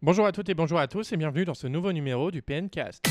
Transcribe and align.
Bonjour 0.00 0.26
à 0.26 0.30
toutes 0.30 0.48
et 0.48 0.54
bonjour 0.54 0.78
à 0.78 0.86
tous 0.86 1.12
et 1.12 1.16
bienvenue 1.16 1.44
dans 1.44 1.54
ce 1.54 1.66
nouveau 1.66 1.92
numéro 1.92 2.30
du 2.30 2.40
PNcast. 2.40 3.04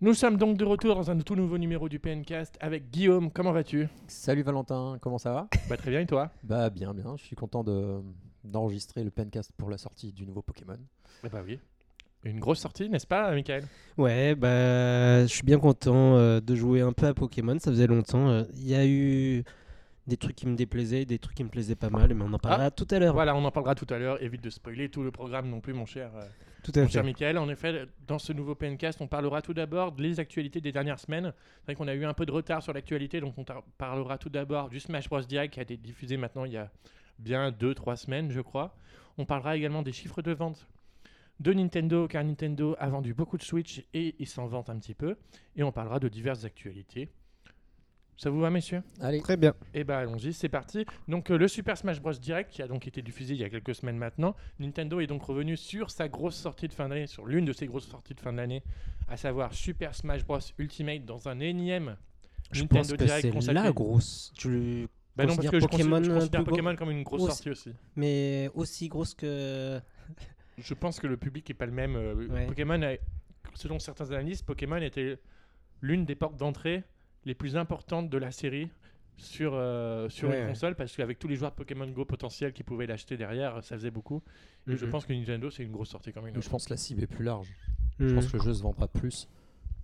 Nous 0.00 0.14
sommes 0.14 0.36
donc 0.36 0.56
de 0.56 0.64
retour 0.64 0.96
dans 0.96 1.08
un 1.08 1.18
tout 1.20 1.36
nouveau 1.36 1.58
numéro 1.58 1.88
du 1.88 2.00
PNcast 2.00 2.58
avec 2.60 2.90
Guillaume. 2.90 3.30
Comment 3.30 3.52
vas-tu? 3.52 3.86
Salut 4.08 4.42
Valentin, 4.42 4.98
comment 5.00 5.18
ça 5.18 5.32
va? 5.32 5.48
Bah 5.68 5.76
très 5.76 5.92
bien 5.92 6.00
et 6.00 6.06
toi? 6.06 6.32
Bah 6.42 6.70
bien 6.70 6.92
bien, 6.92 7.16
je 7.16 7.22
suis 7.22 7.36
content 7.36 7.62
de 7.62 8.00
d'enregistrer 8.42 9.04
le 9.04 9.12
pencast 9.12 9.52
pour 9.56 9.70
la 9.70 9.78
sortie 9.78 10.12
du 10.12 10.26
nouveau 10.26 10.42
Pokémon. 10.42 10.78
Eh 11.24 11.28
Bah 11.28 11.42
oui. 11.46 11.60
Une 12.24 12.40
grosse 12.40 12.58
sortie, 12.58 12.88
n'est-ce 12.88 13.06
pas, 13.06 13.30
Michael? 13.32 13.64
Ouais, 13.96 14.34
bah, 14.34 15.22
je 15.22 15.26
suis 15.28 15.44
bien 15.44 15.58
content 15.58 16.16
euh, 16.16 16.40
de 16.40 16.54
jouer 16.56 16.80
un 16.80 16.92
peu 16.92 17.06
à 17.06 17.14
Pokémon. 17.14 17.56
Ça 17.60 17.70
faisait 17.70 17.86
longtemps. 17.86 18.28
euh, 18.28 18.42
Il 18.56 18.66
y 18.68 18.74
a 18.74 18.84
eu 18.84 19.44
des 20.08 20.16
trucs 20.16 20.34
qui 20.36 20.46
me 20.46 20.56
déplaisaient, 20.56 21.04
des 21.04 21.18
trucs 21.18 21.36
qui 21.36 21.44
me 21.44 21.48
plaisaient 21.48 21.76
pas 21.76 21.90
mal, 21.90 22.12
mais 22.14 22.24
on 22.24 22.32
en 22.32 22.38
parlera 22.38 22.70
tout 22.70 22.86
à 22.90 22.98
l'heure. 22.98 23.14
Voilà, 23.14 23.34
on 23.36 23.44
en 23.44 23.50
parlera 23.52 23.74
tout 23.76 23.86
à 23.90 23.98
l'heure. 23.98 24.20
Évite 24.22 24.40
de 24.42 24.50
spoiler 24.50 24.88
tout 24.88 25.02
le 25.04 25.10
programme 25.12 25.48
non 25.48 25.60
plus, 25.60 25.72
mon 25.72 25.86
cher, 25.86 26.10
euh, 26.16 26.24
Tout 26.64 26.72
à 26.74 26.80
mon 26.80 26.86
fait. 26.86 26.92
cher 26.94 27.04
Michael. 27.04 27.38
En 27.38 27.48
effet, 27.48 27.86
dans 28.08 28.18
ce 28.18 28.32
nouveau 28.32 28.56
PNcast, 28.56 29.00
on 29.00 29.06
parlera 29.06 29.40
tout 29.40 29.54
d'abord 29.54 29.92
des 29.92 30.18
actualités 30.18 30.60
des 30.60 30.72
dernières 30.72 30.98
semaines. 31.00 31.32
C'est 31.60 31.64
vrai 31.66 31.74
qu'on 31.76 31.88
a 31.88 31.94
eu 31.94 32.04
un 32.04 32.14
peu 32.14 32.26
de 32.26 32.32
retard 32.32 32.60
sur 32.62 32.72
l'actualité, 32.72 33.20
donc 33.20 33.34
on 33.38 33.44
parlera 33.78 34.18
tout 34.18 34.30
d'abord 34.30 34.68
du 34.68 34.80
Smash 34.80 35.08
Bros 35.08 35.20
Direct 35.22 35.54
qui 35.54 35.60
a 35.60 35.62
été 35.62 35.76
diffusé 35.76 36.16
maintenant 36.16 36.44
il 36.44 36.52
y 36.52 36.56
a 36.56 36.70
bien 37.20 37.50
2-3 37.50 37.96
semaines, 37.96 38.30
je 38.32 38.40
crois. 38.40 38.74
On 39.18 39.24
parlera 39.24 39.56
également 39.56 39.82
des 39.82 39.92
chiffres 39.92 40.22
de 40.22 40.32
vente 40.32 40.66
de 41.40 41.52
Nintendo, 41.52 42.08
car 42.08 42.24
Nintendo 42.24 42.76
a 42.78 42.88
vendu 42.88 43.12
beaucoup 43.14 43.36
de 43.36 43.42
Switch 43.42 43.84
et 43.94 44.14
il 44.18 44.26
s'en 44.26 44.46
vante 44.46 44.70
un 44.70 44.78
petit 44.78 44.94
peu. 44.94 45.16
Et 45.56 45.62
on 45.62 45.72
parlera 45.72 45.98
de 46.00 46.08
diverses 46.08 46.44
actualités. 46.44 47.08
Ça 48.18 48.30
vous 48.30 48.40
va, 48.40 48.48
messieurs? 48.48 48.82
Allez, 49.00 49.20
Très 49.20 49.36
bien. 49.36 49.54
eh 49.74 49.84
ben 49.84 49.96
allons-y, 49.98 50.32
c'est 50.32 50.48
parti. 50.48 50.86
Donc 51.06 51.30
euh, 51.30 51.36
le 51.36 51.48
Super 51.48 51.76
Smash 51.76 52.00
Bros 52.00 52.14
Direct 52.14 52.50
qui 52.50 52.62
a 52.62 52.66
donc 52.66 52.86
été 52.88 53.02
diffusé 53.02 53.34
il 53.34 53.40
y 53.40 53.44
a 53.44 53.50
quelques 53.50 53.74
semaines 53.74 53.98
maintenant, 53.98 54.34
Nintendo 54.58 55.00
est 55.00 55.06
donc 55.06 55.22
revenu 55.22 55.54
sur 55.58 55.90
sa 55.90 56.08
grosse 56.08 56.34
sortie 56.36 56.66
de 56.66 56.72
fin 56.72 56.88
d'année, 56.88 57.06
sur 57.06 57.26
l'une 57.26 57.44
de 57.44 57.52
ses 57.52 57.66
grosses 57.66 57.86
sorties 57.88 58.14
de 58.14 58.20
fin 58.20 58.32
d'année, 58.32 58.62
à 59.08 59.18
savoir 59.18 59.52
Super 59.52 59.94
Smash 59.94 60.24
Bros 60.24 60.38
Ultimate 60.56 61.04
dans 61.04 61.28
un 61.28 61.40
énième 61.40 61.98
Je 62.52 62.62
Nintendo 62.62 62.88
pense 62.88 62.92
que 62.96 63.04
Direct 63.04 63.22
c'est 63.26 63.30
consacré. 63.32 63.62
la 63.62 63.72
grosse. 63.72 64.32
Tu... 64.38 64.88
Bah 65.14 65.24
non, 65.26 65.36
parce 65.36 65.36
considères 65.36 65.50
que 65.50 65.60
je 65.60 65.66
Pokémon, 65.66 65.90
considère, 65.96 66.04
je 66.14 66.18
considère 66.18 66.40
plus 66.40 66.44
gros- 66.46 66.56
Pokémon 66.56 66.76
comme 66.76 66.90
une 66.90 67.02
grosse 67.02 67.20
aussi. 67.22 67.28
sortie 67.32 67.50
aussi. 67.50 67.72
Mais 67.96 68.50
aussi 68.54 68.88
grosse 68.88 69.12
que. 69.14 69.78
Je 70.58 70.74
pense 70.74 71.00
que 71.00 71.06
le 71.06 71.16
public 71.16 71.48
est 71.50 71.54
pas 71.54 71.66
le 71.66 71.72
même. 71.72 71.96
euh, 71.96 72.14
Ouais. 72.28 72.46
Pokémon, 72.46 72.80
a- 72.82 72.96
selon 73.54 73.78
certains 73.78 74.10
analystes, 74.10 74.44
Pokémon 74.46 74.76
était 74.78 75.18
l'une 75.82 76.04
des 76.04 76.14
portes 76.14 76.36
d'entrée 76.36 76.82
les 77.24 77.34
plus 77.34 77.56
importantes 77.56 78.08
de 78.08 78.18
la 78.18 78.30
série 78.30 78.70
sur, 79.16 79.52
euh, 79.54 80.08
sur 80.08 80.28
Ouais, 80.28 80.36
une 80.38 80.42
ouais. 80.44 80.48
console 80.50 80.74
parce 80.76 80.94
qu'avec 80.96 81.18
tous 81.18 81.28
les 81.28 81.36
joueurs 81.36 81.50
de 81.50 81.56
Pokémon 81.56 81.86
Go 81.88 82.04
potentiels 82.04 82.52
qui 82.52 82.62
pouvaient 82.62 82.86
l'acheter 82.86 83.16
derrière, 83.16 83.62
ça 83.64 83.76
faisait 83.76 83.90
beaucoup. 83.90 84.22
Et 84.68 84.76
je 84.76 84.84
Mhm. 84.84 84.90
pense 84.90 85.06
que 85.06 85.12
Nintendo, 85.12 85.50
c'est 85.50 85.62
une 85.64 85.72
grosse 85.72 85.88
sortie 85.90 86.12
comme 86.12 86.26
une 86.26 86.40
je 86.40 86.48
pense 86.48 86.66
que 86.66 86.70
la 86.70 86.76
cible 86.76 87.02
est 87.02 87.06
plus 87.06 87.24
large. 87.24 87.52
Je 87.98 88.04
Mhm. 88.06 88.14
pense 88.14 88.30
que 88.32 88.36
le 88.36 88.42
jeu 88.42 88.52
se 88.54 88.62
vendra 88.62 88.88
plus 88.88 89.28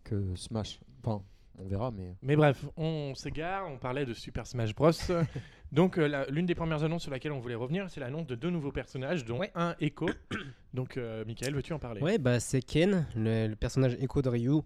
que 0.05 0.35
Smash. 0.37 0.81
Enfin, 1.05 1.25
on 1.59 1.67
verra, 1.67 1.91
mais 1.91 2.15
Mais 2.23 2.37
bref, 2.37 2.65
on 2.77 3.15
s'égare, 3.15 3.69
on 3.71 3.79
parlait 3.79 4.05
de 4.07 4.15
Super 4.15 4.47
Smash 4.47 4.75
Bros. 4.75 4.91
Donc 5.73 5.97
euh, 5.99 6.27
l'une 6.29 6.47
des 6.47 6.55
premières 6.55 6.83
annonces 6.85 7.03
sur 7.03 7.11
laquelle 7.11 7.33
on 7.33 7.39
voulait 7.41 7.55
revenir, 7.55 7.89
c'est 7.89 8.01
l'annonce 8.01 8.27
de 8.27 8.35
deux 8.35 8.51
nouveaux 8.51 8.73
personnages, 8.73 9.25
dont 9.25 9.39
Ouais. 9.39 9.51
un 9.55 9.75
Echo. 9.81 10.09
Donc 10.75 10.97
euh, 10.97 11.25
Michael, 11.25 11.55
veux-tu 11.55 11.73
en 11.73 11.79
parler? 11.79 12.01
Ouais, 12.03 12.19
bah 12.19 12.41
c'est 12.41 12.61
Ken, 12.63 13.07
le, 13.17 13.47
le 13.49 13.57
personnage 13.57 13.95
écho 14.01 14.21
de 14.23 14.29
Ryu. 14.29 14.61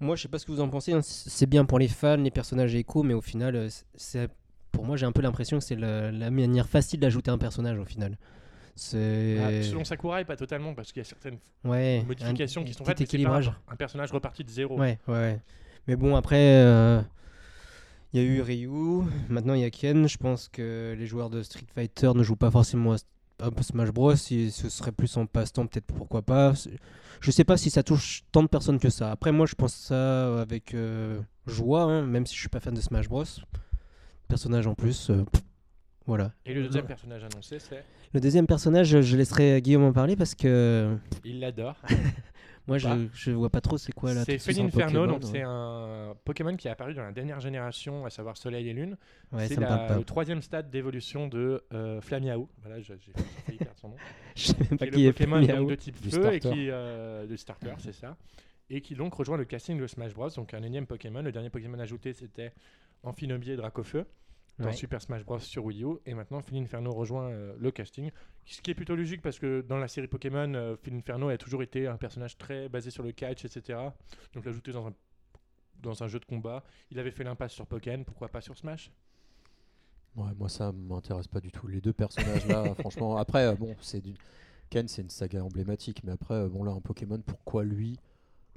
Moi, 0.00 0.16
je 0.16 0.22
sais 0.22 0.28
pas 0.28 0.38
ce 0.38 0.46
que 0.46 0.52
vous 0.52 0.60
en 0.60 0.68
pensez. 0.68 0.92
hein, 0.92 1.00
C'est 1.02 1.46
bien 1.46 1.64
pour 1.64 1.78
les 1.78 1.88
fans, 1.88 2.16
les 2.16 2.30
personnages 2.30 2.74
écho, 2.74 3.02
mais 3.02 3.14
au 3.14 3.20
final, 3.20 3.54
euh, 3.56 3.68
c'est 3.94 4.28
pour 4.72 4.84
moi, 4.84 4.96
j'ai 4.96 5.06
un 5.06 5.12
peu 5.12 5.22
l'impression 5.22 5.58
que 5.58 5.64
c'est 5.64 5.76
la, 5.76 6.10
la 6.10 6.30
manière 6.30 6.68
facile 6.68 6.98
d'ajouter 7.00 7.30
un 7.30 7.38
personnage 7.38 7.78
au 7.78 7.84
final. 7.84 8.18
C'est 8.74 9.38
Ah, 9.40 9.62
Selon 9.62 9.84
Sakurai, 9.84 10.24
pas 10.24 10.36
totalement, 10.36 10.74
parce 10.74 10.90
qu'il 10.92 11.00
y 11.00 11.06
a 11.06 11.08
certaines 11.08 11.38
ouais, 11.64 12.02
modifications 12.06 12.62
un 12.62 12.64
qui 12.64 12.74
sont 12.74 12.84
faites, 12.84 13.00
équilibrage. 13.00 13.48
un, 13.48 13.72
un 13.72 13.76
personnage 13.76 14.10
reparti 14.10 14.42
de 14.42 14.50
zéro. 14.50 14.78
Ouais, 14.78 14.98
ouais, 15.06 15.14
ouais. 15.14 15.40
Mais 15.86 15.96
bon, 15.96 16.16
après, 16.16 16.62
euh, 16.64 17.00
il 18.12 18.22
y 18.22 18.24
a 18.24 18.26
eu 18.26 18.40
Ryu, 18.40 19.02
maintenant 19.28 19.54
il 19.54 19.60
y 19.60 19.64
a 19.64 19.70
Ken. 19.70 20.08
Je 20.08 20.16
pense 20.16 20.48
que 20.48 20.94
les 20.98 21.06
joueurs 21.06 21.30
de 21.30 21.42
Street 21.42 21.66
Fighter 21.74 22.12
ne 22.14 22.22
jouent 22.22 22.36
pas 22.36 22.50
forcément 22.50 22.94
à, 22.94 23.62
Smash 23.62 23.90
Bros. 23.90 24.16
Si 24.16 24.50
ce 24.50 24.68
serait 24.68 24.92
plus 24.92 25.14
en 25.16 25.26
passe-temps, 25.26 25.66
peut-être 25.66 25.86
pourquoi 25.86 26.22
pas. 26.22 26.54
Je 27.20 27.30
sais 27.30 27.44
pas 27.44 27.56
si 27.56 27.70
ça 27.70 27.82
touche 27.82 28.22
tant 28.32 28.42
de 28.42 28.48
personnes 28.48 28.78
que 28.78 28.88
ça. 28.88 29.10
Après, 29.10 29.32
moi, 29.32 29.46
je 29.46 29.54
pense 29.54 29.74
ça 29.74 30.40
avec 30.40 30.74
euh, 30.74 31.20
joie, 31.46 31.82
hein, 31.82 32.02
même 32.02 32.24
si 32.24 32.34
je 32.34 32.40
suis 32.40 32.48
pas 32.48 32.60
fan 32.60 32.74
de 32.74 32.80
Smash 32.80 33.08
Bros. 33.08 33.24
Personnage 34.28 34.66
en 34.66 34.74
plus, 34.74 35.10
euh, 35.10 35.22
voilà. 36.06 36.32
Et 36.46 36.54
le 36.54 36.62
deuxième 36.62 36.86
personnage 36.86 37.24
annoncé, 37.24 37.58
c'est. 37.58 37.84
Le 38.14 38.20
deuxième 38.20 38.46
personnage, 38.46 39.00
je 39.00 39.16
laisserai 39.16 39.60
Guillaume 39.60 39.84
en 39.84 39.92
parler 39.92 40.16
parce 40.16 40.34
que 40.34 40.96
Il 41.24 41.40
l'adore. 41.40 41.76
moi, 42.66 42.78
je, 42.78 42.88
Bah. 42.88 42.96
je 43.12 43.30
vois 43.30 43.50
pas 43.50 43.60
trop 43.60 43.76
c'est 43.76 43.92
quoi 43.92 44.14
là. 44.14 44.24
C'est 44.24 44.38
tout 44.38 44.48
de 44.48 44.52
suite 44.52 44.56
Felin 44.56 44.64
en 44.64 44.68
Inferno, 44.68 45.00
Pokémon, 45.00 45.12
donc 45.12 45.22
ouais. 45.24 45.30
c'est 45.32 45.42
un 45.42 46.16
Pokémon 46.24 46.56
qui 46.56 46.68
est 46.68 46.70
apparu 46.70 46.94
dans 46.94 47.02
la 47.02 47.12
dernière 47.12 47.40
génération, 47.40 48.06
à 48.06 48.10
savoir 48.10 48.36
Soleil 48.36 48.68
et 48.68 48.72
Lune. 48.72 48.96
Ouais, 49.32 49.48
c'est 49.48 49.56
le 49.60 50.02
troisième 50.04 50.40
stade 50.40 50.70
d'évolution 50.70 51.26
de 51.28 51.62
euh, 51.72 52.00
Flamiao. 52.00 52.48
Voilà, 52.62 52.80
j'ai 52.80 52.96
failli 53.44 53.58
perdre 53.58 53.78
son 53.78 53.88
nom. 53.88 53.96
Je 54.34 54.46
sais 54.46 54.56
même 54.58 54.78
pas 54.78 54.86
qui 54.86 54.90
est 54.90 54.94
qui 54.94 55.02
le 55.02 55.08
est 55.08 55.12
Pokémon 55.12 55.40
donc, 55.40 55.70
de 55.70 55.74
type 55.74 56.00
Du 56.00 56.10
feu 56.10 56.32
et 56.32 56.40
qui 56.40 56.70
euh, 56.70 57.26
de 57.26 57.36
starter, 57.36 57.74
c'est 57.78 57.92
ça, 57.92 58.16
et 58.70 58.80
qui 58.80 58.94
donc 58.94 59.14
rejoint 59.14 59.36
le 59.36 59.44
casting 59.44 59.78
de 59.78 59.86
Smash 59.86 60.14
Bros. 60.14 60.30
Donc 60.30 60.54
un 60.54 60.62
énième 60.62 60.86
Pokémon. 60.86 61.22
Le 61.22 61.32
dernier 61.32 61.50
Pokémon 61.50 61.78
ajouté 61.78 62.12
c'était 62.14 62.52
Amphinomie 63.02 63.50
et 63.50 63.56
Dracofeu 63.56 64.06
dans 64.58 64.66
Ouais. 64.66 64.72
Super 64.72 65.02
Smash 65.02 65.24
Bros 65.24 65.38
sur 65.40 65.64
Wii 65.64 65.82
U, 65.84 65.96
et 66.06 66.14
maintenant 66.14 66.40
Phil 66.40 66.58
Inferno 66.58 66.92
rejoint 66.92 67.28
euh, 67.30 67.54
le 67.58 67.70
casting, 67.70 68.10
ce 68.44 68.60
qui 68.62 68.70
est 68.70 68.74
plutôt 68.74 68.94
logique 68.94 69.20
parce 69.22 69.38
que 69.38 69.62
dans 69.62 69.78
la 69.78 69.88
série 69.88 70.06
Pokémon, 70.06 70.52
euh, 70.54 70.76
Phil 70.76 70.94
Inferno 70.94 71.28
a 71.28 71.36
toujours 71.38 71.62
été 71.62 71.86
un 71.88 71.96
personnage 71.96 72.36
très 72.38 72.68
basé 72.68 72.90
sur 72.90 73.02
le 73.02 73.12
catch, 73.12 73.44
etc. 73.44 73.78
Donc 74.32 74.44
l'ajouter 74.44 74.72
dans 74.72 74.86
un 74.86 74.94
dans 75.82 76.02
un 76.02 76.08
jeu 76.08 76.18
de 76.18 76.24
combat, 76.24 76.64
il 76.90 76.98
avait 76.98 77.10
fait 77.10 77.24
l'impasse 77.24 77.52
sur 77.52 77.66
Pokémon, 77.66 78.04
pourquoi 78.04 78.28
pas 78.28 78.40
sur 78.40 78.56
Smash? 78.56 78.90
Ouais, 80.16 80.32
moi 80.38 80.48
ça 80.48 80.72
m'intéresse 80.72 81.26
pas 81.26 81.40
du 81.40 81.50
tout. 81.50 81.66
Les 81.66 81.80
deux 81.80 81.92
personnages 81.92 82.46
là, 82.46 82.74
franchement. 82.78 83.16
Après, 83.16 83.46
euh, 83.46 83.54
bon, 83.56 83.74
c'est 83.80 84.00
du 84.00 84.14
Ken, 84.70 84.86
c'est 84.88 85.02
une 85.02 85.10
saga 85.10 85.42
emblématique, 85.44 86.02
mais 86.04 86.12
après, 86.12 86.34
euh, 86.34 86.48
bon 86.48 86.62
là, 86.64 86.72
un 86.72 86.80
Pokémon, 86.80 87.20
pourquoi 87.20 87.64
lui? 87.64 87.98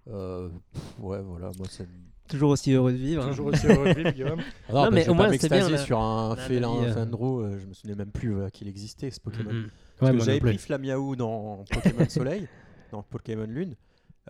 Euh, 0.07 0.49
pff, 0.73 0.99
Ouais, 0.99 1.21
voilà, 1.21 1.51
moi 1.57 1.67
c'est. 1.69 1.87
Toujours 2.27 2.49
aussi 2.51 2.71
heureux 2.73 2.91
de 2.91 2.97
vivre. 2.97 3.23
hein. 3.25 3.29
Toujours 3.29 3.47
aussi 3.47 3.65
heureux 3.67 3.87
de 3.93 3.93
vivre, 3.93 4.11
Guillaume. 4.11 4.39
Non, 4.69 4.83
bah, 4.83 4.89
mais 4.91 5.07
au 5.09 5.13
moins, 5.13 5.31
c'est 5.37 5.49
bien, 5.49 5.69
là. 5.69 5.77
sur 5.77 5.99
un 5.99 6.31
un 6.31 6.35
félin 6.35 6.77
avis, 6.79 6.89
euh. 6.89 6.93
Fandro, 6.93 7.41
euh, 7.41 7.57
je 7.59 7.65
me 7.65 7.73
souvenais 7.73 7.95
même 7.95 8.11
plus 8.11 8.35
euh, 8.35 8.49
qu'il 8.49 8.67
existait 8.67 9.09
ce 9.11 9.19
Pokémon. 9.19 9.51
Mhm. 9.53 9.69
Parce 9.99 10.11
Ouais, 10.11 10.17
que 10.19 10.23
j'avais 10.25 10.39
pris 10.39 10.57
Flamiaou 10.57 11.15
dans 11.15 11.63
Pokémon 11.71 12.07
Soleil, 12.09 12.47
dans 12.91 13.01
Pokémon 13.03 13.45
Lune, 13.47 13.75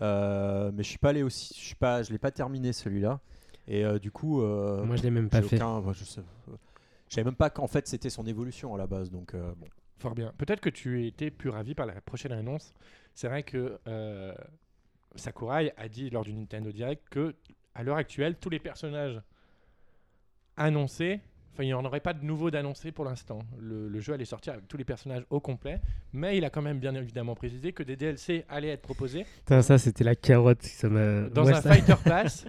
euh, 0.00 0.70
mais 0.74 0.82
je 0.82 0.88
suis 0.88 0.98
pas 0.98 1.10
allé 1.10 1.22
aussi, 1.22 1.52
je 1.54 1.60
suis 1.66 1.74
pas, 1.74 2.02
je 2.02 2.10
l'ai 2.12 2.18
pas 2.18 2.30
terminé 2.30 2.72
celui-là, 2.72 3.20
et 3.66 3.84
euh, 3.84 3.98
du 3.98 4.10
coup, 4.10 4.40
euh, 4.42 4.82
Moi, 4.84 4.96
je 4.96 5.02
l'ai 5.02 5.10
même 5.10 5.28
pas 5.28 5.42
fait. 5.42 5.56
aucun- 5.56 5.80
moi, 5.80 5.92
je 5.92 6.04
savais 6.04 7.24
même 7.24 7.34
pas 7.34 7.50
qu'en 7.50 7.66
fait 7.66 7.86
c'était 7.88 8.08
son 8.10 8.26
évolution 8.26 8.74
à 8.74 8.78
la 8.78 8.86
base, 8.86 9.10
donc 9.10 9.34
euh, 9.34 9.52
bon. 9.56 9.66
Fort 9.98 10.14
bien. 10.14 10.32
Peut-être 10.38 10.60
que 10.60 10.70
tu 10.70 11.06
étais 11.06 11.30
plus 11.30 11.50
ravi 11.50 11.74
par 11.74 11.84
la 11.84 12.00
prochaine 12.00 12.32
annonce. 12.32 12.72
C'est 13.14 13.26
vrai 13.28 13.42
que 13.42 13.78
euh, 13.88 14.32
Sakurai 15.16 15.72
a 15.76 15.88
dit 15.88 16.08
lors 16.10 16.24
du 16.24 16.32
Nintendo 16.32 16.70
Direct 16.70 17.02
que 17.10 17.34
à 17.78 17.84
l'heure 17.84 17.96
actuelle, 17.96 18.34
tous 18.40 18.50
les 18.50 18.58
personnages 18.58 19.20
annoncés, 20.56 21.20
enfin 21.52 21.62
il 21.62 21.66
n'y 21.66 21.74
en 21.74 21.84
aurait 21.84 22.00
pas 22.00 22.12
de 22.12 22.24
nouveaux 22.24 22.50
d'annoncés 22.50 22.90
pour 22.92 23.04
l'instant. 23.04 23.38
Le, 23.60 23.88
le 23.88 24.00
jeu 24.00 24.12
allait 24.14 24.24
sortir 24.24 24.54
avec 24.54 24.66
tous 24.66 24.76
les 24.76 24.84
personnages 24.84 25.24
au 25.30 25.38
complet, 25.40 25.80
mais 26.12 26.36
il 26.36 26.44
a 26.44 26.50
quand 26.50 26.62
même 26.62 26.80
bien 26.80 26.94
évidemment 26.94 27.34
précisé 27.36 27.72
que 27.72 27.82
des 27.84 27.96
DLC 27.96 28.44
allaient 28.48 28.70
être 28.70 28.82
proposés 28.82 29.24
Putain, 29.44 29.62
ça, 29.62 29.78
c'était 29.78 30.02
la 30.04 30.16
carotte. 30.16 30.62
Ça 30.62 30.88
dans 30.88 31.48
un 31.48 31.60
ça- 31.60 31.72
Fighter 31.72 31.94
Pass. 32.04 32.46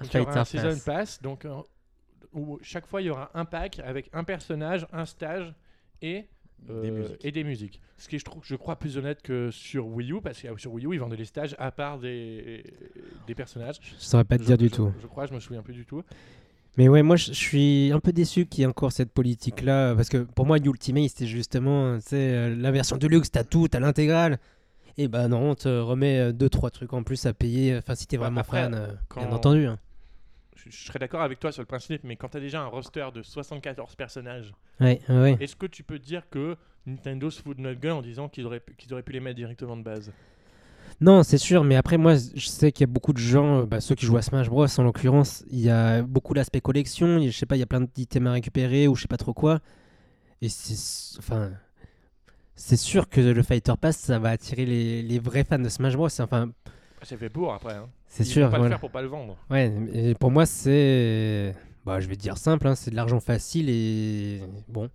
Un 0.00 0.06
aura 0.06 0.30
un 0.30 0.44
Fighter 0.44 0.44
Season 0.46 0.68
Pass. 0.70 0.84
Pass, 0.84 1.22
donc 1.22 1.44
euh, 1.44 1.54
où 2.32 2.58
chaque 2.62 2.86
fois 2.86 3.02
il 3.02 3.06
y 3.08 3.10
aura 3.10 3.30
un 3.34 3.44
pack 3.44 3.80
avec 3.80 4.08
un 4.14 4.24
personnage, 4.24 4.86
un 4.92 5.04
stage 5.04 5.52
et 6.00 6.24
euh, 6.68 7.08
Des 7.22 7.28
et 7.28 7.32
des 7.32 7.44
musiques. 7.44 7.80
Ce 7.96 8.08
qui 8.08 8.16
est, 8.16 8.18
je 8.18 8.24
trouve, 8.24 8.42
je 8.44 8.54
crois, 8.56 8.76
plus 8.76 8.96
honnête 8.98 9.22
que 9.22 9.50
sur 9.50 9.86
Wii 9.86 10.12
U, 10.12 10.20
parce 10.20 10.40
que 10.42 10.48
sur 10.58 10.72
Wii 10.72 10.86
U, 10.86 10.94
ils 10.94 10.98
vendaient 11.00 11.16
les 11.16 11.24
stages 11.24 11.56
à 11.58 11.70
part 11.70 11.98
des, 11.98 12.62
des 13.26 13.34
personnages. 13.34 13.76
Je 13.82 13.94
saurais 13.98 14.24
pas 14.24 14.36
te 14.36 14.42
Je- 14.42 14.46
dire 14.48 14.58
du 14.58 14.68
je- 14.68 14.74
tout. 14.74 14.92
Je 15.00 15.06
crois, 15.06 15.26
je 15.26 15.32
me 15.34 15.40
souviens 15.40 15.62
plus 15.62 15.74
du 15.74 15.84
tout. 15.86 16.02
Mais 16.76 16.88
ouais, 16.88 17.02
moi, 17.02 17.16
je 17.16 17.26
je 17.26 17.32
suis 17.32 17.90
un 17.92 17.98
peu 18.00 18.12
déçu 18.12 18.46
qu'il 18.46 18.60
y 18.60 18.64
ait 18.64 18.66
encore 18.66 18.92
cette 18.92 19.10
politique-là. 19.12 19.94
Parce 19.96 20.08
que 20.08 20.18
pour 20.18 20.46
moi, 20.46 20.58
Ultimate, 20.58 21.08
c'était 21.08 21.26
justement 21.26 21.96
tu 21.96 22.02
sais, 22.08 22.16
euh, 22.34 22.54
la 22.56 22.70
version 22.70 22.96
de 22.96 23.06
luxe. 23.08 23.30
T'as 23.30 23.42
tout, 23.44 23.66
t'as 23.68 23.80
l'intégrale. 23.80 24.38
Et 24.96 25.08
bah 25.08 25.28
non, 25.28 25.50
on 25.50 25.54
te 25.54 25.68
remet 25.68 26.32
2-3 26.32 26.70
trucs 26.70 26.92
en 26.92 27.02
plus 27.02 27.26
à 27.26 27.32
payer. 27.32 27.76
Enfin, 27.78 27.94
si 27.94 28.06
t'es 28.06 28.16
Bah, 28.18 28.24
vraiment 28.26 28.42
après, 28.42 28.62
fan, 28.62 28.74
euh, 28.74 28.86
quand- 29.08 29.20
bien 29.22 29.32
entendu. 29.32 29.66
hein. 29.66 29.78
Je, 30.64 30.70
je 30.70 30.84
serais 30.84 30.98
d'accord 30.98 31.22
avec 31.22 31.38
toi 31.40 31.52
sur 31.52 31.62
le 31.62 31.66
principe, 31.66 32.02
mais 32.04 32.16
quand 32.16 32.28
tu 32.28 32.36
as 32.36 32.40
déjà 32.40 32.60
un 32.62 32.66
roster 32.66 33.06
de 33.14 33.22
74 33.22 33.94
personnages, 33.96 34.52
Ouais, 34.80 35.00
ouais, 35.08 35.20
ouais. 35.20 35.36
est-ce 35.40 35.56
que 35.56 35.66
tu 35.66 35.82
peux 35.82 35.98
dire 35.98 36.28
que 36.30 36.56
Nintendo 36.86 37.30
se 37.30 37.42
fout 37.42 37.56
de 37.56 37.62
notre 37.62 37.80
gueule 37.80 37.92
en 37.92 38.02
disant 38.02 38.28
qu'ils 38.28 38.46
auraient, 38.46 38.60
pu- 38.60 38.74
qu'ils 38.74 38.92
auraient 38.92 39.02
pu 39.02 39.12
les 39.12 39.20
mettre 39.20 39.36
directement 39.36 39.76
de 39.76 39.82
base? 39.82 40.12
Non, 41.00 41.22
c'est 41.22 41.38
sûr, 41.38 41.64
mais 41.64 41.76
après, 41.76 41.96
moi, 41.96 42.14
je 42.14 42.46
sais 42.46 42.72
qu'il 42.72 42.82
y 42.82 42.90
a 42.90 42.92
beaucoup 42.92 43.12
de 43.14 43.18
gens, 43.18 43.60
euh, 43.60 43.66
bah, 43.66 43.80
ceux 43.80 43.94
qui 43.94 44.04
jouent 44.04 44.18
à 44.18 44.22
Smash 44.22 44.48
Bros, 44.50 44.66
en 44.78 44.82
l'occurrence, 44.82 45.44
il 45.50 45.60
y 45.60 45.70
a 45.70 46.02
beaucoup 46.02 46.34
l'aspect 46.34 46.60
collection, 46.60 47.16
il 47.18 47.24
y 47.24 47.28
a- 47.28 47.30
je 47.30 47.38
sais 47.38 47.46
pas, 47.46 47.56
il 47.56 47.60
y 47.60 47.62
a 47.62 47.66
plein 47.66 47.80
d'items 47.80 48.28
à 48.28 48.32
récupérer 48.32 48.86
ou 48.88 48.94
je 48.96 49.02
sais 49.02 49.08
pas 49.08 49.16
trop 49.16 49.32
quoi. 49.34 49.60
Et 50.42 50.48
c'est. 50.48 51.18
Enfin. 51.18 51.52
C'est 52.54 52.76
sûr 52.76 53.08
que 53.08 53.20
le 53.22 53.42
Fighter 53.42 53.72
Pass, 53.80 53.96
ça 53.96 54.18
va 54.18 54.30
attirer 54.30 54.66
les, 54.66 55.02
les 55.02 55.18
vrais 55.18 55.44
fans 55.44 55.58
de 55.58 55.68
Smash 55.70 55.96
Bros. 55.96 56.08
Enfin, 56.20 56.50
C'est 57.02 57.16
fait 57.16 57.30
pour 57.30 57.52
après. 57.52 57.74
Hein. 57.74 57.88
c'est 58.06 58.24
sûr. 58.24 58.46
vont 58.46 58.52
pas 58.52 58.58
le 58.58 58.68
faire 58.68 58.80
pour 58.80 58.90
pas 58.90 59.02
le 59.02 59.08
vendre. 59.08 59.36
Ouais, 59.50 59.72
et 59.92 60.14
pour 60.14 60.30
moi, 60.30 60.46
c'est. 60.46 61.54
Bah, 61.84 61.98
je 62.00 62.08
vais 62.08 62.16
te 62.16 62.20
dire 62.20 62.36
simple, 62.36 62.66
hein, 62.68 62.74
c'est 62.74 62.90
de 62.90 62.96
l'argent 62.96 63.20
facile 63.20 63.70
et. 63.70 64.40
Bon. 64.68 64.90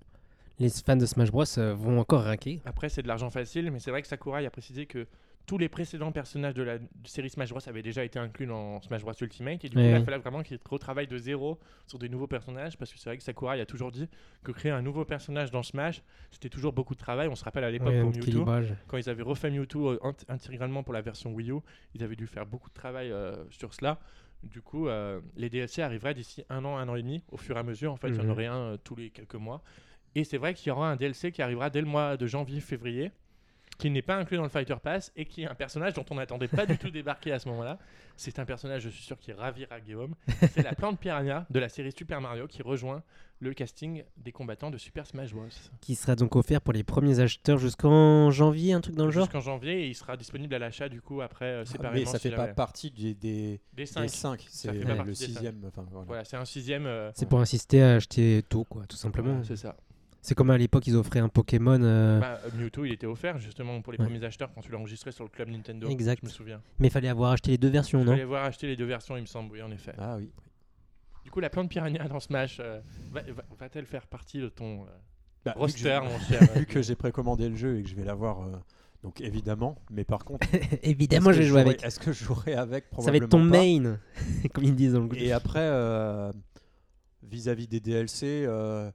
Les 0.57 0.69
fans 0.69 0.95
de 0.95 1.05
Smash 1.05 1.31
Bros 1.31 1.43
euh, 1.57 1.73
vont 1.73 1.99
encore 1.99 2.23
raquer. 2.23 2.61
Après, 2.65 2.87
c'est 2.87 3.01
de 3.01 3.09
l'argent 3.09 3.29
facile, 3.29 3.71
mais 3.71 3.79
c'est 3.79 3.91
vrai 3.91 4.01
que 4.01 4.07
Sakurai 4.07 4.45
a 4.45 4.49
précisé 4.49 4.85
que 4.85 5.05
tous 5.45 5.57
les 5.57 5.69
précédents 5.69 6.11
personnages 6.11 6.53
de 6.55 6.63
la 6.63 6.77
série 7.05 7.29
Smash 7.29 7.49
Bros 7.49 7.59
avaient 7.67 7.83
déjà 7.83 8.03
été 8.03 8.17
inclus 8.19 8.47
dans 8.47 8.81
Smash 8.81 9.01
Bros 9.03 9.13
Ultimate. 9.21 9.63
Et 9.63 9.69
du 9.69 9.75
coup, 9.75 9.81
Ouais, 9.83 9.89
il 9.89 9.93
ouais. 9.93 10.03
fallait 10.03 10.17
vraiment 10.17 10.41
qu'il 10.43 10.59
retravaille 10.69 11.07
de 11.07 11.17
zéro 11.17 11.59
sur 11.87 11.99
des 11.99 12.09
nouveaux 12.09 12.27
personnages. 12.27 12.77
Parce 12.77 12.91
que 12.91 12.97
c'est 12.97 13.09
vrai 13.09 13.17
que 13.17 13.23
Sakurai 13.23 13.59
a 13.61 13.65
toujours 13.65 13.91
dit 13.91 14.07
que 14.43 14.51
créer 14.51 14.71
un 14.71 14.81
nouveau 14.81 15.05
personnage 15.05 15.51
dans 15.51 15.63
Smash, 15.63 16.01
c'était 16.31 16.49
toujours 16.49 16.73
beaucoup 16.73 16.95
de 16.95 16.99
travail. 16.99 17.27
On 17.27 17.35
se 17.35 17.43
rappelle 17.43 17.63
à 17.63 17.71
l'époque 17.71 17.93
pour 18.01 18.11
Mewtwo, 18.11 18.45
quand 18.87 18.97
ils 18.97 19.09
avaient 19.09 19.23
refait 19.23 19.51
Mewtwo 19.51 19.89
euh, 19.91 19.99
int- 20.03 20.25
intégralement 20.29 20.83
pour 20.83 20.93
la 20.93 21.01
version 21.01 21.31
Wii 21.33 21.51
U, 21.51 21.55
ils 21.93 22.03
avaient 22.03 22.15
dû 22.15 22.27
faire 22.27 22.45
beaucoup 22.45 22.69
de 22.69 22.75
travail 22.75 23.11
euh, 23.11 23.35
sur 23.51 23.73
cela. 23.73 23.99
Du 24.43 24.61
coup, 24.61 24.87
euh, 24.87 25.21
les 25.37 25.49
DLC 25.49 25.81
arriveraient 25.81 26.13
d'ici 26.13 26.43
un 26.49 26.63
an, 26.65 26.77
un 26.77 26.87
an 26.89 26.95
et 26.95 27.01
demi, 27.01 27.23
au 27.31 27.37
fur 27.37 27.55
et 27.55 27.59
à 27.59 27.63
mesure. 27.63 27.91
En 27.91 27.97
fait, 27.97 28.09
il 28.09 28.15
y 28.15 28.19
en 28.19 28.23
Mhm. 28.25 28.29
aurait 28.31 28.45
un 28.47 28.57
euh, 28.73 28.77
tous 28.77 28.95
les 28.95 29.09
quelques 29.09 29.35
mois. 29.35 29.61
Et 30.15 30.23
c'est 30.23 30.37
vrai 30.37 30.53
qu'il 30.53 30.69
y 30.69 30.71
aura 30.71 30.89
un 30.91 30.95
DLC 30.95 31.31
qui 31.31 31.41
arrivera 31.41 31.69
dès 31.69 31.81
le 31.81 31.87
mois 31.87 32.15
de 32.17 32.25
janvier-février, 32.27 33.11
qui 33.77 33.89
n'est 33.89 34.01
pas 34.01 34.15
inclus 34.15 34.37
dans 34.37 34.43
le 34.43 34.49
Fighter 34.49 34.75
Pass 34.81 35.11
et 35.15 35.25
qui 35.25 35.43
est 35.43 35.47
un 35.47 35.55
personnage 35.55 35.93
dont 35.93 36.05
on 36.09 36.15
n'attendait 36.15 36.47
pas 36.47 36.65
du 36.65 36.77
tout 36.77 36.89
débarquer 36.91 37.31
à 37.33 37.39
ce 37.39 37.49
moment-là. 37.49 37.77
C'est 38.17 38.39
un 38.39 38.45
personnage, 38.45 38.83
je 38.83 38.89
suis 38.89 39.03
sûr, 39.03 39.19
qui 39.19 39.33
ravira 39.33 39.79
Guillaume. 39.81 40.15
C'est 40.53 40.63
la 40.63 40.73
plante 40.73 40.99
piranha 40.99 41.45
de 41.49 41.59
la 41.59 41.67
série 41.67 41.91
Super 41.91 42.21
Mario 42.21 42.47
qui 42.47 42.61
rejoint 42.61 43.03
le 43.39 43.53
casting 43.53 44.05
des 44.15 44.31
combattants 44.31 44.71
de 44.71 44.77
Super 44.77 45.05
Smash 45.05 45.33
Bros. 45.33 45.43
Qui 45.81 45.95
sera 45.95 46.15
donc 46.15 46.37
offert 46.37 46.61
pour 46.61 46.71
les 46.71 46.83
premiers 46.83 47.19
acheteurs 47.19 47.57
jusqu'en 47.57 48.31
janvier, 48.31 48.71
un 48.71 48.79
truc 48.79 48.95
dans 48.95 49.03
le 49.05 49.11
genre 49.11 49.25
Jusqu'en 49.25 49.41
janvier 49.41 49.83
et 49.83 49.87
il 49.89 49.95
sera 49.95 50.15
disponible 50.15 50.55
à 50.55 50.59
l'achat 50.59 50.87
du 50.87 51.01
coup 51.01 51.19
après 51.21 51.45
euh, 51.45 51.61
Ah, 51.63 51.65
séparément. 51.69 51.99
mais 51.99 52.05
ça 52.05 52.17
si 52.17 52.29
fait 52.29 52.35
pas 52.35 52.43
jamais. 52.43 52.53
partie 52.53 52.91
des, 52.91 53.13
des, 53.13 53.59
des 53.73 53.83
des 53.83 53.85
5. 53.85 54.09
cinq, 54.09 54.45
c'est 54.49 54.71
fait 54.71 54.85
pas 54.85 55.03
le 55.03 55.13
sixième. 55.13 55.61
Enfin, 55.67 55.85
voilà. 55.91 56.05
Voilà, 56.07 56.23
c'est 56.23 56.37
un 56.37 56.45
sixième. 56.45 56.85
euh, 56.85 57.11
C'est 57.13 57.27
pour 57.27 57.41
insister 57.41 57.83
à 57.83 57.95
acheter 57.95 58.41
tôt, 58.47 58.63
quoi, 58.63 58.85
tout 58.87 58.95
simplement. 58.95 59.43
c'est 59.43 59.57
ça. 59.57 59.75
C'est 60.25 60.33
comme 60.33 60.49
à 60.49 60.57
l'époque, 60.57 60.87
ils 60.87 60.95
offraient 60.95 61.19
un 61.19 61.29
Pokémon. 61.29 61.79
euh, 61.83 62.19
Bah, 62.19 62.39
euh, 62.45 62.49
Mewtwo, 62.57 62.83
il 62.85 62.93
était 62.93 63.05
offert 63.05 63.37
justement 63.37 63.79
pour 63.81 63.93
les 63.93 63.99
Ouais. 63.99 64.05
premiers 64.05 64.23
acheteurs 64.23 64.51
quand 64.53 64.61
tu 64.61 64.71
l'as 64.71 64.79
enregistré 64.79 65.11
sur 65.11 65.23
le 65.23 65.29
club 65.29 65.49
Nintendo. 65.49 65.87
Exact. 65.87 66.19
Je 66.23 66.25
me 66.27 66.31
souviens. 66.31 66.61
Mais 66.79 66.87
il 66.87 66.91
fallait 66.91 67.09
avoir 67.09 67.31
acheté 67.33 67.51
les 67.51 67.59
deux 67.59 67.69
versions, 67.69 68.03
non 68.03 68.13
allais 68.13 68.23
voir 68.23 68.43
acheter 68.43 68.65
les 68.65 68.75
deux 68.75 68.85
versions, 68.85 69.15
il 69.17 69.21
me 69.21 69.25
semble, 69.27 69.51
oui, 69.53 69.61
en 69.61 69.69
effet. 69.69 69.93
Ah 69.99 70.15
oui. 70.17 70.31
Du 71.23 71.29
coup, 71.29 71.39
la 71.41 71.51
plante 71.51 71.69
piranha 71.69 72.07
dans 72.07 72.19
Smash, 72.19 72.57
euh, 72.59 72.79
va- 73.11 73.21
va- 73.21 73.43
va-t-elle 73.59 73.85
faire 73.85 74.07
partie 74.07 74.39
de 74.39 74.49
ton 74.49 74.81
euh, 74.81 74.85
Bah, 75.45 75.51
vu 75.51 75.53
que 75.53 75.59
roster, 75.59 75.99
je- 76.03 76.09
mon 76.09 76.19
cher 76.27 76.53
Vu 76.55 76.65
que 76.65 76.81
j'ai 76.81 76.95
précommandé 76.95 77.47
le 77.47 77.55
jeu 77.55 77.77
et 77.77 77.83
que 77.83 77.89
je 77.89 77.95
vais 77.95 78.03
l'avoir, 78.03 78.41
euh, 78.41 78.55
donc 79.03 79.21
évidemment. 79.21 79.75
Mais 79.91 80.05
par 80.05 80.25
contre, 80.25 80.47
Évidemment, 80.83 81.29
est-ce 81.29 81.37
je 81.37 81.41
que 81.41 81.43
vais 81.43 81.49
jouer 81.49 81.61
jouerai- 81.61 81.69
avec. 81.69 81.83
Est-ce 81.83 81.99
que 81.99 82.11
je 82.13 82.23
jouerai 82.23 82.53
avec? 82.55 82.85
Ça 82.99 83.11
va 83.11 83.17
être 83.17 83.29
ton 83.29 83.47
pas. 83.47 83.57
main, 83.59 83.99
comme 84.55 84.63
ils 84.63 84.73
disent 84.75 84.93
dans 84.93 85.01
le 85.01 85.15
Et 85.19 85.31
après, 85.31 85.59
euh, 85.61 86.31
vis-à-vis 87.21 87.67
des 87.67 87.79
DLC, 87.79 88.43
euh, 88.47 88.89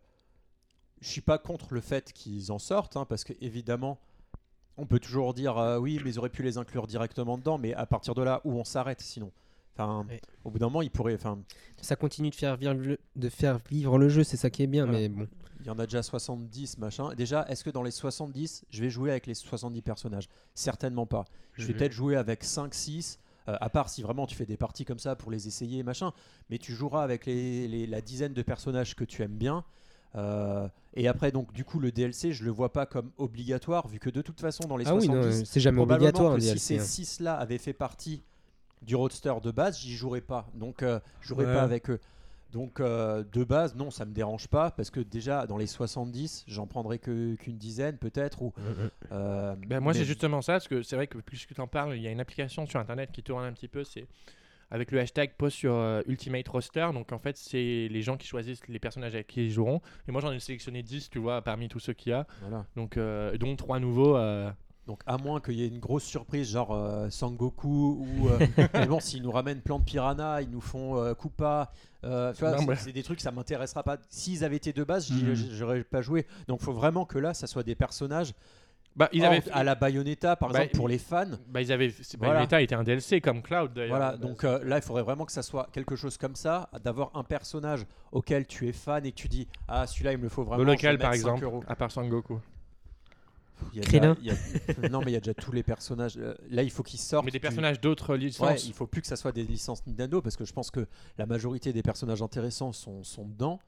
je 1.01 1.09
suis 1.09 1.21
pas 1.21 1.39
contre 1.39 1.75
le 1.75 1.81
fait 1.81 2.13
qu'ils 2.13 2.53
en 2.53 2.59
sortent, 2.59 2.97
hein, 2.97 3.05
parce 3.09 3.25
que 3.25 3.33
évidemment, 3.41 3.99
on 4.77 4.87
peut 4.87 4.99
toujours 5.01 5.35
dire 5.35 5.59
euh, 5.59 5.79
oui, 5.79 6.01
mais 6.05 6.11
ils 6.11 6.19
auraient 6.19 6.29
pu 6.31 6.43
les 6.43 6.59
inclure 6.59 6.87
directement 6.87 7.39
dedans, 7.39 7.59
mais 7.59 7.75
à 7.75 7.87
partir 7.87 8.15
de 8.15 8.23
là, 8.23 8.41
où 8.45 8.53
on 8.53 8.65
s'arrête 8.65 9.01
sinon? 9.01 9.31
Enfin, 9.75 10.05
Ouais. 10.09 10.21
au 10.45 10.51
bout 10.51 10.59
d'un 10.59 10.67
moment, 10.67 10.83
ils 10.83 10.91
pourraient. 10.91 11.15
Enfin, 11.15 11.39
Ça 11.81 11.97
continue 11.97 12.31
de 12.31 12.35
faire 12.35 12.57
vivre 12.57 12.75
le, 12.75 12.99
de 13.17 13.29
faire 13.29 13.61
vivre 13.71 13.99
le 13.99 14.09
jeu, 14.09 14.25
c'est 14.25 14.37
ça 14.37 14.51
qui 14.51 14.63
est 14.63 14.67
bien, 14.67 14.85
Voilà. 14.85 15.01
mais 15.01 15.09
bon. 15.09 15.27
il 15.61 15.67
y 15.67 15.71
en 15.71 15.79
a 15.79 15.87
déjà 15.87 16.03
70, 16.03 16.79
machin. 16.79 17.15
Déjà, 17.15 17.47
est-ce 17.49 17.65
que 17.65 17.71
dans 17.71 17.83
les 17.83 17.91
70, 17.91 18.65
je 18.71 18.81
vais 18.83 18.91
jouer 18.91 19.11
avec 19.11 19.27
les 19.27 19.35
70 19.35 19.83
personnages? 19.83 20.29
Certainement 20.55 21.07
pas. 21.07 21.25
Je 21.55 21.67
vais 21.67 21.73
Mhm. 21.73 21.79
peut-être 21.79 21.93
jouer 21.93 22.17
avec 22.17 22.45
5, 22.45 22.75
6. 22.75 23.19
euh, 23.49 23.57
à 23.61 23.71
part 23.71 23.89
si 23.89 24.03
vraiment 24.03 24.27
tu 24.27 24.37
fais 24.37 24.45
des 24.45 24.59
parties 24.59 24.85
comme 24.85 24.99
ça 24.99 25.17
pour 25.17 25.31
les 25.31 25.49
essayer, 25.49 25.83
machin. 25.83 26.13
Mais 26.51 26.59
tu 26.59 26.73
joueras 26.75 27.03
avec 27.03 27.25
les, 27.25 27.67
les- 27.69 27.87
la 27.87 28.01
dizaine 28.03 28.35
de 28.35 28.43
personnages 28.43 28.95
que 28.95 29.03
tu 29.03 29.23
aimes 29.23 29.37
bien. 29.39 29.65
Euh, 30.17 30.69
et 30.95 31.07
après, 31.09 31.31
donc, 31.31 31.53
du 31.53 31.65
coup, 31.65 31.79
le 31.79 31.93
DLC, 31.93 32.33
je 32.33 32.45
le 32.45 32.51
vois 32.51 32.73
pas 32.73 32.85
comme 32.87 33.11
obligatoire, 33.17 33.87
vu 33.89 33.99
que 34.01 34.11
de 34.11 34.23
toute 34.23 34.41
façon, 34.41 34.65
dans 34.69 34.77
les 34.77 34.87
Ah 34.89 34.95
oui, 34.95 35.07
70, 35.07 35.39
non, 35.39 35.45
c'est 35.45 35.61
jamais 35.61 35.77
probablement 35.77 36.09
obligatoire 36.09 36.33
un 36.33 36.37
que 36.37 36.41
si 36.43 36.49
DLC. 36.49 36.79
ces 36.79 36.81
hein. 36.81 37.05
6-là 37.05 37.35
avaient 37.37 37.59
fait 37.59 37.73
partie 37.73 38.23
du 38.83 38.97
roadster 38.97 39.35
de 39.43 39.51
base, 39.51 39.79
j'y 39.79 39.95
jouerais 39.95 40.21
pas. 40.23 40.49
Donc, 40.55 40.83
euh, 40.83 40.99
je 41.21 41.29
jouerais 41.29 41.47
Ouais. 41.47 41.55
pas 41.55 41.63
avec 41.63 41.91
eux. 41.91 42.01
Donc, 42.53 42.81
euh, 42.81 43.23
de 43.33 43.45
base, 43.45 43.77
non, 43.77 43.93
ça 43.93 44.05
me 44.05 44.13
dérange 44.13 44.49
pas, 44.49 44.73
parce 44.73 44.91
que 44.91 44.99
déjà, 44.99 45.47
dans 45.47 45.57
les 45.57 45.69
70, 45.69 46.45
j'en 46.49 46.67
prendrais 46.67 46.99
que- 46.99 47.37
qu'une 47.37 47.57
dizaine, 47.59 47.97
peut-être. 47.97 48.43
Ou, 48.43 48.53
euh, 49.13 49.55
Ben, 49.69 49.79
moi, 49.79 49.93
mais- 49.93 50.01
c'est 50.01 50.05
justement 50.05 50.43
ça, 50.43 50.55
parce 50.55 50.67
que 50.67 50.83
c'est 50.83 50.97
vrai 50.97 51.07
que 51.07 51.19
plus 51.19 51.47
que 51.47 51.55
tu 51.55 51.61
en 51.61 51.69
parles, 51.69 51.95
il 51.97 52.03
y 52.03 52.09
a 52.09 52.11
une 52.11 52.19
application 52.19 52.67
sur 52.67 52.81
internet 52.81 53.11
qui 53.13 53.23
tourne 53.23 53.45
un 53.45 53.53
petit 53.53 53.69
peu, 53.69 53.85
c'est 53.85 54.07
avec 54.71 54.91
le 54.93 55.01
hashtag 55.01 55.33
post 55.37 55.57
sur 55.57 55.75
euh, 55.75 56.03
Ultimate 56.07 56.47
Roster. 56.49 56.89
Donc, 56.95 57.13
en 57.13 57.19
fait, 57.19 57.37
c'est 57.37 57.89
les 57.91 58.03
gens 58.03 58.17
qui 58.17 58.27
choisissent 58.27 58.67
les 58.69 58.79
personnages 58.79 59.15
avec 59.15 59.27
qui 59.27 59.45
ils 59.47 59.51
joueront. 59.51 59.81
Et 60.09 60.13
moi, 60.13 60.21
j'en 60.21 60.33
ai 60.33 60.41
sélectionné 60.41 60.83
10, 60.83 61.11
tu 61.11 61.19
vois, 61.19 61.43
parmi 61.43 61.69
tous 61.69 61.81
ceux 61.81 61.93
qu'il 61.93 62.11
y 62.11 62.13
a. 62.15 62.27
Voilà. 62.43 62.65
Donc, 62.77 62.97
euh, 62.97 63.37
dont 63.37 63.57
trois 63.57 63.81
nouveaux. 63.81 64.17
euh, 64.17 64.51
Donc 64.87 65.03
à 65.07 65.19
moins 65.19 65.41
qu'il 65.41 65.55
y 65.55 65.63
ait 65.63 65.69
une 65.69 65.79
grosse 65.79 66.03
surprise 66.05 66.51
genre 66.51 66.73
euh, 66.73 67.11
Sangoku 67.11 67.99
ou 68.01 68.29
euh, 68.29 68.39
mais 68.75 68.87
bon 68.87 68.99
s'ils 68.99 69.23
nous 69.23 69.31
ramènent 69.31 69.61
Plante 69.61 69.85
Piranha, 69.85 70.43
ils 70.43 70.51
nous 70.51 70.61
font 70.63 70.97
euh, 70.97 71.15
Koopa, 71.15 71.71
c'est- 72.77 72.93
des 72.93 73.03
trucs 73.05 73.21
ça 73.21 73.31
m'intéressera 73.31 73.83
pas. 73.85 73.99
S'ils 74.09 74.43
avaient 74.43 74.57
été 74.57 74.73
de 74.73 74.83
base, 74.83 75.11
Mhm. 75.13 75.35
j'aurais 75.53 75.85
pas 75.85 76.01
joué. 76.03 76.27
Donc 76.49 76.61
faut 76.61 76.73
vraiment 76.73 77.05
que 77.05 77.19
là 77.19 77.35
ça 77.35 77.47
soit 77.47 77.63
des 77.63 77.77
personnages 77.77 78.33
Bah, 78.97 79.09
ils 79.13 79.25
avaient 79.25 79.41
fait- 79.41 79.51
à 79.53 79.63
la 79.63 79.75
Bayonetta 79.77 80.35
par 80.37 80.51
Bah, 80.51 80.59
exemple 80.63 80.77
pour 80.77 80.89
les 80.89 80.99
fans. 80.99 81.25
Bah, 81.49 81.63
ils 81.63 81.73
avaient. 81.73 81.93
Voilà. 82.19 82.35
Bayonetta 82.35 82.61
était 82.63 82.75
un 82.75 82.83
DLC 82.85 83.21
comme 83.21 83.41
Cloud 83.41 83.73
d'ailleurs. 83.73 83.97
Voilà, 83.97 84.17
donc 84.17 84.45
euh, 84.45 84.63
là 84.65 84.77
il 84.79 84.83
faudrait 84.83 85.05
vraiment 85.05 85.25
que 85.25 85.33
ça 85.33 85.43
soit 85.43 85.69
quelque 85.73 85.95
chose 85.97 86.17
comme 86.19 86.35
ça, 86.35 86.69
d'avoir 86.83 87.11
un 87.15 87.23
personnage 87.25 87.87
auquel 88.13 88.47
tu 88.47 88.69
es 88.69 88.73
fan 88.73 89.07
et 89.07 89.13
que 89.13 89.17
tu 89.17 89.29
dis 89.29 89.47
ah 89.69 89.87
celui-là 89.87 90.13
il 90.13 90.19
me 90.19 90.25
le 90.25 90.29
faut 90.29 90.43
vraiment. 90.43 90.59
Le 90.65 90.73
local, 90.73 90.99
par 90.99 91.11
mettre 91.13 91.23
5 91.23 91.29
exemple, 91.31 91.45
euros. 91.45 91.65
à 91.69 91.77
part 91.77 91.91
Sangoku. 91.93 92.41
Il 93.75 93.79
y 93.79 93.83
a 93.83 94.01
déjà- 94.01 94.17
il 94.21 94.27
y 94.27 94.31
a- 94.31 94.89
non 94.91 95.01
mais 95.01 95.11
il 95.11 95.15
y 95.15 95.17
a 95.17 95.21
déjà 95.21 95.35
tous 95.35 95.53
les 95.53 95.63
personnages. 95.63 96.17
Euh, 96.17 96.35
Là 96.51 96.63
il 96.63 96.71
faut 96.71 96.83
qu'ils 96.83 96.99
sortent. 96.99 97.25
Mais 97.27 97.31
des 97.31 97.39
du- 97.39 97.43
personnages 97.43 97.81
d'autres 97.81 98.15
Ouais, 98.15 98.19
licences. 98.19 98.67
il 98.67 98.73
faut 98.73 98.87
plus 98.87 99.03
que 99.03 99.07
ça 99.07 99.17
soit 99.17 99.33
des 99.33 99.45
licences 99.45 99.87
Nintendo 99.87 100.21
parce 100.23 100.37
que 100.37 100.45
je 100.45 100.53
pense 100.53 100.71
que 100.71 100.87
la 101.19 101.27
majorité 101.27 101.73
des 101.73 101.83
personnages 101.83 102.23
intéressants 102.23 102.73
sont, 102.73 103.05
sont 103.05 103.25
dedans. 103.27 103.61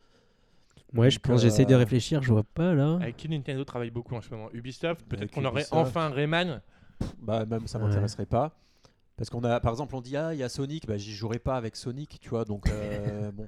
Ouais, 0.95 1.11
je 1.11 1.19
pense, 1.19 1.41
j'essaie 1.41 1.65
de 1.65 1.75
euh, 1.75 1.79
réfléchir, 1.79 2.23
je 2.23 2.33
vois 2.33 2.45
pas 2.45 2.75
là. 2.75 2.97
Avec 3.01 3.17
qui 3.17 3.29
Nintendo 3.29 3.65
travaille 3.65 3.91
beaucoup 3.91 4.15
en 4.15 4.21
ce 4.21 4.31
moment? 4.31 4.49
Ubisoft, 4.53 5.05
peut-être 5.09 5.31
qu'on 5.33 5.45
aurait 5.45 5.67
enfin 5.71 6.11
Rayman? 6.11 6.61
Bah 7.19 7.45
même 7.47 7.67
ça 7.67 7.79
Ouais. 7.79 7.85
m'intéresserait 7.87 8.27
pas. 8.27 8.53
Parce 9.17 9.31
qu'on 9.31 9.43
a, 9.45 9.61
par 9.61 9.73
exemple, 9.73 9.95
on 9.95 10.01
dit 10.01 10.17
ah 10.17 10.35
il 10.35 10.39
y 10.41 10.43
a 10.43 10.49
Sonic, 10.49 10.87
bah 10.87 10.97
j'y 10.99 11.13
jouerai 11.13 11.39
pas 11.39 11.57
avec 11.57 11.77
Sonic, 11.77 12.19
tu 12.21 12.29
vois. 12.29 12.45
Donc 12.45 12.69
euh, 12.69 13.31
bon. 13.33 13.47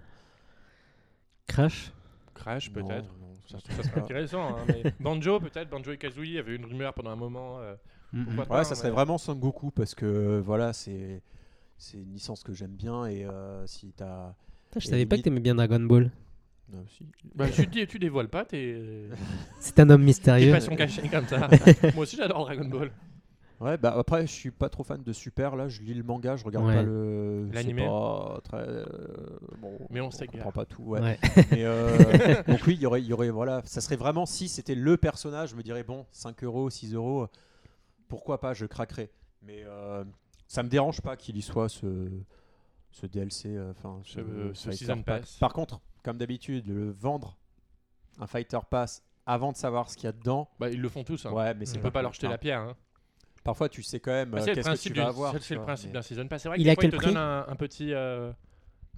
Crash? 1.46 1.92
Crash, 2.34 2.70
peut-être. 2.72 3.08
Ça, 3.50 3.58
serait 3.82 4.00
intéressant. 4.00 4.42
hein, 4.42 4.64
mais 4.66 4.82
Banjo, 5.00 5.38
peut-être. 5.40 5.68
Banjo 5.70 5.92
et 5.92 5.98
Kazooie, 5.98 6.26
il 6.26 6.32
y 6.32 6.38
avait 6.38 6.56
une 6.56 6.64
rumeur 6.64 6.94
pendant 6.94 7.10
un 7.10 7.16
moment. 7.16 7.58
euh, 7.60 7.74
Ouais, 8.48 8.64
ça 8.64 8.74
serait 8.74 8.88
mais- 8.88 8.94
vraiment 8.94 9.18
Sangoku 9.18 9.70
parce 9.72 9.94
que 9.94 10.40
voilà 10.44 10.72
c'est 10.72 11.20
c'est 11.76 11.96
une 11.98 12.12
licence 12.12 12.44
que 12.44 12.52
j'aime 12.54 12.76
bien 12.76 13.06
et 13.06 13.24
euh, 13.24 13.66
si 13.66 13.92
t'as 13.92 14.34
je 14.76 14.86
Et 14.86 14.90
savais 14.90 15.06
pas 15.06 15.16
que 15.16 15.22
t'aimais 15.22 15.40
bien 15.40 15.56
Dragon 15.56 15.80
Ball. 15.80 16.12
Non, 16.73 16.85
si. 16.88 17.06
Bah, 17.35 17.47
tu, 17.50 17.87
tu 17.87 17.99
dévoiles 17.99 18.28
pas 18.28 18.44
tes, 18.44 19.09
C'est 19.61 19.78
un 19.80 19.90
homme 19.90 20.00
tes 20.00 20.06
mystérieux. 20.06 20.52
passions 20.52 20.75
cachées 20.76 21.09
comme 21.09 21.26
ça. 21.26 21.49
Moi 21.94 22.02
aussi, 22.02 22.16
j'adore 22.16 22.44
Dragon 22.47 22.64
Ball. 22.66 22.90
Ouais, 23.61 23.78
bah 23.78 23.94
après, 23.97 24.26
je 24.26 24.33
suis 24.33 24.50
pas 24.50 24.68
trop 24.68 24.83
fan 24.83 25.02
de 25.02 25.12
Super. 25.12 25.54
Là, 25.54 25.68
je 25.68 25.80
lis 25.83 25.94
le 25.94 26.02
manga, 26.02 26.35
je 26.37 26.44
regarde 26.44 26.66
Ouais. 26.66 26.75
pas 26.75 26.83
le. 26.83 27.49
L'animé. 27.52 27.88
très. 28.42 28.56
euh, 28.59 28.85
bon, 29.62 29.78
Mais 29.90 30.00
on 30.00 30.11
s'égare. 30.11 30.33
comprend 30.33 30.52
pas 30.52 30.64
tout. 30.66 30.83
Ouais. 30.83 31.00
Ouais. 31.00 31.18
Mais, 31.52 31.64
euh, 31.64 32.42
donc 32.49 32.61
oui, 32.66 32.75
il 32.75 32.80
y 32.83 32.87
aurait, 32.87 33.00
il 33.00 33.06
y 33.06 33.12
aurait, 33.12 33.30
voilà, 33.30 33.62
ça 33.64 33.80
serait 33.80 33.97
vraiment 33.97 34.26
si 34.26 34.49
c'était 34.49 34.75
le 34.75 34.97
personnage, 34.97 35.50
je 35.50 35.56
me 35.56 35.62
dirais 35.62 35.85
bon, 35.85 36.04
5 36.11 36.42
euros, 36.42 36.68
6 36.68 36.94
euros, 36.94 37.23
euh, 37.23 37.26
pourquoi 38.09 38.40
pas, 38.40 38.54
je 38.54 38.66
craquerais. 38.66 39.11
Mais 39.40 39.62
euh, 39.66 40.02
ça 40.49 40.62
me 40.64 40.68
dérange 40.68 41.00
pas 41.00 41.16
qu'il 41.16 41.37
y 41.37 41.42
soit 41.42 41.68
ce, 41.68 42.11
ce 42.90 43.06
DLC, 43.06 43.50
euh, 43.50 43.71
enfin 43.71 44.00
Ce- 44.04 44.50
ce 44.52 44.73
Season. 44.73 45.00
Pass. 45.02 45.37
Par 45.38 45.52
contre, 45.52 45.80
comme 46.04 46.18
d'habitude, 46.18 46.68
le 46.68 46.92
vendre 46.92 47.37
un 48.20 48.26
Fighter 48.28 48.58
Pass 48.70 49.02
avant 49.26 49.50
de 49.50 49.56
savoir 49.56 49.90
ce 49.90 49.96
qu'il 49.96 50.04
y 50.04 50.08
a 50.08 50.12
dedans, 50.12 50.49
Bah, 50.61 50.68
ils 50.70 50.80
le 50.80 50.88
font 50.88 51.02
tous. 51.02 51.26
Hein. 51.26 51.32
ouais, 51.32 51.54
mais 51.54 51.66
On 51.68 51.73
c'est 51.73 51.78
peut 51.80 51.90
pas 51.90 52.02
leur 52.02 52.12
jeter 52.12 52.28
la 52.28 52.38
pierre. 52.38 52.61
Hein. 52.61 52.76
Parfois, 53.42 53.68
tu 53.68 53.82
sais 53.82 53.99
quand 54.00 54.12
même 54.12 54.30
Bah, 54.30 54.38
euh, 54.38 54.40
c'est 54.42 54.50
le 54.50 54.54
qu'est-ce 54.56 54.64
que 54.66 54.70
principe, 54.70 54.92
tu 54.94 55.00
vas 55.00 55.08
avoir. 55.08 55.32
c'est- 55.42 55.54
le 55.54 55.62
principe 55.62 55.87
mais- 55.88 55.92
d'un 55.94 56.02
season 56.02 56.28
pass. 56.28 56.42
C'est 56.42 56.49
vrai 56.49 56.56
que 56.58 56.62
Il 56.62 56.64
des 56.64 56.70
a 56.70 56.75
fois, 56.75 56.84
ils 56.84 56.90
quel 56.90 56.99
te 56.99 57.04
prix 57.04 57.14
donnent 57.14 57.23
un, 57.23 57.46
un 57.49 57.56
petit, 57.56 57.92
euh, 57.92 58.30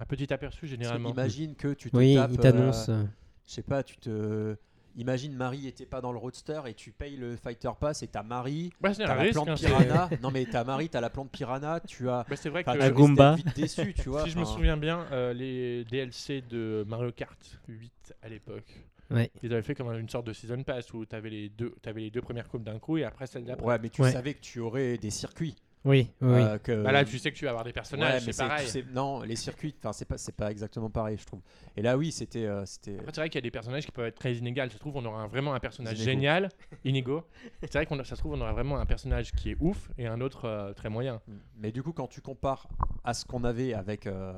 un 0.00 0.04
petit 0.04 0.32
aperçu 0.32 0.66
généralement. 0.66 1.10
Imagine 1.10 1.54
que 1.54 1.72
tu 1.74 1.90
te 1.90 1.96
Oui, 1.96 2.14
tapes, 2.16 2.30
il 2.32 2.38
t'annonce. 2.38 2.88
euh, 2.88 3.04
je 3.46 3.52
sais 3.52 3.62
pas, 3.62 3.82
tu 3.82 3.96
te, 3.96 4.56
imagine 4.96 5.34
Marie 5.34 5.66
était 5.68 5.86
pas 5.86 6.00
dans 6.00 6.12
le 6.12 6.18
roadster 6.18 6.60
et 6.66 6.74
tu 6.74 6.90
payes 6.92 7.16
le 7.16 7.36
fighter 7.36 7.70
pass 7.78 8.02
et 8.02 8.08
t'as 8.08 8.22
Marie, 8.22 8.72
Bah, 8.80 8.92
c'est 8.94 9.02
un 9.04 9.06
t'as 9.06 9.14
la 9.16 9.22
risque. 9.22 9.34
plante 9.34 9.48
hein, 9.48 9.54
piranha. 9.54 10.10
non 10.22 10.30
mais 10.30 10.44
t'as 10.46 10.64
Marie, 10.64 10.88
t'as 10.88 11.00
la 11.00 11.10
plante 11.10 11.30
piranha, 11.30 11.80
tu 11.80 12.08
as. 12.08 12.24
bah, 12.28 12.36
c'est 12.36 12.48
vrai 12.48 12.64
que 12.64 12.70
risques 12.70 12.92
Goomba. 12.94 13.34
vite 13.36 13.54
déçu, 13.56 13.94
tu 13.94 14.08
vois. 14.08 14.24
si 14.24 14.30
je 14.30 14.38
me 14.38 14.44
souviens 14.44 14.76
bien, 14.76 15.06
euh, 15.12 15.32
les 15.32 15.84
DLC 15.84 16.42
de 16.42 16.84
Mario 16.88 17.12
Kart 17.12 17.38
8 17.68 18.14
à 18.22 18.28
l'époque, 18.28 18.64
Ouais. 19.08 19.30
ils 19.42 19.52
avaient 19.52 19.62
fait 19.62 19.76
comme 19.76 19.92
une 19.96 20.08
sorte 20.08 20.26
de 20.26 20.32
season 20.32 20.62
pass 20.64 20.92
où 20.92 21.06
tu 21.06 21.14
avais 21.14 21.30
les 21.30 21.48
deux, 21.48 21.72
avais 21.86 22.00
les 22.00 22.10
deux 22.10 22.22
premières 22.22 22.48
coupes 22.48 22.64
d'un 22.64 22.78
coup 22.80 22.96
et 22.98 23.04
après 23.04 23.26
celle 23.28 23.44
d'après. 23.44 23.64
Ouais, 23.66 23.78
mais 23.80 23.88
tu 23.88 24.02
Ouais. 24.02 24.10
savais 24.10 24.34
que 24.34 24.40
tu 24.40 24.58
aurais 24.58 24.98
des 24.98 25.10
circuits. 25.10 25.54
Oui, 25.86 26.10
oui. 26.20 26.42
euh, 26.42 26.58
que... 26.58 26.82
Bah 26.82 26.90
là, 26.90 27.04
tu 27.04 27.16
sais 27.18 27.30
que 27.30 27.36
tu 27.36 27.44
vas 27.44 27.52
avoir 27.52 27.64
des 27.64 27.72
personnages, 27.72 28.22
c'est 28.22 28.36
pareil. 28.36 28.84
Non, 28.92 29.22
les 29.22 29.36
circuits, 29.36 29.74
enfin 29.82 29.92
c'est 29.92 30.34
pas, 30.36 30.50
exactement 30.50 30.90
pareil, 30.90 31.16
je 31.16 31.24
trouve. 31.24 31.40
Et 31.76 31.82
là, 31.82 31.96
oui, 31.96 32.10
c'était, 32.10 32.44
euh, 32.44 32.66
c'était. 32.66 32.96
C'est 33.06 33.16
vrai 33.16 33.28
qu'il 33.30 33.36
y 33.36 33.38
a 33.38 33.42
des 33.42 33.50
personnages 33.52 33.86
qui 33.86 33.92
peuvent 33.92 34.06
être 34.06 34.18
très 34.18 34.34
inégaux. 34.34 34.62
Ça 34.62 34.70
se 34.70 34.78
trouve, 34.78 34.96
on 34.96 35.04
aura 35.04 35.26
vraiment 35.28 35.54
un 35.54 35.60
personnage 35.60 35.96
génial, 35.96 36.48
inégaux. 36.84 37.22
C'est 37.62 37.72
vrai 37.74 37.86
qu'on 37.86 37.98
a- 38.00 38.04
ça 38.04 38.16
se 38.16 38.20
trouve, 38.20 38.32
on 38.34 38.40
aura 38.40 38.52
vraiment 38.52 38.78
un 38.80 38.86
personnage 38.86 39.30
qui 39.32 39.50
est 39.52 39.56
ouf 39.60 39.90
et 39.96 40.06
un 40.08 40.20
autre 40.20 40.44
euh, 40.46 40.72
très 40.72 40.88
moyen. 40.88 41.20
Mais 41.56 41.70
du 41.70 41.82
coup, 41.84 41.92
quand 41.92 42.08
tu 42.08 42.20
compares 42.20 42.66
à 43.04 43.14
ce 43.14 43.24
qu'on 43.24 43.44
avait 43.44 43.72
avec 43.72 44.08
euh, 44.08 44.34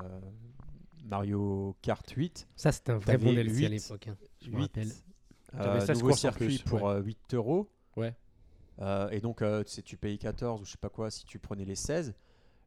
Mario 1.03 1.75
Kart 1.81 2.07
8, 2.09 2.47
Ça, 2.55 2.71
c'était 2.71 2.91
un 2.91 2.97
vrai 2.97 3.17
bon 3.17 3.33
DLC 3.33 3.65
à 3.65 3.69
l'époque. 3.69 4.07
hein. 4.07 4.17
Je 4.41 4.49
me 4.51 4.57
8 4.57 4.61
rappelle. 4.61 4.87
Euh, 5.59 5.79
16 5.83 5.97
nouveau 6.03 6.13
circuit 6.15 6.45
plus, 6.45 6.61
pour 6.63 6.83
ouais. 6.83 6.95
euh, 6.97 7.01
8 7.01 7.33
euros. 7.33 7.69
Ouais. 7.97 8.13
Euh, 8.81 9.09
et 9.09 9.19
donc, 9.19 9.41
euh, 9.41 9.63
tu 9.63 9.71
sais, 9.71 9.81
tu 9.81 9.97
payes 9.97 10.17
14 10.17 10.61
ou 10.61 10.65
je 10.65 10.71
sais 10.71 10.77
pas 10.77 10.89
quoi 10.89 11.11
si 11.11 11.25
tu 11.25 11.37
prenais 11.39 11.65
les 11.65 11.75
16. 11.75 12.13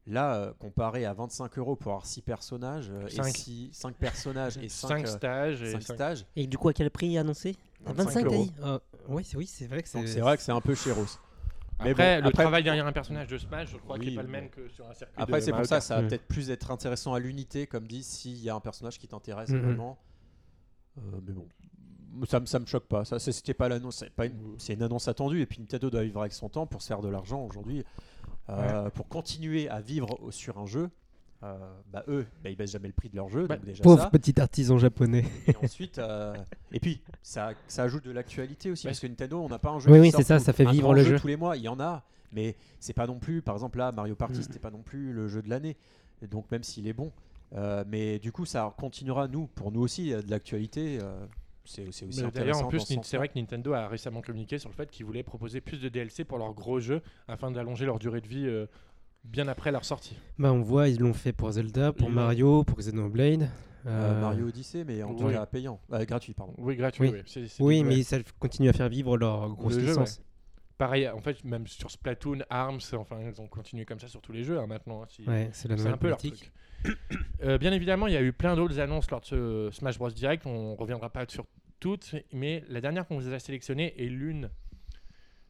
Là, 0.05 0.35
euh, 0.35 0.53
comparé 0.59 1.05
à 1.05 1.13
25 1.13 1.57
euros 1.57 1.75
pour 1.77 1.93
avoir 1.93 2.05
6 2.05 2.21
personnages, 2.21 2.89
euh, 2.91 3.07
et 3.07 3.09
Cinq. 3.11 3.49
5 3.71 3.95
personnages 3.95 4.57
et 4.57 4.67
5, 4.67 4.87
5 4.89 5.07
stages 5.07 5.61
et 5.63 5.71
cinq- 5.71 5.81
stages, 5.95 6.25
Et 6.35 6.45
du 6.45 6.57
coup, 6.57 6.67
à 6.69 6.73
quel 6.73 6.89
prix 6.91 7.17
annoncé? 7.17 7.55
25 7.85 7.95
25 8.03 8.19
t'as 8.29 8.35
euros. 8.35 8.43
dit? 8.45 8.53
Ah, 8.61 8.79
Oui, 9.07 9.23
c'est 9.23 9.37
oui, 9.37 9.47
c'est 9.47 9.65
vrai 9.67 9.81
que 9.81 9.87
c'est. 9.89 9.97
donc 9.97 10.07
c'est 10.07 10.19
vrai 10.19 10.35
que 10.37 10.43
c'est 10.43 10.51
un 10.51 10.59
peu 10.61 10.75
chéros. 10.75 11.05
Mais 11.83 11.91
Après, 11.91 12.17
bon, 12.17 12.23
le 12.23 12.27
après- 12.29 12.43
travail 12.43 12.63
derrière 12.63 12.85
un 12.85 12.91
personnage 12.91 13.27
de 13.27 13.37
Smash, 13.37 13.69
je 13.71 13.77
crois 13.77 13.97
qu'il 13.97 14.09
n'est 14.09 14.15
pas 14.15 14.21
le 14.21 14.27
mais 14.27 14.41
même 14.41 14.49
que 14.49 14.67
sur 14.69 14.87
un 14.89 14.93
circuit. 14.93 15.15
Après, 15.17 15.39
de 15.39 15.45
c'est 15.45 15.51
pour 15.51 15.57
Mario 15.59 15.67
ça, 15.67 15.75
Kart. 15.77 15.87
ça 15.87 15.95
va 15.95 16.01
Mm. 16.03 16.07
peut-être 16.09 16.27
plus 16.27 16.49
être 16.51 16.69
intéressant 16.71 17.13
à 17.13 17.19
l'unité, 17.19 17.65
comme 17.65 17.87
dit, 17.87 18.03
s'il 18.03 18.37
y 18.37 18.49
a 18.49 18.55
un 18.55 18.59
personnage 18.59 18.99
qui 18.99 19.07
t'intéresse 19.07 19.49
Mhm. 19.49 19.61
vraiment. 19.61 19.97
Euh, 20.97 21.01
mais 21.25 21.31
bon, 21.33 21.47
ça, 22.27 22.39
me- 22.39 22.45
ça 22.45 22.59
me 22.59 22.65
choque 22.65 22.85
pas. 22.85 23.05
Ça, 23.05 23.19
c'était 23.19 23.53
pas 23.53 23.69
l'annonce, 23.69 23.97
c'est 23.97 24.09
pas 24.09 24.25
une, 24.25 24.55
c'est 24.57 24.73
une 24.73 24.83
annonce 24.83 25.07
attendue. 25.07 25.41
Et 25.41 25.45
puis 25.45 25.59
Nintendo 25.59 25.89
doit 25.89 26.03
vivre 26.03 26.21
avec 26.21 26.33
son 26.33 26.49
temps 26.49 26.65
pour 26.67 26.81
se 26.81 26.87
faire 26.87 27.01
de 27.01 27.09
l'argent 27.09 27.41
aujourd'hui, 27.45 27.83
Euh, 28.49 28.89
pour 28.89 29.07
continuer 29.07 29.69
à 29.69 29.79
vivre 29.79 30.21
au- 30.21 30.31
sur 30.31 30.57
un 30.57 30.65
jeu. 30.65 30.89
euh, 31.43 31.57
bah 31.91 32.03
eux, 32.07 32.25
bah, 32.41 32.49
ils 32.49 32.55
baissent 32.55 32.71
jamais 32.71 32.87
le 32.87 32.93
prix 32.93 33.09
de 33.09 33.17
leur 33.17 33.27
jeu, 33.27 33.47
Bah, 33.47 33.57
donc 33.57 33.65
déjà 33.65 33.83
Pauvre 33.83 34.01
ça. 34.03 34.09
petit 34.09 34.39
artisan 34.39 34.77
japonais. 34.77 35.25
Et 35.47 35.55
ensuite, 35.63 35.97
euh, 35.99 36.33
et 36.71 36.79
puis 36.79 37.01
ça, 37.21 37.51
ça 37.67 37.83
ajoute 37.83 38.05
de 38.05 38.11
l'actualité 38.11 38.71
aussi, 38.71 38.85
parce 38.87 38.99
que 39.01 39.07
Nintendo, 39.07 39.41
on 39.41 39.49
n'a 39.49 39.59
pas 39.59 39.71
un 39.71 39.79
jeu. 39.79 39.91
Oui, 39.91 39.99
oui, 39.99 40.11
c'est 40.15 40.23
ça, 40.23 40.39
ça 40.39 40.53
fait 40.53 40.63
vivre 40.65 40.93
le 40.93 41.03
jeu. 41.03 41.19
tous 41.19 41.27
les 41.27 41.35
mois. 41.35 41.57
Il 41.57 41.63
y 41.63 41.67
en 41.67 41.81
a, 41.81 42.03
mais 42.31 42.55
c'est 42.79 42.93
pas 42.93 43.07
non 43.07 43.19
plus. 43.19 43.41
Par 43.41 43.55
exemple, 43.55 43.77
là, 43.77 43.91
Mario 43.91 44.15
Party, 44.15 44.39
Mm. 44.39 44.43
c'était 44.43 44.59
pas 44.59 44.71
non 44.71 44.83
plus 44.83 45.11
le 45.11 45.27
jeu 45.27 45.41
de 45.41 45.49
l'année. 45.49 45.75
Et 46.21 46.27
donc 46.27 46.49
même 46.49 46.63
s'il 46.63 46.87
est 46.87 46.93
bon, 46.93 47.11
euh, 47.55 47.83
mais 47.89 48.19
du 48.19 48.31
coup, 48.31 48.45
ça 48.45 48.73
continuera 48.77 49.27
nous, 49.27 49.47
pour 49.47 49.71
nous 49.73 49.81
aussi, 49.81 50.11
de 50.11 50.29
l'actualité. 50.29 50.99
euh, 51.01 51.25
c'est 51.65 51.87
aussi. 51.87 52.05
D'ailleurs, 52.33 52.57
en 52.65 52.67
plus, 52.67 52.79
ce 52.81 52.93
c'est 53.03 53.17
vrai 53.17 53.27
que 53.29 53.37
Nintendo 53.39 53.73
a 53.73 53.87
récemment 53.87 54.21
communiqué 54.21 54.57
sur 54.57 54.69
le 54.69 54.75
fait 54.75 54.89
qu'ils 54.91 55.05
voulaient 55.05 55.23
proposer 55.23 55.61
plus 55.61 55.79
de 55.81 55.89
DLC 55.89 56.23
pour 56.23 56.37
leurs 56.37 56.53
gros 56.53 56.79
jeux 56.79 57.01
afin 57.27 57.51
d'allonger 57.51 57.85
leur 57.85 57.99
durée 57.99 58.21
de 58.21 58.27
vie 58.27 58.45
euh, 58.47 58.65
bien 59.23 59.47
après 59.47 59.71
leur 59.71 59.85
sortie. 59.85 60.17
Bah, 60.37 60.51
on 60.51 60.61
voit, 60.61 60.89
ils 60.89 60.99
l'ont 60.99 61.13
fait 61.13 61.33
pour 61.33 61.51
Zelda, 61.51 61.93
pour 61.93 62.09
Mario, 62.09 62.63
pour 62.63 62.77
Xenoblade. 62.77 63.49
Euh, 63.85 63.89
euh, 63.89 64.21
Mario 64.21 64.47
Odyssey, 64.47 64.85
mais 64.85 65.03
en 65.03 65.13
tout 65.13 65.27
cas 65.27 65.45
payant, 65.45 65.79
Euh, 65.91 66.05
gratuit, 66.05 66.33
pardon. 66.33 66.53
Oui, 66.57 66.75
gratuit. 66.77 67.09
Oui. 67.09 67.15
oui. 67.15 67.21
C'est- 67.25 67.47
c'est 67.49 67.61
Oui, 67.63 67.81
du- 67.81 67.87
ouais. 67.89 67.95
mais 67.97 68.03
ça 68.03 68.17
continue 68.39 68.69
à 68.69 68.73
faire 68.73 68.87
vivre 68.87 69.17
leur 69.17 69.49
grosse 69.55 69.73
Le 69.73 69.79
jeu, 69.81 69.87
licence. 69.87 70.21
Pareil, 70.77 71.07
en 71.07 71.21
fait, 71.21 71.43
même 71.43 71.67
sur 71.67 71.91
Splatoon, 71.91 72.39
Arms, 72.49 72.79
enfin, 72.93 73.19
ils 73.21 73.39
ont 73.41 73.47
continué 73.47 73.85
comme 73.85 73.99
ça 73.99 74.07
sur 74.07 74.21
tous 74.21 74.31
les 74.31 74.43
jeux 74.43 74.57
hein, 74.59 74.67
maintenant. 74.67 75.03
hein, 75.03 75.07
si- 75.07 75.23
Ouais, 75.27 75.49
c'est 75.53 75.67
la 75.67 75.75
nouvelle 75.75 75.93
un 75.93 75.97
peu 75.97 76.09
leur 76.09 76.17
truc. 76.17 76.51
Euh, 77.43 77.57
bien 77.57 77.71
évidemment, 77.71 78.07
il 78.07 78.13
y 78.13 78.17
a 78.17 78.21
eu 78.21 78.33
plein 78.33 78.55
d'autres 78.57 78.79
annonces 78.79 79.09
lors 79.09 79.21
de 79.21 79.25
ce 79.25 79.69
Smash 79.71 79.97
Bros 79.97 80.09
Direct. 80.11 80.45
On 80.45 80.75
reviendra 80.75 81.09
pas 81.09 81.25
sur 81.29 81.45
toutes, 81.79 82.13
mais 82.33 82.63
la 82.67 82.81
dernière 82.81 83.07
qu'on 83.07 83.17
vous 83.17 83.31
a 83.33 83.39
sélectionnée 83.39 83.93
est 84.03 84.07
l'une, 84.09 84.49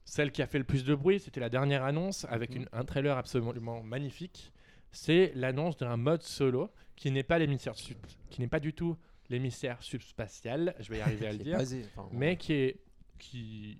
celle 0.06 0.32
qui 0.32 0.42
a 0.44 0.48
fait 0.48 0.60
le 0.60 0.64
plus 0.64 0.84
de 0.84 0.94
bruit. 0.94 1.20
C'était 1.20 1.40
la 1.40 1.50
dernière 1.50 1.84
annonce 1.84 2.26
avec 2.30 2.52
Mhm. 2.52 2.58
une- 2.58 2.70
un 2.72 2.84
trailer 2.86 3.18
absolument 3.18 3.82
magnifique. 3.82 4.52
C'est 4.92 5.32
l'annonce 5.36 5.78
d'un 5.78 5.98
mode 5.98 6.22
solo 6.22 6.70
qui 6.96 7.10
n'est 7.10 7.24
pas 7.24 7.40
l'émissaire 7.40 7.74
qui 7.74 8.42
n'est 8.42 8.48
pas 8.48 8.60
du 8.60 8.74
tout 8.74 8.96
l'émissaire 9.30 9.82
subspatial. 9.82 10.76
Je 10.80 10.90
vais 10.92 11.00
y 11.00 11.02
arriver 11.02 11.26
à 11.28 11.32
le 11.32 11.38
dire 11.44 11.58
basé, 11.58 11.84
enfin, 11.96 12.10
mais 12.12 12.38
qui 12.38 12.54
est 12.54 12.80
qui 13.18 13.78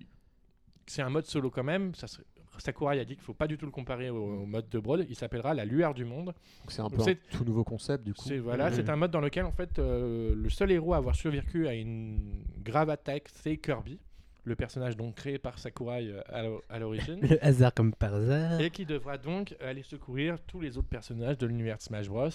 c'est 0.86 1.02
un 1.02 1.10
mode 1.10 1.26
solo 1.26 1.50
quand 1.50 1.64
même. 1.64 1.94
Ça 1.94 2.06
serait- 2.06 2.24
Sakurai 2.58 3.00
a 3.00 3.04
dit 3.04 3.14
qu'il 3.16 3.24
faut 3.24 3.34
pas 3.34 3.48
du 3.48 3.58
tout 3.58 3.66
le 3.66 3.72
comparer 3.72 4.10
au, 4.10 4.42
au 4.42 4.46
mode 4.46 4.68
de 4.68 4.78
Brawl 4.78 5.04
il 5.08 5.16
s'appellera 5.16 5.54
la 5.54 5.64
lueur 5.64 5.92
du 5.92 6.04
monde. 6.04 6.32
C'est 6.68 6.80
un 6.82 6.84
donc 6.88 7.04
peu 7.04 7.10
un 7.10 7.14
tout 7.36 7.44
nouveau 7.44 7.64
concept 7.64 8.04
du 8.04 8.14
coup. 8.14 8.22
c'est 8.28 8.38
voilà 8.38 8.70
c'est 8.70 8.88
un 8.88 8.94
mode 8.94 9.10
dans 9.10 9.20
lequel 9.20 9.44
en 9.44 9.50
fait 9.50 9.76
euh, 9.80 10.34
le 10.36 10.48
seul 10.50 10.70
héros 10.70 10.94
à 10.94 10.98
avoir 10.98 11.16
survécu 11.16 11.66
à 11.66 11.74
une 11.74 12.44
grave 12.64 12.90
attaque 12.90 13.24
c'est 13.42 13.56
Kirby 13.56 13.98
le 14.44 14.54
personnage 14.54 14.96
donc 14.96 15.16
créé 15.16 15.38
par 15.38 15.58
Sakurai 15.58 16.06
euh, 16.10 16.20
à 16.28 16.42
l'o- 16.44 16.62
à 16.68 16.78
l'origine. 16.78 17.18
Le 17.28 17.44
hasard 17.44 17.74
comme 17.74 17.92
par 17.92 18.14
hasard. 18.14 18.60
et 18.60 18.70
qui 18.70 18.84
devra 18.86 19.18
donc 19.18 19.56
aller 19.60 19.82
secourir 19.82 20.36
tous 20.46 20.60
les 20.60 20.76
autres 20.78 20.86
personnages 20.88 21.38
de 21.38 21.46
l'univers 21.46 21.78
de 21.78 21.82
Smash 21.82 22.08
Bros. 22.08 22.28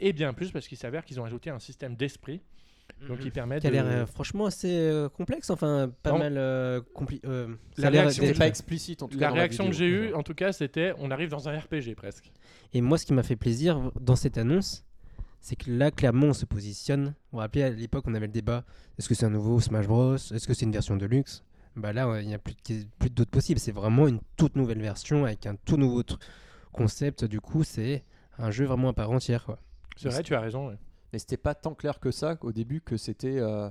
Et 0.00 0.12
bien 0.12 0.32
plus 0.32 0.50
parce 0.50 0.66
qu'il 0.66 0.78
s'avère 0.78 1.04
qu'ils 1.04 1.20
ont 1.20 1.24
ajouté 1.24 1.48
un 1.50 1.58
système 1.60 1.94
d'esprit 1.94 2.40
donc 3.08 3.18
qui 3.20 3.30
permet 3.30 3.60
Qui 3.60 3.66
a 3.66 3.70
de 3.70 3.74
l'air 3.74 3.84
euh, 3.86 4.06
franchement 4.06 4.46
assez 4.46 4.70
euh, 4.72 5.08
complexe, 5.08 5.50
enfin 5.50 5.90
pas 6.02 6.12
Non. 6.12 6.18
mal 6.18 6.34
euh, 6.36 6.80
compli- 6.94 7.20
euh, 7.24 7.48
ça 7.76 7.82
La 7.82 7.88
a 7.88 7.90
l'air 7.90 8.02
réaction 8.02 8.32
pas 8.38 8.46
explicite 8.46 9.02
en 9.02 9.08
tout 9.08 9.16
cas. 9.18 9.26
la 9.26 9.28
dans 9.30 9.34
réaction 9.36 9.66
que 9.66 9.70
vidéo. 9.72 9.86
j'ai 9.88 10.08
eue 10.10 10.14
en 10.14 10.22
tout 10.22 10.34
cas 10.34 10.52
c'était 10.52 10.92
on 10.98 11.10
arrive 11.10 11.28
dans 11.30 11.48
un 11.48 11.58
RPG 11.58 11.94
presque 11.96 12.30
Et 12.72 12.80
moi, 12.80 12.98
ce 12.98 13.06
qui 13.06 13.12
m'a 13.12 13.22
fait 13.22 13.36
plaisir 13.36 13.90
dans 14.00 14.16
cette 14.16 14.38
annonce, 14.38 14.84
c'est 15.40 15.56
que 15.56 15.70
là, 15.70 15.90
clairement, 15.90 16.26
on 16.28 16.32
se 16.34 16.44
positionne. 16.44 17.06
Vous 17.06 17.12
vous 17.32 17.38
rappelez, 17.38 17.62
à 17.62 17.70
l'époque, 17.70 18.04
on 18.06 18.14
avait 18.14 18.26
le 18.26 18.32
débat 18.32 18.64
est-ce 18.98 19.08
que 19.08 19.14
c'est 19.14 19.24
un 19.26 19.30
nouveau 19.30 19.58
Smash 19.58 19.86
Bros? 19.86 20.16
Est-ce 20.16 20.46
que 20.46 20.52
c'est 20.54 20.66
une 20.66 20.72
version 20.72 20.96
de 20.96 21.06
luxe 21.06 21.42
Bah 21.76 21.92
là, 21.94 22.20
il 22.20 22.26
n'y 22.28 22.34
a 22.34 22.38
plus, 22.38 22.54
de- 22.68 22.84
plus 22.98 23.08
d'autres 23.08 23.30
possibles. 23.30 23.58
C'est 23.58 23.72
vraiment 23.72 24.06
une 24.06 24.20
toute 24.36 24.54
nouvelle 24.56 24.80
version 24.82 25.24
avec 25.24 25.46
un 25.46 25.56
tout 25.56 25.78
nouveau 25.78 26.02
tr- 26.02 26.18
concept. 26.72 27.24
Du 27.24 27.40
coup, 27.40 27.64
c'est 27.64 28.04
un 28.38 28.50
jeu 28.50 28.66
vraiment 28.66 28.90
à 28.90 28.92
part 28.92 29.10
entière. 29.10 29.44
Quoi. 29.46 29.58
C'est 29.96 30.10
vrai, 30.10 30.22
tu 30.22 30.34
as 30.34 30.40
raison. 30.40 30.68
ouais. 30.68 30.76
Mais 31.12 31.18
c'était 31.18 31.36
pas 31.36 31.54
tant 31.54 31.74
clair 31.74 31.98
que 32.00 32.10
ça 32.10 32.36
au 32.40 32.52
début 32.52 32.80
que 32.80 32.96
c'était 32.96 33.38
euh, 33.38 33.68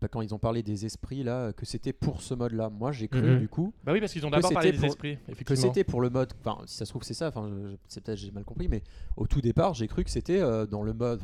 bah, 0.00 0.08
quand 0.08 0.20
ils 0.22 0.32
ont 0.34 0.38
parlé 0.38 0.62
des 0.62 0.86
esprits 0.86 1.22
là 1.22 1.52
que 1.52 1.66
c'était 1.66 1.92
pour 1.92 2.22
ce 2.22 2.32
mode 2.34 2.52
là. 2.52 2.70
Moi 2.70 2.92
j'ai 2.92 3.08
cru 3.08 3.20
Mhm. 3.22 3.38
du 3.40 3.48
coup 3.48 3.74
Bah 3.84 3.92
oui, 3.92 4.00
parce 4.00 4.12
qu'ils 4.12 4.24
ont 4.26 4.30
d'abord 4.30 4.52
parlé 4.52 4.72
des 4.72 4.78
pour- 4.78 4.86
esprits, 4.86 5.18
que 5.44 5.54
c'était 5.54 5.84
pour 5.84 6.00
le 6.00 6.08
mode. 6.10 6.32
Enfin 6.44 6.62
si 6.66 6.76
ça 6.76 6.84
se 6.84 6.90
trouve 6.90 7.02
c'est 7.02 7.14
ça. 7.14 7.28
Enfin 7.28 7.50
c'est 7.88 8.02
peut-être 8.02 8.18
j'ai 8.18 8.30
mal 8.30 8.44
compris 8.44 8.68
mais 8.68 8.82
au 9.16 9.26
tout 9.26 9.40
départ 9.40 9.74
j'ai 9.74 9.88
cru 9.88 10.04
que 10.04 10.10
c'était 10.10 10.40
euh, 10.40 10.66
dans 10.66 10.82
le 10.82 10.92
mode. 10.92 11.20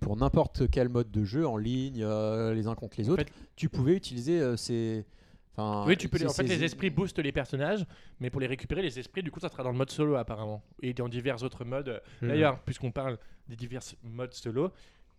pour 0.00 0.16
n'importe 0.16 0.70
quel 0.70 0.88
mode 0.88 1.10
de 1.10 1.24
jeu 1.24 1.44
en 1.46 1.56
ligne 1.56 2.02
euh, 2.04 2.54
les 2.54 2.66
uns 2.68 2.74
contre 2.76 2.96
les 3.00 3.08
En 3.08 3.14
autres 3.14 3.24
fait- 3.24 3.32
tu 3.56 3.68
pouvais 3.68 3.94
utiliser 3.96 4.56
ces. 4.56 5.04
enfin, 5.56 5.84
Oui, 5.88 5.96
tu 5.96 6.08
peux. 6.08 6.18
les- 6.18 6.26
En 6.26 6.32
fait, 6.32 6.44
les 6.44 6.62
esprits 6.62 6.88
boostent 6.90 7.18
les 7.18 7.32
personnages, 7.32 7.84
mais 8.20 8.30
pour 8.30 8.40
les 8.40 8.46
récupérer, 8.46 8.80
les 8.82 8.96
esprits, 9.00 9.24
du 9.24 9.32
coup, 9.32 9.40
ça 9.40 9.48
sera 9.48 9.64
dans 9.64 9.72
le 9.72 9.76
mode 9.76 9.90
solo 9.90 10.14
apparemment, 10.14 10.62
et 10.82 10.92
dans 10.94 11.08
divers 11.08 11.42
autres 11.42 11.64
modes. 11.64 12.00
Mhm. 12.22 12.28
D'ailleurs, 12.28 12.60
puisqu'on 12.60 12.92
parle 12.92 13.18
des 13.48 13.56
divers 13.56 13.82
modes 14.04 14.34
solo, 14.34 14.70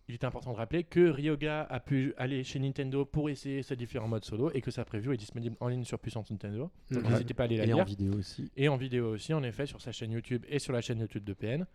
il 0.10 0.16
est 0.16 0.24
important 0.24 0.52
de 0.52 0.58
rappeler 0.58 0.84
que 0.84 1.08
Ryoga 1.10 1.62
a 1.70 1.80
pu 1.80 2.16
aller 2.18 2.44
chez 2.44 2.58
Nintendo 2.60 3.06
pour 3.06 3.30
essayer 3.30 3.62
ces 3.62 3.76
différents 3.76 4.08
modes 4.08 4.26
solo 4.26 4.50
et 4.56 4.62
que 4.62 4.72
sa 4.72 4.84
preview 4.84 5.14
est 5.14 5.18
disponible 5.18 5.56
en 5.60 5.68
ligne 5.68 5.84
sur 5.84 6.00
Puissance 6.00 6.32
Nintendo. 6.32 6.72
Donc 6.90 7.08
n'hésitez 7.08 7.36
pas 7.36 7.44
à 7.44 7.46
aller 7.46 7.58
la 7.58 7.66
Et 7.66 7.74
en 7.74 7.78
lire. 7.78 7.86
vidéo 7.86 8.14
aussi. 8.16 8.52
Et 8.58 8.68
en 8.70 8.76
vidéo 8.76 9.12
aussi, 9.12 9.36
en 9.36 9.44
effet, 9.44 9.68
sur 9.68 9.80
sa 9.82 9.92
chaîne 9.92 10.12
YouTube 10.12 10.44
et 10.50 10.58
sur 10.58 10.74
la 10.74 10.82
chaîne 10.82 11.00
YouTube 11.00 11.24
de 11.24 11.34
PN. 11.34 11.66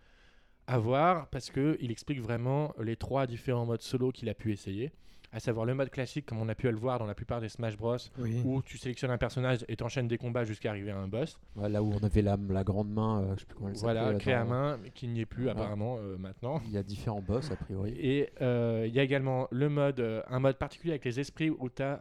À 0.67 0.79
voir, 0.79 1.29
parce 1.29 1.51
qu'il 1.51 1.91
explique 1.91 2.21
vraiment 2.21 2.75
les 2.83 2.97
trois 2.97 3.27
différents 3.29 3.67
modes 3.67 3.83
solo 3.83 4.11
qu'il 4.11 4.29
a 4.29 4.35
pu 4.35 4.51
essayer. 4.53 4.91
À 5.35 5.41
savoir 5.41 5.67
le 5.67 5.75
mode 5.75 5.91
classique, 5.91 6.27
comme 6.27 6.39
on 6.39 6.49
a 6.49 6.55
pu 6.55 6.71
le 6.71 6.77
voir 6.77 7.01
dans 7.01 7.07
la 7.07 7.15
plupart 7.17 7.41
des 7.41 7.49
Smash 7.49 7.77
Bros, 7.77 7.97
Oui. 8.21 8.41
où 8.45 8.63
tu 8.63 8.79
sélectionnes 8.79 9.11
un 9.11 9.19
personnage 9.19 9.65
et 9.67 9.75
t'enchaînes 9.75 10.07
des 10.07 10.17
combats 10.17 10.45
jusqu'à 10.45 10.71
arriver 10.71 10.93
à 10.93 10.97
un 10.99 11.09
boss. 11.09 11.41
Ouais, 11.57 11.69
là 11.69 11.83
où 11.83 11.93
on 11.93 11.99
avait 12.05 12.23
la, 12.23 12.39
la 12.51 12.63
grande 12.63 12.89
main, 12.93 13.21
euh, 13.23 13.35
je 13.35 13.41
sais 13.41 13.47
plus 13.47 13.57
comment 13.57 13.71
elle 13.71 13.77
Voilà, 13.79 14.15
créé 14.15 14.35
à 14.35 14.45
main, 14.45 14.79
qui 14.95 15.09
n'y 15.09 15.23
est 15.23 15.27
plus 15.27 15.49
apparemment 15.49 15.97
euh, 15.99 16.17
maintenant. 16.19 16.63
Il 16.67 16.71
y 16.71 16.77
a 16.79 16.85
différents 16.85 17.21
boss 17.21 17.51
a 17.51 17.57
priori. 17.57 17.95
Et 17.99 18.31
euh, 18.43 18.85
il 18.87 18.95
y 18.95 19.01
a 19.01 19.03
également 19.03 19.49
le 19.51 19.69
mode, 19.69 19.99
euh, 19.99 20.23
un 20.29 20.39
mode 20.39 20.57
particulier 20.57 20.93
avec 20.93 21.05
les 21.05 21.19
esprits 21.19 21.51
où 21.51 21.69
tu 21.69 21.83
as 21.83 21.99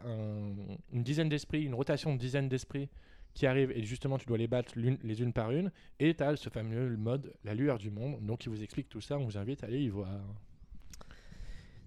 une 0.92 1.02
dizaine 1.02 1.28
d'esprits, 1.28 1.64
une 1.64 1.74
rotation 1.74 2.14
de 2.14 2.18
dizaines 2.20 2.48
d'esprits 2.48 2.88
qui 3.34 3.48
arrivent 3.48 3.72
et 3.72 3.82
justement 3.82 4.16
tu 4.16 4.26
dois 4.26 4.38
les 4.38 4.46
battre 4.46 4.74
l'une- 4.76 4.98
les 5.02 5.20
unes 5.20 5.32
par 5.32 5.50
une. 5.50 5.72
Et 5.98 6.14
tu 6.14 6.22
as 6.22 6.36
ce 6.36 6.50
fameux 6.50 6.96
mode, 6.96 7.34
la 7.42 7.54
lueur 7.54 7.78
du 7.78 7.90
monde. 7.90 8.24
Donc 8.24 8.46
il 8.46 8.50
vous 8.50 8.62
explique 8.62 8.88
tout 8.88 9.00
ça, 9.00 9.18
on 9.18 9.24
vous 9.24 9.36
invite 9.38 9.64
à 9.64 9.66
aller 9.66 9.80
y 9.80 9.88
voir. 9.88 10.08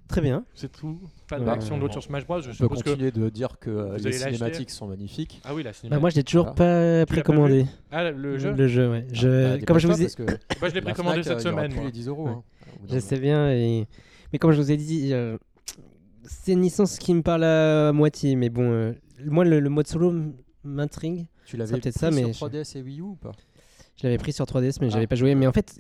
Très 0.08 0.22
bien. 0.22 0.46
C'est 0.54 0.72
tout. 0.72 1.00
Pas 1.30 1.38
de 1.38 1.44
Ouais. 1.44 1.50
réaction 1.52 1.78
d'autre 1.78 1.94
sur 1.94 2.04
Smash 2.04 2.26
Bros. 2.26 2.40
Je 2.40 2.48
On 2.48 2.52
peut 2.52 2.54
suppose 2.56 2.84
que. 2.84 2.90
continuer 2.92 3.12
de 3.12 3.30
dire 3.30 3.60
que 3.60 3.70
euh, 3.70 3.98
les 3.98 4.12
cinématiques 4.14 4.70
sont 4.70 4.88
magnifiques. 4.88 5.42
Ah 5.44 5.54
oui, 5.54 5.64
la 5.64 5.72
Bah, 5.72 5.74
cinématique. 5.74 6.02
moi, 6.02 6.10
je 6.12 6.16
l'ai 6.16 6.24
toujours 6.24 6.46
Voilà. 6.46 6.56
pas 6.56 6.66
Tu 6.66 7.00
l'as 7.00 7.06
pas 7.06 7.14
précommandé. 7.14 7.66
Ah, 7.92 8.10
le 8.12 8.38
jeu 8.38 8.54
Le 8.54 8.68
jeu, 8.68 8.90
ouais. 8.92 9.06
Je, 9.12 9.58
Bah, 9.60 9.66
comme 9.66 9.80
je 9.80 9.88
vous 9.88 10.02
ai, 10.02 10.08
Moi 10.18 10.38
je 10.62 10.66
l'ai 10.68 10.72
la 10.76 10.82
précommandé 10.82 11.24
cette 11.24 11.32
euh, 11.34 11.34
aura 11.34 11.42
semaine. 11.42 11.70
plus 11.72 11.76
moi. 11.78 11.86
les 11.88 11.92
10 11.92 12.08
euros. 12.08 12.26
Ouais. 12.26 12.32
hein. 12.32 12.44
Au 12.76 12.80
bout 12.80 12.88
d'un 12.88 12.88
Je 12.88 12.94
moment. 12.96 13.02
sais 13.08 13.20
bien, 13.20 13.52
et... 13.52 13.88
mais 14.32 14.40
comme 14.40 14.52
je 14.52 14.62
vous 14.62 14.72
ai 14.72 14.78
dit, 14.78 15.10
euh, 15.14 15.38
c'est 16.24 16.54
une 16.54 16.62
licence 16.62 16.98
qui 17.00 17.14
me 17.14 17.22
parle 17.22 17.44
à 17.44 17.92
moitié, 17.92 18.36
mais 18.36 18.50
bon, 18.50 18.72
euh, 18.72 18.94
moi 19.26 19.44
le, 19.46 19.60
le 19.60 19.70
mode 19.70 19.88
solo 19.88 20.12
m- 20.12 20.34
m'intrigue. 20.64 21.28
Tu 21.46 21.58
l'avais 21.58 21.72
peut-être 21.72 21.84
peut-être 21.84 21.94
ça, 22.00 22.12
ça, 22.12 22.16
mais 22.16 22.34
sur 22.34 22.48
3DS 22.48 22.78
et 22.78 22.82
Wii 22.82 23.00
U 23.00 23.02
ou 23.04 23.16
pas? 23.16 23.32
Je 24.00 24.04
l'avais 24.04 24.18
pris 24.18 24.32
sur 24.32 24.46
3DS, 24.46 24.78
mais 24.80 24.88
Ah. 24.88 24.90
j'avais 24.92 25.08
pas 25.08 25.16
joué. 25.16 25.34
Mais 25.34 25.48
en 25.48 25.52
fait, 25.52 25.76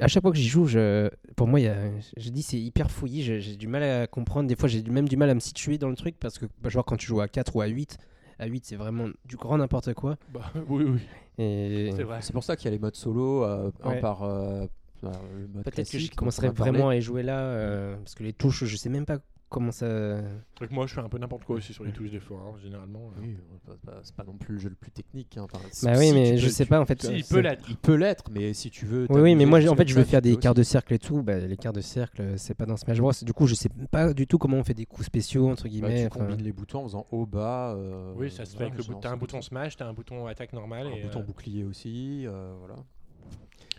à 0.00 0.08
chaque 0.08 0.22
fois 0.22 0.32
que 0.32 0.36
j'y 0.36 0.48
joue, 0.48 0.66
je, 0.66 1.08
pour 1.36 1.46
moi, 1.46 1.60
il 1.60 1.64
y 1.64 1.68
a, 1.68 1.76
je 2.16 2.30
dis 2.30 2.42
c'est 2.42 2.58
hyper 2.58 2.90
fouillis. 2.90 3.22
J'ai 3.22 3.56
du 3.56 3.68
mal 3.68 3.82
à 3.82 4.06
comprendre. 4.06 4.48
Des 4.48 4.56
fois, 4.56 4.68
j'ai 4.68 4.82
même 4.82 5.08
du 5.08 5.16
mal 5.16 5.30
à 5.30 5.34
me 5.34 5.40
situer 5.40 5.78
dans 5.78 5.88
le 5.88 5.96
truc 5.96 6.16
parce 6.18 6.38
que, 6.38 6.46
bah, 6.62 6.68
genre, 6.68 6.84
quand 6.84 6.96
tu 6.96 7.06
joues 7.06 7.20
à 7.20 7.28
4 7.28 7.54
ou 7.54 7.60
à 7.60 7.66
8, 7.66 7.98
à 8.40 8.46
8, 8.46 8.64
c'est 8.66 8.76
vraiment 8.76 9.08
du 9.24 9.36
grand 9.36 9.58
n'importe 9.58 9.94
quoi. 9.94 10.16
Bah, 10.34 10.40
oui, 10.68 10.84
oui, 10.84 11.00
Et 11.38 11.92
c'est 11.94 12.02
vrai. 12.02 12.18
C'est 12.22 12.32
pour 12.32 12.42
ça 12.44 12.56
qu'il 12.56 12.64
y 12.64 12.68
a 12.68 12.72
les 12.72 12.78
modes 12.80 12.96
solo, 12.96 13.44
euh, 13.44 13.70
un 13.84 13.96
par 14.00 14.24
euh, 14.24 14.66
le 15.02 15.08
mode 15.54 15.64
peut-être 15.64 15.90
que 15.90 15.98
je 15.98 16.10
commencerai 16.10 16.48
vraiment 16.50 16.88
à 16.88 16.96
y 16.96 17.00
jouer 17.02 17.22
là 17.22 17.38
euh, 17.38 17.96
parce 17.98 18.14
que 18.14 18.22
les 18.22 18.32
touches, 18.32 18.64
je 18.64 18.76
sais 18.76 18.88
même 18.90 19.06
pas 19.06 19.18
comment 19.50 19.70
ça. 19.72 19.86
C'est 19.86 20.58
vrai 20.58 20.68
que 20.68 20.72
moi, 20.74 20.86
je 20.86 20.94
fais 20.94 21.00
un 21.00 21.08
peu 21.10 21.18
n'importe 21.18 21.44
quoi 21.44 21.56
aussi 21.56 21.74
sur 21.74 21.84
les 21.84 21.92
touches 21.92 22.10
des 22.10 22.20
fois, 22.20 22.38
hein, 22.38 22.58
généralement. 22.62 23.10
euh. 23.18 23.20
Oui, 23.20 23.36
euh, 23.36 23.56
bah, 23.66 23.74
bah, 23.84 24.00
c'est 24.02 24.14
pas 24.14 24.24
non 24.24 24.38
plus 24.38 24.54
le 24.54 24.60
jeu 24.60 24.68
le 24.70 24.74
plus 24.76 24.90
technique. 24.90 25.36
hein. 25.36 25.42
Enfin, 25.52 25.58
Bah 25.82 25.92
oui, 25.98 26.08
tu 26.08 26.14
mais 26.14 26.30
peux- 26.32 26.36
je 26.38 26.48
sais 26.48 26.64
tu- 26.64 26.70
pas 26.70 26.80
en 26.80 26.86
fait. 26.86 27.02
Si, 27.02 27.12
il 27.12 27.24
peut 27.24 27.40
l'être. 27.40 27.66
Il 27.68 27.76
peut 27.76 27.94
l'être, 27.96 28.30
mais 28.30 28.54
si 28.54 28.70
tu 28.70 28.86
veux. 28.86 29.06
Oui, 29.10 29.20
oui, 29.20 29.34
mais 29.34 29.44
moi, 29.44 29.58
en 29.68 29.76
fait, 29.76 29.86
je 29.88 29.94
veux 29.94 30.04
faire 30.04 30.22
tu 30.22 30.28
des 30.28 30.34
peux 30.36 30.40
quarts 30.40 30.54
de 30.54 30.62
cercle 30.62 30.94
et 30.94 30.98
tout. 30.98 31.22
Bah, 31.22 31.36
les 31.38 31.56
quarts 31.56 31.72
de 31.74 31.80
cercle, 31.82 32.22
euh, 32.22 32.36
c'est 32.38 32.54
pas 32.54 32.64
dans 32.66 32.76
Smash 32.78 32.98
Bros. 33.00 33.12
Du 33.22 33.32
coup, 33.34 33.46
je 33.46 33.54
sais 33.54 33.68
pas 33.90 34.14
du 34.14 34.26
tout 34.26 34.38
comment 34.38 34.56
on 34.56 34.64
fait 34.64 34.72
des 34.74 34.86
coups 34.86 35.06
spéciaux 35.06 35.48
entre 35.50 35.64
Bah, 35.64 35.68
guillemets. 35.68 36.00
tu 36.08 36.16
enfin. 36.16 36.26
combines 36.26 36.42
les 36.44 36.52
boutons 36.52 36.80
en 36.80 36.84
faisant 36.84 37.06
haut, 37.10 37.26
bas. 37.26 37.74
euh, 37.74 38.14
Oui, 38.16 38.30
ça 38.30 38.44
se 38.46 38.56
fait 38.56 38.64
avec 38.64 38.76
le. 38.78 38.84
T'as 39.00 39.10
un 39.10 39.16
bouton 39.16 39.42
smash, 39.42 39.76
t'as 39.76 39.86
un 39.86 39.92
bouton 39.92 40.26
attaque 40.26 40.52
normale. 40.52 40.86
Un 40.86 41.02
bouton 41.06 41.20
bouclier 41.20 41.64
aussi. 41.64 42.24
voilà. 42.26 42.76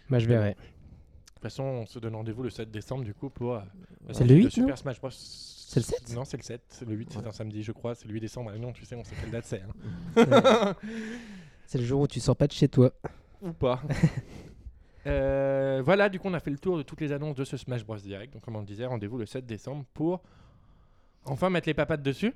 Bah, 0.09 0.19
je 0.19 0.27
verrai. 0.27 0.49
De 0.51 0.55
toute 1.35 1.43
façon, 1.43 1.63
on 1.63 1.85
se 1.87 1.97
donne 1.97 2.13
rendez-vous 2.15 2.43
le 2.43 2.49
7 2.51 2.69
décembre 2.69 3.03
du 3.03 3.13
coup 3.15 3.29
pour. 3.31 3.55
euh, 3.55 3.61
C'est 3.61 4.07
le 4.09 4.13
sortie 4.13 4.27
de 4.27 4.35
8, 4.35 4.43
non? 4.43 4.49
Super 4.51 4.77
Smash 4.77 4.99
Bros. 4.99 5.09
C'est 5.71 5.79
le 5.79 5.85
7 5.85 6.13
Non, 6.13 6.25
c'est 6.25 6.35
le 6.35 6.43
7. 6.43 6.61
C'est 6.67 6.85
le 6.85 6.93
8, 6.95 7.13
c'est 7.13 7.25
un 7.25 7.31
samedi, 7.31 7.63
je 7.63 7.71
crois. 7.71 7.95
C'est 7.95 8.05
le 8.05 8.13
8 8.13 8.19
décembre. 8.19 8.51
Ah 8.53 8.57
non, 8.57 8.73
tu 8.73 8.83
sais, 8.83 8.93
on 8.95 9.05
sait 9.05 9.15
quelle 9.21 9.31
date 9.31 9.45
c'est. 9.45 9.61
hein. 9.61 10.75
C'est 11.65 11.77
le 11.77 11.85
jour 11.85 12.01
où 12.01 12.07
tu 12.07 12.19
sors 12.19 12.35
pas 12.35 12.47
de 12.47 12.51
chez 12.51 12.67
toi. 12.67 12.91
Ou 13.41 13.53
pas. 13.53 13.81
Euh, 15.07 15.81
voilà, 15.83 16.09
du 16.09 16.19
coup, 16.19 16.27
on 16.27 16.33
a 16.35 16.39
fait 16.39 16.51
le 16.51 16.59
tour 16.59 16.77
de 16.77 16.83
toutes 16.83 17.01
les 17.01 17.11
annonces 17.11 17.35
de 17.35 17.43
ce 17.43 17.57
Smash 17.57 17.83
Bros. 17.83 17.97
Direct. 17.97 18.31
Donc, 18.33 18.43
comme 18.43 18.55
on 18.55 18.59
le 18.59 18.67
disait, 18.67 18.85
rendez-vous 18.85 19.17
le 19.17 19.25
7 19.25 19.47
décembre 19.47 19.83
pour 19.95 20.21
enfin 21.25 21.49
mettre 21.49 21.67
les 21.67 21.73
papates 21.73 22.03
dessus. 22.03 22.35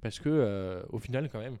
Parce 0.00 0.20
que, 0.20 0.28
euh, 0.28 0.84
au 0.90 1.00
final, 1.00 1.28
quand 1.28 1.40
même, 1.40 1.56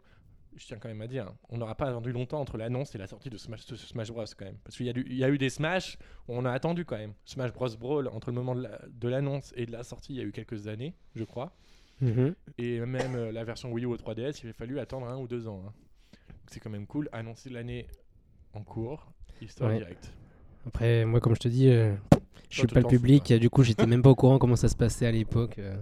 je 0.56 0.66
tiens 0.66 0.78
quand 0.78 0.88
même 0.88 1.00
à 1.02 1.06
dire, 1.06 1.26
hein, 1.26 1.34
on 1.50 1.58
n'aura 1.58 1.74
pas 1.74 1.86
attendu 1.88 2.12
longtemps 2.12 2.40
entre 2.40 2.56
l'annonce 2.56 2.94
et 2.94 2.98
la 2.98 3.06
sortie 3.06 3.30
de 3.30 3.36
Smash, 3.36 3.66
de 3.66 3.76
Smash 3.76 4.10
Bros. 4.10 4.24
quand 4.38 4.44
même. 4.44 4.56
Parce 4.64 4.76
qu'il 4.76 4.86
y, 4.86 4.90
a 4.90 5.28
y 5.28 5.32
eu 5.32 5.38
des 5.38 5.50
Smash 5.50 5.98
où 6.28 6.34
on 6.34 6.44
a 6.44 6.50
attendu 6.52 6.84
quand 6.84 6.96
même. 6.96 7.12
Smash 7.24 7.52
Bros. 7.52 7.68
Brawl, 7.78 8.08
entre 8.08 8.28
le 8.30 8.34
moment 8.34 8.54
de 8.54 8.62
la- 8.62 8.80
de 8.88 9.08
l'annonce 9.08 9.52
et 9.56 9.66
de 9.66 9.72
la 9.72 9.82
sortie, 9.82 10.14
il 10.14 10.16
y 10.18 10.20
a 10.20 10.24
eu 10.24 10.32
quelques 10.32 10.66
années, 10.68 10.94
je 11.14 11.24
crois. 11.24 11.52
Et 12.58 12.80
même 12.80 13.14
euh, 13.14 13.32
la 13.32 13.44
version 13.44 13.72
Wii 13.72 13.84
U 13.84 13.88
au 13.88 13.96
3DS, 13.96 14.40
il 14.44 14.50
a 14.50 14.52
fallu 14.52 14.78
attendre 14.78 15.06
un 15.06 15.16
ou 15.16 15.26
deux 15.26 15.48
ans. 15.48 15.62
hein. 15.66 15.72
C'est 16.48 16.60
quand 16.60 16.70
même 16.70 16.86
cool. 16.86 17.08
Annoncer 17.12 17.48
l'année 17.50 17.86
en 18.52 18.62
cours, 18.62 19.10
histoire 19.40 19.70
Ouais. 19.70 19.78
directe. 19.78 20.12
Après, 20.66 21.04
moi, 21.04 21.20
comme 21.20 21.34
je 21.34 21.40
te 21.40 21.48
dis, 21.48 21.68
euh, 21.68 21.94
je 22.50 22.58
suis 22.58 22.66
pas 22.66 22.80
le 22.80 22.82
fous, 22.82 22.88
public. 22.90 23.32
Du 23.34 23.48
coup, 23.50 23.62
j'étais 23.62 23.86
même 23.86 24.02
pas 24.02 24.10
au 24.10 24.14
courant 24.14 24.38
comment 24.38 24.56
ça 24.56 24.68
se 24.68 24.76
passait 24.76 25.06
à 25.06 25.10
l'époque. 25.12 25.58
euh. 25.58 25.76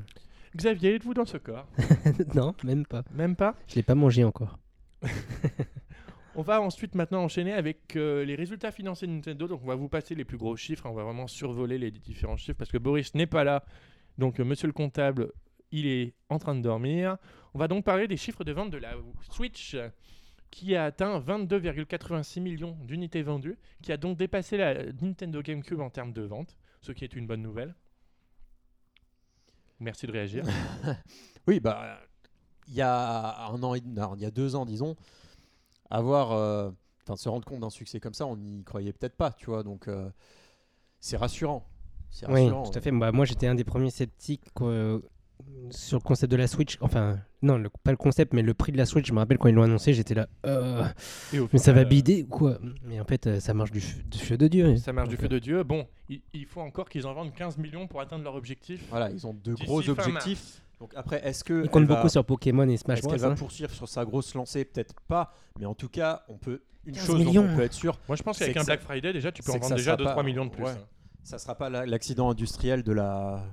Xavier, 0.54 0.96
êtes-vous 0.96 1.14
dans 1.14 1.24
ce 1.24 1.38
corps? 1.38 1.66
Non, 2.34 2.54
même 2.62 2.84
pas. 2.86 3.02
Même 3.12 3.34
pas? 3.36 3.56
Je 3.68 3.76
l'ai 3.76 3.82
pas 3.82 3.94
mangé 3.94 4.22
encore. 4.22 4.58
On 6.34 6.42
va 6.42 6.62
ensuite 6.62 6.94
maintenant 6.94 7.22
enchaîner 7.24 7.52
avec 7.52 7.94
euh, 7.96 8.24
les 8.24 8.34
résultats 8.34 8.72
financiers 8.72 9.06
de 9.06 9.12
Nintendo. 9.12 9.48
Donc 9.48 9.60
on 9.62 9.66
va 9.66 9.74
vous 9.74 9.88
passer 9.90 10.14
les 10.14 10.24
plus 10.24 10.38
gros 10.38 10.56
chiffres. 10.56 10.86
hein. 10.86 10.90
On 10.90 10.94
va 10.94 11.04
vraiment 11.04 11.26
survoler 11.26 11.76
les 11.76 11.90
différents 11.90 12.38
chiffres 12.38 12.56
parce 12.56 12.70
que 12.70 12.78
Boris 12.78 13.14
n'est 13.14 13.26
pas 13.26 13.44
là. 13.44 13.64
Donc 14.16 14.40
euh, 14.40 14.44
Monsieur 14.44 14.66
le 14.66 14.72
comptable, 14.72 15.30
il 15.72 15.86
est 15.86 16.14
en 16.30 16.38
train 16.38 16.54
de 16.54 16.62
dormir. 16.62 17.18
On 17.52 17.58
va 17.58 17.68
donc 17.68 17.84
parler 17.84 18.08
des 18.08 18.16
chiffres 18.16 18.44
de 18.44 18.52
vente 18.52 18.70
de 18.70 18.78
la 18.78 18.94
Switch 19.30 19.76
qui 20.50 20.74
a 20.74 20.84
atteint 20.84 21.18
22,86 21.20 22.40
millions 22.40 22.76
d'unités 22.82 23.22
vendues, 23.22 23.58
qui 23.82 23.92
a 23.92 23.96
donc 23.96 24.16
dépassé 24.18 24.56
la 24.56 24.92
Nintendo 25.00 25.42
GameCube 25.42 25.80
en 25.80 25.90
termes 25.90 26.12
de 26.12 26.22
vente, 26.22 26.56
ce 26.80 26.92
qui 26.92 27.04
est 27.04 27.14
une 27.14 27.26
bonne 27.26 27.42
nouvelle. 27.42 27.74
Merci 29.80 30.06
de 30.06 30.12
réagir. 30.12 30.44
Oui, 31.48 31.58
bah, 31.58 31.98
il 32.68 32.74
y 32.74 32.80
a 32.82 33.48
un 33.50 33.62
an, 33.62 33.74
et- 33.74 33.80
non, 33.80 34.14
il 34.16 34.22
y 34.22 34.26
a 34.26 34.30
deux 34.30 34.54
ans, 34.56 34.64
disons, 34.66 34.96
avoir, 35.90 36.32
euh, 36.32 36.70
enfin, 37.04 37.16
se 37.16 37.28
rendre 37.28 37.44
compte 37.44 37.60
d'un 37.60 37.70
succès 37.70 38.00
comme 38.00 38.14
ça, 38.14 38.26
on 38.26 38.36
n'y 38.36 38.62
croyait 38.64 38.92
peut-être 38.92 39.16
pas, 39.16 39.32
tu 39.32 39.46
vois. 39.46 39.62
Donc, 39.62 39.88
euh, 39.88 40.08
c'est 41.00 41.16
rassurant. 41.16 41.66
C'est 42.10 42.26
Oui, 42.28 42.42
rassurant. 42.44 42.62
tout 42.70 42.78
à 42.78 42.80
fait. 42.80 42.90
Bah, 42.92 43.12
moi, 43.12 43.24
j'étais 43.24 43.46
un 43.46 43.54
des 43.54 43.64
premiers 43.64 43.90
sceptiques 43.90 44.42
sur 45.70 45.98
le 45.98 46.02
concept 46.02 46.30
de 46.30 46.36
la 46.36 46.46
Switch. 46.46 46.78
Enfin, 46.80 47.18
non, 47.40 47.58
le- 47.58 47.68
pas 47.68 47.90
le 47.90 47.96
concept, 47.96 48.32
mais 48.32 48.42
le 48.42 48.54
prix 48.54 48.70
de 48.70 48.76
la 48.76 48.86
Switch. 48.86 49.06
Je 49.06 49.12
me 49.12 49.18
rappelle 49.18 49.38
quand 49.38 49.48
ils 49.48 49.54
l'ont 49.54 49.62
annoncé, 49.64 49.92
j'étais 49.92 50.14
là. 50.14 50.28
euh, 50.46 50.84
mais 51.52 51.58
ça 51.58 51.72
va 51.72 51.80
euh, 51.80 51.84
bider 51.84 52.22
ou 52.24 52.26
quoi? 52.28 52.58
Mais 52.84 53.00
en 53.00 53.04
fait, 53.04 53.26
euh, 53.26 53.40
ça 53.40 53.52
marche 53.54 53.70
du, 53.72 53.80
feu 53.80 54.36
de 54.36 54.46
Dieu. 54.46 54.76
Ça 54.76 54.92
marche 54.92 55.08
du 55.08 55.16
feu 55.16 55.28
de 55.28 55.38
Dieu. 55.38 55.62
Bon, 55.64 55.86
il, 56.08 56.20
il 56.32 56.46
faut 56.46 56.60
encore 56.60 56.88
qu'ils 56.88 57.06
en 57.06 57.14
vendent 57.14 57.34
15 57.34 57.58
millions 57.58 57.86
pour 57.88 58.00
atteindre 58.00 58.24
leur 58.24 58.34
objectif. 58.34 58.84
Voilà, 58.90 59.10
ils 59.10 59.26
ont 59.26 59.34
de 59.34 59.54
gros 59.54 59.88
objectifs. 59.88 60.62
Donc 60.82 60.92
après, 60.96 61.24
est-ce 61.24 61.44
que 61.44 61.62
Il 61.62 61.70
compte 61.70 61.84
va- 61.84 61.94
beaucoup 61.94 62.08
sur 62.08 62.24
Pokémon 62.24 62.68
et 62.68 62.76
Smash 62.76 62.98
Est-ce 62.98 63.06
Bros. 63.06 63.12
qu'elle 63.12 63.22
va 63.22 63.28
hein. 63.28 63.34
poursuivre 63.36 63.70
sur 63.70 63.88
sa 63.88 64.04
grosse 64.04 64.34
lancée? 64.34 64.64
Peut-être 64.64 65.00
pas, 65.02 65.32
mais 65.60 65.64
en 65.64 65.74
tout 65.74 65.88
cas, 65.88 66.24
on 66.28 66.38
peut 66.38 66.60
une 66.84 66.94
15 66.94 67.06
chose 67.06 67.24
dont 67.24 67.44
on 67.44 67.54
peut 67.56 67.62
être 67.62 67.72
sûr, 67.72 67.96
Moi, 68.08 68.16
je 68.16 68.22
pense 68.24 68.36
qu'avec 68.40 68.56
un 68.56 68.64
Black 68.64 68.80
Friday, 68.80 69.12
déjà, 69.12 69.30
tu 69.30 69.44
peux 69.44 69.52
en 69.52 69.58
vendre 69.58 69.76
déjà 69.76 69.92
sera 69.96 70.02
2-3 70.10 70.14
pas- 70.16 70.22
millions 70.24 70.44
de 70.44 70.50
plus. 70.50 70.64
ouais. 70.64 70.70
hein. 70.70 70.86
ça 71.22 71.38
sera 71.38 71.54
pas 71.54 71.70
la- 71.70 71.86
l'accident 71.86 72.30
industriel 72.30 72.82
de 72.82 72.90
la 72.92 73.44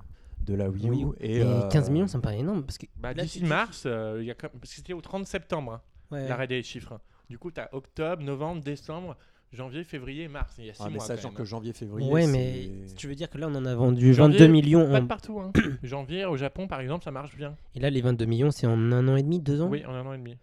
de 0.41 0.55
la 0.55 0.67
Wii 0.71 1.03
U. 1.03 1.07
Et, 1.19 1.43
euh, 1.43 1.67
15 1.69 1.91
millions, 1.91 2.07
ça 2.07 2.17
me 2.17 2.23
paraît 2.23 2.39
énorme. 2.39 2.63
Parce 2.63 2.79
que 2.79 2.87
Bah, 2.97 3.13
D'ici 3.13 3.43
mars, 3.45 3.83
euh, 3.85 4.23
y 4.23 4.31
a 4.31 4.35
parce 4.35 4.51
que 4.57 4.67
c'était 4.67 4.93
au 4.93 5.01
30 5.01 5.27
septembre, 5.27 5.73
hein, 5.73 5.81
Ouais. 6.09 6.27
l'arrêt 6.27 6.47
des 6.47 6.63
chiffres. 6.63 6.99
Du 7.29 7.37
coup, 7.37 7.51
tu 7.51 7.61
as 7.61 7.69
octobre, 7.75 8.23
novembre, 8.23 8.63
décembre, 8.63 9.15
janvier, 9.53 9.83
février, 9.83 10.27
mars. 10.27 10.55
Il 10.59 10.65
y 10.65 10.69
a 10.69 10.73
6 10.73 10.81
Ah, 10.83 10.89
mais 10.89 10.95
mois. 10.95 11.05
sachant 11.05 11.31
que 11.31 11.39
même, 11.39 11.45
janvier, 11.45 11.73
février. 11.73 12.11
Ouais, 12.11 12.27
mais 12.27 12.69
tu 12.95 13.07
veux 13.07 13.15
dire 13.15 13.29
que 13.29 13.37
là, 13.37 13.47
on 13.49 13.55
en 13.55 13.65
a 13.65 13.75
vendu 13.75 14.13
Janvier, 14.13 14.37
22 14.39 14.47
millions. 14.51 14.81
hein. 14.87 14.91
Pas 14.91 14.97
en- 14.97 15.01
de 15.01 15.07
partout. 15.07 15.39
hein. 15.39 15.51
janvier, 15.83 16.25
au 16.25 16.37
Japon, 16.37 16.67
par 16.67 16.79
exemple, 16.81 17.03
ça 17.03 17.11
marche 17.11 17.35
bien. 17.35 17.55
Et 17.75 17.79
là, 17.79 17.89
les 17.89 18.01
22 18.01 18.25
millions, 18.25 18.51
c'est 18.51 18.67
en 18.67 18.91
un 18.91 19.07
an 19.07 19.15
et 19.15 19.23
demi, 19.23 19.39
deux 19.39 19.61
ans? 19.61 19.67
Oui, 19.69 19.83
en 19.85 19.93
un 19.93 20.05
an 20.05 20.13
et 20.13 20.17
demi. 20.17 20.37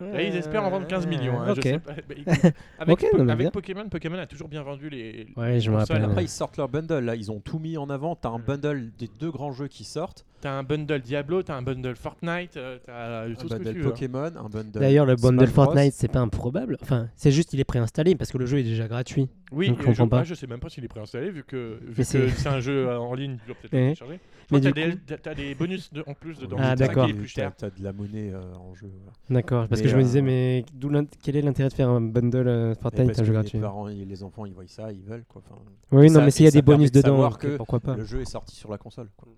Là, 0.00 0.22
ils 0.22 0.34
espèrent 0.34 0.64
en 0.64 0.70
vendre 0.70 0.88
15 0.88 1.06
millions. 1.06 1.40
hein, 1.40 1.46
je 1.54 1.60
Ok. 1.60 1.62
sais 1.62 1.78
pas. 1.78 1.92
Bah, 1.94 2.14
écoute, 2.16 2.26
avec 2.78 2.98
Po- 3.10 3.22
non. 3.22 3.50
Pokémon, 3.50 3.88
Pokémon 3.88 4.18
a 4.18 4.26
toujours 4.26 4.48
bien 4.48 4.62
vendu 4.62 4.90
les. 4.90 5.28
Ouais, 5.36 5.60
je 5.60 5.70
me 5.70 5.76
rappelle. 5.76 6.02
Après, 6.02 6.24
ils 6.24 6.28
sortent 6.28 6.56
leur 6.56 6.68
bundle. 6.68 6.98
Là, 7.04 7.14
ils 7.14 7.30
ont 7.30 7.38
tout 7.40 7.60
mis 7.60 7.76
en 7.78 7.88
avant. 7.88 8.16
T'as 8.16 8.30
un 8.30 8.40
bundle 8.40 8.90
des 8.98 9.08
deux 9.20 9.30
grands 9.30 9.52
jeux 9.52 9.68
qui 9.68 9.84
sortent. 9.84 10.26
T'as 10.44 10.52
un 10.58 10.62
bundle 10.62 11.00
Diablo, 11.00 11.42
t'as 11.42 11.56
un 11.56 11.62
bundle 11.62 11.96
Fortnite, 11.96 12.58
euh, 12.58 12.76
t'as 12.84 13.22
Un 13.22 13.32
tout 13.32 13.48
ce 13.48 13.54
que 13.54 13.62
tu 13.62 13.78
veux. 13.78 13.86
hein. 13.86 13.88
Pokémon, 13.88 14.24
un 14.36 14.48
bundle. 14.50 14.78
D'ailleurs, 14.78 15.06
le 15.06 15.16
bundle 15.16 15.38
Smash 15.46 15.52
Bros. 15.54 15.64
Fortnite, 15.64 15.94
c'est 15.94 16.08
pas 16.08 16.18
improbable. 16.20 16.76
Enfin, 16.82 17.08
c'est 17.16 17.30
juste 17.30 17.54
il 17.54 17.60
est 17.60 17.64
préinstallé 17.64 18.14
parce 18.14 18.30
que 18.30 18.36
le 18.36 18.44
jeu 18.44 18.58
est 18.58 18.62
déjà 18.62 18.86
gratuit. 18.86 19.30
Oui, 19.52 19.68
Donc, 19.68 19.80
je 19.80 19.86
comprends 19.86 20.06
pas. 20.06 20.16
moi, 20.16 20.24
je 20.24 20.34
sais 20.34 20.46
même 20.46 20.60
pas 20.60 20.68
s'il 20.68 20.84
est 20.84 20.88
préinstallé 20.88 21.30
vu 21.30 21.44
que 21.44 21.78
vu 21.80 21.88
Mais 21.88 21.94
que 21.94 22.02
c'est- 22.04 22.46
un 22.46 22.60
jeu 22.60 22.88
euh, 22.88 22.98
en 22.98 23.14
ligne, 23.14 23.38
tu 23.40 23.46
dois 23.46 23.54
peut-être 23.54 23.70
télécharger. 23.70 24.20
Mais 24.50 24.60
t'as 24.60 24.72
des, 24.72 24.96
t'as- 25.06 25.16
t'as 25.16 25.34
des 25.34 25.54
bonus 25.54 25.90
de- 25.94 26.04
en 26.06 26.12
plus 26.12 26.38
dedans. 26.38 26.56
Ah, 26.60 26.74
c'est 26.76 26.82
ça 26.82 26.88
d'accord. 26.88 27.06
qui 27.06 27.12
est 27.12 27.14
plus 27.14 27.26
cher. 27.28 27.50
T'as 27.56 27.70
t'as 27.70 27.78
de 27.78 27.82
la 27.82 27.94
monnaie 27.94 28.30
euh, 28.34 28.42
en 28.56 28.74
jeu. 28.74 28.90
D'accord, 29.30 29.66
parce 29.66 29.80
Mais, 29.80 29.84
que 29.86 29.90
je 29.90 29.96
me 29.96 30.02
euh, 30.02 30.04
disais, 30.04 30.20
mais 30.20 30.66
d'où 30.74 30.90
quel 31.22 31.36
est 31.36 31.40
l'intérêt 31.40 31.70
de 31.70 31.74
faire 31.74 31.88
un 31.88 32.02
bundle 32.02 32.48
euh, 32.48 32.72
Et 32.72 32.82
Fortnite, 32.82 33.06
parce 33.06 33.18
un 33.18 33.22
que 33.22 33.26
jeu 33.28 33.32
les 33.32 33.38
gratuit 33.38 33.60
parents 33.60 33.88
et 33.88 34.04
les 34.04 34.22
enfants, 34.22 34.44
ils 34.44 34.52
voient 34.52 34.64
ça, 34.66 34.92
ils 34.92 35.04
veulent. 35.04 35.24
Quoi. 35.26 35.40
Enfin, 35.48 35.58
Oui, 35.90 36.08
non, 36.08 36.18
ça- 36.18 36.24
mais 36.26 36.30
s'il 36.30 36.44
y 36.44 36.48
a 36.48 36.50
des 36.50 36.60
bonus 36.60 36.92
de 36.92 37.00
dedans, 37.00 37.30
que 37.30 37.56
pourquoi 37.56 37.80
pas 37.80 37.96
Le 37.96 38.04
jeu 38.04 38.20
est 38.20 38.26
sorti 38.30 38.54
sur 38.54 38.70
la 38.70 38.76
console. 38.76 39.08
quoi. 39.16 39.28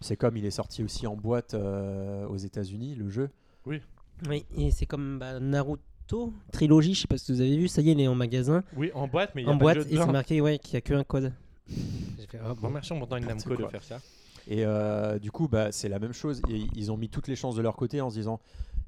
C'est 0.00 0.16
comme 0.16 0.36
il 0.36 0.44
est 0.44 0.50
sorti 0.50 0.82
aussi 0.82 1.06
en 1.06 1.16
boîte 1.16 1.54
euh, 1.54 2.26
aux 2.28 2.36
États-Unis, 2.36 2.94
le 2.94 3.08
jeu. 3.10 3.30
Oui, 3.66 4.44
et 4.56 4.70
c'est 4.70 4.86
comme 4.86 5.18
bah, 5.18 5.38
Naruto, 5.40 6.32
trilogie, 6.52 6.94
je 6.94 7.02
sais 7.02 7.06
pas 7.06 7.18
si 7.18 7.32
vous 7.32 7.40
avez 7.40 7.56
vu, 7.56 7.68
ça 7.68 7.82
y 7.82 7.90
est, 7.90 7.92
il 7.92 8.00
est 8.00 8.08
en 8.08 8.14
magasin, 8.14 8.64
Oui, 8.76 8.90
en 8.94 9.06
boîte, 9.06 9.32
mais 9.34 9.42
il 9.42 9.46
y 9.46 9.48
a 9.48 9.52
en 9.52 9.58
pas 9.58 9.64
boîte, 9.64 9.76
de 9.78 9.82
jeu 9.82 9.92
et 9.92 9.96
c'est 9.96 10.06
marqué 10.12 10.40
ouais, 10.40 10.58
qu'il 10.58 10.74
y 10.74 10.76
a 10.76 10.80
que 10.80 10.94
un 10.94 11.04
code. 11.04 11.32
J'ai 11.68 12.26
fait, 12.26 12.40
ah, 12.42 12.54
Bon, 12.60 12.70
merci, 12.70 12.92
on 12.92 12.96
à 12.96 13.18
une 13.18 13.26
N'importe 13.26 13.46
Namco 13.46 13.50
de 13.50 13.56
quoi. 13.56 13.70
faire 13.70 13.82
ça. 13.84 14.00
Et 14.48 14.64
euh, 14.64 15.18
du 15.18 15.30
coup, 15.30 15.46
bah, 15.46 15.70
c'est 15.72 15.88
la 15.88 15.98
même 15.98 16.14
chose. 16.14 16.40
Et 16.48 16.64
ils 16.74 16.90
ont 16.90 16.96
mis 16.96 17.10
toutes 17.10 17.28
les 17.28 17.36
chances 17.36 17.54
de 17.54 17.62
leur 17.62 17.76
côté 17.76 18.00
en 18.00 18.08
se 18.10 18.16
disant 18.16 18.40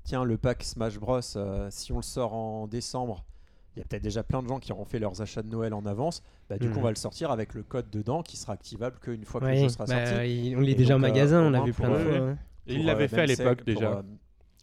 tiens, 0.05 0.25
le 0.25 0.39
pack 0.39 0.63
Smash 0.65 0.99
Bros, 0.99 1.21
euh, 1.37 1.69
si 1.71 1.93
on 1.93 1.97
le 1.97 2.03
sort 2.03 2.33
en 2.33 2.67
décembre, 2.67 3.25
il 3.77 3.79
y 3.79 3.83
a 3.83 3.85
peut-être 3.85 4.03
déjà 4.03 4.23
plein 4.23 4.43
de 4.43 4.49
gens 4.49 4.59
qui 4.59 4.73
auront 4.73 4.85
fait 4.85 4.99
leurs 4.99 5.21
achats 5.23 5.43
de 5.43 5.49
Noël 5.49 5.73
en 5.75 5.87
avance. 5.87 6.23
Bah, 6.49 6.59
du 6.59 6.67
coup, 6.69 6.75
Mhm. 6.75 6.79
on 6.81 6.83
va 6.83 6.91
le 6.91 6.97
sortir 6.97 7.31
avec 7.31 7.55
le 7.55 7.63
code 7.63 7.89
dedans 7.91 8.23
qui 8.23 8.37
sera 8.37 8.53
activable 8.53 8.99
qu'une 9.01 9.25
fois 9.25 9.41
que 9.41 9.47
le 9.47 9.53
Ouais, 9.53 9.59
jeu 9.59 9.69
sera 9.69 9.85
bah, 9.87 10.07
sorti. 10.07 10.29
il- 10.49 10.57
on 10.57 10.61
l'est 10.61 10.75
déjà 10.75 10.95
en 10.97 10.99
donc, 10.99 11.07
euh, 11.09 11.13
magasin, 11.13 11.43
on 11.45 11.51
l'a 11.51 11.61
vu 11.63 11.73
pour, 11.73 11.87
plein 11.87 11.99
de 11.99 12.05
fois. 12.05 12.35
il 12.67 12.85
l'avait 12.85 13.05
euh, 13.05 13.09
fait 13.09 13.21
à 13.21 13.27
l'époque 13.27 13.65
déjà. 13.65 13.91
Pour, 13.91 13.99
euh, 13.99 14.03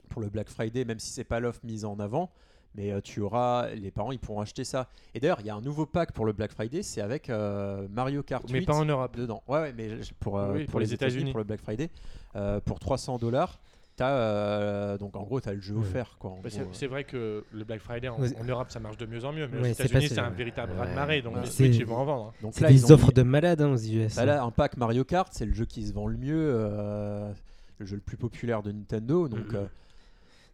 pour 0.09 0.21
le 0.21 0.29
Black 0.29 0.49
Friday, 0.49 0.83
même 0.85 0.99
si 0.99 1.11
c'est 1.11 1.23
pas 1.23 1.39
l'offre 1.39 1.61
mise 1.63 1.85
en 1.85 1.99
avant, 1.99 2.31
mais 2.75 2.91
euh, 2.91 3.01
tu 3.01 3.21
auras, 3.21 3.69
les 3.69 3.91
parents 3.91 4.11
ils 4.11 4.19
pourront 4.19 4.41
acheter 4.41 4.63
ça. 4.63 4.87
Et 5.15 5.19
d'ailleurs, 5.19 5.39
il 5.41 5.45
y 5.45 5.49
a 5.49 5.55
un 5.55 5.61
nouveau 5.61 5.85
pack 5.85 6.11
pour 6.11 6.25
le 6.25 6.33
Black 6.33 6.51
Friday, 6.51 6.83
c'est 6.83 7.01
avec 7.01 7.29
euh, 7.29 7.87
Mario 7.89 8.23
Kart 8.23 8.43
8 8.49 8.53
Mais 8.53 8.61
pas 8.65 8.75
en 8.75 8.85
Europe. 8.85 9.15
dedans. 9.15 9.41
Ouais, 9.47 9.59
ouais, 9.61 9.73
mais 9.75 9.89
pour, 10.19 10.37
euh, 10.37 10.53
Oui, 10.53 10.63
pour, 10.65 10.71
pour 10.71 10.79
les 10.81 10.87
les 10.87 10.93
États-Unis 10.93 11.13
États-Unis. 11.15 11.31
pour 11.31 11.39
le 11.39 11.43
Black 11.45 11.61
Friday, 11.61 11.89
euh, 12.35 12.59
pour 12.59 12.79
300 12.79 13.17
dollars. 13.19 13.59
T'as, 13.97 14.11
euh, 14.15 14.97
donc 14.97 15.15
en 15.17 15.23
gros, 15.23 15.41
tu 15.41 15.49
as 15.49 15.53
le 15.53 15.59
jeu 15.59 15.73
Ouais. 15.75 15.81
offert. 15.81 16.15
Quoi, 16.19 16.35
Bah, 16.41 16.49
c'est 16.71 16.87
vrai 16.87 17.03
que 17.03 17.43
le 17.51 17.63
Black 17.65 17.81
Friday 17.81 18.07
en, 18.07 18.19
Ouais. 18.21 18.29
en 18.39 18.43
Europe 18.45 18.71
ça 18.71 18.79
marche 18.79 18.95
de 18.97 19.05
mieux 19.05 19.25
en 19.25 19.33
mieux, 19.33 19.47
mais 19.51 19.59
Ouais, 19.59 19.71
aux 19.71 19.73
c'est 19.73 19.85
États-Unis 19.87 20.07
c'est 20.09 20.19
un 20.19 20.29
ouais. 20.29 20.35
véritable 20.35 20.71
Ouais. 20.73 20.79
raz-de-marée, 20.79 21.21
donc 21.21 21.35
Ouais. 21.35 21.41
les 21.41 21.47
C'est- 21.47 21.65
Switch 21.65 21.77
ils 21.77 21.85
vont 21.85 21.97
en 21.97 22.05
vendre. 22.05 22.25
hein. 22.27 22.33
Donc 22.41 22.53
C'est 22.53 22.61
là, 22.61 22.71
ils 22.71 22.79
des 22.81 22.91
offres 22.91 23.07
mis- 23.07 23.13
de 23.13 23.23
malades 23.23 23.61
hein, 23.61 23.71
aux 23.73 23.77
US. 23.77 24.15
Bah 24.15 24.25
là, 24.25 24.43
un 24.43 24.51
pack 24.51 24.77
Mario 24.77 25.03
Kart, 25.03 25.27
c'est 25.33 25.45
le 25.45 25.53
jeu 25.53 25.65
qui 25.65 25.85
se 25.85 25.93
vend 25.93 26.07
le 26.07 26.17
mieux, 26.17 26.33
euh, 26.55 27.31
le 27.79 27.85
jeu 27.85 27.95
le 27.95 28.01
plus 28.01 28.17
populaire 28.17 28.63
de 28.63 28.71
Nintendo. 28.71 29.27
Donc 29.27 29.49
Mhm. 29.49 29.55
euh, 29.55 29.65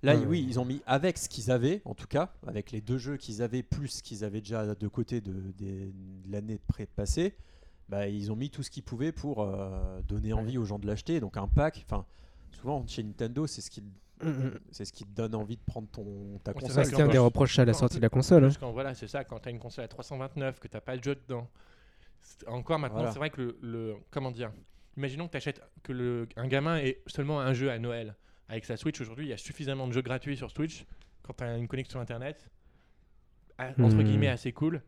là, 0.04 0.16
oui, 0.16 0.46
ils 0.48 0.60
ont 0.60 0.66
mis 0.66 0.82
avec 0.88 1.18
ce 1.18 1.28
qu'ils 1.30 1.52
avaient, 1.52 1.82
en 1.86 1.94
tout 1.96 2.08
cas, 2.08 2.30
avec 2.48 2.72
les 2.72 2.82
deux 2.82 2.98
jeux 2.98 3.18
qu'ils 3.18 3.42
avaient, 3.42 3.64
plus 3.64 3.90
ce 3.90 4.04
qu'ils 4.04 4.24
avaient 4.24 4.40
déjà 4.42 4.74
de 4.74 4.88
côté 4.88 5.20
de, 5.22 5.34
des- 5.58 5.92
de 6.26 6.32
l'année 6.32 6.60
pré 6.68 6.86
passée, 6.86 7.34
bah, 7.90 8.08
ils 8.08 8.32
ont 8.32 8.36
mis 8.38 8.50
tout 8.50 8.64
ce 8.64 8.72
qu'ils 8.72 8.84
pouvaient 8.84 9.12
pour 9.12 9.42
euh, 9.44 10.00
donner 10.08 10.32
envie 10.34 10.58
aux 10.58 10.64
gens 10.66 10.80
de 10.80 10.88
l'acheter. 10.88 11.20
Donc 11.20 11.36
un 11.36 11.48
pack, 11.48 11.84
enfin, 11.86 12.06
souvent 12.54 12.86
chez 12.88 13.04
Nintendo, 13.04 13.48
c'est 13.48 13.62
ce 13.62 13.70
qui 13.70 13.84
Mm, 14.22 14.30
mm. 14.30 14.60
c'est 14.72 14.86
ce 14.86 14.94
qui 14.94 15.04
te 15.04 15.10
donne 15.12 15.36
envie 15.36 15.58
de 15.58 15.62
prendre 15.66 15.88
ton, 15.90 16.40
ta 16.44 16.54
c'est 16.54 16.60
console. 16.62 16.92
qu'en 16.92 17.04
un 17.04 17.08
des 17.08 17.18
reproches 17.18 17.60
à 17.60 17.66
la 17.66 17.74
sortie 17.74 17.98
de 17.98 18.02
la 18.04 18.10
console. 18.10 18.46
hein. 18.46 18.50
Qu'en- 18.58 18.72
voilà, 18.72 18.94
c'est 18.94 19.08
ça, 19.08 19.26
quand 19.26 19.40
tu 19.40 19.50
as 19.50 19.52
une 19.52 19.60
console 19.60 19.84
à 19.84 19.88
329, 19.90 20.60
que 20.60 20.68
tu 20.70 20.80
pas 20.80 20.96
le 20.96 21.04
jeu 21.04 21.16
dedans. 21.16 21.50
c'est- 22.22 22.48
Encore 22.48 22.80
maintenant, 22.80 23.00
Voilà. 23.00 23.12
c'est 23.12 23.20
vrai 23.20 23.30
que 23.32 23.42
le, 23.42 23.58
le- 23.62 23.96
Comment 24.12 24.32
dire 24.32 24.52
Imaginons 24.96 25.26
que 25.26 25.32
tu 25.32 25.38
achètes. 25.38 25.62
Que 25.82 25.92
le, 25.92 26.30
un 26.38 26.48
gamin 26.48 26.78
ait 26.78 27.02
seulement 27.08 27.42
un 27.42 27.52
jeu 27.54 27.70
à 27.70 27.80
Noël. 27.80 28.16
Avec 28.48 28.64
sa 28.64 28.78
Switch, 28.78 29.02
aujourd'hui, 29.02 29.26
il 29.26 29.30
y 29.30 29.34
a 29.34 29.38
suffisamment 29.38 29.88
de 29.88 29.92
jeux 29.94 30.04
gratuits 30.04 30.38
sur 30.38 30.52
Switch. 30.52 30.86
Quand 31.24 31.34
tu 31.34 31.44
as 31.44 31.58
une 31.58 31.68
connexion 31.68 32.00
internet, 32.00 32.48
à- 33.58 33.70
entre 33.72 33.96
Hmm. 33.98 34.04
guillemets, 34.04 34.28
assez 34.30 34.54
cool. 34.54 34.82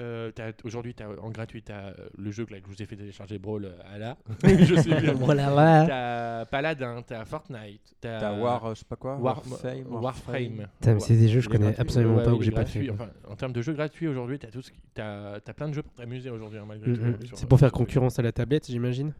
Euh, 0.00 0.30
t'as- 0.32 0.52
Aujourd'hui, 0.64 0.94
t'as- 0.94 1.08
en 1.20 1.30
gratuit, 1.30 1.62
tu 1.62 1.72
as 1.72 1.92
le 2.16 2.30
jeu 2.30 2.44
que, 2.46 2.52
là, 2.52 2.60
que 2.60 2.66
je 2.68 2.72
vous 2.72 2.82
ai 2.82 2.86
fait 2.86 2.94
télécharger 2.96 3.38
Brawl 3.38 3.64
euh, 3.64 3.72
à 3.92 3.98
la. 3.98 4.16
je 4.44 4.74
sais 4.76 4.94
bien. 5.00 5.12
Voilà, 5.14 5.50
là. 5.50 5.86
T'as 5.86 6.44
Paladin, 6.46 7.02
t'as 7.04 7.24
Fortnite, 7.24 7.96
t'as 8.00 8.20
T'as 8.20 8.38
War, 8.38 8.64
euh, 8.66 8.74
je 8.74 8.78
sais 8.80 8.84
pas 8.88 8.96
quoi, 8.96 9.16
War- 9.16 9.42
Warframe, 9.48 9.86
Warframe. 9.90 10.66
C'est 11.00 11.16
des 11.16 11.28
jeux 11.28 11.40
que 11.40 11.44
je 11.44 11.48
connais 11.48 11.78
absolument 11.80 12.16
Ouais, 12.18 12.24
pas 12.24 12.32
ou 12.32 12.38
que 12.38 12.44
j'ai 12.44 12.52
pas 12.52 12.64
fait. 12.64 12.88
Enfin, 12.90 13.08
en 13.28 13.34
termes 13.34 13.52
de 13.52 13.60
jeux 13.62 13.72
gratuits 13.72 14.06
aujourd'hui, 14.08 14.38
t'as 14.38 14.48
tout 14.48 14.62
ce 14.62 14.70
qui- 14.70 14.78
t'as 14.94 15.40
t'as 15.40 15.52
plein 15.52 15.68
de 15.68 15.74
jeux 15.74 15.82
pour 15.82 15.94
t'amuser 15.94 16.30
aujourd'hui 16.30 16.58
hein, 16.58 16.64
malgré 16.66 16.90
Mm, 16.90 16.94
tout. 16.96 17.02
mm. 17.02 17.16
C'est 17.34 17.48
pour 17.48 17.58
faire 17.58 17.72
concurrence 17.72 18.18
à 18.18 18.22
la 18.22 18.30
tablette, 18.32 18.66
j'imagine. 18.68 19.12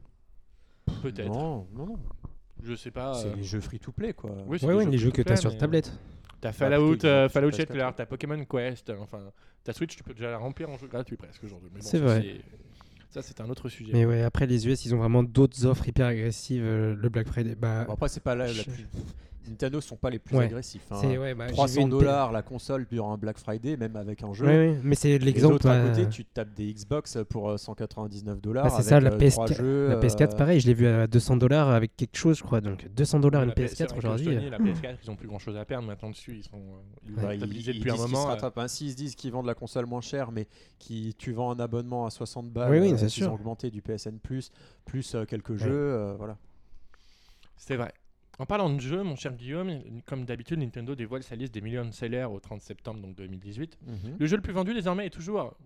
Peut-être. 1.03 1.29
Non, 1.29 1.67
non, 1.75 1.87
non. 1.87 1.99
Je 2.63 2.75
sais 2.75 2.91
pas. 2.91 3.15
C'est 3.15 3.29
euh, 3.29 3.35
les 3.37 3.43
jeux 3.45 3.61
free 3.61 3.79
to 3.79 3.93
play 3.93 4.13
quoi. 4.13 4.31
oui, 4.47 4.59
c'est 4.59 4.67
Ouais, 4.67 4.73
des 4.73 4.79
ouais, 4.85 4.91
les 4.91 4.99
jeux 4.99 5.11
que 5.11 5.23
free-to-play, 5.23 5.35
t'as 5.35 5.41
sur 5.41 5.57
tablette. 5.57 5.93
T'as 6.41 6.49
Bah, 6.49 6.53
Fallout, 6.53 7.05
euh, 7.05 7.27
ont 7.27 7.29
Fallout 7.29 7.51
PS4. 7.51 7.57
Shelter, 7.57 7.89
t'as 7.97 8.07
Pokémon 8.07 8.45
Quest. 8.45 8.91
euh, 8.91 8.97
Enfin, 9.01 9.19
ta 9.69 9.75
Switch, 9.75 9.97
tu 9.97 10.03
peux 10.03 10.15
déjà 10.15 10.31
la 10.31 10.39
remplir 10.39 10.71
en 10.71 10.79
jeu 10.79 10.87
gratuit 10.89 11.17
presque 11.17 11.45
aujourd'hui. 11.45 11.69
bon, 11.71 11.81
C'est 11.83 11.99
vrai. 11.99 12.41
Ça, 13.11 13.21
c'est 13.23 13.39
un 13.43 13.49
autre 13.51 13.69
sujet. 13.69 13.93
Mais 13.93 14.07
ouais, 14.07 14.23
après 14.23 14.47
les 14.47 14.67
US, 14.67 14.85
ils 14.87 14.95
ont 14.95 14.99
vraiment 14.99 15.23
d'autres 15.23 15.67
offres 15.67 15.87
hyper 15.87 16.07
agressives. 16.07 16.63
euh, 16.65 16.95
le 16.95 17.09
Black 17.11 17.27
Friday, 17.27 17.55
bah, 17.55 17.85
Bon, 17.85 17.93
après 17.93 18.09
c'est 18.09 18.23
pas 18.23 18.35
la, 18.35 18.47
la 18.47 18.53
Je- 18.53 18.63
plus 18.63 18.87
Nintendo 19.49 19.81
sont 19.81 19.97
pas 19.97 20.11
les 20.11 20.19
plus 20.19 20.37
Ouais. 20.37 20.45
agressifs. 20.45 20.87
hein. 20.91 21.01
ouais, 21.03 21.35
bah, 21.35 21.45
j'ai 21.47 21.51
vu 21.53 21.57
300 21.57 21.81
une 21.83 21.89
dollars 21.89 22.33
la 22.33 22.43
console 22.43 22.87
durant 22.91 23.13
un 23.13 23.17
Black 23.17 23.39
Friday, 23.39 23.77
même 23.77 23.97
avec 23.97 24.23
un 24.23 24.33
jeu. 24.33 24.47
Ouais, 24.47 24.57
ouais, 24.71 24.81
mais 24.83 24.95
c'est 24.95 25.19
l'exemple. 25.19 25.67
à 25.69 25.83
bah, 25.83 25.89
côté, 25.91 26.09
tu 26.09 26.25
te 26.25 26.33
tapes 26.35 26.55
des 26.55 26.73
Xbox 26.73 27.19
pour 27.29 27.51
euh, 27.51 27.57
199 27.57 28.41
dollars. 28.41 28.65
Bah, 28.65 28.71
c'est 28.77 28.83
ça, 28.83 29.01
la 29.01 29.11
PS4 29.11 29.55
Jeux, 29.55 29.89
La 29.89 29.97
PS4, 30.01 30.23
euh, 30.35 30.37
pareil, 30.37 30.61
je 30.61 30.67
l'ai 30.67 30.75
vu 30.75 30.87
à 30.87 31.07
200 31.07 31.37
dollars 31.37 31.69
avec 31.71 31.97
quelque 31.97 32.17
chose, 32.17 32.39
je 32.39 32.43
crois. 32.43 32.61
Donc 32.61 32.87
200 32.95 33.21
dollars 33.21 33.43
une 33.43 33.49
La 33.51 33.55
PS- 33.55 33.69
c'est 33.75 33.85
PS4 33.85 33.89
vrai 33.89 33.93
que 33.95 33.99
aujourd'hui. 34.07 34.37
Euh, 34.37 34.51
La 34.51 34.59
PS4, 34.59 34.97
ils 35.05 35.11
ont 35.11 35.17
plus 35.17 35.29
grand 35.29 35.39
chose 35.39 35.57
à 35.57 35.65
perdre 35.65 35.87
maintenant 35.87 36.11
dessus. 36.11 36.37
Ils 36.37 36.45
sont 36.45 36.57
euh, 36.59 37.07
ils 37.09 37.15
bah, 37.15 37.35
ils, 37.35 37.39
stabilisé 37.39 37.73
ils 37.73 37.79
depuis 37.79 37.91
un 37.91 37.97
moment. 37.97 38.25
euh, 38.25 38.29
rattrapent. 38.31 38.59
Hein, 38.59 38.69
S'ils 38.69 38.91
se 38.93 38.97
disent 38.97 39.15
qu'ils 39.15 39.33
vendent 39.33 39.47
la 39.47 39.55
console 39.55 39.87
moins 39.87 40.01
chère, 40.01 40.31
mais 40.33 40.47
qui 40.79 41.15
tu 41.19 41.33
vends 41.33 41.51
un 41.51 41.59
abonnement 41.61 42.07
à 42.07 42.11
60 42.11 42.51
balles, 42.51 42.71
Oui, 42.71 42.79
oui, 42.81 42.93
euh, 42.93 42.97
c'est 42.97 43.09
sûr. 43.09 43.31
ont 43.31 43.35
augmenté 43.35 43.71
du 43.71 43.83
PSN 43.83 44.19
plus, 44.23 44.51
plus 44.85 45.15
euh, 45.15 45.25
quelques 45.25 45.57
jeux, 45.57 45.69
euh, 45.71 46.15
voilà. 46.17 46.37
C'est 47.57 47.77
vrai. 47.77 47.93
En 48.39 48.47
parlant 48.47 48.71
de 48.71 48.81
jeux, 48.81 49.03
mon 49.03 49.17
cher 49.17 49.33
Guillaume, 49.35 49.81
comme 50.07 50.25
d'habitude, 50.25 50.61
Nintendo 50.61 50.95
dévoile 50.95 51.23
sa 51.25 51.35
liste 51.35 51.53
des 51.53 51.61
millions 51.61 51.85
de 51.85 51.91
sellers 51.91 52.25
au 52.25 52.39
30 52.39 52.61
septembre 52.63 53.01
donc 53.01 53.17
2018. 53.17 53.79
Le 54.19 54.27
jeu 54.27 54.37
le 54.37 54.43
plus 54.43 54.53
vendu 54.53 54.75
désormais 54.75 55.07
est 55.07 55.11
toujours, 55.11 55.57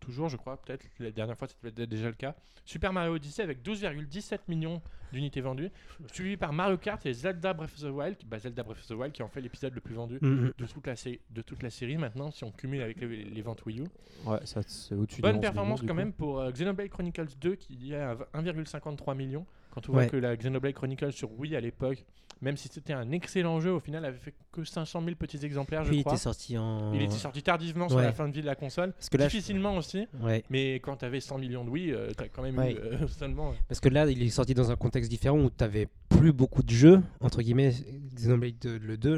toujours 0.00 0.28
je 0.28 0.36
crois, 0.36 0.60
peut-être, 0.60 0.84
la 0.98 1.12
dernière 1.12 1.36
fois 1.38 1.46
c'était 1.48 1.86
déjà 1.86 2.08
le 2.08 2.14
cas, 2.14 2.34
Super 2.64 2.92
Mario 2.92 3.14
Odyssey 3.14 3.42
avec 3.42 3.62
12,17 3.62 4.40
millions 4.48 4.82
d'unités 5.12 5.40
vendues, 5.40 5.70
suivi 6.12 6.36
par 6.36 6.52
Mario 6.52 6.76
Kart 6.76 7.06
et 7.06 7.12
Zelda 7.12 7.52
Breath 7.54 7.70
of 7.74 7.80
the 7.80 7.94
Wild, 7.94 8.16
qui- 8.16 8.26
bah, 8.26 8.40
Zelda 8.40 8.64
Breath 8.64 8.78
of 8.78 8.86
the 8.88 8.90
Wild 8.90 9.12
qui 9.12 9.22
en 9.22 9.28
fait 9.28 9.40
l'épisode 9.40 9.72
le 9.72 9.80
plus 9.80 9.94
vendu 9.94 10.18
mm, 10.20 10.26
mm. 10.26 10.52
de 10.58 10.66
toute, 10.66 10.86
la 10.88 10.94
de 11.30 11.42
toute 11.42 11.62
la 11.62 11.70
série 11.70 11.96
maintenant, 11.96 12.32
si 12.32 12.42
on 12.42 12.50
cumule 12.50 12.82
avec 12.82 13.00
les, 13.00 13.22
les 13.22 13.42
ventes 13.42 13.64
Wii 13.64 13.82
U. 13.82 13.84
Ouais, 14.24 14.44
ça 14.44 14.60
c'est 14.66 14.96
au-dessus. 14.96 15.22
des 15.22 15.22
Bonne 15.22 15.36
11 15.36 15.40
performance 15.42 15.82
quand 15.86 15.94
même 15.94 16.12
pour 16.12 16.40
euh, 16.40 16.50
Xenoblade 16.50 16.88
Chronicles 16.88 17.28
2 17.40 17.54
qui 17.54 17.92
est 17.92 17.96
à 17.96 18.16
1,53 18.34 19.16
millions. 19.16 19.46
Quand 19.76 19.90
on 19.90 19.92
Ouais. 19.92 20.04
voit 20.04 20.10
que 20.10 20.16
la 20.16 20.34
Xenoblade 20.34 20.72
Chronicles 20.72 21.12
sur 21.12 21.30
Wii 21.38 21.54
à 21.54 21.60
l'époque, 21.60 22.02
même 22.40 22.56
si 22.56 22.68
c'était 22.72 22.94
un 22.94 23.12
excellent 23.12 23.60
jeu, 23.60 23.72
au 23.72 23.78
final 23.78 24.06
avait 24.06 24.16
fait 24.16 24.32
que 24.52 24.64
500 24.64 25.02
000 25.04 25.16
petits 25.16 25.44
exemplaires, 25.44 25.84
je 25.84 25.92
il 25.92 26.00
crois. 26.00 26.14
était 26.14 26.22
sorti 26.22 26.56
en. 26.56 26.94
Il 26.94 27.02
était 27.02 27.12
sorti 27.12 27.42
tardivement 27.42 27.86
sur 27.90 27.98
la 27.98 28.12
fin 28.14 28.26
de 28.26 28.32
vie 28.32 28.40
de 28.40 28.46
la 28.46 28.54
console. 28.54 28.92
Parce 28.94 29.10
que 29.10 29.18
là, 29.18 29.28
je- 29.28 29.32
Difficilement 29.36 29.76
aussi, 29.76 30.06
ouais. 30.22 30.42
mais 30.48 30.76
quand 30.76 30.96
tu 30.96 31.04
avais 31.04 31.20
100 31.20 31.36
millions 31.36 31.62
de 31.62 31.68
Wii, 31.68 31.92
euh, 31.92 32.10
t'as 32.16 32.28
quand 32.28 32.40
même 32.42 32.56
eu 32.58 32.74
euh, 32.74 33.06
seulement. 33.08 33.52
Parce 33.68 33.80
que 33.80 33.90
là, 33.90 34.06
il 34.10 34.22
est 34.22 34.30
sorti 34.30 34.54
dans 34.54 34.70
un 34.70 34.76
contexte 34.76 35.10
différent 35.10 35.38
où 35.38 35.50
tu 35.50 35.62
avais 35.62 35.88
plus 36.08 36.32
beaucoup 36.32 36.62
de 36.62 36.70
jeux, 36.70 37.02
entre 37.20 37.42
guillemets, 37.42 37.72
Xenoblade 38.14 38.58
2, 38.58 38.78
le 38.78 38.96
2. 38.96 39.10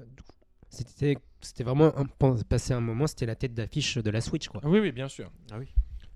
euh, 0.00 0.04
C'était 0.70 1.18
c'était 1.42 1.64
vraiment 1.64 1.92
un, 1.98 2.06
passé 2.48 2.72
un 2.72 2.80
moment, 2.80 3.06
c'était 3.06 3.26
la 3.26 3.34
tête 3.34 3.52
d'affiche 3.52 3.98
de 3.98 4.10
la 4.10 4.22
Switch 4.22 4.48
quoi. 4.48 4.60
Oui, 4.64 4.78
oui, 4.78 4.90
bien 4.92 5.08
sûr. 5.08 5.30
Ah 5.50 5.56
oui. 5.58 5.66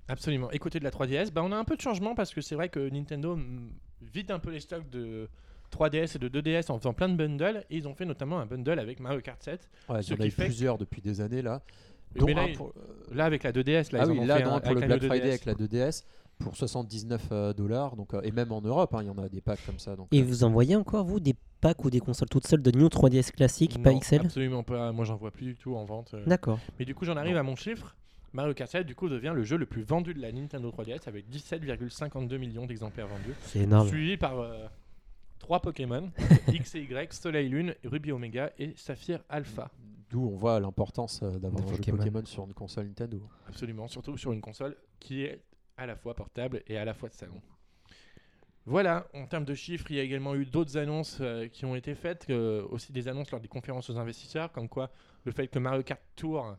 Absolument. 0.09 0.51
Et 0.53 0.59
côté 0.59 0.79
de 0.79 0.85
la 0.85 0.91
3DS, 0.91 1.31
bah, 1.33 1.43
on 1.45 1.53
a 1.53 1.57
un 1.57 1.65
peu 1.65 1.77
de 1.77 1.81
changement 1.81 2.15
parce 2.15 2.33
que 2.33 2.41
c'est 2.41 2.55
vrai 2.55 2.69
que 2.69 2.89
Nintendo 2.91 3.39
vide 4.01 4.31
un 4.31 4.39
peu 4.39 4.51
les 4.51 4.61
stocks 4.61 4.89
de 4.91 5.29
3DS 5.73 6.17
et 6.17 6.19
de 6.19 6.29
2DS 6.29 6.71
en 6.71 6.79
faisant 6.79 6.93
plein 6.93 7.09
de 7.09 7.17
bundles. 7.17 7.65
Et 7.71 7.77
ils 7.79 7.89
ont 7.89 7.95
fait 7.95 8.05
notamment 8.05 8.39
un 8.39 8.47
bundle 8.47 8.79
avec 8.79 9.01
Mario 9.01 9.21
Kart 9.21 9.43
7. 9.43 9.69
Ouais, 9.89 10.03
Ce 10.03 10.13
il 10.13 10.17
y 10.17 10.21
en 10.21 10.23
a 10.23 10.27
eu 10.27 10.31
fait- 10.31 10.45
plusieurs 10.45 10.79
depuis 10.79 11.03
des 11.03 11.21
années 11.21 11.43
là. 11.43 11.63
Mais 12.25 12.33
là, 12.35 12.47
pour- 12.57 12.69
euh, 12.77 13.15
Là, 13.15 13.25
avec 13.27 13.43
la 13.43 13.53
2DS, 13.53 13.93
là, 13.93 14.01
ah 14.03 14.05
ils 14.07 14.13
oui, 14.13 14.19
en 14.21 14.23
ont 14.23 14.27
là 14.27 14.37
fait 14.39 14.45
non, 14.45 14.55
un 14.55 14.61
pour 14.61 14.75
le 14.75 14.81
Black 14.81 15.01
Friday 15.03 15.19
2DS. 15.19 15.29
avec 15.29 15.45
la 15.45 15.55
2DS 15.55 16.05
pour 16.39 16.57
79 16.57 17.29
dollars. 17.57 17.97
Donc 17.97 18.15
euh, 18.15 18.21
et 18.23 18.31
même 18.31 18.53
en 18.53 18.61
Europe, 18.63 18.95
hein, 18.95 19.01
il 19.03 19.07
y 19.07 19.11
en 19.11 19.19
a 19.19 19.29
des 19.29 19.41
packs 19.41 19.65
comme 19.67 19.79
ça. 19.81 19.97
Donc 19.97 20.07
Et 20.13 20.21
euh, 20.21 20.25
vous 20.25 20.45
envoyez 20.45 20.77
encore, 20.77 21.05
vous, 21.05 21.19
des 21.21 21.35
packs 21.61 21.85
ou 21.85 21.91
des 21.91 22.01
consoles 22.01 22.29
toutes 22.29 22.47
seules 22.47 22.63
de 22.63 22.71
New 22.71 22.87
3DS 22.89 23.33
classique, 23.33 23.83
pas 23.83 23.93
XL 23.93 24.21
Absolument 24.21 24.63
pas. 24.63 24.93
Moi, 24.93 25.05
j'en 25.05 25.17
vois 25.17 25.31
plus 25.33 25.47
du 25.47 25.57
tout 25.57 25.75
en 25.75 25.85
vente. 25.85 26.15
euh. 26.15 26.25
D'accord. 26.27 26.59
Mais 26.79 26.85
du 26.85 26.95
coup, 26.95 27.05
j'en 27.05 27.17
arrive 27.17 27.37
à 27.37 27.43
mon 27.43 27.57
chiffre. 27.57 27.97
Mario 28.33 28.55
Kart 28.55 28.71
7, 28.71 28.87
du 28.87 28.95
coup, 28.95 29.09
devient 29.09 29.33
le 29.35 29.45
jeu 29.45 29.57
le 29.57 29.67
plus 29.67 29.83
vendu 29.83 30.13
de 30.15 30.21
la 30.21 30.33
Nintendo 30.33 30.71
3DS 30.71 31.09
avec 31.09 31.29
17,52 31.31 32.39
millions 32.39 32.67
d'exemplaires 32.67 33.09
vendus. 33.09 33.35
C'est 33.43 33.61
énorme. 33.61 33.89
Suivi 33.89 34.17
par 34.17 34.39
euh, 34.41 34.67
trois 35.39 35.61
Pokémon 35.61 36.11
X 36.49 36.75
et 36.75 36.81
Y, 36.81 37.13
Soleil 37.13 37.49
Lune, 37.49 37.75
Ruby 37.85 38.13
Omega 38.13 38.53
et 38.59 38.75
Saphir 38.77 39.23
Alpha. 39.29 39.71
D'où 40.11 40.29
on 40.29 40.37
voit 40.37 40.61
l'importance 40.61 41.21
euh, 41.23 41.39
d'avoir 41.39 41.63
Des 41.63 41.69
un 41.69 41.73
jeu 41.73 41.77
Pokémon. 41.79 41.99
Pokémon 41.99 42.25
sur 42.25 42.45
une 42.45 42.55
console 42.55 42.87
Nintendo. 42.87 43.23
Absolument, 43.49 43.89
surtout 43.89 44.17
sur 44.17 44.33
une 44.33 44.41
console 44.41 44.77
qui 45.01 45.23
est 45.23 45.43
à 45.77 45.87
la 45.87 45.97
fois 45.97 46.15
portable 46.15 46.63
et 46.67 46.77
à 46.77 46.85
la 46.85 46.95
fois 46.95 47.09
de 47.09 47.15
salon. 47.15 47.41
Voilà, 48.69 49.07
en 49.15 49.27
termes 49.27 49.45
de 49.45 49.55
chiffres, 49.55 49.87
il 49.91 49.97
y 49.97 50.01
a 50.01 50.03
également 50.03 50.35
eu 50.35 50.45
d'autres 50.45 50.77
annonces 50.77 51.19
euh, 51.21 51.47
qui 51.47 51.65
ont 51.65 51.77
été 51.77 51.95
faites, 51.95 52.27
euh, 52.31 52.67
aussi 52.71 52.93
des 52.93 53.07
annonces 53.07 53.31
lors 53.31 53.41
des 53.41 53.47
conférences 53.47 53.89
aux 53.91 53.97
investisseurs, 53.97 54.51
comme 54.51 54.69
quoi 54.69 54.91
le 55.25 55.31
fait 55.31 55.47
que 55.47 55.61
Mario 55.61 55.85
Kart 55.85 56.01
Tour 56.17 56.57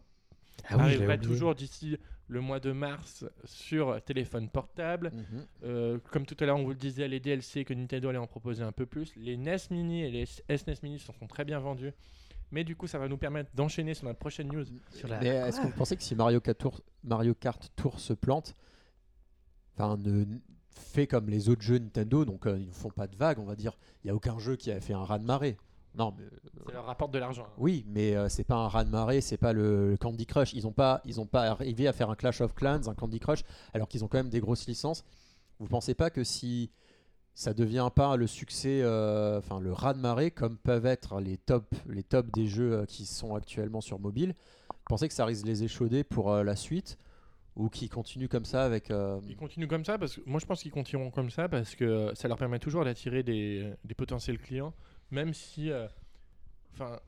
Ah 0.70 0.78
oui, 0.86 0.98
oublié. 0.98 1.17
toujours 1.20 1.56
d'ici 1.56 1.98
le 2.30 2.41
mois 2.41 2.60
de 2.60 2.72
mars 2.74 3.26
sur 3.46 4.02
téléphone 4.04 4.50
portable. 4.50 5.12
Mhm. 5.13 5.46
Euh, 5.63 5.98
comme 6.12 6.26
tout 6.26 6.36
à 6.39 6.46
l'heure, 6.46 6.58
on 6.58 6.63
vous 6.63 6.70
le 6.72 6.76
disait, 6.76 7.08
les 7.08 7.20
DLC 7.20 7.63
que 7.63 7.74
Nintendo 7.74 8.10
allait 8.10 8.17
en 8.17 8.28
proposer 8.28 8.63
un 8.63 8.72
peu 8.74 8.86
plus. 8.86 9.13
Les 9.15 9.38
NES 9.38 9.56
Mini 9.72 10.04
et 10.04 10.12
les 10.12 10.26
SNES 10.26 10.76
Mini 10.84 11.00
se 11.00 11.12
sont 11.13 11.28
très 11.28 11.46
bien 11.46 11.60
vendus. 11.60 11.93
Mais 12.52 12.63
du 12.63 12.76
coup, 12.76 12.88
ça 12.88 12.98
va 12.98 13.08
nous 13.08 13.17
permettre 13.17 13.50
d'enchaîner 13.56 13.93
sur 13.93 14.06
notre 14.06 14.20
prochaine 14.20 14.48
news. 14.48 14.63
Sur 14.91 15.08
la- 15.10 15.20
Mais 15.20 15.28
est-ce 15.28 15.60
que 15.62 15.65
vous 15.67 15.74
pensez 15.74 15.96
que 15.98 16.04
si 16.04 16.15
Mario 16.15 16.39
Kart 16.41 16.58
Tour, 16.58 16.82
Mario 17.04 17.34
Kart 17.34 17.72
Tour 17.76 18.00
se 18.00 18.13
plante, 18.13 18.56
enfin 19.76 19.98
ne 19.98 20.26
fait 20.70 21.08
comme 21.08 21.30
les 21.30 21.50
autres 21.50 21.62
jeux 21.63 21.78
Nintendo, 21.80 22.24
donc 22.26 22.46
euh, 22.46 22.58
ils 22.60 22.67
ne 22.67 22.74
font 22.74 22.89
pas 22.89 23.08
de 23.08 23.15
vagues, 23.15 23.39
on 23.39 23.46
va 23.46 23.56
dire, 23.56 23.78
il 24.04 24.08
y 24.08 24.10
a 24.10 24.15
aucun 24.15 24.38
jeu 24.39 24.56
qui 24.56 24.72
a 24.72 24.80
fait 24.80 24.93
un 24.93 25.04
raz 25.04 25.20
de 25.20 25.26
marée. 25.26 25.58
Non, 25.95 26.13
mais 26.17 26.26
Ça 26.67 26.73
leur 26.73 26.86
rapporte 26.86 27.12
de 27.12 27.19
l'argent. 27.19 27.47
Oui, 27.58 27.86
mais 27.88 28.15
euh, 28.15 28.30
c'est 28.30 28.43
pas 28.43 28.56
un 28.56 28.67
raz 28.67 28.84
de 28.86 28.89
marée, 28.91 29.21
c'est 29.21 29.38
pas 29.38 29.54
le, 29.54 29.89
le 29.91 29.97
Candy 29.97 30.26
Crush. 30.26 30.54
Ils 30.54 30.67
ont 30.67 30.71
pas, 30.71 31.02
ils 31.06 31.19
ont 31.19 31.26
pas 31.26 31.43
arrivé 31.43 31.88
à 31.88 31.93
faire 31.93 32.10
un 32.10 32.15
Clash 32.15 32.41
of 32.41 32.54
Clans, 32.54 32.88
un 32.88 32.93
Candy 32.93 33.19
Crush, 33.19 33.43
alors 33.73 33.88
qu'ils 33.88 34.04
ont 34.04 34.08
quand 34.08 34.17
même 34.19 34.30
des 34.30 34.39
grosses 34.39 34.67
licences. 34.67 35.04
Vous 35.60 35.67
pensez 35.67 35.95
pas 35.95 36.10
que 36.12 36.23
si 36.23 36.69
ça 37.34 37.54
devient 37.54 37.89
pas 37.95 38.15
le 38.15 38.28
succès, 38.28 38.82
euh, 38.82 39.39
enfin 39.39 39.60
le 39.60 39.71
raz 39.73 39.93
de 39.93 40.00
marée, 40.00 40.32
comme 40.32 40.58
peuvent 40.58 40.86
être 40.86 41.19
les 41.19 41.38
top, 41.38 41.65
les 41.88 42.04
tops 42.04 42.32
des 42.32 42.47
jeux 42.47 42.73
euh, 42.73 42.86
qui 42.86 43.06
sont 43.06 43.36
actuellement 43.36 43.82
sur 43.82 44.00
mobile, 44.00 44.36
vous 44.69 44.76
pensez 44.89 45.08
que 45.08 45.13
ça 45.13 45.26
risque 45.26 45.43
de 45.43 45.47
les 45.50 45.63
échauder 45.63 46.04
pour 46.04 46.32
euh, 46.32 46.43
la 46.43 46.56
suite? 46.56 46.97
Ou 47.56 47.69
qui 47.69 47.89
continuent 47.89 48.28
comme 48.28 48.45
ça 48.45 48.63
avec 48.63 48.91
euh, 48.91 49.19
Ils 49.28 49.36
continuent 49.36 49.67
comme 49.67 49.84
ça 49.84 49.97
parce 49.97 50.15
que 50.15 50.21
moi 50.28 50.39
je 50.39 50.45
pense 50.45 50.62
qu'ils 50.62 50.71
continueront 50.71 51.10
comme 51.10 51.32
ça 51.32 51.50
parce 51.50 51.73
que 51.73 52.12
ça 52.13 52.28
leur 52.28 52.38
permet 52.38 52.60
toujours 52.60 52.86
d'attirer 52.86 53.23
des, 53.23 53.73
des 53.84 53.95
potentiels 53.95 54.38
clients, 54.38 54.73
même 55.12 55.34
si, 55.34 55.72
euh, 55.72 55.88
enfin, 56.74 57.00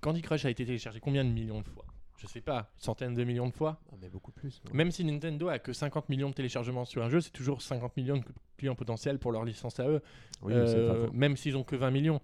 Candy 0.00 0.22
Crush 0.22 0.44
a 0.44 0.50
été 0.50 0.64
téléchargé 0.64 1.00
combien 1.00 1.24
de 1.24 1.30
millions 1.30 1.60
de 1.60 1.68
fois? 1.68 1.84
Je 2.16 2.26
sais 2.26 2.40
pas, 2.40 2.70
centaines 2.76 3.14
de 3.14 3.24
millions 3.24 3.48
de 3.48 3.52
fois. 3.54 3.80
Ah, 3.92 3.96
mais 4.00 4.08
beaucoup 4.08 4.30
plus. 4.32 4.62
ouais. 4.66 4.70
Même 4.72 4.90
si 4.90 5.04
Nintendo 5.04 5.48
a 5.48 5.58
que 5.58 5.72
50 5.72 6.08
millions 6.08 6.30
de 6.30 6.34
téléchargements 6.34 6.84
sur 6.84 7.02
un 7.02 7.10
jeu, 7.10 7.20
c'est 7.20 7.30
toujours 7.32 7.60
50 7.60 7.96
millions 7.96 8.16
de 8.16 8.24
clients 8.56 8.74
potentiels 8.76 9.18
pour 9.18 9.32
leur 9.32 9.44
licence 9.44 9.78
à 9.80 9.88
eux. 9.88 10.00
Oui, 10.42 10.54
Euh, 10.54 11.08
même 11.12 11.36
s'ils 11.36 11.56
ont 11.56 11.64
que 11.64 11.76
20 11.76 11.90
millions. 11.90 12.20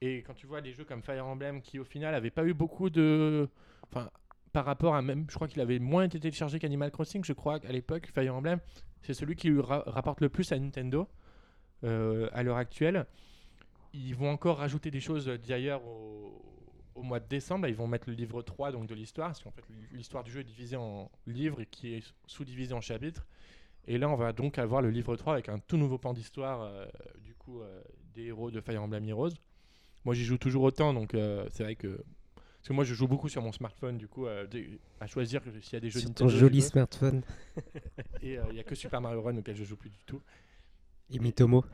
Et 0.00 0.18
quand 0.22 0.34
tu 0.34 0.46
vois 0.46 0.60
des 0.62 0.72
jeux 0.72 0.84
comme 0.84 1.02
Fire 1.02 1.26
Emblem 1.26 1.60
qui 1.60 1.78
au 1.78 1.84
final 1.84 2.14
avaient 2.14 2.30
pas 2.30 2.44
eu 2.44 2.54
beaucoup 2.54 2.88
de, 2.90 3.48
enfin 3.90 4.10
par 4.52 4.64
rapport 4.64 4.94
à 4.94 5.02
même, 5.02 5.26
je 5.28 5.34
crois 5.34 5.48
qu'il 5.48 5.60
avait 5.60 5.78
moins 5.78 6.04
été 6.04 6.18
téléchargé 6.20 6.58
qu'Animal 6.58 6.90
Crossing, 6.90 7.24
je 7.24 7.32
crois 7.32 7.60
qu'à 7.60 7.72
l'époque 7.72 8.10
Fire 8.14 8.34
Emblem, 8.34 8.58
c'est 9.02 9.14
celui 9.14 9.34
qui 9.36 9.48
lui 9.48 9.60
ra- 9.60 9.84
rapporte 9.86 10.20
le 10.20 10.28
plus 10.28 10.50
à 10.52 10.58
Nintendo 10.58 11.08
euh, 11.84 12.28
à 12.32 12.42
l'heure 12.42 12.56
actuelle. 12.56 13.06
Ils 13.94 14.14
vont 14.14 14.30
encore 14.30 14.58
rajouter 14.58 14.90
des 14.90 15.00
choses 15.00 15.26
d'ailleurs 15.46 15.84
au, 15.86 16.42
au 16.94 17.02
mois 17.02 17.20
de 17.20 17.26
décembre. 17.28 17.62
Là, 17.64 17.68
Ils 17.68 17.74
vont 17.74 17.86
mettre 17.86 18.08
le 18.08 18.14
livre 18.14 18.42
3 18.42 18.72
donc 18.72 18.86
de 18.86 18.94
l'histoire, 18.94 19.28
parce 19.28 19.42
qu'en 19.42 19.50
fait 19.50 19.64
l'histoire 19.92 20.24
du 20.24 20.30
jeu 20.30 20.40
est 20.40 20.44
divisée 20.44 20.76
en 20.76 21.10
livres 21.26 21.60
et 21.60 21.66
qui 21.66 21.94
est 21.94 22.14
sous-divisée 22.26 22.74
en 22.74 22.80
chapitres. 22.80 23.26
Et 23.86 23.98
là, 23.98 24.08
on 24.08 24.14
va 24.16 24.32
donc 24.32 24.58
avoir 24.58 24.80
le 24.80 24.90
livre 24.90 25.16
3 25.16 25.32
avec 25.34 25.48
un 25.48 25.58
tout 25.58 25.76
nouveau 25.76 25.98
pan 25.98 26.12
d'histoire 26.12 26.62
euh, 26.62 26.86
du 27.20 27.34
coup 27.34 27.60
euh, 27.60 27.82
des 28.14 28.26
héros 28.26 28.50
de 28.50 28.60
Fire 28.60 28.82
Emblem 28.82 29.04
Heroes. 29.08 29.30
Moi, 30.04 30.14
j'y 30.14 30.24
joue 30.24 30.38
toujours 30.38 30.62
autant, 30.62 30.94
donc 30.94 31.14
euh, 31.14 31.46
c'est 31.50 31.64
vrai 31.64 31.74
que 31.76 31.88
parce 32.36 32.68
que 32.68 32.72
moi, 32.74 32.84
je 32.84 32.94
joue 32.94 33.08
beaucoup 33.08 33.28
sur 33.28 33.42
mon 33.42 33.50
smartphone, 33.50 33.98
du 33.98 34.06
coup, 34.06 34.26
à 34.28 35.06
choisir 35.08 35.42
s'il 35.62 35.72
y 35.72 35.76
a 35.76 35.80
des 35.80 35.90
jeux 35.90 35.98
Sur 35.98 36.10
Nintendo. 36.10 36.30
ton 36.30 36.36
joli 36.38 36.62
smartphone. 36.62 37.22
Et 38.22 38.38
il 38.50 38.56
y 38.56 38.60
a 38.60 38.62
que 38.62 38.76
Super 38.76 39.00
Mario 39.00 39.20
Run 39.20 39.36
auquel 39.38 39.56
je 39.56 39.64
joue 39.64 39.74
plus 39.74 39.90
du 39.90 39.98
tout. 40.06 40.22
Et 41.10 41.18
Mitomo. 41.18 41.64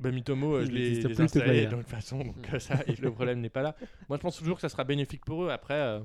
Bah, 0.00 0.10
Mitomo, 0.10 0.54
euh, 0.56 0.62
Il 0.62 0.66
je 0.68 0.72
l'ai 0.72 0.90
plus, 0.92 1.02
tout 1.02 1.08
de 1.08 1.68
toute 1.76 1.86
façon, 1.88 2.18
donc 2.24 2.36
euh, 2.54 2.58
ça, 2.58 2.76
et 2.86 2.94
le 2.96 3.10
problème 3.10 3.40
n'est 3.40 3.50
pas 3.50 3.62
là. 3.62 3.76
Moi, 4.08 4.16
je 4.16 4.22
pense 4.22 4.36
toujours 4.38 4.56
que 4.56 4.62
ça 4.62 4.68
sera 4.70 4.84
bénéfique 4.84 5.24
pour 5.24 5.44
eux. 5.44 5.50
Après, 5.50 5.74
euh, 5.74 6.00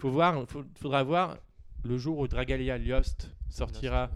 faut 0.00 0.10
voir, 0.10 0.44
faut- 0.48 0.64
faudra 0.80 1.02
voir 1.04 1.38
le 1.84 1.96
jour 1.98 2.18
où 2.18 2.26
Dragalia 2.26 2.78
Lost 2.78 3.30
sortira 3.48 4.10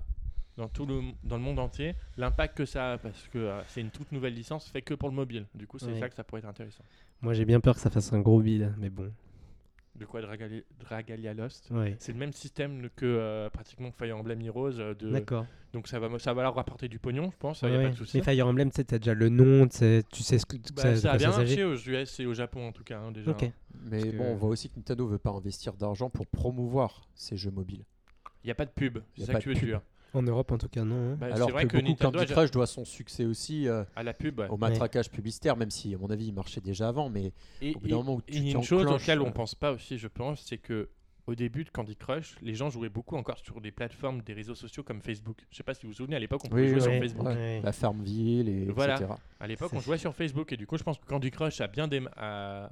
dans 0.56 0.68
tout 0.68 0.84
le, 0.84 1.00
dans 1.24 1.36
le 1.36 1.42
monde 1.42 1.58
entier, 1.60 1.94
l'impact 2.16 2.56
que 2.58 2.64
ça 2.66 2.92
a, 2.94 2.98
parce 2.98 3.28
que 3.28 3.38
euh, 3.38 3.60
c'est 3.68 3.80
une 3.80 3.90
toute 3.90 4.10
nouvelle 4.12 4.34
licence, 4.34 4.68
fait 4.68 4.82
que 4.82 4.94
pour 4.94 5.08
le 5.08 5.14
mobile. 5.14 5.46
Du 5.54 5.66
coup, 5.66 5.78
c'est 5.78 5.86
Ouais. 5.86 5.98
ça 6.00 6.08
que 6.08 6.14
ça 6.14 6.24
pourrait 6.24 6.40
être 6.40 6.48
intéressant. 6.48 6.84
Moi 7.22 7.32
j'ai 7.32 7.44
bien 7.44 7.60
peur 7.60 7.76
que 7.76 7.80
ça 7.80 7.88
fasse 7.90 8.12
un 8.12 8.20
gros 8.20 8.40
bide, 8.40 8.74
mais 8.78 8.90
bon. 8.90 9.12
De 9.94 10.06
quoi 10.06 10.22
Dragalia, 10.22 10.62
Dragalia 10.80 11.34
Lost 11.34 11.68
Ouais. 11.70 11.96
C'est 11.98 12.12
le 12.12 12.18
même 12.18 12.32
système 12.32 12.88
que 12.96 13.04
euh, 13.04 13.50
pratiquement 13.50 13.92
Fire 13.92 14.16
Emblem 14.16 14.40
Heroes. 14.40 14.78
euh, 14.80 14.94
de... 14.94 15.10
D'accord. 15.10 15.44
Donc 15.74 15.86
ça 15.86 15.98
va, 16.00 16.18
ça 16.18 16.32
va 16.32 16.42
leur 16.42 16.54
rapporter 16.54 16.88
du 16.88 16.98
pognon, 16.98 17.30
je 17.30 17.36
pense, 17.38 17.60
il 17.62 17.66
Ouais, 17.66 17.70
n'y 17.72 17.76
a 17.76 17.78
ouais. 17.80 17.84
pas 17.86 17.90
de 17.92 17.96
souci. 17.96 18.16
Mais 18.18 18.22
Fire 18.22 18.46
Emblem, 18.46 18.70
tu 18.70 18.76
sais, 18.76 18.84
t'as 18.84 18.98
déjà 18.98 19.12
le 19.14 19.28
nom, 19.28 19.68
tu 19.68 19.76
sais 19.76 20.02
tu 20.10 20.22
sais 20.22 20.38
ce 20.38 20.46
que 20.46 20.56
Bah, 20.74 20.82
ça, 20.82 20.90
de 20.92 20.96
ça 20.96 21.12
a 21.12 21.16
bien 21.18 21.30
marché 21.30 21.64
aux 21.64 21.76
US 21.76 22.20
et 22.20 22.26
au 22.26 22.32
Japon 22.34 22.66
en 22.68 22.72
tout 22.72 22.84
cas, 22.84 22.98
hein, 23.00 23.12
déjà. 23.12 23.30
Ok. 23.30 23.50
Mais 23.84 24.00
Parce 24.00 24.14
bon, 24.14 24.24
que- 24.24 24.30
on 24.30 24.34
voit 24.36 24.48
aussi 24.50 24.68
que 24.70 24.76
Nintendo 24.76 25.06
veut 25.06 25.18
pas 25.18 25.30
investir 25.30 25.74
d'argent 25.74 26.08
pour 26.10 26.26
promouvoir 26.26 27.08
ces 27.14 27.36
jeux 27.36 27.50
mobiles. 27.50 27.84
Il 28.44 28.46
n'y 28.46 28.50
a 28.50 28.54
pas 28.54 28.66
de 28.66 28.70
pub, 28.70 28.98
c'est 29.16 29.24
ça 29.26 29.32
pas 29.34 29.38
que 29.38 29.44
tu 29.44 29.54
de 29.54 29.60
veux 29.60 29.66
dire. 29.66 29.80
En 30.14 30.22
Europe 30.22 30.52
en 30.52 30.58
tout 30.58 30.68
cas, 30.68 30.84
non. 30.84 31.12
hein. 31.12 31.16
Bah, 31.18 31.26
Alors 31.32 31.46
c'est 31.48 31.52
vrai 31.52 31.62
que, 31.64 31.68
que, 31.68 31.76
beaucoup 31.78 31.88
Nintendo 31.88 32.18
Candy 32.18 32.30
a- 32.32 32.34
Crush 32.34 32.50
doit 32.50 32.66
son 32.66 32.84
succès 32.84 33.24
aussi 33.24 33.66
euh, 33.68 33.84
à 33.96 34.02
la 34.02 34.12
pub. 34.12 34.38
ouais. 34.40 34.48
au 34.48 34.56
matraquage 34.56 35.10
publicitaire, 35.10 35.56
même 35.56 35.70
si 35.70 35.94
à 35.94 35.98
mon 35.98 36.10
avis 36.10 36.26
il 36.26 36.32
marchait 36.34 36.60
déjà 36.60 36.88
avant. 36.88 37.08
Mais 37.08 37.32
Et 37.60 37.74
au 37.74 37.78
bout 37.80 37.88
d'un 37.88 37.94
et- 37.94 37.98
moment 37.98 38.14
où 38.16 38.20
et 38.28 38.32
tu 38.32 38.38
il 38.38 38.48
y 38.48 38.52
a 38.52 38.56
une 38.56 38.62
chose 38.62 38.86
auquel 38.86 39.20
on 39.20 39.28
euh, 39.28 39.30
pense 39.30 39.54
pas 39.54 39.72
aussi, 39.72 39.96
je 39.98 40.08
pense, 40.08 40.42
c'est 40.46 40.58
que 40.58 40.88
au 41.28 41.34
début 41.36 41.62
de 41.64 41.70
Candy 41.70 41.94
Crush, 41.96 42.34
les 42.42 42.54
gens 42.54 42.68
jouaient 42.68 42.88
beaucoup 42.88 43.16
encore 43.16 43.38
sur 43.38 43.60
des 43.60 43.70
plateformes 43.70 44.22
des 44.22 44.32
réseaux 44.32 44.56
sociaux 44.56 44.82
comme 44.82 45.00
Facebook. 45.00 45.38
Je 45.50 45.56
sais 45.56 45.62
pas 45.62 45.72
si 45.72 45.82
vous 45.86 45.92
vous 45.92 45.96
souvenez, 45.98 46.16
à 46.16 46.18
l'époque, 46.18 46.42
on 46.44 46.48
pouvait 46.48 46.62
Oui, 46.64 46.68
jouer 46.70 46.80
sur. 46.80 46.90
Facebook. 46.92 47.26
ouais, 47.28 47.60
la 47.62 47.72
Farmville 47.72 48.48
et 48.48 48.64
Voilà. 48.66 48.96
etc. 48.96 49.12
À 49.38 49.46
l'époque, 49.46 49.70
on 49.72 49.80
jouait 49.80 49.98
sur 49.98 50.14
Facebook 50.16 50.52
et 50.52 50.56
du 50.56 50.66
coup, 50.66 50.76
je 50.76 50.82
pense 50.82 50.98
que 50.98 51.06
Candy 51.06 51.30
Crush 51.30 51.60
a 51.60 51.68
bien 51.68 51.88
a- 52.16 52.68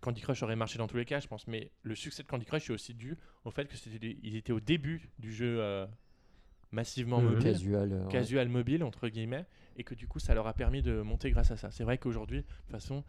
Candy 0.00 0.22
Crush 0.22 0.42
aurait 0.42 0.56
marché 0.56 0.78
dans 0.78 0.86
tous 0.88 0.96
les 0.96 1.04
cas, 1.04 1.20
je 1.20 1.28
pense. 1.28 1.46
Mais 1.46 1.70
le 1.82 1.94
succès 1.94 2.22
de 2.22 2.28
Candy 2.28 2.46
Crush 2.46 2.70
est 2.70 2.72
aussi 2.72 2.94
dû 2.94 3.18
au 3.44 3.50
fait 3.50 3.66
que 3.68 3.76
c'était 3.76 3.98
des- 3.98 4.18
ils 4.22 4.34
étaient 4.36 4.52
au 4.54 4.60
début 4.60 5.10
du 5.18 5.30
jeu 5.30 5.58
euh, 5.60 5.86
massivement 6.72 7.20
Mhm. 7.20 7.28
mobile. 7.30 7.42
Casual. 7.52 7.92
ouais. 7.92 8.08
casual 8.12 8.48
mobile 8.48 8.84
entre 8.84 9.08
guillemets 9.08 9.46
et 9.76 9.84
que 9.84 9.94
du 9.94 10.06
coup 10.06 10.18
ça 10.18 10.34
leur 10.34 10.46
a 10.46 10.52
permis 10.54 10.82
de 10.82 11.00
monter 11.02 11.30
grâce 11.30 11.50
à 11.50 11.56
ça. 11.56 11.70
C'est 11.70 11.84
vrai 11.84 11.98
qu'aujourd'hui, 11.98 12.38
de 12.38 12.42
toute 12.42 12.70
façon, 12.70 13.02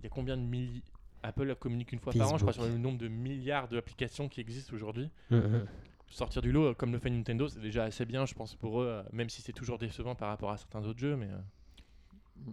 il 0.00 0.04
y 0.04 0.06
a 0.06 0.10
combien 0.10 0.36
de 0.36 0.42
milliers 0.42 0.82
Apple 1.22 1.54
communique 1.56 1.92
une 1.92 1.98
fois 1.98 2.12
par 2.12 2.32
an, 2.32 2.36
je 2.36 2.42
crois, 2.44 2.52
sur 2.52 2.62
le 2.64 2.76
nombre 2.78 2.98
de 2.98 3.08
milliards 3.08 3.66
d'applications 3.68 4.28
qui 4.28 4.40
existent 4.40 4.74
aujourd'hui. 4.74 5.10
Mhm. 5.30 5.66
Sortir 6.08 6.40
du 6.40 6.52
lot, 6.52 6.66
euh, 6.66 6.74
comme 6.74 6.92
le 6.92 7.00
fait 7.00 7.10
Nintendo, 7.10 7.48
c'est 7.48 7.58
déjà 7.58 7.82
assez 7.84 8.04
bien, 8.04 8.26
je 8.26 8.34
pense, 8.34 8.54
pour 8.54 8.80
eux, 8.80 8.86
euh, 8.86 9.02
même 9.12 9.28
si 9.28 9.42
c'est 9.42 9.52
toujours 9.52 9.76
décevant 9.78 10.14
par 10.14 10.28
rapport 10.28 10.52
à 10.52 10.56
certains 10.56 10.84
autres 10.84 11.00
jeux. 11.00 11.16
Mais 11.16 11.26
euh, 11.26 12.52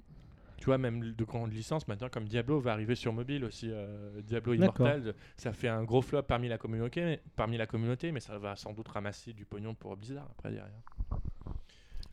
tu 0.63 0.67
vois, 0.67 0.77
même 0.77 1.11
de 1.13 1.23
grandes 1.25 1.51
licences 1.51 1.89
maintenant, 1.89 2.07
comme 2.07 2.23
Diablo, 2.23 2.57
va 2.61 2.71
arriver 2.71 2.95
sur 2.95 3.11
mobile 3.11 3.43
aussi. 3.43 3.67
euh, 3.69 4.21
Diablo. 4.21 4.53
Immortal, 4.53 5.13
ça 5.35 5.51
fait 5.51 5.67
un 5.67 5.83
gros 5.83 6.01
flop 6.01 6.23
parmi 6.23 6.47
la 6.47 6.57
communauté, 6.57 7.19
parmi 7.35 7.57
la 7.57 7.67
communauté, 7.67 8.13
mais 8.13 8.21
ça 8.21 8.37
va 8.37 8.55
sans 8.55 8.71
doute 8.71 8.87
ramasser 8.87 9.33
du 9.33 9.43
pognon 9.43 9.75
pour 9.75 9.97
Blizzard 9.97 10.25
après 10.31 10.51
derrière. 10.51 10.71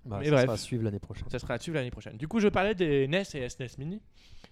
Bah, 0.05 0.17
Mais 0.19 0.25
ça 0.25 0.31
bref. 0.33 0.43
sera 0.47 0.53
à 0.55 0.57
suivre 0.57 0.83
l'année 0.83 0.99
prochaine. 0.99 1.29
Ça 1.31 1.39
sera 1.39 1.55
à 1.55 1.59
suivre 1.61 1.77
l'année 1.77 1.93
prochaine. 1.93 2.17
Du 2.17 2.27
coup, 2.27 2.41
je 2.41 2.49
parlais 2.49 2.75
des 2.75 3.07
NES 3.07 3.23
et 3.35 3.49
SNES 3.49 3.69
Mini 3.79 4.03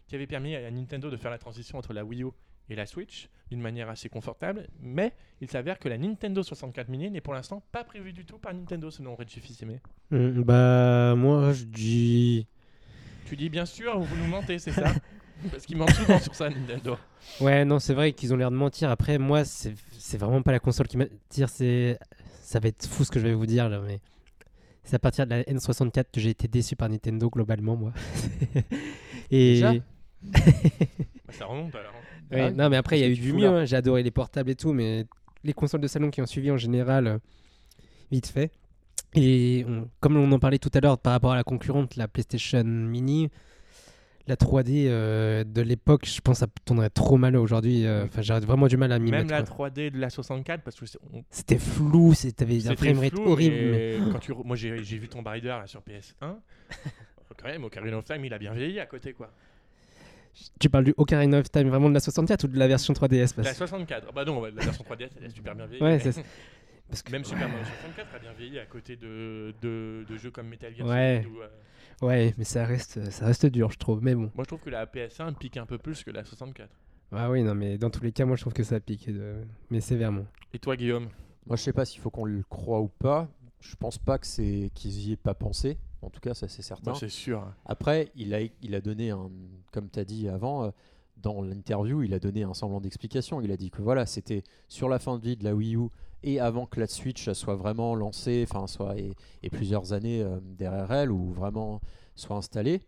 qui 0.06 0.14
avaient 0.14 0.28
permis 0.28 0.54
à 0.54 0.70
Nintendo 0.70 1.10
de 1.10 1.16
faire 1.16 1.32
la 1.32 1.38
transition 1.38 1.76
entre 1.76 1.92
la 1.92 2.04
Wii 2.04 2.22
U 2.22 2.28
et 2.68 2.76
la 2.76 2.86
Switch 2.86 3.28
d'une 3.50 3.60
manière 3.60 3.88
assez 3.88 4.08
confortable. 4.08 4.68
Mais 4.80 5.12
il 5.40 5.50
s'avère 5.50 5.80
que 5.80 5.88
la 5.88 5.98
Nintendo 5.98 6.44
64 6.44 6.88
Mini 6.88 7.10
n'est 7.10 7.20
pour 7.20 7.34
l'instant 7.34 7.64
pas 7.72 7.82
prévue 7.82 8.12
du 8.12 8.24
tout 8.24 8.38
par 8.38 8.54
Nintendo 8.54 8.92
selon 8.92 9.16
Reggie 9.16 9.40
Fils-Aimé. 9.40 9.80
Mhm, 10.12 10.44
Bah, 10.44 11.14
moi 11.16 11.52
je 11.52 11.64
dis. 11.64 12.46
Tu 13.28 13.36
dis 13.36 13.48
bien 13.48 13.66
sûr, 13.66 13.98
vous 13.98 14.16
nous 14.16 14.26
mentez, 14.26 14.58
c'est 14.58 14.72
ça 14.72 14.92
Parce 15.52 15.66
qu'ils 15.66 15.76
mentent 15.76 15.92
souvent 15.92 16.18
sur 16.18 16.34
ça, 16.34 16.48
Nintendo. 16.50 16.96
Ouais, 17.40 17.64
non, 17.64 17.78
c'est 17.78 17.94
vrai 17.94 18.12
qu'ils 18.12 18.34
ont 18.34 18.36
l'air 18.36 18.50
de 18.50 18.56
mentir. 18.56 18.90
Après, 18.90 19.18
moi, 19.18 19.44
c'est 19.44 19.74
vraiment 20.18 20.42
pas 20.42 20.50
la 20.52 20.58
console 20.58 20.88
qui 20.88 20.96
m'attire. 20.96 21.48
C'est 21.48 21.98
ça 22.42 22.58
va 22.58 22.68
être 22.68 22.86
fou 22.86 23.04
ce 23.04 23.10
que 23.10 23.20
je 23.20 23.26
vais 23.26 23.34
vous 23.34 23.46
dire 23.46 23.68
là, 23.68 23.80
mais 23.86 23.98
c'est 24.82 24.96
à 24.96 24.98
partir 24.98 25.26
de 25.26 25.30
la 25.30 25.42
N64 25.42 26.06
que 26.12 26.18
j'ai 26.20 26.30
été 26.30 26.48
déçu 26.48 26.74
par 26.76 26.88
Nintendo 26.88 27.28
globalement, 27.30 27.76
moi. 27.76 27.92
Et 29.30 29.54
Déjà 29.54 29.74
Bah, 30.22 30.40
ça 31.30 31.44
remonte 31.46 31.74
alors. 31.74 31.92
Ouais, 32.32 32.40
Ah, 32.40 32.50
non, 32.50 32.68
mais 32.70 32.76
après, 32.76 32.98
il 32.98 33.02
y 33.02 33.04
a 33.04 33.08
eu 33.08 33.14
du 33.14 33.32
mieux. 33.34 33.46
hein. 33.46 33.64
J'ai 33.66 33.76
adoré 33.76 34.02
les 34.02 34.10
portables 34.10 34.50
et 34.50 34.54
tout, 34.56 34.72
mais 34.72 35.04
les 35.44 35.52
consoles 35.52 35.80
de 35.82 35.86
salon 35.86 36.10
qui 36.10 36.20
ont 36.22 36.26
suivi 36.26 36.50
en 36.50 36.56
général, 36.56 37.06
euh, 37.06 37.18
vite 38.10 38.26
fait. 38.28 38.50
Et 39.14 39.64
on- 39.68 39.88
comme 40.00 40.16
on 40.16 40.30
en 40.32 40.38
parlait 40.38 40.58
tout 40.58 40.70
à 40.74 40.80
l'heure 40.80 40.98
par 40.98 41.12
rapport 41.12 41.32
à 41.32 41.36
la 41.36 41.44
concurrente, 41.44 41.96
la 41.96 42.08
PlayStation 42.08 42.62
Mini, 42.64 43.30
la 44.26 44.36
3D 44.36 44.86
euh, 44.88 45.42
de 45.44 45.62
l'époque, 45.62 46.04
je 46.04 46.20
pense 46.20 46.38
ça 46.40 46.46
tournerait 46.66 46.90
trop 46.90 47.16
mal 47.16 47.34
aujourd'hui. 47.36 47.86
euh, 47.86 48.04
Enfin, 48.04 48.20
j'aurais 48.20 48.40
vraiment 48.40 48.66
du 48.66 48.76
mal 48.76 48.92
à 48.92 48.98
m'y 48.98 49.10
Même 49.10 49.28
la 49.30 49.42
quoi. 49.42 49.68
3D 49.70 49.90
de 49.90 49.98
la 49.98 50.10
64, 50.10 50.62
parce 50.62 50.78
que 50.78 50.84
on- 51.14 51.24
C'était 51.30 51.58
flou, 51.58 52.12
t'avais 52.36 52.56
un 52.56 52.60
c'était 52.60 52.76
framerate 52.76 53.14
horrible. 53.18 53.56
mais- 53.56 53.96
quand 54.12 54.18
tu 54.18 54.34
Moi, 54.44 54.56
j'ai 54.56 54.76
vu 54.76 55.08
Tomb 55.08 55.26
Raider 55.26 55.48
là, 55.48 55.66
sur 55.66 55.80
PS1. 55.82 56.38
Quand 57.40 57.46
même, 57.46 57.62
Ocarina 57.64 57.96
of 57.98 58.04
Time, 58.04 58.24
il 58.24 58.34
a 58.34 58.38
bien 58.38 58.52
vieilli 58.52 58.80
à 58.80 58.86
côté, 58.86 59.12
quoi. 59.12 59.30
Tu 60.60 60.68
parles 60.68 60.84
du 60.84 60.94
Ocarina 60.96 61.38
of 61.38 61.50
Time 61.50 61.68
vraiment 61.68 61.88
de 61.88 61.94
la 61.94 62.00
64 62.00 62.44
ou 62.44 62.48
de 62.48 62.58
la 62.58 62.66
version 62.68 62.92
3DS 62.94 63.32
parce- 63.32 63.46
La 63.46 63.54
64. 63.54 64.12
Bah 64.12 64.24
non, 64.24 64.42
la 64.44 64.50
version 64.50 64.84
3DS, 64.84 65.10
elle 65.18 65.26
est 65.26 65.30
super 65.30 65.54
bien 65.54 65.66
vieillie. 65.66 65.82
Ouais, 65.82 65.98
mais-. 66.04 66.12
Parce 66.88 67.02
que- 67.02 67.12
Même 67.12 67.24
Super 67.24 67.48
Mario 67.48 67.64
64 67.64 68.14
a 68.14 68.18
bien 68.18 68.32
vieilli 68.32 68.58
à 68.58 68.66
côté 68.66 68.96
de, 68.96 69.54
de, 69.60 70.04
de 70.08 70.16
jeux 70.16 70.30
comme 70.30 70.48
Metal 70.48 70.74
Gear 70.74 70.86
Ouais. 70.88 71.20
Solid 71.22 71.36
ou, 71.36 71.40
euh, 71.42 71.48
Ouais, 72.00 72.32
mais 72.38 72.44
ça 72.44 72.64
reste, 72.64 73.10
ça 73.10 73.26
reste 73.26 73.46
dur, 73.46 73.70
je 73.72 73.78
trouve. 73.78 74.02
Mais 74.02 74.14
bon. 74.14 74.30
Moi, 74.34 74.44
je 74.44 74.44
trouve 74.44 74.60
que 74.60 74.70
la 74.70 74.86
PS1 74.86 75.34
pique 75.34 75.56
un 75.56 75.66
peu 75.66 75.78
plus 75.78 76.04
que 76.04 76.10
la 76.10 76.24
64. 76.24 76.70
Ah 77.12 77.30
oui, 77.30 77.42
non, 77.42 77.54
mais 77.54 77.76
dans 77.78 77.90
tous 77.90 78.02
les 78.04 78.12
cas, 78.12 78.24
moi, 78.24 78.36
je 78.36 78.42
trouve 78.42 78.52
que 78.52 78.62
ça 78.62 78.78
pique. 78.80 79.08
euh, 79.08 79.42
Mais 79.70 79.80
sévèrement. 79.80 80.24
Et 80.54 80.58
toi, 80.58 80.76
Guillaume? 80.76 81.08
Moi, 81.46 81.56
je 81.56 81.62
sais 81.62 81.72
pas 81.72 81.84
s'il 81.84 82.00
faut 82.00 82.10
qu'on 82.10 82.24
le 82.24 82.42
croit 82.48 82.80
ou 82.80 82.88
pas. 82.88 83.28
Je 83.60 83.74
pense 83.74 83.98
pas 83.98 84.18
que 84.18 84.26
c'est 84.26 84.70
qu'ils 84.74 85.08
y 85.08 85.12
aient 85.12 85.16
pas 85.16 85.34
pensé. 85.34 85.78
En 86.00 86.10
tout 86.10 86.20
cas, 86.20 86.32
ça 86.34 86.46
c'est 86.46 86.62
certain. 86.62 86.94
C'est 86.94 87.08
sûr. 87.08 87.52
Après, 87.66 88.12
il 88.14 88.32
a, 88.32 88.40
il 88.62 88.74
a 88.76 88.80
donné 88.80 89.10
un, 89.10 89.28
comme 89.72 89.90
tu 89.90 89.98
as 89.98 90.04
dit 90.04 90.28
avant, 90.28 90.64
euh, 90.66 90.70
dans 91.16 91.42
l'interview, 91.42 92.02
il 92.04 92.14
a 92.14 92.20
donné 92.20 92.44
un 92.44 92.54
semblant 92.54 92.80
d'explication. 92.80 93.40
Il 93.40 93.50
a 93.50 93.56
dit 93.56 93.70
que 93.70 93.82
voilà, 93.82 94.06
c'était 94.06 94.44
sur 94.68 94.88
la 94.88 95.00
fin 95.00 95.18
de 95.18 95.22
vie 95.24 95.36
de 95.36 95.42
la 95.42 95.54
Wii 95.56 95.74
U 95.76 95.88
et 96.22 96.40
avant 96.40 96.66
que 96.66 96.80
la 96.80 96.86
Switch 96.86 97.30
soit 97.32 97.56
vraiment 97.56 97.94
lancée, 97.94 98.44
enfin 98.48 98.66
soit 98.66 98.96
et, 98.98 99.12
et 99.42 99.50
plusieurs 99.50 99.92
années 99.92 100.22
euh, 100.22 100.40
derrière 100.42 100.90
elle 100.92 101.10
ou 101.10 101.32
vraiment 101.32 101.80
soit 102.14 102.36
installée. 102.36 102.82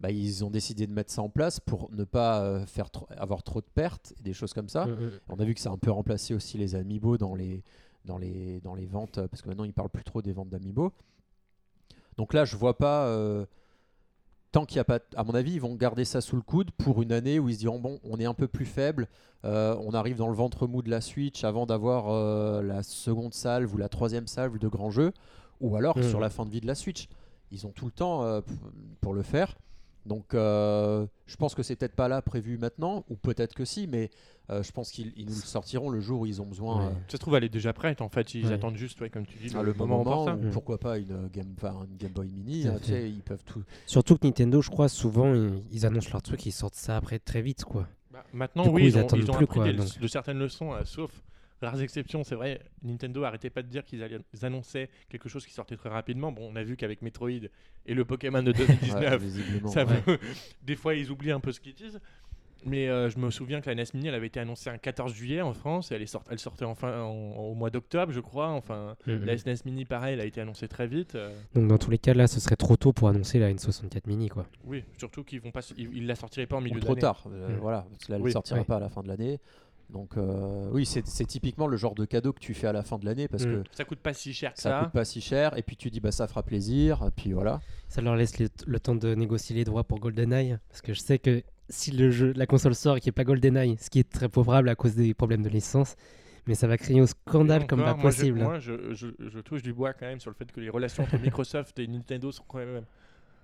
Bah, 0.00 0.10
ils 0.10 0.44
ont 0.46 0.50
décidé 0.50 0.86
de 0.86 0.92
mettre 0.92 1.12
ça 1.12 1.20
en 1.20 1.28
place 1.28 1.60
pour 1.60 1.90
ne 1.92 2.04
pas 2.04 2.40
euh, 2.42 2.64
faire 2.64 2.88
avoir 3.18 3.42
trop 3.42 3.60
de 3.60 3.66
pertes 3.74 4.14
et 4.18 4.22
des 4.22 4.32
choses 4.32 4.54
comme 4.54 4.68
ça. 4.70 4.86
Mm, 4.86 4.92
mm. 4.92 5.10
On 5.28 5.38
a 5.40 5.44
vu 5.44 5.54
que 5.54 5.60
ça 5.60 5.68
a 5.68 5.72
un 5.74 5.78
peu 5.78 5.90
remplacé 5.90 6.32
aussi 6.34 6.56
les 6.56 6.74
amiibo 6.74 7.18
dans 7.18 7.34
les, 7.34 7.62
dans 8.06 8.16
les, 8.16 8.60
dans 8.62 8.74
les 8.74 8.86
ventes, 8.86 9.20
parce 9.26 9.42
que 9.42 9.48
maintenant 9.48 9.64
ils 9.64 9.74
parlent 9.74 9.90
plus 9.90 10.04
trop 10.04 10.22
des 10.22 10.32
ventes 10.32 10.48
d'amiibo. 10.48 10.92
Donc 12.16 12.32
là, 12.32 12.44
je 12.46 12.56
vois 12.56 12.78
pas. 12.78 13.06
euh, 13.08 13.44
tant 14.52 14.64
qu'il 14.66 14.76
n'y 14.76 14.80
a 14.80 14.84
pas. 14.84 14.98
À 15.16 15.24
mon 15.24 15.34
avis, 15.34 15.52
ils 15.52 15.60
vont 15.60 15.74
garder 15.74 16.04
ça 16.04 16.20
sous 16.20 16.36
le 16.36 16.42
coude 16.42 16.70
pour 16.72 17.02
une 17.02 17.12
année 17.12 17.38
où 17.38 17.48
ils 17.48 17.54
se 17.54 17.58
diront 17.60 17.78
bon, 17.78 18.00
on 18.04 18.18
est 18.18 18.24
un 18.24 18.34
peu 18.34 18.48
plus 18.48 18.64
faible, 18.66 19.08
euh, 19.44 19.76
on 19.80 19.92
arrive 19.92 20.16
dans 20.16 20.28
le 20.28 20.34
ventre 20.34 20.66
mou 20.66 20.82
de 20.82 20.90
la 20.90 21.00
Switch 21.00 21.44
avant 21.44 21.66
d'avoir 21.66 22.08
euh, 22.08 22.62
la 22.62 22.82
seconde 22.82 23.32
salve 23.34 23.72
ou 23.74 23.78
la 23.78 23.88
troisième 23.88 24.26
salve 24.26 24.58
de 24.58 24.68
grands 24.68 24.90
jeux, 24.90 25.12
ou 25.60 25.76
alors 25.76 25.96
Mhm. 25.98 26.08
sur 26.08 26.20
la 26.20 26.30
fin 26.30 26.44
de 26.46 26.50
vie 26.50 26.60
de 26.60 26.66
la 26.66 26.74
Switch. 26.74 27.08
Ils 27.52 27.66
ont 27.66 27.70
tout 27.70 27.84
le 27.86 27.92
temps 27.92 28.22
euh, 28.24 28.40
pour 29.00 29.12
le 29.14 29.22
faire. 29.22 29.56
Donc, 30.06 30.32
euh, 30.34 31.06
je 31.26 31.36
pense 31.36 31.54
que 31.54 31.62
c'est 31.62 31.76
peut-être 31.76 31.94
pas 31.94 32.08
là 32.08 32.22
prévu 32.22 32.56
maintenant, 32.58 33.04
ou 33.10 33.16
peut-être 33.16 33.54
que 33.54 33.64
si, 33.64 33.86
mais 33.86 34.10
euh, 34.50 34.62
je 34.62 34.72
pense 34.72 34.90
qu'ils 34.90 35.12
ils 35.16 35.26
nous 35.26 35.34
le 35.34 35.40
sortiront 35.40 35.90
le 35.90 36.00
jour 36.00 36.20
où 36.22 36.26
ils 36.26 36.40
ont 36.40 36.46
besoin. 36.46 36.78
Ouais. 36.78 36.86
euh, 36.86 36.94
Ça 37.08 37.12
se 37.12 37.16
trouve, 37.18 37.34
elle 37.36 37.44
est 37.44 37.48
déjà 37.50 37.72
prête. 37.72 38.00
En 38.00 38.08
fait, 38.08 38.34
ils 38.34 38.46
Ouais. 38.46 38.52
attendent 38.54 38.76
juste, 38.76 39.00
ouais, 39.00 39.10
comme 39.10 39.26
tu 39.26 39.36
dis, 39.38 39.50
le 39.54 39.72
bon 39.72 39.86
moment, 39.86 40.00
opportun. 40.22 40.38
ou 40.38 40.50
pourquoi 40.50 40.78
pas 40.78 40.96
une 40.98 41.28
Game, 41.28 41.52
enfin, 41.56 41.86
une 41.90 41.96
Game 41.98 42.12
Boy 42.12 42.28
Mini. 42.28 42.66
Hein, 42.66 42.76
tu 42.80 42.86
fait. 42.88 42.92
sais, 43.02 43.10
ils 43.10 43.22
peuvent 43.22 43.44
tout. 43.44 43.62
Surtout 43.86 44.16
que 44.16 44.26
Nintendo, 44.26 44.62
je 44.62 44.70
crois, 44.70 44.88
souvent, 44.88 45.34
ils, 45.34 45.62
ils 45.70 45.86
annoncent 45.86 46.10
leur 46.12 46.22
truc, 46.22 46.44
ils 46.46 46.52
sortent 46.52 46.74
ça 46.74 46.96
après 46.96 47.18
très 47.18 47.42
vite, 47.42 47.64
quoi. 47.64 47.86
Bah, 48.10 48.24
maintenant, 48.32 48.62
Du 48.64 48.70
coup, 48.70 48.76
oui, 48.76 48.82
ils 48.84 48.88
ils, 48.88 48.96
ont, 48.96 49.00
attendent 49.02 49.18
ils 49.20 49.30
ont 49.30 49.34
plus, 49.34 49.44
appris 49.44 49.60
quoi, 49.60 49.64
des- 49.70 49.74
donc. 49.74 49.98
de 50.00 50.06
certaines 50.08 50.38
leçons, 50.38 50.72
euh, 50.72 50.80
sauf 50.84 51.12
rares 51.66 51.80
exceptions. 51.82 52.24
C'est 52.24 52.34
vrai, 52.34 52.60
Nintendo 52.82 53.24
arrêtait 53.24 53.50
pas 53.50 53.62
de 53.62 53.68
dire 53.68 53.84
qu'ils 53.84 54.04
annonçaient 54.42 54.88
quelque 55.08 55.28
chose 55.28 55.46
qui 55.46 55.52
sortait 55.52 55.76
très 55.76 55.88
rapidement. 55.90 56.32
Bon, 56.32 56.48
on 56.52 56.56
a 56.56 56.62
vu 56.62 56.76
qu'avec 56.76 57.02
Metroid 57.02 57.30
et 57.86 57.94
le 57.94 58.04
Pokémon 58.04 58.42
de 58.42 58.52
2019, 58.52 59.00
Ouais, 59.10 59.18
visiblement. 59.18 59.68
ça 59.68 59.84
ouais. 59.84 60.00
veut- 60.06 60.18
des 60.62 60.76
fois 60.76 60.94
ils 60.94 61.10
oublient 61.10 61.32
un 61.32 61.40
peu 61.40 61.52
ce 61.52 61.60
qu'ils 61.60 61.74
disent. 61.74 62.00
Mais 62.66 62.88
euh, 62.90 63.08
je 63.08 63.18
me 63.18 63.30
souviens 63.30 63.62
que 63.62 63.70
la 63.70 63.74
NES 63.74 63.84
Mini, 63.94 64.08
elle 64.08 64.14
avait 64.14 64.26
été 64.26 64.38
annoncée 64.38 64.68
un 64.68 64.76
14 64.76 65.14
juillet 65.14 65.40
en 65.40 65.54
France 65.54 65.90
et 65.90 65.94
elle, 65.94 66.02
est 66.02 66.06
sort- 66.06 66.24
elle 66.30 66.38
sortait 66.38 66.66
enfin 66.66 67.00
en- 67.00 67.08
au 67.38 67.54
mois 67.54 67.70
d'octobre, 67.70 68.12
je 68.12 68.20
crois. 68.20 68.48
Enfin, 68.50 68.96
la 69.06 69.38
SNES 69.38 69.64
Mini, 69.64 69.86
pareil, 69.86 70.12
elle 70.12 70.20
a 70.20 70.26
été 70.26 70.42
annoncée 70.42 70.68
très 70.68 70.86
vite. 70.86 71.14
euh, 71.14 71.34
Donc, 71.54 71.68
dans 71.68 71.78
tous 71.78 71.90
les 71.90 71.96
cas, 71.96 72.12
là, 72.12 72.26
ce 72.26 72.38
serait 72.38 72.56
trop 72.56 72.76
tôt 72.76 72.92
pour 72.92 73.08
annoncer 73.08 73.38
la 73.38 73.50
N64 73.50 74.02
Mini, 74.06 74.28
quoi. 74.28 74.46
oui, 74.66 74.84
surtout 74.98 75.24
qu'ils 75.24 75.40
vont 75.40 75.52
pas, 75.52 75.60
s- 75.60 75.72
ils, 75.78 75.88
ils 75.96 76.06
la 76.06 76.14
sortiraient 76.16 76.44
pas 76.46 76.56
en 76.56 76.60
milieu 76.60 76.80
trop 76.80 76.90
d'année. 76.90 77.00
tard. 77.00 77.24
euh, 77.32 77.48
Mm. 77.48 77.60
Voilà, 77.60 77.86
parce 77.90 78.04
que 78.04 78.12
là, 78.12 78.16
elle 78.16 78.20
ne 78.20 78.26
Oui, 78.26 78.32
sortira 78.32 78.58
ouais. 78.58 78.64
pas 78.66 78.76
à 78.76 78.80
la 78.80 78.90
fin 78.90 79.02
de 79.02 79.08
l'année. 79.08 79.40
Donc, 79.92 80.16
euh, 80.16 80.68
oui, 80.72 80.86
c'est 80.86 81.02
typiquement 81.26 81.66
le 81.66 81.76
genre 81.76 81.94
de 81.94 82.04
cadeau 82.04 82.32
que 82.32 82.38
tu 82.40 82.54
fais 82.54 82.66
à 82.68 82.72
la 82.72 82.82
fin 82.82 82.98
de 82.98 83.04
l'année 83.04 83.28
parce 83.28 83.44
Mm. 83.44 83.62
que 83.62 83.68
Ça 83.72 83.84
coûte 83.84 83.98
pas 84.00 84.14
si 84.14 84.32
cher 84.32 84.54
que 84.54 84.60
ça 84.60 84.70
ça. 84.70 84.80
coûte 84.84 84.92
pas 84.92 85.04
si 85.04 85.20
cher. 85.20 85.56
Et 85.58 85.62
puis 85.62 85.76
tu 85.76 85.90
dis, 85.90 86.00
bah 86.00 86.12
ça 86.12 86.26
fera 86.28 86.42
plaisir. 86.42 87.02
Et 87.06 87.10
puis 87.10 87.32
voilà. 87.32 87.60
Ça 87.88 88.00
leur 88.00 88.16
laisse 88.16 88.38
le, 88.38 88.48
le 88.66 88.80
temps 88.80 88.94
de 88.94 89.14
négocier 89.14 89.54
les 89.56 89.64
droits 89.64 89.84
pour 89.84 89.98
GoldenEye. 90.00 90.56
Parce 90.68 90.80
que 90.80 90.94
je 90.94 91.00
sais 91.00 91.18
que 91.18 91.42
si 91.68 91.90
le 91.90 92.10
jeu, 92.10 92.32
la 92.36 92.46
console 92.46 92.74
sort 92.74 92.96
et 92.96 93.00
qu'il 93.00 93.10
n'y 93.10 93.14
a 93.14 93.18
pas 93.18 93.24
GoldenEye, 93.24 93.76
ce 93.80 93.90
qui 93.90 93.98
est 93.98 94.08
très 94.10 94.28
probable 94.28 94.68
à 94.68 94.74
cause 94.74 94.94
des 94.94 95.12
problèmes 95.14 95.42
de 95.42 95.48
licence, 95.48 95.96
mais 96.46 96.54
ça 96.54 96.66
va 96.66 96.76
créer 96.78 97.00
au 97.00 97.06
scandale 97.06 97.66
comme 97.66 97.80
pas 97.80 97.94
moi, 97.94 98.10
je- 98.10 98.16
possible. 98.16 98.38
Moi, 98.40 98.58
je, 98.58 98.92
je- 98.94 99.08
je 99.18 99.38
touche 99.40 99.62
du 99.62 99.72
bois 99.72 99.92
quand 99.92 100.06
même 100.06 100.20
sur 100.20 100.30
le 100.30 100.34
fait 100.36 100.50
que 100.50 100.60
les 100.60 100.70
relations 100.70 101.02
entre 101.04 101.18
Microsoft 101.44 101.78
et 101.78 101.86
Nintendo 101.86 102.32
sont 102.32 102.44
quand 102.48 102.58
même 102.58 102.82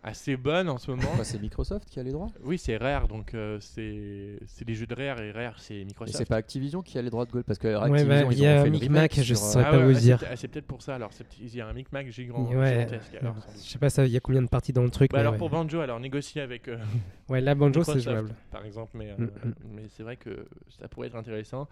assez 0.07 0.37
bonnes 0.37 0.69
en 0.69 0.79
ce 0.79 0.91
moment. 0.91 1.09
Bah, 1.17 1.25
c'est 1.25 1.39
Microsoft 1.41 1.89
qui 1.89 1.99
a 1.99 2.03
les 2.03 2.13
droits. 2.13 2.29
Oui, 2.45 2.59
c'est 2.59 2.77
Rare, 2.77 3.09
donc 3.09 3.35
euh, 3.35 3.59
c'est 3.61 4.39
c'est 4.47 4.65
des 4.65 4.75
jeux 4.75 4.87
de 4.87 4.95
Rare 4.95 5.21
et 5.21 5.33
Rare, 5.33 5.55
c'est 5.59 5.75
Et 5.77 5.85
Microsoft. 5.85 6.17
c'est 6.17 6.29
pas 6.29 6.37
Activision 6.37 6.81
qui 6.81 6.97
a 6.99 7.03
les 7.03 7.11
droits 7.11 7.27
de 7.27 7.31
Gold 7.33 7.45
parce 7.45 7.59
que 7.59 7.69
Ouais, 7.69 7.75
Activision, 7.75 8.09
bah, 8.29 8.33
ils 8.33 8.39
y 8.39 8.47
ont 8.47 8.51
a 8.51 8.59
fait 8.59 8.65
le 8.67 8.71
Micmac, 8.71 9.15
je 9.15 9.35
sur, 9.35 9.45
euh, 9.45 9.51
saurais 9.53 9.65
Ah 9.67 9.71
pas 9.73 9.79
ouais, 9.79 9.85
vous 9.93 9.97
ah, 9.97 10.01
dire. 10.01 10.21
c'est- 10.21 10.27
ah, 10.47 10.49
peut-être 10.49 10.67
pour 10.67 10.81
ça 10.83 10.95
alors. 10.95 11.11
Il 11.41 11.55
y 11.55 11.61
a 11.61 11.67
un 11.67 11.73
micmac 11.73 12.09
gigant, 12.11 12.45
Ouais. 12.47 12.87
gigantesque 12.87 13.13
doute. 13.21 13.33
Je 13.57 13.69
sais 13.69 13.79
pas, 13.79 13.91
ça- 13.91 14.07
il 14.07 14.13
y 14.13 14.17
a 14.17 14.21
combien 14.21 14.43
de 14.43 14.49
parties 14.49 14.73
dans 14.73 14.85
le 14.85 14.91
truc. 14.91 15.11
Bah 15.11 15.17
mais 15.19 15.21
alors 15.23 15.33
ouais. 15.33 15.39
pour 15.39 15.51
Banjo, 15.51 15.81
alors 15.81 15.99
négocier 16.01 16.41
avec 16.41 16.69
euh, 16.69 16.79
Ouais, 17.29 17.41
là, 17.41 17.55
Banjo, 17.55 17.83
c'est 17.83 17.97
Microsoft, 17.97 18.17
jouable. 18.17 18.35
par 18.53 18.65
exemple, 18.65 18.93
mais, 18.95 19.11
euh, 19.11 19.17
Mm, 19.19 19.25
mm. 19.25 19.55
mais 19.75 19.83
c'est 19.89 20.03
vrai 20.05 20.17
que 20.17 20.47
ça 20.79 20.87
pourrait 20.89 21.09
être 21.09 21.17
intéressant. 21.17 21.67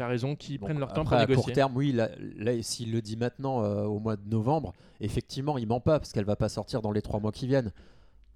T'as 0.00 0.06
raison, 0.06 0.34
qu'ils 0.34 0.58
Donc, 0.58 0.70
prennent 0.70 0.78
leur 0.78 0.94
temps 0.94 1.02
après, 1.02 1.16
pour 1.16 1.18
à 1.18 1.26
négocier. 1.26 1.44
court 1.44 1.52
terme, 1.52 1.76
oui, 1.76 1.92
là, 1.92 2.08
là, 2.38 2.52
s'il 2.62 2.90
le 2.90 3.02
dit 3.02 3.18
maintenant 3.18 3.62
euh, 3.62 3.84
au 3.84 3.98
mois 3.98 4.16
de 4.16 4.26
novembre, 4.30 4.72
effectivement, 4.98 5.58
il 5.58 5.66
ment 5.66 5.80
pas 5.80 5.98
parce 5.98 6.10
qu'elle 6.10 6.24
va 6.24 6.36
pas 6.36 6.48
sortir 6.48 6.80
dans 6.80 6.90
les 6.90 7.02
trois 7.02 7.20
mois 7.20 7.32
qui 7.32 7.46
viennent. 7.46 7.70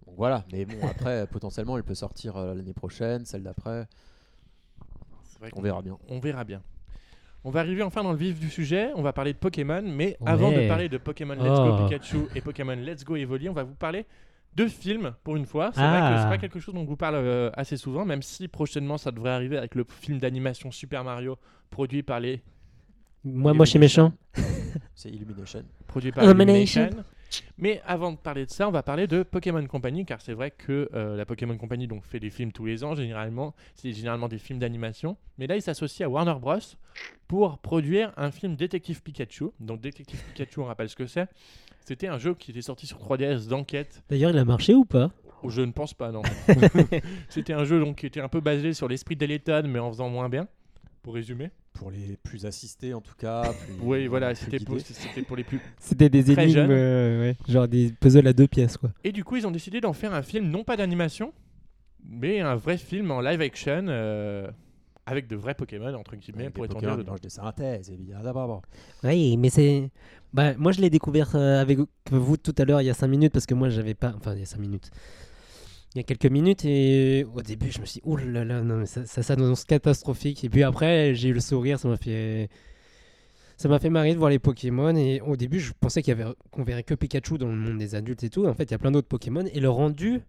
Donc 0.04 0.14
voilà, 0.14 0.44
mais 0.52 0.66
bon, 0.66 0.76
après, 0.86 1.26
potentiellement, 1.26 1.78
elle 1.78 1.82
peut 1.82 1.94
sortir 1.94 2.36
euh, 2.36 2.52
l'année 2.52 2.74
prochaine, 2.74 3.24
celle 3.24 3.44
d'après. 3.44 3.88
On 5.56 5.62
verra 5.62 5.80
bien. 5.80 5.96
On 6.10 6.18
verra 6.18 6.44
bien. 6.44 6.60
On 7.44 7.50
va 7.50 7.60
arriver 7.60 7.82
enfin 7.82 8.02
dans 8.02 8.12
le 8.12 8.18
vif 8.18 8.38
du 8.38 8.50
sujet. 8.50 8.90
On 8.94 9.00
va 9.00 9.14
parler 9.14 9.32
de 9.32 9.38
Pokémon, 9.38 9.80
mais 9.86 10.18
avant 10.26 10.52
de 10.52 10.68
parler 10.68 10.90
de 10.90 10.98
Pokémon 10.98 11.32
Let's 11.32 11.60
Go 11.60 11.78
Oh. 11.80 11.88
Pikachu 11.88 12.18
et 12.34 12.42
Pokémon 12.42 12.76
Let's 12.76 13.04
Go 13.04 13.16
Evoli, 13.16 13.48
on 13.48 13.54
va 13.54 13.62
vous 13.62 13.74
parler 13.74 14.04
de 14.56 14.66
films 14.66 15.14
pour 15.24 15.36
une 15.36 15.46
fois. 15.46 15.70
C'est 15.74 15.80
Ah. 15.80 15.90
vrai 16.00 16.16
que 16.16 16.22
c'est 16.22 16.28
pas 16.28 16.38
quelque 16.38 16.60
chose 16.60 16.74
dont 16.74 16.82
on 16.82 16.84
vous 16.84 16.96
parle 16.96 17.16
euh, 17.16 17.50
assez 17.54 17.76
souvent, 17.76 18.04
même 18.04 18.22
si 18.22 18.48
prochainement 18.48 18.98
ça 18.98 19.10
devrait 19.10 19.30
arriver 19.32 19.56
avec 19.58 19.74
le 19.74 19.84
film 19.88 20.18
d'animation 20.18 20.70
Super 20.70 21.02
Mario 21.04 21.38
produit 21.70 22.02
par 22.02 22.20
les 22.20 22.40
Moi, 23.24 23.52
moi, 23.54 23.64
je 23.64 23.70
suis 23.70 23.78
méchant. 23.78 24.12
C'est 24.94 25.08
Illumination. 25.10 25.64
produit 25.86 26.12
par 26.12 26.24
Illumination. 26.24 26.82
Illumination. 26.82 27.10
Mais 27.58 27.80
avant 27.86 28.12
de 28.12 28.16
parler 28.16 28.46
de 28.46 28.50
ça, 28.50 28.68
on 28.68 28.70
va 28.70 28.82
parler 28.84 29.06
de 29.08 29.22
Pokémon 29.24 29.64
Company, 29.66 30.04
car 30.04 30.20
c'est 30.20 30.34
vrai 30.34 30.52
que 30.52 30.88
euh, 30.94 31.16
la 31.16 31.24
Pokémon 31.26 31.56
Company 31.56 31.88
donc, 31.88 32.04
fait 32.04 32.20
des 32.20 32.30
films 32.30 32.52
tous 32.52 32.64
les 32.66 32.84
ans, 32.84 32.94
généralement. 32.94 33.54
C'est 33.74 33.92
généralement 33.92 34.28
des 34.28 34.38
films 34.38 34.60
d'animation. 34.60 35.16
Mais 35.38 35.48
là, 35.48 35.56
ils 35.56 35.62
s'associent 35.62 36.06
à 36.06 36.08
Warner 36.10 36.36
Bros. 36.40 36.58
pour 37.26 37.58
produire 37.58 38.12
un 38.16 38.30
film 38.30 38.54
Détective 38.54 39.02
Pikachu. 39.02 39.46
Donc, 39.58 39.80
Détective 39.80 40.22
Pikachu, 40.28 40.60
on 40.60 40.64
rappelle 40.66 40.88
ce 40.88 40.94
que 40.94 41.06
c'est. 41.06 41.26
C'était 41.84 42.08
un 42.08 42.16
jeu 42.18 42.34
qui 42.34 42.50
était 42.50 42.62
sorti 42.62 42.86
sur 42.86 42.98
3DS 42.98 43.46
d'enquête. 43.46 44.02
D'ailleurs, 44.08 44.30
il 44.30 44.38
a 44.38 44.44
marché 44.46 44.74
ou 44.74 44.86
pas? 44.86 45.10
Oh, 45.42 45.50
je 45.50 45.60
ne 45.60 45.70
pense 45.70 45.92
pas, 45.92 46.10
non. 46.10 46.22
C'était 47.28 47.52
un 47.52 47.64
jeu 47.64 47.78
donc, 47.78 47.96
qui 47.96 48.06
était 48.06 48.20
un 48.22 48.28
peu 48.28 48.40
basé 48.40 48.72
sur 48.72 48.88
l'esprit 48.88 49.16
d'Electon, 49.16 49.64
mais 49.66 49.78
en 49.78 49.90
faisant 49.90 50.08
moins 50.08 50.30
bien, 50.30 50.48
pour 51.02 51.14
résumer. 51.14 51.50
Pour 51.74 51.90
les 51.90 52.16
plus 52.22 52.46
assistés, 52.46 52.94
en 52.94 53.02
tout 53.02 53.14
cas. 53.16 53.52
plus- 53.66 53.74
Oui, 53.82 54.06
voilà, 54.06 54.34
c'était 54.34 54.58
pour, 54.64 54.76
les 55.36 55.44
plus 55.44 55.60
C'était 55.78 56.08
des 56.08 56.24
Très 56.24 56.44
énigmes, 56.44 56.70
euh, 56.70 57.20
ouais, 57.20 57.36
genre 57.46 57.68
des 57.68 57.92
puzzles 58.00 58.26
à 58.28 58.32
deux 58.32 58.46
pièces, 58.48 58.78
quoi. 58.78 58.90
Et 59.04 59.12
du 59.12 59.22
coup, 59.22 59.36
ils 59.36 59.46
ont 59.46 59.50
décidé 59.50 59.82
d'en 59.82 59.92
faire 59.92 60.14
un 60.14 60.22
film, 60.22 60.48
non 60.48 60.64
pas 60.64 60.78
d'animation, 60.78 61.34
mais 62.02 62.40
un 62.40 62.54
vrai 62.56 62.78
film 62.78 63.10
en 63.10 63.20
live 63.20 63.42
action, 63.42 63.84
euh, 63.88 64.48
avec 65.06 65.26
de 65.26 65.36
vrais 65.36 65.54
Pokémon, 65.54 65.92
entre 65.94 66.16
guillemets, 66.16 66.44
Avec 66.44 66.54
pour 66.54 66.64
des 66.64 66.70
étendre 66.70 66.80
Pokémon, 66.82 66.98
dedans. 66.98 67.12
non, 67.12 67.18
des 67.22 67.28
synthèses, 67.28 67.90
évidemment. 67.90 68.62
Oui, 69.02 69.36
mais 69.36 69.50
c'est. 69.50 69.90
Bah, 70.32 70.54
moi, 70.56 70.72
je 70.72 70.80
l'ai 70.80 70.90
découvert 70.90 71.36
euh, 71.36 71.60
avec 71.60 71.78
vous 72.10 72.36
tout 72.36 72.54
à 72.58 72.64
l'heure, 72.64 72.80
il 72.80 72.86
y 72.86 72.90
a 72.90 72.94
5 72.94 73.06
minutes, 73.06 73.32
parce 73.32 73.46
que 73.46 73.54
moi, 73.54 73.68
j'avais 73.68 73.94
pas. 73.94 74.14
Enfin, 74.16 74.34
il 74.34 74.40
y 74.40 74.42
a 74.42 74.46
5 74.46 74.58
minutes. 74.58 74.90
Il 75.94 75.98
y 75.98 76.00
a 76.00 76.02
quelques 76.04 76.26
minutes, 76.26 76.64
et 76.64 77.24
au 77.34 77.42
début, 77.42 77.70
je 77.70 77.80
me 77.80 77.86
suis 77.86 78.00
dit, 78.00 78.02
oh 78.04 78.16
là 78.16 78.44
là, 78.44 78.62
non, 78.62 78.78
mais 78.78 78.86
ça, 78.86 79.06
ça 79.06 79.22
s'annonce 79.22 79.64
catastrophique. 79.64 80.42
Et 80.42 80.48
puis 80.48 80.62
après, 80.64 81.14
j'ai 81.14 81.28
eu 81.28 81.32
le 81.32 81.40
sourire, 81.40 81.78
ça 81.78 81.88
m'a 81.88 81.96
fait. 81.96 82.48
Ça 83.56 83.68
m'a 83.68 83.78
fait 83.78 83.90
marrer 83.90 84.12
de 84.12 84.18
voir 84.18 84.30
les 84.30 84.40
Pokémon. 84.40 84.96
Et 84.96 85.20
au 85.20 85.36
début, 85.36 85.60
je 85.60 85.72
pensais 85.78 86.02
qu'il 86.02 86.18
y 86.18 86.20
avait 86.20 86.32
qu'on 86.50 86.64
verrait 86.64 86.82
que 86.82 86.94
Pikachu 86.94 87.38
dans 87.38 87.46
le 87.46 87.54
monde 87.54 87.78
des 87.78 87.94
adultes 87.94 88.24
et 88.24 88.28
tout. 88.30 88.46
En 88.46 88.54
fait, 88.54 88.64
il 88.64 88.70
y 88.72 88.74
a 88.74 88.78
plein 88.78 88.90
d'autres 88.90 89.06
Pokémon. 89.06 89.44
Et 89.52 89.60
le 89.60 89.70
rendu, 89.70 90.22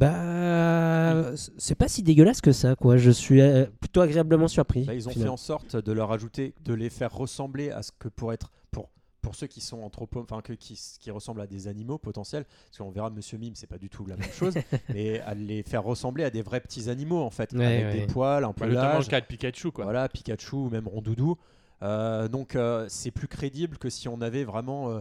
bah, 0.00 1.32
c'est 1.58 1.74
pas 1.74 1.88
si 1.88 2.02
dégueulasse 2.02 2.40
que 2.40 2.52
ça, 2.52 2.74
quoi. 2.74 2.96
Je 2.96 3.10
suis 3.10 3.40
euh, 3.40 3.66
plutôt 3.80 4.00
agréablement 4.00 4.48
surpris. 4.48 4.84
Là, 4.84 4.94
ils 4.94 5.08
ont 5.08 5.12
fait 5.12 5.28
en 5.28 5.36
sorte 5.36 5.76
de 5.76 5.92
leur 5.92 6.12
ajouter, 6.12 6.54
de 6.64 6.74
les 6.74 6.90
faire 6.90 7.12
ressembler 7.12 7.70
à 7.70 7.82
ce 7.82 7.92
que 7.98 8.08
pour 8.08 8.32
être 8.32 8.50
pour 8.70 8.88
pour 9.22 9.34
ceux 9.34 9.46
qui 9.46 9.60
sont 9.60 9.82
anthropo, 9.82 10.20
enfin 10.20 10.40
que 10.40 10.54
qui, 10.54 10.80
qui 10.98 11.10
ressemblent 11.10 11.42
à 11.42 11.46
des 11.46 11.68
animaux 11.68 11.98
potentiels, 11.98 12.44
parce 12.66 12.78
qu'on 12.78 12.90
verra 12.90 13.10
Monsieur 13.10 13.36
Mime, 13.36 13.54
c'est 13.54 13.66
pas 13.66 13.76
du 13.78 13.90
tout 13.90 14.06
la 14.06 14.16
même 14.16 14.30
chose, 14.32 14.54
mais 14.94 15.20
à 15.20 15.34
les 15.34 15.62
faire 15.62 15.82
ressembler 15.84 16.24
à 16.24 16.30
des 16.30 16.40
vrais 16.42 16.60
petits 16.60 16.88
animaux 16.88 17.20
en 17.20 17.30
fait, 17.30 17.52
Ouais, 17.52 17.66
avec 17.66 17.84
ouais. 17.94 18.06
des 18.06 18.12
poils, 18.12 18.44
un 18.44 18.54
Bah, 18.56 18.66
notamment 18.66 18.84
le 18.86 18.90
pelage, 18.92 19.08
cas 19.08 19.20
de 19.20 19.26
Pikachu, 19.26 19.72
quoi. 19.72 19.84
voilà, 19.84 20.08
Pikachu 20.08 20.56
ou 20.56 20.70
même 20.70 20.88
Rondoudou. 20.88 21.36
Euh, 21.82 22.28
donc 22.28 22.56
euh, 22.56 22.86
c'est 22.88 23.10
plus 23.10 23.26
crédible 23.28 23.78
que 23.78 23.88
si 23.90 24.06
on 24.08 24.20
avait 24.20 24.44
vraiment 24.44 24.90
euh, 24.90 25.00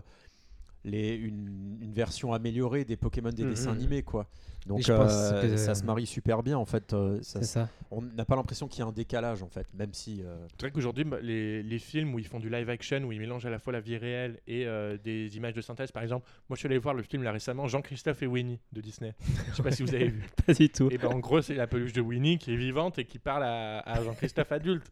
les, 0.86 1.16
une, 1.16 1.78
une 1.82 1.94
version 1.94 2.34
améliorée 2.34 2.86
des 2.86 2.96
Pokémon 2.96 3.30
des 3.32 3.44
Mhm. 3.44 3.50
dessins 3.50 3.72
animés 3.74 4.02
quoi. 4.04 4.28
Donc 4.66 4.82
je 4.82 4.92
pense 4.94 5.12
euh, 5.14 5.42
que- 5.42 5.58
ça 5.58 5.74
se 5.74 5.84
marie 5.84 6.06
super 6.06 6.44
bien 6.44 6.58
en 6.58 6.66
fait. 6.66 6.94
euh, 6.94 7.18
ça- 7.22 7.40
C'est 7.40 7.46
ça. 7.48 7.70
on 7.92 8.02
n'a 8.02 8.26
pas 8.26 8.36
l'impression 8.36 8.68
qu'il 8.68 8.80
y 8.80 8.84
a 8.84 8.86
un 8.88 8.92
décalage 8.92 9.42
en 9.42 9.48
fait, 9.50 9.68
même 9.74 9.94
si 9.94 10.22
euh, 10.22 10.36
C'est 10.52 10.62
vrai 10.68 10.72
qu'aujourd'hui, 10.72 11.06
les, 11.22 11.64
les 11.64 11.80
films 11.80 12.14
où 12.14 12.20
ils 12.20 12.28
font 12.28 12.40
du 12.40 12.50
live 12.50 12.70
action, 12.70 13.02
où 13.04 13.12
ils 13.12 13.20
mélangent 13.20 13.46
à 13.46 13.50
la 13.50 13.60
fois 13.60 13.74
la 13.74 13.80
vie 13.80 13.98
réelle 13.98 14.40
et 14.48 14.66
euh, 14.68 14.98
des 15.04 15.36
images 15.38 15.54
de 15.54 15.62
synthèse, 15.62 15.92
par 15.92 16.04
exemple, 16.04 16.26
moi 16.50 16.56
je 16.56 16.60
suis 16.60 16.68
allé 16.68 16.78
voir 16.78 16.94
le 16.94 17.04
film 17.04 17.24
là 17.24 17.32
récemment, 17.32 17.68
Jean-Christophe 17.68 18.22
et 18.24 18.28
Winnie 18.28 18.60
de 18.74 18.82
Disney. 18.82 19.14
Je 19.52 19.56
sais 19.56 19.64
pas 19.64 19.72
si 19.72 19.82
vous 19.84 19.94
avez 19.96 20.10
vu. 20.10 20.24
Pas 20.46 20.54
du 20.54 20.70
tout. 20.70 20.90
Et 20.92 20.98
ben 20.98 21.08
en 21.10 21.20
gros, 21.20 21.42
c'est 21.42 21.56
la 21.56 21.68
peluche 21.68 21.94
de 21.94 22.02
Winnie 22.02 22.38
qui 22.38 22.54
est 22.54 22.58
vivante 22.58 23.00
et 23.00 23.06
qui 23.06 23.18
parle 23.20 23.44
à, 23.44 23.80
à 23.80 24.02
Jean-Christophe 24.04 24.52
adulte. 24.52 24.90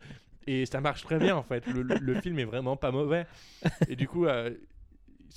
Et 0.48 0.66
ça 0.66 0.80
marche 0.80 1.04
très 1.04 1.20
bien 1.20 1.36
en 1.36 1.44
fait. 1.44 1.68
Le, 1.68 1.82
le- 1.82 1.98
le 2.00 2.22
film 2.22 2.40
est 2.40 2.46
vraiment 2.46 2.78
pas 2.78 2.92
mauvais. 2.92 3.28
Et 3.90 3.98
du 3.98 4.08
coup, 4.08 4.26
euh, 4.26 4.50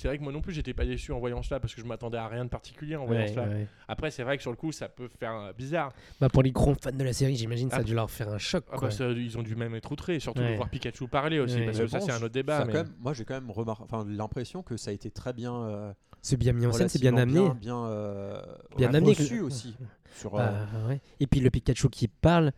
c'est 0.01 0.07
vrai 0.07 0.17
que 0.17 0.23
moi 0.23 0.31
non 0.33 0.41
plus, 0.41 0.51
j'étais 0.53 0.73
pas 0.73 0.83
déçu 0.85 1.11
en 1.11 1.19
voyant 1.19 1.43
cela 1.43 1.59
parce 1.59 1.75
que 1.75 1.81
je 1.81 1.85
m'attendais 1.85 2.17
à 2.17 2.27
rien 2.27 2.43
de 2.43 2.49
particulier 2.49 2.95
en 2.95 3.05
voyant 3.05 3.21
Ouais, 3.21 3.27
cela. 3.27 3.43
ouais. 3.47 3.67
Après, 3.87 4.09
c'est 4.09 4.23
vrai 4.23 4.35
que 4.37 4.41
sur 4.41 4.49
le 4.51 4.57
coup, 4.57 4.71
ça 4.71 4.89
peut 4.89 5.07
faire 5.19 5.33
euh, 5.35 5.53
bizarre. 5.53 5.93
Bah 6.19 6.27
pour 6.29 6.41
les 6.43 6.51
grands 6.51 6.73
fans 6.75 6.91
de 6.91 7.03
la 7.03 7.13
série, 7.13 7.35
j'imagine 7.35 7.69
ça 7.69 7.77
a 7.77 7.79
Ah. 7.79 7.83
dû 7.83 7.93
leur 7.93 8.09
faire 8.09 8.29
un 8.29 8.37
choc. 8.39 8.63
Ah 8.71 8.77
quoi. 8.77 8.87
bah, 8.87 8.93
ça, 8.93 9.05
ils 9.09 9.37
ont 9.37 9.43
dû 9.43 9.55
même 9.55 9.75
être 9.75 9.91
outrés, 9.91 10.19
surtout 10.19 10.41
de 10.41 10.55
voir 10.55 10.69
Pikachu 10.69 11.07
parler 11.07 11.39
aussi, 11.39 11.55
Ouais. 11.57 11.65
parce 11.65 11.77
que 11.77 11.87
ça 11.87 11.99
c'est 11.99 12.11
un 12.11 12.17
autre 12.17 12.29
débat. 12.29 12.57
a 12.57 12.65
mais- 12.65 12.71
quand 12.73 12.77
même- 12.83 12.93
moi 12.99 13.13
j'ai 13.13 13.25
quand 13.25 13.35
même 13.35 13.49
enfin 13.55 14.05
l'impression 14.07 14.63
que 14.63 14.75
ça 14.77 14.89
a 14.89 14.93
été 14.93 15.11
très 15.11 15.33
bien. 15.33 15.53
euh, 15.55 15.93
c'est 16.23 16.37
bien 16.37 16.53
mis 16.53 16.65
en 16.65 16.71
scène, 16.71 16.89
c'est 16.89 16.99
bien 16.99 17.15
amené. 17.17 17.39
bien, 17.41 17.53
bien, 17.59 17.85
euh, 17.85 18.41
Bien 18.77 18.93
amené, 18.93 19.15
que- 19.15 19.41
aussi. 19.41 19.75
Sur, 20.15 20.31
Bah, 20.31 20.53
euh, 20.75 20.87
ouais. 20.89 21.01
Et 21.19 21.27
puis 21.27 21.39
le 21.39 21.49
Pikachu 21.49 21.89
qui 21.89 22.07
parle, 22.07 22.51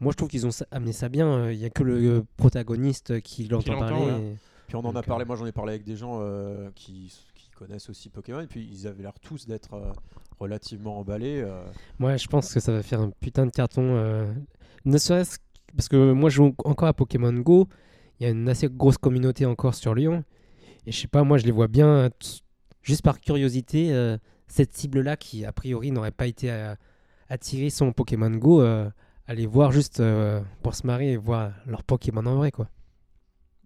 moi 0.00 0.12
je 0.12 0.16
trouve 0.16 0.28
qu'ils 0.28 0.46
ont 0.46 0.50
amené 0.70 0.92
ça 0.92 1.08
bien. 1.08 1.50
Il 1.50 1.58
y 1.58 1.64
a 1.64 1.70
que 1.70 1.82
le 1.82 2.24
protagoniste 2.36 3.20
qui 3.22 3.44
l'entend 3.48 3.74
l'entend, 3.74 3.88
parler. 3.88 4.34
Puis 4.70 4.76
on 4.76 4.88
en 4.88 4.94
a 4.94 5.02
parlé, 5.02 5.24
moi 5.24 5.34
j'en 5.36 5.46
ai 5.46 5.52
parlé 5.52 5.72
avec 5.72 5.84
des 5.84 5.96
gens 5.96 6.18
euh, 6.20 6.70
qui, 6.76 7.12
qui 7.34 7.50
connaissent 7.50 7.90
aussi 7.90 8.08
Pokémon, 8.08 8.40
et 8.40 8.46
puis 8.46 8.68
ils 8.70 8.86
avaient 8.86 9.02
l'air 9.02 9.18
tous 9.20 9.46
d'être 9.46 9.74
euh, 9.74 9.92
relativement 10.38 10.98
emballés. 11.00 11.40
euh. 11.44 11.64
Moi 11.98 12.16
je 12.16 12.28
pense 12.28 12.54
que 12.54 12.60
ça 12.60 12.70
va 12.72 12.82
faire 12.82 13.00
un 13.00 13.10
putain 13.10 13.46
de 13.46 13.50
carton. 13.50 13.82
euh, 13.96 14.32
Ne 14.84 14.96
serait-ce 14.96 15.38
que- 15.38 15.44
parce 15.76 15.88
que 15.88 16.12
moi 16.12 16.30
je 16.30 16.36
joue 16.36 16.54
encore 16.64 16.88
à 16.88 16.92
Pokémon 16.94 17.32
Go. 17.32 17.66
Il 18.18 18.24
y 18.24 18.26
a 18.26 18.30
une 18.30 18.48
assez 18.48 18.68
grosse 18.68 18.96
communauté 18.98 19.44
encore 19.44 19.74
sur 19.74 19.94
Lyon. 19.94 20.22
Et 20.86 20.92
je 20.92 20.98
sais 21.00 21.08
pas, 21.08 21.24
moi 21.24 21.36
je 21.38 21.44
les 21.46 21.52
vois 21.52 21.68
bien, 21.68 22.10
juste 22.82 23.02
par 23.02 23.20
curiosité, 23.20 23.92
euh, 23.92 24.16
cette 24.46 24.74
cible-là 24.74 25.16
qui, 25.16 25.44
a 25.44 25.52
priori, 25.52 25.90
n'aurait 25.90 26.10
pas 26.12 26.26
été 26.26 26.50
euh, 26.50 26.74
attirée 27.28 27.70
sans 27.70 27.92
Pokémon 27.92 28.30
Go, 28.30 28.62
euh, 28.62 28.88
aller 29.26 29.46
voir 29.46 29.72
juste 29.72 30.00
euh, 30.00 30.40
pour 30.62 30.74
se 30.74 30.86
marrer 30.86 31.12
et 31.12 31.16
voir 31.16 31.52
leur 31.66 31.82
Pokémon 31.84 32.24
en 32.26 32.36
vrai, 32.36 32.50
quoi. 32.50 32.68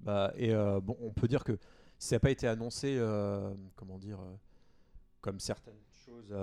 Bah, 0.04 0.32
et 0.36 0.52
euh, 0.52 0.80
bon, 0.80 0.96
on 1.00 1.10
peut 1.10 1.28
dire 1.28 1.44
que 1.44 1.58
ça 1.98 2.16
n'a 2.16 2.20
pas 2.20 2.30
été 2.30 2.46
annoncé, 2.46 2.96
euh, 2.98 3.52
comment 3.74 3.98
dire, 3.98 4.20
euh, 4.20 4.34
comme 5.20 5.40
certaines 5.40 5.74
choses. 6.04 6.34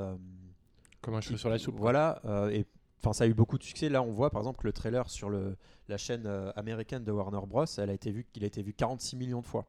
Comme 1.01 1.15
un 1.15 1.21
cheveu 1.21 1.37
sur 1.37 1.49
la 1.49 1.57
soupe. 1.57 1.77
Voilà, 1.77 2.21
et 2.51 2.65
enfin 2.99 3.13
ça 3.13 3.23
a 3.23 3.27
eu 3.27 3.33
beaucoup 3.33 3.57
de 3.57 3.63
succès. 3.63 3.89
Là, 3.89 4.01
on 4.01 4.11
voit 4.11 4.29
par 4.29 4.41
exemple 4.41 4.65
le 4.65 4.73
trailer 4.73 5.09
sur 5.09 5.29
le, 5.29 5.55
la 5.91 5.97
chaîne 5.97 6.25
euh, 6.25 6.51
américaine 6.55 7.03
de 7.03 7.11
Warner 7.11 7.45
Bros. 7.45 7.65
Elle 7.77 7.89
a 7.89 7.93
été 7.93 8.11
vu, 8.11 8.25
il 8.35 8.43
a 8.43 8.47
été 8.47 8.63
vu 8.63 8.73
46 8.73 9.15
millions 9.15 9.41
de 9.41 9.45
fois. 9.45 9.67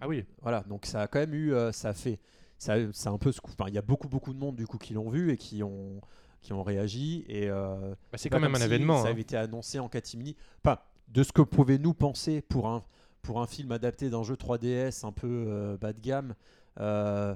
Ah 0.00 0.08
oui. 0.08 0.24
Voilà, 0.42 0.62
donc 0.62 0.86
ça 0.86 1.02
a 1.02 1.06
quand 1.06 1.20
même 1.20 1.34
eu, 1.34 1.54
euh, 1.54 1.70
ça 1.70 1.90
a 1.90 1.92
fait, 1.92 2.18
ça, 2.58 2.74
ça 2.92 3.10
a 3.10 3.12
un 3.12 3.18
peu 3.18 3.30
enfin, 3.44 3.66
il 3.68 3.74
y 3.74 3.78
a 3.78 3.82
beaucoup 3.82 4.08
beaucoup 4.08 4.32
de 4.32 4.38
monde 4.38 4.56
du 4.56 4.66
coup 4.66 4.78
qui 4.78 4.94
l'ont 4.94 5.10
vu 5.10 5.30
et 5.32 5.36
qui 5.36 5.62
ont 5.62 6.00
qui 6.40 6.52
ont 6.52 6.62
réagi 6.62 7.24
et 7.28 7.48
euh, 7.48 7.94
Bah, 8.12 8.18
c'est 8.18 8.28
pas 8.28 8.36
quand 8.36 8.42
même 8.42 8.54
un 8.54 8.58
si 8.58 8.64
événement. 8.64 8.98
Ça 8.98 9.08
hein. 9.08 9.10
avait 9.10 9.22
été 9.22 9.36
annoncé 9.36 9.78
en 9.78 9.88
catimini. 9.88 10.36
Enfin, 10.64 10.78
de 11.08 11.22
ce 11.22 11.32
que 11.32 11.42
pouvez 11.42 11.78
nous 11.78 11.94
penser 11.94 12.42
pour 12.42 12.68
un 12.68 12.84
pour 13.24 13.40
un 13.40 13.46
film 13.48 13.72
adapté 13.72 14.08
d'un 14.10 14.22
jeu 14.22 14.34
3DS 14.36 15.04
un 15.04 15.10
peu 15.12 15.26
euh, 15.48 15.76
bas 15.76 15.92
de 15.92 16.00
gamme. 16.00 16.34
euh, 16.80 17.34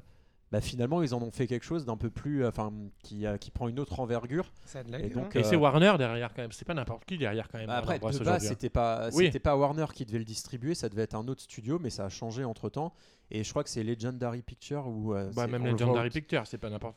bah, 0.50 0.62
finalement, 0.62 1.02
ils 1.02 1.14
en 1.14 1.20
ont 1.20 1.30
fait 1.30 1.46
quelque 1.46 1.64
chose 1.66 1.84
d'un 1.84 1.98
peu 1.98 2.08
plus, 2.08 2.42
euh, 2.42 2.48
enfin, 2.48 2.72
qui, 3.02 3.26
qui 3.38 3.50
prend 3.50 3.68
une 3.68 3.78
autre 3.78 4.00
envergure. 4.00 4.50
Ça 4.64 4.82
de 4.82 4.94
Et 4.94 5.10
donc, 5.10 5.36
Et 5.36 5.40
euh, 5.40 5.42
c'est 5.42 5.56
Warner 5.56 5.92
derrière 5.98 6.32
quand 6.32 6.40
même. 6.40 6.52
C'est 6.52 6.64
pas 6.64 6.72
n'importe 6.72 7.04
qui 7.04 7.18
derrière 7.18 7.48
quand 7.50 7.58
même. 7.58 7.66
bah, 7.66 7.76
après, 7.76 7.98
de 7.98 8.18
base, 8.24 8.46
hein. 8.46 8.48
c'était 8.48 8.70
pas, 8.70 9.10
Oui. 9.12 9.26
c'était 9.26 9.40
pas 9.40 9.54
Warner 9.58 9.84
qui 9.92 10.06
devait 10.06 10.18
le 10.18 10.24
distribuer, 10.24 10.74
ça 10.74 10.88
devait 10.88 11.02
être 11.02 11.14
un 11.14 11.28
autre 11.28 11.42
studio, 11.42 11.78
mais 11.78 11.90
ça 11.90 12.06
a 12.06 12.08
changé 12.08 12.44
entre 12.44 12.70
temps. 12.70 12.94
Et 13.30 13.44
je 13.44 13.50
crois 13.50 13.62
que 13.62 13.68
c'est 13.68 13.82
Legendary 13.84 14.40
Pictures 14.40 14.86
ou. 14.88 15.12
euh, 15.14 15.30
Bah, 15.36 15.46
même 15.46 15.66
Legendary 15.66 16.08
Pictures, 16.08 16.46
c'est 16.46 16.56
pas 16.56 16.70
n'importe 16.70 16.96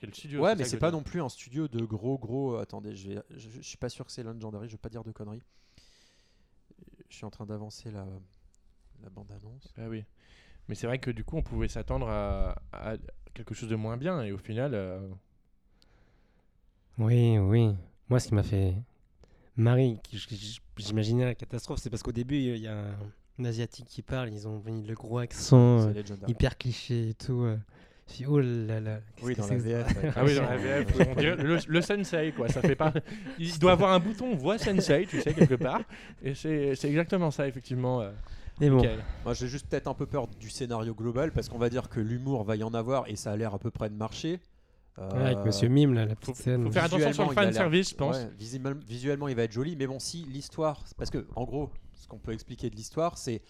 quel 0.00 0.12
studio. 0.12 0.40
Ouais, 0.42 0.56
mais 0.56 0.64
c'est 0.64 0.78
pas 0.78 0.90
non 0.90 1.04
plus 1.04 1.22
un 1.22 1.28
studio 1.28 1.68
de 1.68 1.84
gros 1.84 2.18
gros. 2.18 2.56
Attendez, 2.56 2.96
je, 2.96 3.10
vais, 3.10 3.22
je, 3.36 3.48
je 3.48 3.60
suis 3.62 3.76
pas 3.78 3.88
sûr 3.88 4.04
que 4.04 4.10
c'est 4.10 4.24
Legendary, 4.24 4.66
je 4.66 4.72
vais 4.72 4.78
pas 4.78 4.88
dire 4.88 5.04
de 5.04 5.12
conneries. 5.12 5.44
Je 7.10 7.16
suis 7.16 7.24
en 7.26 7.30
train 7.30 7.44
d'avancer 7.44 7.90
la, 7.90 8.06
la 9.02 9.10
bande 9.10 9.30
annonce. 9.32 9.72
Ah 9.76 9.88
oui. 9.88 10.04
Mais 10.68 10.74
c'est 10.74 10.86
vrai 10.86 10.98
que 10.98 11.10
du 11.10 11.24
coup, 11.24 11.36
on 11.36 11.42
pouvait 11.42 11.68
s'attendre 11.68 12.08
à, 12.08 12.62
à 12.72 12.96
quelque 13.34 13.54
chose 13.54 13.68
de 13.68 13.76
moins 13.76 13.96
bien. 13.96 14.22
Et 14.22 14.32
au 14.32 14.38
final, 14.38 14.72
euh, 14.74 15.06
Oui, 16.98 17.38
oui. 17.38 17.74
Moi, 18.08 18.20
ce 18.20 18.28
qui 18.28 18.34
m'a 18.34 18.42
fait 18.42 18.74
j- 20.36 20.60
j'imaginais 20.76 21.24
la 21.24 21.34
catastrophe, 21.34 21.80
c'est 21.80 21.90
parce 21.90 22.02
qu'au 22.02 22.12
début, 22.12 22.36
il 22.36 22.56
y 22.58 22.66
a 22.68 22.76
un, 22.78 22.94
un 23.38 23.44
Asiatique 23.44 23.86
qui 23.86 24.02
parle, 24.02 24.32
ils 24.32 24.46
ont 24.48 24.60
mis 24.60 24.82
le 24.86 24.94
gros 24.94 25.18
accent, 25.18 25.56
euh, 25.88 25.92
hyper 26.28 26.58
cliché 26.58 27.10
et 27.10 27.14
tout. 27.14 27.42
euh. 27.42 27.58
Oh 28.28 28.38
là 28.40 28.80
là. 28.80 29.00
Oui, 29.22 29.34
dans 29.34 29.46
la 29.46 29.56
VF. 29.56 29.86
ah 30.16 30.24
oui, 30.24 30.34
dans 30.34 30.42
la 30.42 30.56
VF, 30.58 30.86
oui, 30.98 31.04
on 31.10 31.14
dirait 31.14 31.36
le, 31.36 31.58
le 31.66 31.80
sensei, 31.82 32.32
quoi. 32.32 32.48
Ça 32.48 32.60
fait 32.60 32.74
pas. 32.76 32.92
Il 33.38 33.58
doit 33.58 33.72
avoir 33.72 33.92
un 33.92 33.98
bouton 33.98 34.34
voix 34.36 34.58
sensei, 34.58 35.06
tu 35.08 35.20
sais, 35.20 35.32
quelque 35.34 35.54
part. 35.54 35.80
Et 36.22 36.34
c'est 36.34 36.74
c'est 36.74 36.88
exactement 36.88 37.30
ça, 37.30 37.46
effectivement. 37.48 38.00
euh, 38.02 38.10
Mais 38.60 38.68
bon, 38.70 38.76
Michael. 38.76 38.98
Moi, 39.24 39.34
j'ai 39.34 39.48
juste 39.48 39.66
peut-être 39.68 39.86
un 39.88 39.94
peu 39.94 40.06
peur 40.06 40.26
du 40.28 40.50
scénario 40.50 40.94
global 40.94 41.32
parce 41.32 41.48
qu'on 41.48 41.58
va 41.58 41.70
dire 41.70 41.88
que 41.88 42.00
l'humour 42.00 42.44
va 42.44 42.56
y 42.56 42.62
en 42.62 42.74
avoir 42.74 43.08
et 43.08 43.16
ça 43.16 43.32
a 43.32 43.36
l'air 43.36 43.54
à 43.54 43.58
peu 43.58 43.70
près 43.70 43.88
de 43.88 43.94
marcher. 43.94 44.40
Euh, 44.98 45.08
ouais, 45.12 45.26
avec 45.30 45.38
Monsieur 45.46 45.68
Mime, 45.68 45.94
là, 45.94 46.04
la 46.04 46.14
Faut, 46.16 46.32
petite 46.32 46.36
scène. 46.36 46.64
faut 46.66 46.72
faire 46.72 46.84
attention 46.84 47.12
sur 47.12 47.22
le 47.24 47.28
Visuellement, 47.30 47.32
il 47.32 47.38
a 47.38 47.42
fan 47.44 47.52
service, 47.54 47.90
je 47.90 47.94
pense. 47.94 48.16
ouais, 48.16 48.28
visuellement, 48.38 48.80
visuellement, 48.86 49.28
il 49.28 49.36
va 49.36 49.42
être 49.44 49.52
joli, 49.52 49.76
mais 49.76 49.86
bon, 49.86 49.98
si 49.98 50.24
l'histoire, 50.24 50.82
parce 50.98 51.10
que 51.10 51.26
en 51.36 51.44
gros, 51.44 51.70
ce 51.94 52.06
qu'on 52.08 52.18
peut 52.18 52.32
expliquer 52.32 52.68
de 52.70 52.76
l'histoire, 52.76 53.16
c'est 53.16 53.40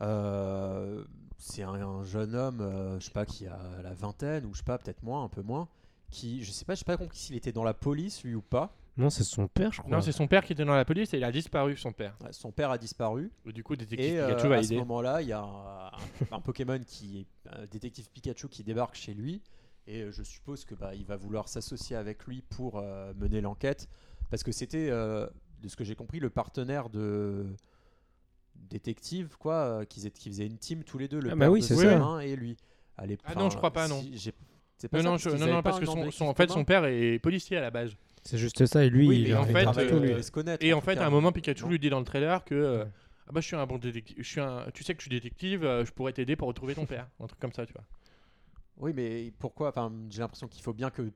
euh, 0.00 1.02
c'est 1.44 1.62
un, 1.62 1.74
un 1.74 2.04
jeune 2.04 2.34
homme, 2.34 2.60
euh, 2.60 2.98
je 2.98 3.04
sais 3.06 3.10
pas, 3.10 3.26
qui 3.26 3.46
a 3.46 3.58
la 3.82 3.92
vingtaine 3.92 4.46
ou 4.46 4.54
je 4.54 4.58
sais 4.58 4.64
pas, 4.64 4.78
peut-être 4.78 5.02
moins, 5.02 5.24
un 5.24 5.28
peu 5.28 5.42
moins, 5.42 5.68
qui, 6.10 6.42
je 6.42 6.50
sais 6.50 6.64
pas, 6.64 6.74
je 6.74 6.80
sais 6.80 6.84
pas 6.84 6.96
compris 6.96 7.18
s'il 7.18 7.36
était 7.36 7.52
dans 7.52 7.64
la 7.64 7.74
police 7.74 8.24
lui 8.24 8.34
ou 8.34 8.42
pas. 8.42 8.74
Non, 8.96 9.10
c'est 9.10 9.24
son 9.24 9.48
père, 9.48 9.72
je 9.72 9.80
crois. 9.80 9.90
Non, 9.90 10.00
c'est 10.00 10.12
son 10.12 10.28
père 10.28 10.44
qui 10.44 10.52
était 10.52 10.64
dans 10.64 10.74
la 10.74 10.84
police 10.84 11.12
et 11.14 11.16
il 11.16 11.24
a 11.24 11.32
disparu, 11.32 11.76
son 11.76 11.92
père. 11.92 12.16
Ouais, 12.22 12.32
Son 12.32 12.52
père 12.52 12.70
a 12.70 12.78
disparu. 12.78 13.32
Et 13.44 13.52
du 13.52 13.64
coup, 13.64 13.74
détective 13.74 14.06
Et 14.08 14.20
euh, 14.20 14.28
Pikachu 14.28 14.48
va 14.48 14.56
à 14.56 14.62
ce 14.62 14.74
moment-là, 14.74 15.20
il 15.20 15.28
y 15.28 15.32
a 15.32 15.40
un, 15.40 15.90
un 16.30 16.40
Pokémon 16.40 16.78
qui 16.86 17.20
est 17.20 17.50
un 17.50 17.66
détective 17.66 18.08
Pikachu 18.10 18.48
qui 18.48 18.62
débarque 18.62 18.94
chez 18.94 19.12
lui. 19.12 19.42
Et 19.86 20.02
euh, 20.02 20.12
je 20.12 20.22
suppose 20.22 20.64
que 20.64 20.74
bah, 20.74 20.94
il 20.94 21.04
va 21.04 21.16
vouloir 21.16 21.48
s'associer 21.48 21.96
avec 21.96 22.24
lui 22.24 22.42
pour 22.42 22.78
euh, 22.78 23.12
mener 23.16 23.40
l'enquête. 23.40 23.88
Parce 24.30 24.42
que 24.44 24.52
c'était, 24.52 24.88
euh, 24.90 25.26
de 25.60 25.68
ce 25.68 25.76
que 25.76 25.84
j'ai 25.84 25.96
compris, 25.96 26.20
le 26.20 26.30
partenaire 26.30 26.88
de 26.88 27.46
détective, 28.56 29.36
quoi, 29.38 29.54
euh, 29.54 29.84
qu'ils 29.84 30.06
étaient- 30.06 30.18
qu'ils 30.18 30.32
faisaient 30.32 30.46
une 30.46 30.58
team 30.58 30.82
tous 30.84 30.98
les 30.98 31.08
deux, 31.08 31.20
le 31.20 31.30
Ah 31.30 31.34
bah 31.34 31.46
père 31.46 31.52
oui, 31.52 31.60
de 31.60 31.64
c'est 31.64 31.76
ça. 31.76 32.24
et 32.24 32.36
lui. 32.36 32.56
Allez, 32.96 33.18
Ah 33.24 33.34
non, 33.34 33.50
je 33.50 33.56
crois 33.56 33.72
pas, 33.72 33.88
non. 33.88 34.02
j'ai- 34.12 34.32
c'est 34.76 34.88
pas 34.88 34.98
Non, 34.98 35.02
ça, 35.02 35.08
non, 35.08 35.10
parce 35.12 35.22
je- 35.24 35.28
qu'ils 35.30 35.38
non, 35.38 35.42
avaient 35.44 35.52
non, 35.52 35.56
pas 35.58 35.62
parce 35.70 35.76
un 35.76 35.80
que 35.80 35.86
nom 35.86 35.92
son, 35.92 35.98
d'équipe 36.00 36.14
son- 36.14 36.24
en 36.26 36.34
fait, 36.34 36.46
commun 36.46 36.54
son 36.60 36.64
père 36.64 36.84
est 36.86 37.18
policier 37.18 37.56
à 37.56 37.60
la 37.60 37.70
base. 37.70 37.92
C'est 38.22 38.38
juste 38.38 38.64
ça, 38.66 38.84
et 38.84 38.88
lui, 38.90 39.06
Oui, 39.06 39.20
il 39.22 39.28
mais 39.28 39.34
en 39.34 39.44
fait 39.44 39.66
euh, 39.66 40.00
les- 40.00 40.08
devaient 40.10 40.22
se 40.22 40.30
connaître, 40.30 40.64
Et 40.64 40.72
en 40.72 40.78
en 40.78 40.80
tout 40.80 40.86
fait, 40.86 40.94
cas. 40.94 41.02
à 41.04 41.06
un 41.06 41.10
moment, 41.10 41.30
Pikachu 41.32 41.64
Non. 41.64 41.70
lui 41.70 41.78
dit 41.78 41.90
dans 41.90 41.98
le 41.98 42.04
trailer 42.06 42.42
que 42.44 42.54
euh, 42.54 42.84
ah 43.26 43.32
bah 43.32 43.40
je 43.40 43.46
suis 43.46 43.56
un 43.56 43.66
bon 43.66 43.76
détective, 43.78 44.16
je 44.18 44.22
suis 44.28 44.40
un, 44.40 44.64
tu 44.72 44.82
sais 44.82 44.94
que 44.94 45.00
je 45.00 45.08
suis 45.08 45.10
détective, 45.10 45.64
euh, 45.64 45.84
je 45.84 45.92
pourrais 45.92 46.12
t'aider 46.12 46.34
pour 46.36 46.48
retrouver 46.48 46.74
ton 46.74 46.86
père, 46.86 47.08
un 47.20 47.26
truc 47.26 47.38
comme 47.40 47.52
ça, 47.52 47.66
tu 47.66 47.72
vois. 47.74 47.84
Oui, 48.78 48.92
mais 48.94 49.32
pourquoi 49.38 49.68
Enfin, 49.68 49.92
j'ai 50.10 50.20
l'impression 50.20 50.48
qu'il 50.48 50.62
faut 50.62 50.72
bien 50.72 50.90
que 50.90 51.10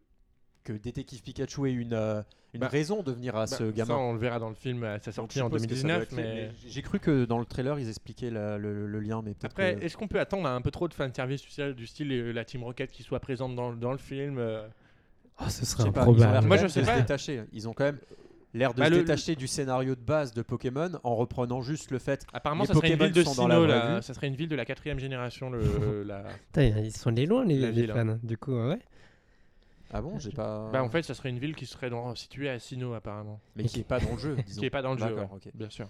que 0.65 0.73
détective 0.75 1.23
Pikachu 1.23 1.67
ait 1.71 1.73
une 1.73 1.95
euh, 1.95 2.23
une 2.55 2.61
Bah, 2.61 2.69
raison 2.69 3.03
de 3.03 3.13
venir 3.13 3.37
à 3.37 3.41
Bah, 3.41 3.47
ce 3.47 3.65
gamin. 3.71 3.95
Ça, 3.95 3.97
on 3.99 4.13
le 4.15 4.19
verra 4.19 4.39
dans 4.39 4.49
le 4.49 4.55
film 4.55 4.83
à 4.85 4.99
sa 4.99 5.11
Donc, 5.11 5.15
sortie 5.33 5.41
en 5.43 5.47
suppose 5.47 5.67
que 5.67 5.75
ça 5.75 5.83
doit 5.83 5.97
2019, 5.99 6.03
être 6.03 6.17
lui, 6.17 6.23
mais 6.23 6.51
j'ai 6.67 6.83
cru 6.83 6.99
que 6.99 7.25
dans 7.27 7.39
le 7.39 7.45
trailer 7.45 7.79
ils 7.79 7.89
expliquaient 7.89 8.31
la- 8.31 8.57
le, 8.59 8.87
le 8.87 9.01
lien, 9.01 9.21
mais 9.23 9.33
peut-être 9.35 9.53
après, 9.53 9.77
que- 9.77 9.85
est-ce 9.85 9.97
qu'on 9.97 10.09
peut 10.09 10.19
attendre 10.21 10.49
un 10.49 10.61
peu 10.63 10.71
trop 10.71 10.89
de 10.89 10.95
fanservice 10.95 11.43
tu 11.43 11.51
sais, 11.51 11.75
du 11.75 11.87
style 11.87 12.11
euh, 12.13 12.33
la 12.33 12.45
Team 12.45 12.65
Rocket 12.65 12.91
qui 12.91 13.03
soit 13.03 13.21
présente 13.21 13.55
dans, 13.55 13.73
dans 13.75 13.93
le 13.93 13.99
film 13.99 14.39
euh, 14.39 14.67
Oh, 15.41 15.45
ce 15.49 15.65
serait 15.67 15.85
sais 15.85 15.91
pas, 15.93 16.05
quand 16.05 16.43
Moi, 16.43 16.57
je 16.57 16.67
sais 16.67 16.83
pas. 16.83 16.97
détacher. 16.99 17.43
Ils 17.53 17.69
ont 17.69 17.73
quand 17.73 17.85
même 17.85 17.99
l'air 18.55 18.73
de 18.75 18.81
Bah, 18.81 18.87
se 18.87 18.91
le- 18.91 18.97
détacher 19.01 19.37
du 19.37 19.47
scénario 19.47 19.95
de 19.95 20.01
base 20.01 20.33
de 20.35 20.43
Pokémon 20.43 20.91
en 21.05 21.15
reprenant 21.15 21.61
juste 21.63 21.91
le 21.93 21.99
fait. 22.01 22.27
Apparemment, 22.33 22.63
Les 22.65 22.69
ça 22.69 22.75
serait 22.75 22.89
une 22.89 22.95
Pokémon 22.99 23.05
ville 23.13 23.23
de 23.25 23.29
la 23.29 23.35
Sinnoh, 23.35 23.97
vie. 23.99 24.03
Ça 24.03 24.15
serait 24.15 24.27
une 24.27 24.35
ville 24.35 24.49
de 24.49 24.57
la 24.57 24.65
quatrième 24.65 24.99
génération, 24.99 25.49
le, 25.51 26.03
la... 26.05 26.25
Ils 26.81 26.91
sont 26.97 27.11
allés 27.11 27.27
loin, 27.27 27.45
les, 27.45 27.59
La 27.59 27.71
les 27.71 27.83
ville, 27.83 27.93
fans. 27.93 28.19
Du 28.23 28.37
coup, 28.37 28.53
ouais. 28.53 28.79
Ah 29.91 30.03
bon, 30.03 30.19
j'ai 30.19 30.31
pas. 30.31 30.69
Bah 30.71 30.83
en 30.83 30.91
fait, 30.91 31.03
ça 31.03 31.15
serait 31.15 31.31
une 31.31 31.39
ville 31.39 31.55
qui 31.55 31.67
serait 31.67 31.89
dans... 31.91 32.15
située 32.15 32.49
à 32.51 32.59
Sinnoh, 32.59 32.95
apparemment. 32.95 33.41
mais 33.57 33.65
qui 33.65 33.81
est 33.81 33.85
pas 33.85 34.01
dans 34.01 34.13
le 34.13 34.19
jeu, 34.19 34.37
disons. 34.47 34.61
Qui 34.61 34.67
est 34.67 34.71
pas 34.71 34.83
dans 34.83 34.93
le 34.93 34.99
jeu, 34.99 35.07
D'accord, 35.07 35.33
ouais, 35.33 35.39
ok. 35.47 35.51
bien 35.55 35.71
sûr. 35.71 35.89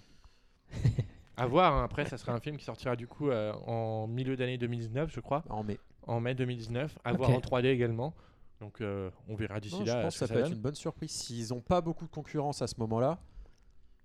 à 1.37 1.45
voir, 1.45 1.73
hein. 1.73 1.83
après, 1.83 2.05
ça 2.05 2.17
serait 2.17 2.31
un 2.31 2.39
film 2.39 2.57
qui 2.57 2.65
sortira 2.65 2.95
du 2.95 3.07
coup 3.07 3.29
euh, 3.29 3.53
en 3.65 4.07
milieu 4.07 4.35
d'année 4.37 4.57
2019, 4.57 5.11
je 5.13 5.19
crois, 5.19 5.43
En 5.49 5.63
mai. 5.63 5.79
en 6.07 6.19
mai 6.19 6.35
2019, 6.35 6.97
à 7.03 7.13
voir 7.13 7.29
en 7.31 7.39
3D 7.39 7.65
également. 7.65 8.13
Donc 8.59 8.81
euh, 8.81 9.09
on 9.29 9.35
verra 9.35 9.59
d'ici 9.61 9.83
là. 9.85 9.97
je 9.99 10.03
pense 10.03 10.19
que 10.19 10.19
ça 10.19 10.27
que 10.27 10.33
peut 10.33 10.45
être 10.45 10.51
une 10.51 10.59
bonne 10.61 10.75
surprise 10.75 11.11
s'ils 11.11 11.53
ont 11.53 11.61
pas 11.61 11.79
beaucoup 11.79 12.05
de 12.05 12.11
concurrence 12.11 12.61
à 12.61 12.67
ce 12.67 12.75
moment-là. 12.79 13.17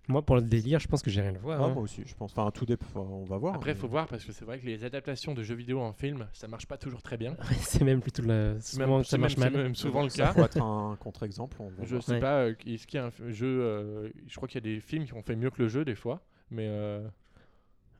Moi, 0.06 0.20
pour 0.20 0.36
le 0.36 0.42
délire, 0.42 0.80
je 0.80 0.86
pense 0.88 1.02
que 1.02 1.08
j'irai 1.10 1.32
le 1.32 1.38
voir. 1.38 1.60
Ah, 1.62 1.64
hein. 1.64 1.68
moi 1.72 1.82
aussi, 1.82 2.02
je 2.04 2.14
pense. 2.14 2.32
Enfin, 2.32 2.50
tout 2.50 2.66
dépend. 2.66 3.00
On 3.00 3.24
va 3.24 3.38
voir. 3.38 3.54
Après, 3.54 3.70
il 3.70 3.74
mais- 3.74 3.80
faut 3.80 3.88
voir 3.88 4.06
parce 4.06 4.22
que 4.24 4.32
c'est 4.32 4.44
vrai 4.44 4.58
que 4.58 4.66
les 4.66 4.84
adaptations 4.84 5.32
de 5.32 5.42
jeux 5.42 5.54
vidéo 5.54 5.80
en 5.80 5.92
film, 5.94 6.26
ça 6.34 6.46
marche 6.46 6.66
pas 6.66 6.76
toujours 6.76 7.00
très 7.02 7.16
bien. 7.16 7.34
c'est 7.60 7.82
même 7.84 8.00
plutôt 8.02 8.22
le... 8.22 8.58
Souvent 8.60 8.96
même, 8.96 9.04
ça 9.04 9.16
marche 9.16 9.36
même- 9.38 9.48
c'est 9.48 9.54
mal. 9.56 9.62
même 9.64 9.74
souvent 9.74 10.02
le 10.02 10.10
Ça 10.10 10.24
cas. 10.24 10.32
pourrait 10.32 10.44
être 10.46 10.60
un 10.62 10.96
contre-exemple. 11.00 11.56
on 11.60 11.68
va 11.70 11.84
Je 11.84 11.88
voir. 11.90 12.02
sais 12.02 12.12
Ouais. 12.12 12.20
pas, 12.20 12.40
euh, 12.44 12.54
est-ce 12.66 12.86
qu'il 12.86 13.00
y 13.00 13.02
a 13.02 13.06
un 13.06 13.30
jeu. 13.30 13.46
euh, 13.62 14.08
je 14.26 14.36
crois 14.36 14.46
qu'il 14.46 14.56
y 14.62 14.70
a 14.70 14.74
des 14.74 14.80
films 14.80 15.06
qui 15.06 15.14
ont 15.14 15.22
fait 15.22 15.36
mieux 15.36 15.48
que 15.50 15.62
le 15.62 15.68
jeu 15.68 15.86
des 15.86 15.94
fois, 15.94 16.20
mais 16.50 16.66
euh, 16.68 17.00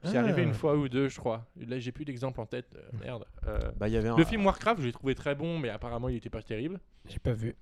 c'est 0.02 0.18
Ah. 0.18 0.20
arrivé 0.20 0.42
une 0.42 0.52
fois 0.52 0.76
ou 0.76 0.90
deux, 0.90 1.08
je 1.08 1.18
crois. 1.18 1.46
Là, 1.56 1.78
j'ai 1.78 1.90
plus 1.90 2.04
d'exemple 2.04 2.38
en 2.38 2.44
tête. 2.44 2.68
euh, 2.76 2.82
merde. 3.02 3.24
Euh, 3.46 3.58
Bah, 3.78 3.88
il 3.88 3.94
y 3.94 3.96
avait 3.96 4.10
un- 4.10 4.16
Le 4.18 4.24
film 4.26 4.44
Warcraft, 4.44 4.82
je 4.82 4.86
l'ai 4.88 4.92
trouvé 4.92 5.14
très 5.14 5.34
bon, 5.34 5.58
mais 5.58 5.70
apparemment, 5.70 6.10
il 6.10 6.16
était 6.16 6.28
pas 6.28 6.42
terrible. 6.42 6.80
J'ai 7.08 7.18
pas 7.18 7.32
vu. 7.32 7.54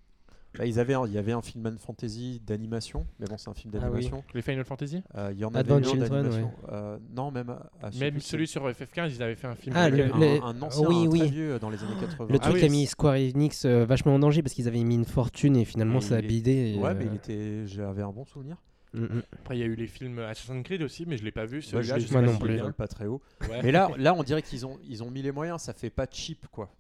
Bah, 0.59 0.67
ils 0.67 0.79
avaient 0.79 0.95
un- 0.95 1.07
il 1.07 1.13
y 1.13 1.19
avait 1.19 1.33
un 1.33 1.41
film 1.43 1.77
Fantasy 1.79 2.41
d'animation, 2.47 3.07
mais 3.19 3.27
bon, 3.27 3.39
c'est 3.39 3.49
un 3.49 3.55
film 3.55 3.73
Ah 3.75 3.79
oui. 3.87 3.91
d'animation. 4.01 4.25
Les 4.35 4.43
Final 4.43 4.65
Fantasy? 4.65 5.03
Euh, 5.17 5.31
Il 5.33 5.39
y 5.39 5.45
en 5.45 5.55
Advent 5.55 5.77
avait 5.77 5.87
un 5.87 5.91
Children, 5.91 6.11
d'animation. 6.23 6.53
Euh, 6.71 6.99
non, 7.15 7.31
même 7.31 7.51
à, 7.51 7.71
à 7.81 7.91
Même 7.91 7.93
celui- 7.93 8.21
celui 8.21 8.47
sur 8.47 8.69
FF15, 8.69 9.15
ils 9.17 9.23
avaient 9.23 9.35
fait 9.35 9.47
un 9.47 9.55
film. 9.55 9.75
Ah, 9.79 9.85
avec 9.85 10.07
le- 10.07 10.15
un, 10.15 10.19
le- 10.19 10.43
un 10.45 10.63
ancien, 10.63 10.87
oui, 10.89 11.07
un 11.07 11.11
oui. 11.11 11.19
très 11.21 11.29
vieux 11.29 11.53
euh, 11.55 11.59
dans 11.59 11.71
les 11.71 11.83
années 11.83 11.95
80. 12.01 12.27
Le 12.29 12.37
Ah 12.37 12.39
truc 12.39 12.55
oui, 12.57 12.65
a 12.65 12.69
mis 12.69 12.87
Square 12.87 13.15
Enix 13.15 13.65
euh, 13.65 13.85
vachement 13.85 14.15
en 14.15 14.19
danger 14.19 14.43
parce 14.43 14.55
qu'ils 14.55 14.69
avaient 14.69 14.83
mis 14.85 14.95
une 14.95 15.05
fortune 15.05 15.57
et 15.57 15.65
finalement 15.65 15.99
Et 15.99 16.03
ça 16.03 16.17
a 16.17 16.19
il 16.19 16.25
est- 16.25 16.29
bidé. 16.29 16.75
et, 16.77 16.79
Ouais, 16.79 16.95
mais 16.95 17.05
euh, 17.05 17.09
il 17.11 17.17
était, 17.17 17.67
j'avais 17.67 18.03
un 18.03 18.11
bon 18.13 18.25
souvenir. 18.25 18.57
mm, 18.95 19.01
mm. 19.05 19.23
Après, 19.41 19.57
il 19.57 19.61
y 19.61 19.63
a 19.63 19.67
eu 19.67 19.75
les 19.75 19.87
films 19.87 20.19
Assassin's 20.19 20.63
Creed 20.65 20.83
aussi, 20.83 21.07
mais 21.07 21.17
je 21.17 21.25
l'ai 21.25 21.33
pas 21.33 21.47
vu. 21.47 21.63
Je 21.63 21.69
Celui-là, 21.69 21.95
l'ai 21.95 22.01
je 22.01 22.07
vu, 22.07 22.13
sais 22.13 22.15
pas 22.15 22.21
non 22.23 22.33
s'il 22.35 22.43
est 22.43 22.45
plus. 22.47 22.55
bien. 22.57 22.73
pas 22.73 22.89
très 22.89 23.07
haut. 23.07 23.23
Ouais. 23.49 23.61
Mais 23.63 23.73
là, 23.73 23.91
là, 23.97 24.15
on 24.15 24.23
dirait 24.23 24.43
qu'ils 24.43 24.67
ont, 24.67 24.79
ils 24.87 25.03
ont 25.03 25.11
mis 25.11 25.23
les 25.23 25.33
moyens. 25.33 25.63
Ça 25.63 25.73
fait 25.73 25.89
pas 25.91 26.07
cheap, 26.11 26.47
quoi. 26.49 26.71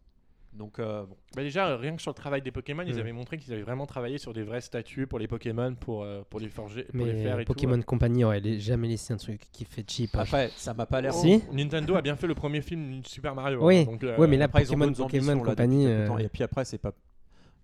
Donc, 0.52 0.78
euh, 0.78 1.04
bon. 1.06 1.16
Bah 1.34 1.42
déjà, 1.42 1.68
euh, 1.68 1.76
rien 1.76 1.96
que 1.96 2.02
sur 2.02 2.10
le 2.10 2.14
travail 2.14 2.42
des 2.42 2.50
Pokémon, 2.50 2.82
ils 2.86 2.94
Mm. 2.96 2.98
avaient 2.98 3.12
montré 3.12 3.38
qu'ils 3.38 3.52
avaient 3.54 3.62
vraiment 3.62 3.86
travaillé 3.86 4.18
sur 4.18 4.34
des 4.34 4.42
vraies 4.42 4.60
statues 4.60 5.06
pour 5.06 5.18
les 5.18 5.26
Pokémon, 5.26 5.74
pour, 5.74 6.02
euh, 6.02 6.22
pour 6.28 6.40
les 6.40 6.48
forger, 6.50 6.84
pour 6.84 7.06
les 7.06 7.14
faire 7.22 7.36
Mais 7.36 7.42
et 7.42 7.44
tout. 7.46 7.54
Pokémon 7.54 7.80
Company 7.80 8.22
aurait 8.24 8.42
jamais 8.58 8.88
laissé 8.88 9.14
un 9.14 9.16
truc 9.16 9.40
qui 9.50 9.64
fait 9.64 9.84
cheap. 9.88 10.14
hein. 10.14 10.20
après, 10.20 10.50
ça 10.56 10.74
m'a 10.74 10.84
pas 10.84 11.00
l'air. 11.00 11.14
Si. 11.14 11.42
Nintendo 11.52 11.94
a 11.96 12.02
bien 12.02 12.16
fait 12.16 12.26
le 12.26 12.34
premier 12.34 12.60
film 12.60 13.02
Super 13.04 13.34
Mario. 13.34 13.64
Oui. 13.66 13.78
hein, 13.78 13.84
donc, 13.84 14.04
euh, 14.04 14.16
Ouais, 14.18 14.26
mais 14.26 14.36
là, 14.36 14.44
Après, 14.44 14.62
ils 14.62 14.72
ont 14.74 14.78
Pokémon, 14.78 14.92
Pokémon 15.08 15.40
Company. 15.40 15.86
euh, 15.86 16.18
Et 16.18 16.28
puis 16.28 16.42
après, 16.42 16.64
c'est 16.66 16.78
pas. 16.78 16.92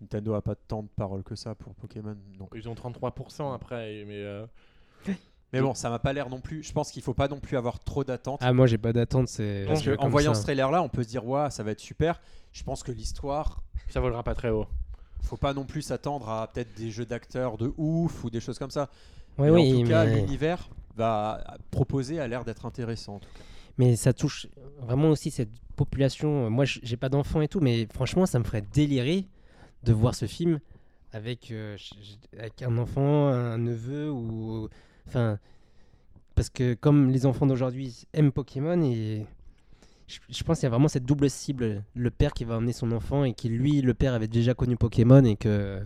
Nintendo 0.00 0.34
a 0.34 0.40
pas 0.42 0.54
tant 0.54 0.82
de 0.84 0.88
paroles 0.88 1.24
que 1.24 1.34
ça 1.34 1.54
pour 1.56 1.74
Pokémon. 1.74 2.16
Donc, 2.38 2.50
Ils 2.54 2.68
ont 2.68 2.74
33% 2.74 3.52
après, 3.52 4.04
mais 4.06 4.14
euh, 4.22 4.46
Mais 5.52 5.60
bon, 5.62 5.74
ça 5.74 5.88
m'a 5.88 5.98
pas 5.98 6.12
l'air 6.12 6.28
non 6.28 6.40
plus. 6.40 6.62
Je 6.62 6.72
pense 6.72 6.90
qu'il 6.90 7.02
faut 7.02 7.14
pas 7.14 7.28
non 7.28 7.40
plus 7.40 7.56
avoir 7.56 7.80
trop 7.80 8.04
d'attentes. 8.04 8.40
Ah, 8.42 8.52
moi, 8.52 8.66
j'ai 8.66 8.76
pas 8.78 8.92
d'attente. 8.92 9.28
C'est 9.28 9.64
Parce 9.66 9.82
que 9.82 9.96
en 9.98 10.08
voyant 10.08 10.34
ça. 10.34 10.40
ce 10.40 10.44
trailer-là, 10.44 10.82
on 10.82 10.88
peut 10.90 11.02
se 11.02 11.08
dire, 11.08 11.26
ouais, 11.26 11.50
ça 11.50 11.62
va 11.62 11.70
être 11.70 11.80
super. 11.80 12.20
Je 12.52 12.62
pense 12.62 12.82
que 12.82 12.92
l'histoire, 12.92 13.62
Ça 13.88 14.00
volera 14.00 14.22
pas 14.22 14.34
très 14.34 14.50
haut. 14.50 14.66
faut 15.22 15.36
pas 15.38 15.54
non 15.54 15.64
plus 15.64 15.82
s'attendre 15.82 16.28
à 16.28 16.46
peut-être 16.52 16.74
des 16.76 16.90
jeux 16.90 17.06
d'acteurs 17.06 17.56
de 17.56 17.72
ouf 17.78 18.24
ou 18.24 18.30
des 18.30 18.40
choses 18.40 18.58
comme 18.58 18.70
ça. 18.70 18.90
Ouais, 19.38 19.50
Mais 19.50 19.50
oui, 19.50 19.74
en 19.78 19.82
tout 19.82 19.88
cas, 19.88 20.04
mais... 20.04 20.16
l'univers 20.16 20.68
va 20.96 21.42
proposer 21.70 22.20
a 22.20 22.26
l'air 22.28 22.44
d'être 22.44 22.66
intéressant. 22.66 23.14
En 23.16 23.18
tout 23.20 23.28
cas. 23.28 23.44
Mais 23.78 23.96
ça 23.96 24.12
touche 24.12 24.48
vraiment 24.80 25.08
aussi 25.10 25.30
cette 25.30 25.52
population. 25.76 26.50
Moi, 26.50 26.64
j'ai 26.66 26.96
pas 26.96 27.08
d'enfants 27.08 27.40
et 27.40 27.48
tout, 27.48 27.60
mais 27.60 27.86
franchement, 27.94 28.26
ça 28.26 28.38
me 28.38 28.44
ferait 28.44 28.62
délirer 28.74 29.26
de 29.84 29.92
voir 29.92 30.14
ce 30.14 30.26
film 30.26 30.58
avec, 31.12 31.52
euh, 31.52 31.76
avec 32.36 32.60
un 32.62 32.76
enfant, 32.76 33.28
un 33.28 33.56
neveu 33.56 34.10
ou. 34.10 34.68
Enfin. 35.08 35.38
Parce 36.34 36.50
que 36.50 36.74
comme 36.74 37.10
les 37.10 37.26
enfants 37.26 37.46
d'aujourd'hui 37.46 38.06
aiment 38.12 38.30
Pokémon, 38.30 38.80
et 38.82 39.26
je, 40.06 40.20
je 40.28 40.44
pense 40.44 40.58
qu'il 40.58 40.64
y 40.64 40.68
a 40.68 40.70
vraiment 40.70 40.88
cette 40.88 41.04
double 41.04 41.28
cible. 41.28 41.82
Le 41.94 42.10
père 42.10 42.32
qui 42.32 42.44
va 42.44 42.56
emmener 42.56 42.72
son 42.72 42.92
enfant 42.92 43.24
et 43.24 43.32
qui, 43.34 43.48
lui, 43.48 43.80
le 43.80 43.94
père 43.94 44.14
avait 44.14 44.28
déjà 44.28 44.54
connu 44.54 44.76
Pokémon 44.76 45.24
et 45.24 45.36
que. 45.36 45.82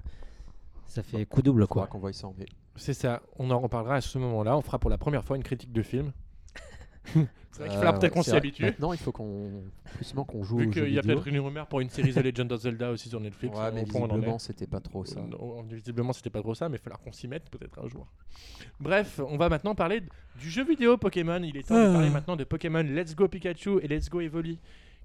Ça 0.87 1.03
fait 1.03 1.25
coup 1.25 1.41
double, 1.41 1.66
quoi. 1.66 1.87
qu'on 1.87 1.99
voit 1.99 2.12
ça 2.12 2.27
en 2.27 2.33
V. 2.33 2.45
C'est 2.77 2.93
ça. 2.93 3.23
On 3.39 3.51
en 3.51 3.59
reparlera 3.59 3.97
à 3.97 4.01
ce 4.03 4.18
moment-là. 4.18 4.57
On 4.57 4.61
fera 4.61 4.79
pour 4.79 4.91
la 4.91 4.99
première 4.99 5.25
fois 5.25 5.37
une 5.37 5.43
critique 5.43 5.73
de 5.73 5.83
film. 5.83 6.12
C'est 7.05 7.18
vrai 7.18 7.26
qu'il 7.53 7.62
Euh, 7.62 7.68
faudra 7.80 7.98
peut-être 7.98 8.12
qu'on 8.12 8.22
c'est 8.22 8.30
s'y 8.30 8.36
habitue. 8.36 8.62
Maintenant, 8.64 8.92
il 8.92 8.98
faut 8.98 9.12
qu'on 9.12 9.64
justement 9.98 10.24
qu'on 10.24 10.42
joue 10.42 10.59
Vu 10.59 10.70
qu'il 10.70 10.92
y 10.92 10.98
a 10.98 11.03
peut-être 11.03 11.26
une 11.28 11.38
rumeur 11.40 11.66
pour 11.66 11.80
une 11.80 11.90
série 11.90 12.12
The 12.12 12.18
Legend 12.22 12.50
of 12.53 12.61
Zelda 12.62 12.90
aussi 12.90 13.09
sur 13.09 13.20
Netflix. 13.20 13.57
Ouais, 13.59 13.72
mais 13.72 13.84
visiblement, 13.84 14.38
c'était 14.38 14.66
pas 14.66 14.80
trop 14.80 15.05
ça. 15.05 15.20
Non, 15.20 15.62
visiblement, 15.62 16.12
c'était 16.12 16.30
pas 16.30 16.40
trop 16.40 16.55
ça, 16.55 16.68
mais 16.68 16.76
il 16.76 16.78
va 16.78 16.84
falloir 16.84 17.00
qu'on 17.00 17.12
s'y 17.12 17.28
mette 17.28 17.50
peut-être 17.50 17.78
un 17.84 17.88
jour. 17.88 18.07
Bref, 18.80 19.20
on 19.26 19.36
va 19.36 19.48
maintenant 19.48 19.74
parler 19.74 20.03
du 20.40 20.50
jeu 20.50 20.64
vidéo 20.64 20.96
Pokémon. 20.96 21.42
Il 21.42 21.57
est 21.57 21.66
temps 21.68 21.74
de 21.74 21.88
Ah. 21.88 21.92
parler 21.92 22.11
maintenant 22.11 22.36
de 22.36 22.44
Pokémon 22.44 22.82
Let's 22.82 23.14
Go 23.14 23.28
Pikachu 23.28 23.80
et 23.82 23.88
Let's 23.88 24.09
Go 24.09 24.20
Evoli, 24.20 24.59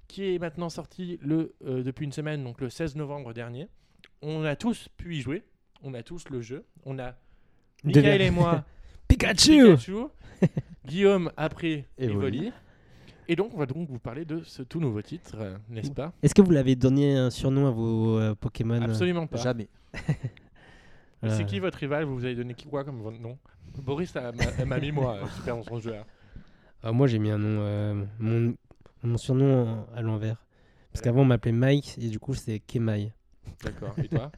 qui 0.06 0.34
est 0.34 0.38
maintenant 0.38 0.70
sorti 0.70 1.18
le, 1.22 1.54
euh, 1.66 1.82
depuis 1.82 2.04
une 2.04 2.12
semaine, 2.12 2.42
donc 2.44 2.60
le 2.60 2.70
16 2.70 2.96
novembre 2.96 3.34
dernier. 3.34 3.68
On 4.22 4.44
a 4.44 4.56
tous 4.56 4.88
pu 4.96 5.16
y 5.16 5.20
jouer. 5.20 5.42
On 5.82 5.92
a 5.94 6.02
tous 6.02 6.28
le 6.30 6.40
jeu. 6.40 6.64
On 6.86 6.98
a 6.98 7.14
Michael 7.84 8.22
et 8.22 8.30
moi 8.30 8.64
Pikachu 9.08 9.76
Pikachu. 9.76 10.06
Guillaume 10.86 11.30
a 11.36 11.48
pris 11.48 11.84
Evoli. 11.98 12.52
Et 13.30 13.36
donc, 13.36 13.52
on 13.54 13.58
va 13.58 13.66
donc 13.66 13.88
vous 13.90 13.98
parler 13.98 14.24
de 14.24 14.42
ce 14.42 14.62
tout 14.62 14.80
nouveau 14.80 15.02
titre, 15.02 15.36
euh, 15.38 15.56
n'est-ce 15.68 15.90
pas? 15.90 16.12
Est-ce 16.22 16.34
que 16.34 16.40
vous 16.40 16.50
l'avez 16.50 16.76
donné 16.76 17.14
un 17.14 17.28
surnom 17.30 17.66
à 17.66 17.70
vos 17.70 18.18
euh, 18.18 18.34
Pokémon 18.34 18.80
Absolument 18.80 19.26
pas. 19.26 19.36
Jamais. 19.36 19.68
C'est 21.22 21.42
Euh, 21.42 21.44
qui 21.44 21.58
votre 21.58 21.78
rival? 21.78 22.04
Vous 22.04 22.14
vous 22.14 22.24
avez 22.24 22.36
donné 22.36 22.54
qui 22.54 22.66
quoi 22.66 22.84
comme 22.84 23.00
votre 23.02 23.18
nom? 23.18 23.36
Boris 23.82 24.14
a- 24.16 24.32
m'a 24.64 24.78
mis 24.78 24.92
moi, 24.92 25.16
euh, 25.16 25.26
super 25.36 25.56
dans 25.56 25.62
son 25.64 25.78
jeu. 25.78 25.90
là. 25.92 26.06
Ah, 26.82 26.92
moi, 26.92 27.06
j'ai 27.08 27.18
mis 27.18 27.30
un 27.30 27.38
nom. 27.38 27.58
euh, 27.60 28.04
mon, 28.18 28.54
mon 29.02 29.16
surnom 29.18 29.84
à 29.94 30.00
l'envers. 30.00 30.42
Parce 30.92 31.02
qu'avant, 31.02 31.22
on 31.22 31.24
m'appelait 31.26 31.52
Mike 31.52 31.96
et 32.00 32.08
du 32.08 32.18
coup, 32.18 32.34
c'est 32.34 32.60
Kemai. 32.60 33.12
D'accord. 33.64 33.94
Et 34.02 34.08
toi 34.08 34.30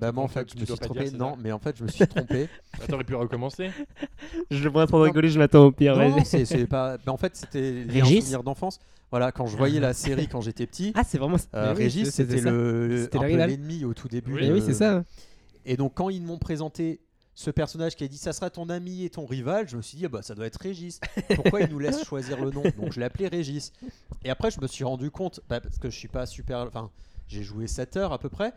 Bah, 0.00 0.12
moi, 0.12 0.24
en 0.24 0.28
fait, 0.28 0.48
je 0.54 0.60
me 0.60 0.64
suis 0.64 0.74
trompé. 0.78 1.10
non, 1.12 1.36
mais 1.42 1.52
en 1.52 1.58
fait, 1.58 1.76
je 1.78 1.84
me 1.84 1.88
suis 1.88 2.06
trompé. 2.06 2.48
Bah, 2.78 2.84
T'aurais 2.88 3.04
pu 3.04 3.14
recommencer. 3.14 3.70
Je 4.50 4.64
devrais 4.64 4.84
pas 4.84 4.86
trop 4.88 4.98
Non. 4.98 5.04
rigoler, 5.04 5.28
je 5.28 5.38
m'attends 5.38 5.64
au 5.66 5.72
pire. 5.72 5.96
non, 5.96 6.10
vas-y. 6.10 6.44
c'est 6.46 6.66
pas. 6.66 6.96
bah, 6.98 7.12
en 7.12 7.16
fait, 7.16 7.36
c'était 7.36 7.70
lié 7.84 8.00
à 8.00 8.04
un 8.04 8.06
Régis 8.06 8.20
souvenir 8.24 8.42
d'enfance. 8.42 8.78
Voilà, 9.10 9.30
quand 9.32 9.46
je 9.46 9.56
voyais 9.56 9.78
la 9.80 9.92
série 9.94 10.26
quand 10.26 10.40
j'étais 10.40 10.66
petit, 10.66 10.92
Ah, 10.96 11.04
c'est 11.04 11.18
vraiment. 11.18 11.36
euh, 11.54 11.70
mais 11.72 11.76
oui, 11.78 11.82
Régis, 11.84 12.10
c'était 12.10 12.40
le 12.40 13.02
C'était 13.04 13.18
un 13.18 13.22
le 13.22 13.26
peu 13.28 13.32
rival. 13.34 13.50
l'ennemi 13.50 13.84
au 13.84 13.94
tout 13.94 14.08
début. 14.08 14.32
Oui. 14.34 14.48
De- 14.48 14.52
oui, 14.54 14.62
c'est 14.64 14.74
ça. 14.74 15.04
Et 15.64 15.76
donc, 15.76 15.94
quand 15.94 16.10
ils 16.10 16.22
m'ont 16.22 16.38
présenté 16.38 17.00
ce 17.34 17.50
personnage 17.50 17.94
qui 17.96 18.02
a 18.02 18.08
dit 18.08 18.16
ça 18.16 18.32
sera 18.32 18.48
ton 18.50 18.68
ami 18.70 19.04
et 19.04 19.10
ton 19.10 19.26
rival, 19.26 19.68
je 19.68 19.76
me 19.76 19.82
suis 19.82 19.98
dit 19.98 20.06
ah 20.06 20.08
bah 20.08 20.22
ça 20.22 20.34
doit 20.34 20.46
être 20.46 20.56
Régis. 20.60 21.00
Pourquoi 21.34 21.60
il 21.60 21.68
nous 21.68 21.78
laisse 21.78 22.02
choisir 22.04 22.42
le 22.42 22.50
nom? 22.50 22.62
Donc 22.78 22.92
je 22.92 22.98
l'ai 22.98 23.04
appelé 23.04 23.28
Régis. 23.28 23.72
Et 24.24 24.30
après 24.30 24.50
je 24.50 24.58
me 24.60 24.66
suis 24.66 24.84
rendu 24.84 25.10
compte 25.10 25.40
bah, 25.48 25.60
parce 25.60 25.76
que 25.78 25.90
je 25.90 25.96
suis 25.98 26.08
pas 26.08 26.24
super 26.24 26.60
enfin 26.60 26.90
j'ai 27.26 27.42
joué 27.42 27.66
7 27.66 27.96
heures 27.96 28.12
à 28.12 28.18
peu 28.18 28.28
près. 28.28 28.52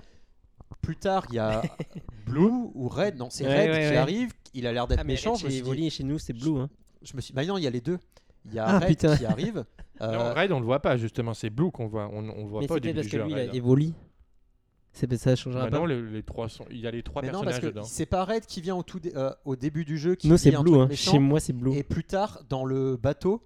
Plus 0.82 0.95
tard, 0.95 1.26
il 1.30 1.36
y 1.36 1.39
a 1.39 1.61
Blue 2.26 2.70
ou 2.74 2.88
Red, 2.89 3.17
non, 3.17 3.30
c'est 3.30 3.45
Ouais, 3.45 3.61
Red 3.61 3.70
ouais, 3.72 3.80
qui 3.86 3.89
ouais. 3.91 3.97
arrive, 3.97 4.34
il 4.53 4.67
a 4.67 4.72
l'air 4.74 4.88
d'être 4.88 4.99
Ah, 4.99 5.03
mais 5.03 5.13
méchant, 5.13 5.36
je 5.36 5.45
me 5.45 5.49
chez 5.49 5.55
suis 5.55 5.63
dit- 5.63 5.67
Evoli 5.70 5.88
et 5.88 5.89
chez 5.89 6.03
nous, 6.03 6.20
c'est 6.20 6.34
Blue. 6.34 6.57
Hein. 6.59 6.70
je 7.01 7.15
me 7.15 7.22
suis 7.22 7.34
bah 7.34 7.45
non, 7.45 7.57
il 7.57 7.63
y 7.63 7.67
a 7.67 7.72
les 7.72 7.82
deux. 7.82 7.97
Il 8.45 8.53
y 8.53 8.59
a 8.59 8.65
Ah, 8.65 8.80
Red 8.80 8.88
putain. 8.88 9.17
qui 9.17 9.26
arrive. 9.26 9.65
euh, 10.01 10.11
Non, 10.30 10.34
Raid, 10.34 10.51
on 10.51 10.59
le 10.59 10.65
voit 10.65 10.80
pas 10.82 10.95
justement. 10.97 11.34
C'est 11.34 11.49
Blue 11.49 11.72
qu'on 11.72 11.88
voit. 11.88 12.09
On, 12.13 12.20
on 12.30 12.43
le 12.43 12.49
voit 12.49 12.61
Mais 12.61 12.67
pas 12.67 12.76
au 12.76 12.78
c'est 12.78 12.82
début 12.82 12.95
parce 12.95 13.07
du 13.07 13.11
que 13.11 13.17
jeu. 13.17 13.24
lui, 13.26 13.32
il 13.34 13.38
a 13.39 13.53
Evoli. 13.53 13.93
C'est 14.91 15.13
ça 15.17 15.36
changera 15.36 15.70
Bah 15.70 15.80
pas. 15.80 15.88
les, 15.88 16.01
les 16.01 16.24
trois 16.24 16.49
sont. 16.49 16.65
Il 16.72 16.78
y 16.80 16.88
a 16.88 16.91
les 16.91 17.03
trois 17.03 17.22
mais 17.22 17.28
non, 17.28 17.41
personnages 17.41 17.55
parce 17.61 17.65
que 17.74 17.78
dedans. 17.78 17.84
c'est 17.84 18.05
pas 18.07 18.26
Red 18.26 18.45
qui 18.45 18.59
vient 18.61 18.76
au, 18.76 18.84
tout 18.84 18.99
dé- 18.99 19.13
euh, 19.15 19.32
au 19.45 19.55
début 19.55 19.86
du 19.86 19.97
jeu 19.97 20.15
qui 20.15 20.28
Nous, 20.28 20.38
c'est 20.38 20.53
un 20.55 20.61
Blue. 20.61 20.72
truc 20.72 20.84
Hein. 20.84 20.88
méchant. 20.88 21.11
Chez 21.11 21.20
moi, 21.20 21.39
c'est 21.39 21.53
Blue. 21.53 21.74
Et 21.74 21.84
plus 21.84 22.03
tard, 22.03 22.41
dans 22.49 22.65
le 22.65 22.97
bateau, 22.97 23.41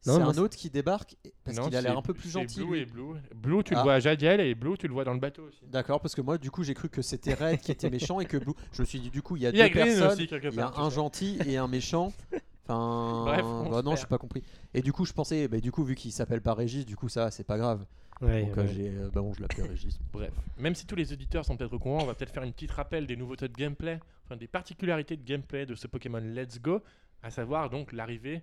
c'est 0.00 0.10
un 0.10 0.38
autre 0.38 0.56
qui 0.56 0.70
débarque 0.70 1.16
parce 1.44 1.58
qu'il 1.58 1.76
a 1.76 1.80
l'air 1.80 1.96
un 1.98 2.02
peu 2.02 2.14
plus 2.14 2.30
gentil. 2.30 2.64
Blue 2.64 2.78
et 2.78 2.84
Blue. 2.86 3.14
Blue, 3.34 3.62
tu 3.64 3.74
Ah. 3.74 3.78
le 3.78 3.82
vois 3.82 3.94
à 3.94 4.00
Jadiel 4.00 4.40
et 4.40 4.54
Blue, 4.54 4.76
tu 4.78 4.86
le 4.88 4.92
vois 4.94 5.04
dans 5.04 5.14
le 5.14 5.20
bateau 5.20 5.42
aussi. 5.44 5.60
D'accord, 5.66 6.00
parce 6.00 6.14
que 6.14 6.20
moi, 6.20 6.38
du 6.38 6.50
coup, 6.50 6.62
j'ai 6.62 6.74
cru 6.74 6.88
que 6.88 7.02
c'était 7.02 7.34
Red 7.34 7.60
qui 7.60 7.72
était 7.72 7.90
méchant 7.90 8.20
et 8.20 8.26
que 8.26 8.36
Blue. 8.36 8.54
Je 8.72 8.82
me 8.82 8.86
suis 8.86 9.00
dit, 9.00 9.10
du 9.10 9.22
coup, 9.22 9.36
il 9.36 9.42
y 9.42 9.46
a 9.46 9.50
Il 9.50 9.56
y 9.56 9.62
a 9.62 9.68
deux 9.68 9.74
personnes. 9.74 10.18
Il 10.20 10.54
y 10.54 10.60
a 10.60 10.72
un 10.76 10.90
gentil 10.90 11.38
et 11.46 11.56
un 11.56 11.68
méchant. 11.68 12.12
Enfin, 12.72 13.24
Bref, 13.24 13.42
bah 13.72 13.82
non, 13.82 13.90
perd. 13.90 13.98
j'ai 13.98 14.06
pas 14.06 14.18
compris. 14.18 14.44
Et 14.74 14.80
du 14.80 14.92
coup, 14.92 15.04
je 15.04 15.12
pensais, 15.12 15.48
bah, 15.48 15.58
du 15.58 15.72
coup, 15.72 15.82
vu 15.82 15.96
qu'il 15.96 16.12
s'appelle 16.12 16.40
pas 16.40 16.54
Régis, 16.54 16.86
du 16.86 16.94
coup, 16.94 17.08
ça, 17.08 17.32
c'est 17.32 17.42
pas 17.42 17.58
grave. 17.58 17.84
Ouais, 18.20 18.44
Donc, 18.44 18.58
euh, 18.58 18.62
ouais. 18.62 18.68
j'ai, 18.72 18.88
euh, 18.90 19.10
bah 19.12 19.22
bon, 19.22 19.32
je 19.34 19.40
l'appelais 19.40 19.64
Régis. 19.64 19.98
Bref, 20.12 20.30
même 20.56 20.76
si 20.76 20.86
tous 20.86 20.94
les 20.94 21.12
auditeurs 21.12 21.44
sont 21.44 21.56
peut-être 21.56 21.72
au 21.72 21.80
courant, 21.80 22.02
on 22.02 22.06
va 22.06 22.14
peut-être 22.14 22.32
faire 22.32 22.44
une 22.44 22.52
petite 22.52 22.70
rappel 22.70 23.08
des 23.08 23.16
nouveautés 23.16 23.48
de 23.48 23.54
gameplay, 23.54 23.98
enfin 24.24 24.36
des 24.36 24.46
particularités 24.46 25.16
de 25.16 25.24
gameplay 25.24 25.66
de 25.66 25.74
ce 25.74 25.88
Pokémon 25.88 26.20
Let's 26.20 26.60
Go, 26.60 26.80
à 27.24 27.30
savoir 27.30 27.70
donc 27.70 27.92
l'arrivée 27.92 28.42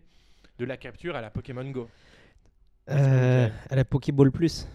de 0.59 0.65
la 0.65 0.77
capture 0.77 1.15
à 1.15 1.21
la 1.21 1.29
Pokémon 1.29 1.69
Go. 1.69 1.87
Euh, 2.89 3.49
à 3.69 3.75
la 3.75 3.85
Pokéball 3.85 4.31
Plus. 4.31 4.67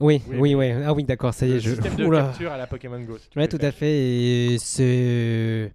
Oui, 0.00 0.20
Oui, 0.28 0.54
oui. 0.54 0.72
Ah 0.84 0.92
oui, 0.92 1.04
d'accord, 1.04 1.32
ça 1.32 1.46
y 1.46 1.50
Le 1.50 1.56
est. 1.56 1.60
Je... 1.60 1.70
système 1.70 1.94
de 1.96 2.04
Oula. 2.04 2.22
capture 2.24 2.50
à 2.52 2.56
la 2.58 2.66
Pokémon 2.66 3.00
Go. 3.00 3.16
si 3.18 3.38
Ouais, 3.38 3.46
tout 3.48 3.58
à 3.60 3.70
fait. 3.70 4.56
C'est. 4.58 5.72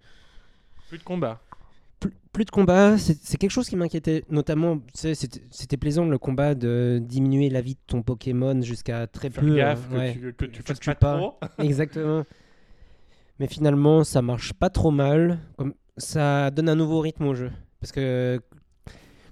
Plus 0.89 0.97
de 0.97 1.03
combat. 1.03 1.39
plus, 1.99 2.11
plus 2.33 2.45
de 2.45 2.49
combat, 2.51 2.97
c'est 2.97 3.37
quelque 3.37 3.51
chose 3.51 3.69
qui 3.69 3.75
m'inquiétait, 3.75 4.23
notamment, 4.29 4.79
c'était 4.93 5.77
plaisant 5.77 6.05
le 6.05 6.17
combat 6.17 6.53
de 6.55 6.99
diminuer 7.01 7.49
la 7.49 7.61
vie 7.61 7.75
de 7.75 7.79
ton 7.87 8.01
Pokémon 8.01 8.61
jusqu'à 8.61 9.07
très 9.07 9.29
Faire 9.29 9.43
peu. 9.43 9.55
gaffe 9.55 9.87
euh, 9.91 9.95
que 9.95 9.97
ouais. 9.97 10.13
tu, 10.13 10.33
que 10.33 10.45
tu 10.45 10.61
fasses 10.63 10.79
pas 10.79 10.95
pas. 10.95 11.17
trop. 11.17 11.39
Exactement. 11.59 12.23
Mais 13.39 13.47
finalement, 13.47 14.03
ça 14.03 14.21
marche 14.21 14.51
pas 14.53 14.69
trop 14.69 14.91
mal. 14.91 15.39
Comme 15.57 15.73
ça 15.97 16.49
donne 16.51 16.69
un 16.69 16.75
nouveau 16.75 16.99
rythme 16.99 17.25
au 17.25 17.35
jeu, 17.35 17.51
parce 17.79 17.91
que 17.91 18.41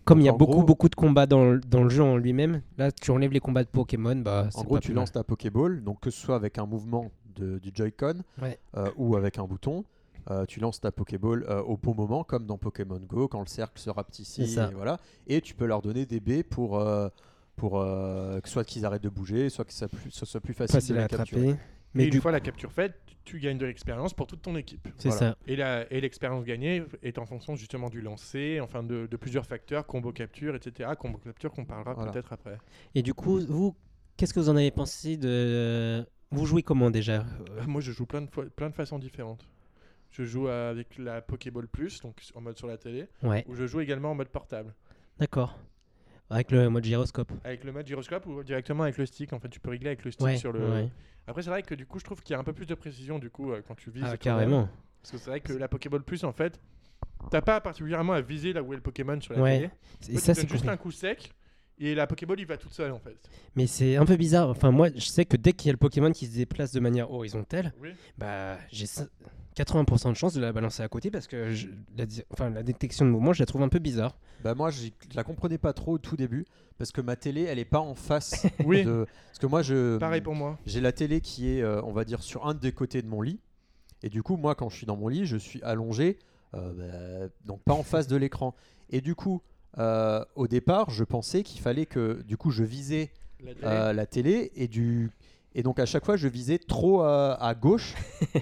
comme 0.08 0.20
il 0.22 0.26
y 0.26 0.30
a 0.30 0.34
beaucoup 0.34 0.54
gros- 0.54 0.64
beaucoup 0.64 0.90
de 0.90 0.96
combats 0.96 1.26
dans, 1.28 1.52
le- 1.52 1.60
dans 1.60 1.84
le 1.84 1.90
jeu 1.90 2.02
en 2.04 2.18
lui-même, 2.18 2.62
là 2.78 2.92
tu 2.92 3.12
enlèves 3.12 3.32
les 3.32 3.40
combats 3.40 3.64
de 3.64 3.70
Pokémon, 3.70 4.16
bah 4.16 4.50
En 4.56 4.64
gros, 4.64 4.76
pas 4.76 4.80
tu 4.82 4.94
lances 4.94 5.12
ta 5.12 5.24
Pokéball, 5.24 5.84
donc 5.84 6.00
que 6.00 6.10
ce 6.10 6.20
soit 6.20 6.36
avec 6.36 6.58
un 6.58 6.66
mouvement 6.66 7.12
de- 7.36 7.60
du 7.60 7.70
Joy-Con 7.74 8.24
Ouais. 8.42 8.58
euh, 8.76 8.90
ou 8.98 9.16
avec 9.16 9.38
un 9.38 9.44
bouton. 9.46 9.84
euh, 10.30 10.46
tu 10.46 10.60
lances 10.60 10.82
ta 10.82 10.92
Pokéball 10.92 11.46
euh, 11.48 11.62
au 11.62 11.78
bon 11.78 11.94
moment, 11.96 12.26
comme 12.26 12.46
dans 12.46 12.58
Pokémon 12.58 13.00
Go, 13.00 13.30
quand 13.30 13.40
le 13.40 13.46
cercle 13.46 13.80
se 13.80 13.90
ça. 14.46 14.70
Et, 14.70 14.74
voilà. 14.74 15.00
et 15.28 15.40
tu 15.40 15.54
peux 15.56 15.66
leur 15.66 15.82
donner 15.82 16.06
des 16.06 16.20
baies 16.20 16.44
pour, 16.44 16.78
euh, 16.80 17.08
pour 17.56 17.80
euh, 17.80 18.42
que 18.42 18.50
soit 18.50 18.66
qu'ils 18.66 18.86
arrêtent 18.86 19.04
de 19.04 19.08
bouger, 19.10 19.50
soit 19.50 19.64
que 19.64 19.72
ça, 19.72 19.88
plus, 19.88 20.12
ce 20.12 20.26
soit 20.26 20.42
plus 20.42 20.54
facile, 20.54 20.74
facile 20.74 20.96
de 20.96 21.00
à 21.02 21.08
capturer. 21.08 21.42
attraper. 21.52 21.64
Mais 21.94 22.04
une 22.06 22.10
du 22.10 22.20
fois 22.20 22.34
la 22.34 22.42
capture 22.42 22.74
faite, 22.74 22.96
tu 23.28 23.40
gagnes 23.40 23.58
de 23.58 23.66
l'expérience 23.66 24.14
pour 24.14 24.26
toute 24.28 24.42
ton 24.42 24.56
équipe. 24.56 24.88
c'est 24.98 25.10
voilà. 25.10 25.32
ça. 25.34 25.38
Et 25.48 25.56
la- 25.56 25.92
et 25.94 26.00
l'expérience 26.02 26.44
gagnée 26.46 26.84
est 27.04 27.18
en 27.20 27.26
fonction 27.26 27.56
justement 27.56 27.90
du 27.90 28.02
lancer, 28.02 28.60
enfin 28.62 28.84
de, 28.84 29.06
de 29.06 29.18
plusieurs 29.18 29.46
facteurs, 29.46 29.86
combo 29.86 30.12
capture, 30.12 30.56
etc. 30.56 30.92
Combo 30.98 31.18
capture 31.18 31.52
qu'on 31.52 31.66
parlera 31.66 31.94
Voilà. 31.94 32.12
peut-être 32.12 32.32
après. 32.34 32.58
Et 32.96 33.02
du 33.04 33.14
coup, 33.14 33.40
vous, 33.48 33.76
qu'est-ce 34.16 34.34
que 34.34 34.40
vous 34.40 34.50
en 34.50 34.56
avez 34.56 34.72
pensé 34.72 35.18
de. 35.18 36.06
Vous 36.32 36.46
jouez 36.46 36.64
comment 36.64 36.90
déjà? 36.90 37.26
Euh, 37.58 37.64
Moi, 37.68 37.82
je 37.82 37.92
joue 37.92 38.06
plein 38.06 38.22
de, 38.22 38.30
fois- 38.30 38.46
plein 38.50 38.70
de 38.70 38.76
façons 38.76 39.00
différentes. 39.00 39.46
Je 40.12 40.24
joue 40.24 40.48
avec 40.48 40.98
la 40.98 41.22
Pokéball 41.22 41.68
Plus, 41.68 42.02
donc 42.02 42.22
en 42.34 42.42
mode 42.42 42.58
sur 42.58 42.68
la 42.68 42.78
télé, 42.78 43.08
Ouais, 43.24 43.44
ou 43.48 43.56
je 43.56 43.68
joue 43.68 43.82
également 43.82 44.12
en 44.12 44.16
mode 44.16 44.30
portable. 44.30 44.74
d'accord. 45.20 45.60
Avec 46.30 46.52
le 46.52 46.70
mode 46.70 46.84
gyroscope. 46.84 47.32
Avec 47.44 47.64
le 47.64 47.72
mode 47.72 47.88
gyroscope 47.88 48.26
ou 48.26 48.44
directement 48.44 48.84
avec 48.84 48.98
le 48.98 49.06
stick. 49.06 49.32
En 49.34 49.40
fait, 49.40 49.50
tu 49.50 49.60
peux 49.60 49.70
régler 49.70 49.88
avec 49.88 50.04
le 50.04 50.12
stick 50.12 50.26
Ouais, 50.26 50.38
sur 50.38 50.52
le. 50.52 50.60
ouais. 50.70 50.90
Après, 51.28 51.42
c'est 51.42 51.50
vrai 51.50 51.64
que 51.64 51.76
du 51.76 51.86
coup, 51.86 52.00
je 52.00 52.04
trouve 52.06 52.22
qu'il 52.22 52.34
y 52.34 52.36
a 52.36 52.40
un 52.40 52.44
peu 52.44 52.54
plus 52.54 52.66
de 52.66 52.76
précision 52.76 53.20
du 53.20 53.30
coup 53.30 53.52
euh, 53.52 53.62
quand 53.68 53.76
tu 53.76 53.90
vises. 53.92 54.04
Ah, 54.06 54.18
carrément. 54.18 54.70
Parce 55.02 55.12
que 55.12 55.18
c'est 55.18 55.30
vrai 55.30 55.40
que 55.40 55.54
la 55.54 55.68
Pokéball 55.68 56.04
Plus, 56.04 56.24
en 56.24 56.32
fait, 56.34 56.60
t'as 57.32 57.42
pas 57.42 57.62
particulièrement 57.62 58.14
à 58.14 58.22
viser 58.22 58.52
là 58.54 58.62
où 58.62 58.74
est 58.74 58.76
le 58.78 58.82
Pokémon 58.82 59.20
sur 59.22 59.34
la 59.34 59.42
Ouais. 59.42 59.58
télé. 60.02 60.16
Et 60.18 60.20
ça, 60.20 60.34
c'est 60.34 60.50
juste 60.50 60.68
un 60.68 60.78
coup 60.78 60.92
sec 60.92 61.34
et 61.80 61.96
la 61.96 62.08
Pokéball 62.08 62.40
il 62.40 62.46
va 62.46 62.58
toute 62.58 62.74
seule 62.74 62.92
en 62.92 63.00
fait. 63.00 63.18
Mais 63.56 63.68
c'est 63.68 63.96
un 63.98 64.06
peu 64.06 64.16
bizarre. 64.18 64.50
Enfin, 64.50 64.72
moi, 64.72 64.90
je 64.96 65.06
sais 65.06 65.26
que 65.26 65.38
dès 65.38 65.54
qu'il 65.54 65.68
y 65.68 65.70
a 65.70 65.74
le 65.74 65.78
Pokémon 65.78 66.12
qui 66.12 66.26
se 66.28 66.36
déplace 66.36 66.72
de 66.72 66.80
manière 66.80 67.12
horizontale, 67.12 67.74
Oui. 67.82 67.90
bah, 68.18 68.58
j'ai 68.72 68.86
ça- 68.86 69.08
80% 69.56 70.10
de 70.12 70.16
chance 70.16 70.34
de 70.36 70.42
la 70.42 70.52
balancer 70.54 70.84
à 70.84 70.88
côté 70.88 71.10
parce 71.10 71.26
que 71.26 71.52
je- 71.52 71.68
la, 71.98 72.06
enfin, 72.32 72.50
la 72.52 72.62
détection 72.62 73.06
de 73.06 73.10
mouvement, 73.10 73.34
je 73.34 73.40
la 73.42 73.48
trouve 73.48 73.64
un 73.64 73.70
peu 73.70 73.80
bizarre. 73.80 74.18
Bah 74.44 74.54
moi, 74.54 74.70
je 74.70 74.90
la 75.16 75.24
comprenais 75.24 75.58
pas 75.58 75.74
trop 75.74 75.94
au 75.94 75.98
tout 75.98 76.16
début 76.16 76.46
parce 76.78 76.92
que 76.92 77.02
ma 77.02 77.16
télé, 77.16 77.42
elle 77.44 77.58
est 77.58 77.66
pas 77.66 77.80
en 77.80 77.96
face 77.96 78.46
Oui. 78.66 78.84
de. 78.84 79.08
Parce 79.28 79.40
que 79.40 79.48
moi, 79.48 79.64
je. 79.64 79.98
Pareil 79.98 80.22
pour 80.22 80.36
moi. 80.36 80.60
J'ai 80.68 80.80
la 80.82 80.92
télé 80.92 81.22
qui 81.22 81.50
est, 81.50 81.62
euh, 81.64 81.82
on 81.84 81.92
va 81.92 82.06
dire, 82.06 82.22
sur 82.22 82.46
un 82.48 82.54
des 82.54 82.72
côtés 82.72 83.02
de 83.02 83.08
mon 83.08 83.22
lit. 83.24 83.40
Et 84.04 84.10
du 84.10 84.22
coup, 84.22 84.38
moi, 84.38 84.54
quand 84.54 84.70
je 84.70 84.78
suis 84.78 84.86
dans 84.86 84.96
mon 84.96 85.08
lit, 85.08 85.26
je 85.26 85.38
suis 85.38 85.62
allongé 85.64 86.20
euh, 86.54 87.28
bah, 87.28 87.34
donc 87.46 87.62
pas 87.64 87.74
en 87.74 87.82
face 87.84 88.06
de 88.08 88.16
l'écran. 88.16 88.54
Et 88.92 89.02
du 89.02 89.16
coup, 89.16 89.42
euh, 89.78 90.24
au 90.36 90.48
départ, 90.48 90.90
je 90.90 91.04
pensais 91.04 91.44
qu'il 91.44 91.62
fallait 91.62 91.86
que, 91.86 92.22
du 92.24 92.38
coup, 92.38 92.52
je 92.52 92.64
visais 92.64 93.12
La 93.44 93.54
télé. 93.54 93.68
euh, 93.68 93.94
la 93.94 94.06
télé 94.06 94.52
et 94.56 94.68
du 94.68 95.12
et 95.56 95.64
donc 95.64 95.80
à 95.80 95.86
chaque 95.88 96.06
fois 96.06 96.18
je 96.18 96.28
visais 96.28 96.60
trop 96.60 97.04
euh, 97.04 97.36
à 97.40 97.56
gauche 97.56 97.96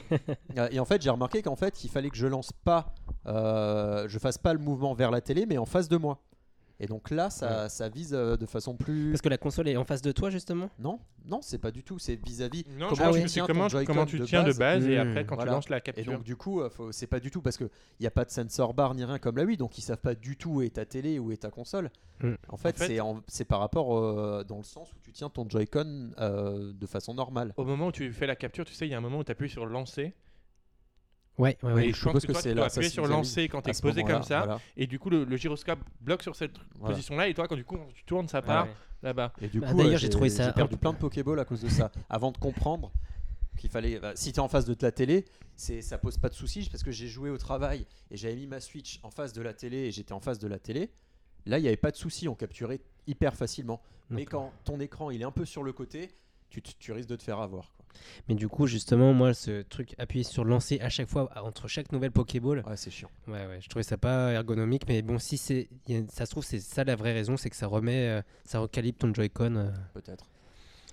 et 0.72 0.80
en 0.80 0.86
fait 0.86 1.02
j'ai 1.02 1.10
remarqué 1.10 1.42
qu'en 1.42 1.56
fait 1.56 1.84
il 1.86 1.90
fallait 1.90 2.10
que 2.10 2.18
je 2.18 2.28
lance 2.28 2.52
pas 2.64 2.94
euh, 3.28 4.06
je 4.10 4.20
fasse 4.20 4.38
pas 4.38 4.54
le 4.54 4.60
mouvement 4.60 4.94
vers 4.94 5.12
la 5.12 5.22
télé 5.22 5.46
mais 5.46 5.58
en 5.58 5.66
face 5.66 5.88
de 5.88 5.96
moi 5.98 6.20
et 6.80 6.88
donc 6.88 7.10
là 7.10 7.30
ça, 7.30 7.70
ça 7.70 7.88
vise 7.90 8.14
euh, 8.14 8.36
de 8.38 8.46
façon 8.46 8.76
plus 8.76 9.12
Parce 9.12 9.22
que 9.22 9.30
la 9.30 9.38
console 9.38 9.68
est 9.70 9.78
en 9.78 9.86
face 9.86 10.02
de 10.02 10.12
toi, 10.12 10.30
justement? 10.30 10.70
non 10.80 11.00
non 11.28 11.40
c'est 11.42 11.58
pas 11.58 11.72
du 11.72 11.84
tout 11.84 11.98
c'est 11.98 12.16
vis-à-vis 12.16 12.66
Non, 12.78 12.90
comment 12.90 13.12
tu 13.12 13.26
tiens 13.26 13.46
ton 13.48 13.54
comment, 13.54 13.68
Joy-Con 13.70 13.94
comment 13.94 14.06
tu 14.06 14.20
de 14.20 14.26
tiens 14.26 14.44
de 14.44 14.50
base. 14.50 14.58
base 14.60 14.88
et 14.88 14.98
Mmh. 14.98 15.08
après 15.08 15.26
quand 15.26 15.36
Voilà. 15.36 15.52
tu 15.52 15.56
lances 15.56 15.70
la 15.70 15.78
et 15.78 15.82
capture. 15.82 16.12
donc 16.14 16.24
du 16.24 16.36
coup 16.36 16.62
euh, 16.62 16.70
faut- 16.70 16.92
c'est 16.92 17.08
pas 17.08 17.20
du 17.20 17.32
tout 17.32 17.42
parce 17.42 17.58
que 17.58 17.70
il 18.00 18.04
y 18.04 18.08
a 18.08 18.12
pas 18.12 18.26
de 18.26 18.30
sensor 18.32 18.74
bar 18.74 18.94
ni 18.94 19.04
rien 19.04 19.18
comme 19.18 19.38
la 19.38 19.44
Wii 19.44 19.58
donc 19.58 19.78
ils 19.78 19.82
savent 19.82 19.98
pas 19.98 20.14
du 20.16 20.38
tout 20.38 20.50
où 20.56 20.62
est 20.62 20.70
ta 20.76 20.86
télé 20.86 21.18
où 21.20 21.32
est 21.32 21.38
ta 21.38 21.50
console 21.50 21.90
Mm. 22.22 22.36
en 22.48 22.56
fait, 22.56 22.70
En 22.70 22.72
fait- 22.80 22.88
c'est 22.88 23.00
en- 23.02 23.22
c'est 23.28 23.44
par 23.44 23.60
rapport 23.60 23.98
euh, 23.98 24.44
dans 24.48 24.56
le 24.58 24.64
sens 24.64 24.90
où 24.94 24.96
tu 25.04 25.12
tiens 25.12 25.30
ton 25.30 25.50
Joy-Con 25.50 26.12
euh, 26.20 26.72
de 26.74 26.86
façon 26.88 27.14
normale 27.14 27.54
Au 27.58 27.66
moment 27.66 27.88
où 27.88 27.92
tu 27.92 28.14
fais 28.14 28.26
la 28.26 28.38
capture, 28.38 28.64
tu 28.64 28.74
sais, 28.74 28.88
il 28.88 28.92
y 28.92 28.94
a 28.94 28.98
un 28.98 29.02
moment 29.02 29.18
où 29.20 29.24
tu 29.26 29.32
appuies 29.34 29.50
sur 29.50 29.66
lancer. 29.66 30.14
Ouais, 31.38 31.58
ouais, 31.64 31.74
ouais. 31.74 31.88
et 31.88 31.92
je 31.92 31.98
je 31.98 32.04
pense 32.06 32.22
que, 32.22 32.28
que 32.28 32.32
toi, 32.32 32.42
c'est 32.42 32.50
tu 32.50 32.56
dois 32.56 32.66
appuyer 32.68 32.90
sur 32.90 33.06
lancer 33.08 33.50
quand 33.50 33.62
tu 33.62 33.70
es 33.70 33.82
posé 33.82 34.04
comme 34.04 34.24
ça. 34.24 34.40
voilà. 34.46 34.62
Et 34.78 34.88
du 34.88 35.00
coup, 35.00 35.10
le, 35.10 35.26
le 35.26 35.36
gyroscope 35.38 35.80
bloque 36.02 36.24
sur 36.24 36.36
cette 36.36 36.56
Voilà. 36.80 36.94
position-là. 36.96 37.28
Et 37.28 37.34
toi, 37.34 37.48
quand 37.48 37.56
du 37.56 37.66
coup, 37.66 37.78
tu 37.94 38.04
tournes, 38.06 38.28
ça 38.30 38.42
part 38.42 38.66
Ouais. 38.68 38.74
là-bas. 39.04 39.34
Et 39.42 39.48
du 39.50 39.60
Bah, 39.60 39.72
coup, 39.72 39.78
d'ailleurs, 39.78 40.00
j'ai 40.00 40.10
trouvé 40.10 40.30
ça 40.30 40.46
J'ai 40.48 40.54
perdu 40.54 40.78
plein 40.78 40.94
de 40.94 40.98
Pokéball 40.98 41.40
à 41.40 41.46
cause 41.46 41.62
de 41.62 41.70
ça. 41.70 41.92
Avant 42.10 42.32
de 42.32 42.38
comprendre 42.38 42.92
qu'il 43.58 43.70
fallait. 43.70 44.00
bah, 44.00 44.14
si 44.16 44.32
tu 44.32 44.38
es 44.38 44.40
en 44.42 44.48
face 44.48 44.66
de 44.66 44.74
ta 44.74 44.92
télé, 44.92 45.26
c'est 45.58 45.82
ça 45.82 45.98
pose 45.98 46.18
pas 46.18 46.30
de 46.30 46.34
soucis 46.34 46.68
parce 46.72 46.84
que 46.84 46.92
j'ai 46.92 47.08
joué 47.08 47.30
au 47.30 47.38
travail 47.38 47.86
et 48.12 48.18
j'avais 48.18 48.36
mis 48.36 48.48
ma 48.48 48.60
Switch 48.62 49.00
en 49.04 49.12
face 49.12 49.34
de 49.34 49.42
la 49.42 49.54
télé 49.54 49.78
et 49.88 49.92
j'étais 49.92 50.14
en 50.14 50.20
face 50.22 50.40
de 50.40 50.48
la 50.48 50.60
télé. 50.60 50.90
Là, 51.46 51.60
il 51.60 51.62
n'y 51.62 51.68
avait 51.68 51.78
pas 51.78 51.92
de 51.92 51.96
souci, 51.98 52.28
on 52.28 52.36
capturait 52.36 52.80
hyper 53.08 53.36
facilement. 53.36 53.82
Mais 54.10 54.26
quand 54.26 54.52
ton 54.64 54.80
écran 54.80 55.10
il 55.12 55.22
est 55.22 55.26
un 55.26 55.32
peu 55.32 55.46
sur 55.46 55.64
le 55.64 55.74
côté, 55.74 56.12
tu, 56.50 56.62
tu 56.62 56.92
risques 56.92 57.10
de 57.10 57.16
te 57.16 57.24
faire 57.24 57.40
avoir. 57.40 57.72
quoi. 57.76 57.85
Mais 58.28 58.36
du 58.36 58.48
coup, 58.48 58.68
justement, 58.68 59.14
moi, 59.14 59.34
ce 59.34 59.62
truc, 59.64 59.96
appuyer 59.98 60.24
sur 60.24 60.44
lancer 60.46 60.80
à 60.82 60.90
chaque 60.90 61.08
fois, 61.08 61.30
entre 61.44 61.68
chaque 61.68 61.92
nouvelle 61.92 62.12
Pokéball, 62.12 62.64
Ouais, 62.68 62.76
c'est 62.78 62.92
chiant. 62.92 63.10
ouais, 63.28 63.46
ouais, 63.46 63.60
je 63.62 63.70
trouvais 63.70 63.84
ça 63.84 63.98
pas 63.98 64.32
ergonomique. 64.32 64.84
Mais 64.88 65.02
bon, 65.02 65.20
si 65.20 65.38
c'est, 65.38 65.70
ça 66.10 66.26
se 66.26 66.32
trouve, 66.32 66.44
c'est 66.44 66.60
ça 66.60 66.84
la 66.84 66.96
vraie 66.96 67.14
raison, 67.14 67.38
c'est 67.38 67.50
que 67.50 67.56
ça 67.56 67.68
remet, 67.68 68.08
euh, 68.08 68.22
ça 68.46 68.60
recalibre 68.60 68.98
ton 68.98 69.14
Joy-Con. 69.14 69.56
euh. 69.56 69.72
Peut-être. 69.94 70.26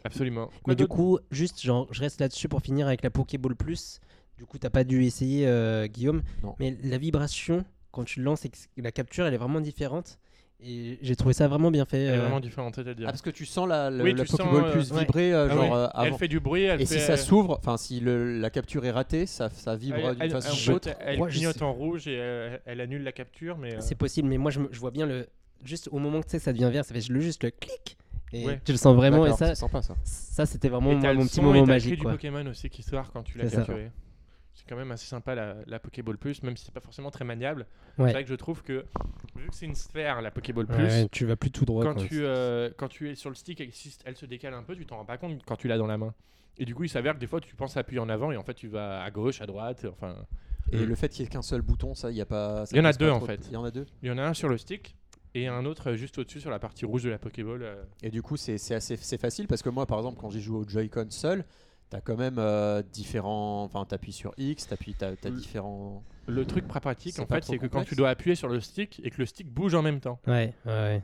Absolument. 0.04 0.50
Mais 0.66 0.74
du 0.74 0.86
coup, 0.88 1.18
juste, 1.30 1.60
genre, 1.62 1.86
je 1.92 2.00
reste 2.00 2.20
là-dessus 2.20 2.48
pour 2.48 2.60
finir 2.60 2.86
avec 2.88 3.02
la 3.04 3.10
Pokéball 3.10 3.54
Plus. 3.54 4.00
Du 4.36 4.44
coup, 4.46 4.58
t'as 4.58 4.70
pas 4.70 4.82
dû 4.82 5.04
essayer, 5.04 5.46
euh, 5.46 5.86
Guillaume. 5.86 6.22
Non. 6.42 6.56
Mais 6.58 6.76
la 6.82 6.98
vibration, 6.98 7.64
quand 7.92 8.02
tu 8.04 8.20
lances 8.20 8.44
et 8.44 8.48
que 8.48 8.56
la 8.78 8.90
capture, 8.90 9.26
elle 9.26 9.34
est 9.34 9.38
vraiment 9.38 9.60
différente. 9.60 10.18
Et 10.64 10.98
j'ai 11.02 11.16
trouvé 11.16 11.34
ça 11.34 11.48
vraiment 11.48 11.70
bien 11.70 11.84
fait. 11.84 12.02
Elle 12.02 12.14
est 12.14 12.18
euh, 12.18 12.20
vraiment 12.22 12.40
différente, 12.40 12.74
c'est-à-dire. 12.76 13.06
Ah, 13.08 13.10
parce 13.12 13.22
que 13.22 13.30
tu 13.30 13.44
sens 13.44 13.68
la, 13.68 13.90
le- 13.90 14.04
Oui, 14.04 14.14
la 14.14 14.24
Pokéball 14.24 14.64
euh, 14.64 14.72
plus 14.72 14.92
ouais. 14.92 15.00
vibrer 15.00 15.32
euh, 15.32 15.48
Ah 15.50 15.54
genre 15.54 15.64
oui. 15.64 16.02
euh, 16.04 16.06
Elle 16.06 16.14
fait 16.14 16.28
du 16.28 16.40
bruit. 16.40 16.62
Elle 16.64 16.80
Et 16.80 16.86
fait, 16.86 16.98
si 16.98 17.04
ça 17.04 17.16
s'ouvre, 17.16 17.58
enfin 17.58 17.76
si 17.76 17.98
le- 18.00 18.38
la 18.38 18.50
capture 18.50 18.84
est 18.84 18.90
ratée, 18.92 19.26
ça, 19.26 19.50
ça 19.50 19.74
vibre 19.74 20.14
d'une 20.14 20.30
façon 20.30 20.72
ou 20.74 20.78
elle 21.00 21.20
clignote 21.26 21.62
en 21.62 21.72
rouge 21.72 22.06
et 22.06 22.16
euh, 22.18 22.56
elle 22.64 22.80
annule 22.80 23.02
la 23.02 23.12
capture. 23.12 23.58
Mais 23.58 23.74
euh, 23.74 23.80
C'est 23.80 23.96
possible, 23.96 24.28
mais 24.28 24.38
moi, 24.38 24.50
je, 24.50 24.60
vois 24.78 24.90
bien 24.92 25.06
le. 25.06 25.26
Juste 25.64 25.88
au 25.92 25.98
moment 25.98 26.20
que 26.20 26.26
tu 26.26 26.30
sais, 26.32 26.38
ça 26.38 26.52
devient 26.52 26.70
vert, 26.72 26.84
ça 26.84 26.94
fait 26.94 27.08
le, 27.08 27.20
juste 27.20 27.42
le 27.44 27.50
clic. 27.50 27.96
Et 28.32 28.46
Ouais. 28.46 28.60
tu 28.64 28.72
le 28.72 28.78
sens 28.78 28.96
vraiment. 28.96 29.26
Et 29.26 29.32
ça, 29.32 29.54
sympa 29.54 29.82
ça. 29.82 29.94
ça 30.04 30.46
c'était 30.46 30.68
vraiment 30.68 30.92
mon 30.94 31.26
petit 31.26 31.40
moment 31.40 31.66
magique. 31.66 31.90
cri 31.90 31.96
du 31.96 32.02
Quoi. 32.02 32.12
Pokémon 32.12 32.46
aussi 32.46 32.70
qui 32.70 32.82
sort 32.82 33.10
quand 33.12 33.22
tu 33.22 33.36
l'as 33.38 33.48
capturé. 33.50 33.90
C'est 34.54 34.68
quand 34.68 34.76
même 34.76 34.92
assez 34.92 35.06
sympa 35.06 35.34
la, 35.34 35.56
la 35.66 35.78
Pokéball 35.78 36.18
Plus, 36.18 36.42
même 36.42 36.56
si 36.56 36.66
c'est 36.66 36.74
pas 36.74 36.80
forcément 36.80 37.10
très 37.10 37.24
maniable. 37.24 37.66
Ouais. 37.98 38.06
C'est 38.08 38.12
vrai 38.12 38.22
que 38.24 38.28
je 38.30 38.34
trouve 38.34 38.62
que 38.62 38.84
vu 39.36 39.48
que 39.48 39.54
c'est 39.54 39.66
une 39.66 39.74
sphère 39.74 40.20
la 40.22 40.30
Pokéball 40.30 40.66
Plus, 40.66 40.84
ouais, 40.84 41.08
tu 41.10 41.24
vas 41.26 41.36
plus 41.36 41.50
tout 41.50 41.64
droit. 41.64 41.82
quand 41.82 41.94
quoi. 41.94 42.04
tu 42.04 42.22
euh, 42.24 42.70
quand 42.76 42.88
tu 42.88 43.10
es 43.10 43.14
sur 43.14 43.30
le 43.30 43.34
stick 43.36 43.60
et 43.60 43.70
elle 44.04 44.16
se 44.16 44.26
décale 44.26 44.54
un 44.54 44.62
peu, 44.62 44.76
tu 44.76 44.84
t'en 44.86 44.96
rends 44.96 45.04
pas 45.06 45.16
compte 45.18 45.42
quand 45.46 45.56
tu 45.56 45.68
l'as 45.68 45.78
dans 45.78 45.86
la 45.86 45.96
main. 45.98 46.14
Et 46.58 46.66
du 46.66 46.74
coup, 46.74 46.84
il 46.84 46.90
s'avère 46.90 47.14
que 47.14 47.18
des 47.18 47.26
fois, 47.26 47.40
tu 47.40 47.56
penses 47.56 47.76
appuyer 47.78 47.98
en 48.00 48.10
avant 48.10 48.30
et 48.30 48.36
en 48.36 48.42
fait, 48.44 48.52
tu 48.54 48.68
vas 48.68 49.02
à 49.02 49.10
gauche, 49.10 49.40
à 49.40 49.46
droite. 49.46 49.86
Enfin, 49.90 50.14
Et 50.70 50.76
Mm. 50.84 50.88
le 50.88 50.94
fait 50.94 51.08
qu'il 51.08 51.22
y 51.24 51.26
ait 51.26 51.30
qu'un 51.30 51.40
seul 51.42 51.62
bouton, 51.62 51.94
ça, 51.94 52.10
il 52.10 52.16
y 52.16 52.20
a 52.20 52.26
pas. 52.26 52.64
Il 52.72 52.76
y 52.76 52.80
en 52.80 52.84
a 52.84 52.92
deux, 52.92 53.10
en 53.10 53.20
fait. 53.20 53.46
Il 53.48 53.54
y 53.54 53.56
en 53.56 53.64
a 53.64 53.70
deux. 53.70 53.86
il 54.02 54.08
y 54.08 54.12
en 54.12 54.18
a 54.18 54.22
un 54.22 54.34
sur 54.34 54.48
le 54.50 54.58
stick 54.58 54.94
et 55.34 55.48
un 55.48 55.64
autre 55.64 55.94
juste 55.94 56.18
au-dessus 56.18 56.40
sur 56.40 56.50
la 56.50 56.58
partie 56.58 56.84
rouge 56.84 57.02
de 57.04 57.10
la 57.10 57.18
Pokéball. 57.18 57.62
euh. 57.62 57.82
Et 58.02 58.10
du 58.10 58.20
coup, 58.20 58.36
c'est 58.36 58.58
c'est 58.58 58.74
assez 58.74 58.96
c'est 58.98 59.18
facile 59.18 59.46
parce 59.48 59.62
que 59.62 59.70
moi, 59.70 59.86
par 59.86 59.96
exemple, 59.98 60.18
quand 60.20 60.28
j'ai 60.28 60.40
joué 60.40 60.58
au 60.58 60.68
Joy-Con 60.68 61.06
seul, 61.08 61.44
t'as 61.92 62.00
quand 62.00 62.16
même 62.16 62.36
euh, 62.38 62.82
différents. 62.92 63.64
Enfin, 63.64 63.84
t'appuies 63.84 64.12
sur 64.12 64.32
X, 64.38 64.66
t'appuies, 64.66 64.94
t'as 64.94 65.14
t'as 65.14 65.28
Le- 65.28 65.36
différents. 65.36 66.02
Le 66.26 66.44
truc 66.46 66.66
pratique, 66.66 67.18
en 67.18 67.26
fait, 67.26 67.44
c'est 67.44 67.58
que 67.58 67.66
quand 67.66 67.84
tu 67.84 67.94
dois 67.94 68.08
appuyer 68.10 68.34
sur 68.34 68.48
le 68.48 68.60
stick 68.60 69.00
et 69.04 69.10
que 69.10 69.18
le 69.18 69.26
stick 69.26 69.48
bouge 69.48 69.74
en 69.74 69.82
même 69.82 70.00
temps. 70.00 70.18
Ouais, 70.26 70.54
ouais, 70.66 70.72
ouais. 70.72 71.02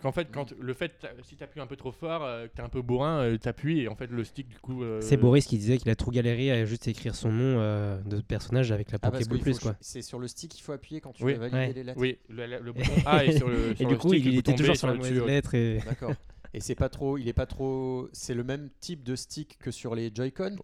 Qu'en 0.00 0.10
fait, 0.10 0.28
quand 0.32 0.54
le 0.58 0.72
fait, 0.72 0.92
si 1.22 1.36
tu 1.36 1.44
appuies 1.44 1.60
un 1.60 1.66
peu 1.66 1.76
trop 1.76 1.92
fort, 1.92 2.24
euh, 2.24 2.46
que 2.46 2.54
t'es 2.56 2.62
un 2.62 2.70
peu 2.70 2.80
bourrin, 2.80 3.18
euh, 3.24 3.36
t'appuies 3.36 3.80
et 3.80 3.88
en 3.88 3.94
fait, 3.94 4.06
le 4.10 4.24
stick, 4.24 4.48
du 4.48 4.58
coup. 4.58 4.82
euh, 4.82 5.00
C'est 5.02 5.18
Boris 5.18 5.44
qui 5.46 5.58
disait 5.58 5.76
qu'il 5.76 5.90
a 5.90 5.94
trop 5.96 6.10
galéré 6.10 6.50
à 6.50 6.64
juste 6.64 6.88
écrire 6.88 7.14
son 7.14 7.30
nom 7.30 7.58
euh, 7.60 8.00
de 8.06 8.22
personnage 8.22 8.72
avec 8.72 8.90
la 8.90 8.98
Ah, 9.02 9.10
Pokéball 9.10 9.38
Plus. 9.40 9.58
Quoi. 9.58 9.74
C'est 9.82 10.00
sur 10.00 10.18
le 10.18 10.28
stick 10.28 10.50
qu'il 10.52 10.62
faut 10.64 10.72
appuyer 10.72 11.02
quand 11.02 11.12
tu 11.12 11.22
Oui. 11.24 11.34
veux 11.34 11.40
valider 11.40 11.58
Ouais. 11.58 11.72
les 11.74 11.82
lettres. 11.84 12.00
Oui, 12.00 12.18
le, 12.30 12.46
le- 12.46 12.60
le 12.60 12.72
bouton 12.72 12.90
A 13.04 13.24
est 13.26 13.36
sur 13.36 13.48
le. 13.48 13.72
Et 13.72 13.76
sur 13.76 13.86
du 13.88 13.92
le 13.94 13.98
coup, 14.00 14.08
stick, 14.08 14.24
il, 14.24 14.32
il 14.32 14.38
était 14.38 14.54
toujours 14.54 14.76
sur 14.76 14.86
la 14.86 14.94
mauvaise 14.94 15.12
dessus. 15.12 15.26
lettre. 15.26 15.54
Et... 15.54 15.80
D'accord. 15.84 16.12
Et 16.54 16.60
c'est 16.60 16.74
pas 16.74 16.88
trop, 16.88 17.16
il 17.18 17.28
est 17.28 17.32
pas 17.32 17.46
trop, 17.46 18.08
c'est 18.12 18.34
le 18.34 18.44
même 18.44 18.68
type 18.80 19.02
de 19.02 19.16
stick 19.16 19.58
que 19.58 19.70
sur 19.70 19.94
les 19.94 20.10
Joy-Con 20.14 20.56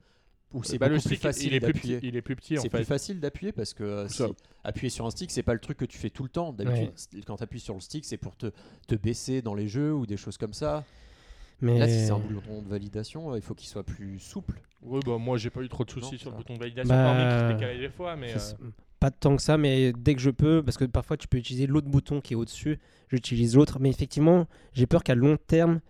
ou 0.52 0.62
c'est 0.62 0.78
Bah, 0.78 0.88
le 0.88 0.96
beaucoup 0.96 1.08
plus 1.08 1.16
stick, 1.16 1.22
facile 1.22 1.46
il 1.48 1.54
est 1.54 1.60
plus 1.60 1.72
petit, 1.72 1.88
d'appuyer. 1.92 2.00
il 2.02 2.16
est 2.16 2.22
plus 2.22 2.36
petit 2.36 2.58
en 2.58 2.62
C'est 2.62 2.68
fait. 2.68 2.78
plus 2.78 2.84
facile 2.84 3.20
d'appuyer 3.20 3.52
parce 3.52 3.74
que 3.74 3.84
euh, 3.84 4.08
si 4.08 4.22
appuyer 4.64 4.90
sur 4.90 5.06
un 5.06 5.10
stick, 5.10 5.30
c'est 5.30 5.42
pas 5.42 5.54
le 5.54 5.60
truc 5.60 5.78
que 5.78 5.84
tu 5.86 5.96
fais 5.98 6.10
tout 6.10 6.22
le 6.24 6.28
temps. 6.28 6.52
D'habitude, 6.52 6.92
quand 7.26 7.36
tu 7.36 7.42
appuies 7.42 7.60
sur 7.60 7.74
le 7.74 7.80
stick, 7.80 8.04
c'est 8.04 8.16
pour 8.18 8.36
te, 8.36 8.50
te 8.86 8.94
baisser 8.94 9.40
dans 9.42 9.54
les 9.54 9.68
jeux 9.68 9.94
ou 9.94 10.06
des 10.06 10.16
choses 10.18 10.36
comme 10.36 10.52
ça. 10.54 10.84
Mais 11.60 11.78
Là, 11.78 11.88
si 11.88 11.98
c'est 12.06 12.12
un 12.12 12.18
bouton 12.18 12.62
de 12.62 12.68
validation, 12.68 13.32
euh, 13.32 13.36
il 13.36 13.42
faut 13.42 13.54
qu'il 13.54 13.68
soit 13.68 13.82
plus 13.84 14.18
souple. 14.20 14.60
Oui, 14.82 15.00
bah 15.04 15.18
moi 15.18 15.38
j'ai 15.38 15.50
pas 15.50 15.60
eu 15.62 15.68
trop 15.68 15.84
de 15.84 15.90
soucis 15.90 16.12
Non, 16.12 16.18
sur 16.18 16.30
le 16.30 16.36
bouton 16.36 16.54
de 16.54 16.58
validation, 16.60 16.88
Bah, 16.94 17.08
hormis 17.10 17.56
qu'il 17.58 17.66
se 17.66 17.80
des 17.80 17.88
fois, 17.88 18.14
mais. 18.14 18.32
euh, 18.32 18.70
Pas 19.00 19.10
tant 19.10 19.34
que 19.36 19.42
ça, 19.42 19.58
mais 19.58 19.92
dès 19.92 20.14
que 20.14 20.20
je 20.20 20.30
peux, 20.30 20.62
parce 20.62 20.76
que 20.76 20.84
parfois 20.84 21.16
tu 21.16 21.26
peux 21.26 21.38
utiliser 21.38 21.66
l'autre 21.66 21.88
bouton 21.88 22.20
qui 22.20 22.34
est 22.34 22.36
au-dessus, 22.36 22.78
j'utilise 23.10 23.56
l'autre. 23.56 23.78
Mais 23.80 23.90
effectivement, 23.90 24.46
j'ai 24.72 24.86
peur 24.86 25.02
qu'à 25.02 25.14
long 25.16 25.36
terme, 25.36 25.80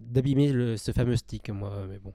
d'abîmer 0.00 0.52
le- 0.52 0.76
ce 0.76 0.92
fameux 0.92 1.16
stick, 1.16 1.48
moi. 1.50 1.86
Mais 1.88 1.98
bon. 1.98 2.12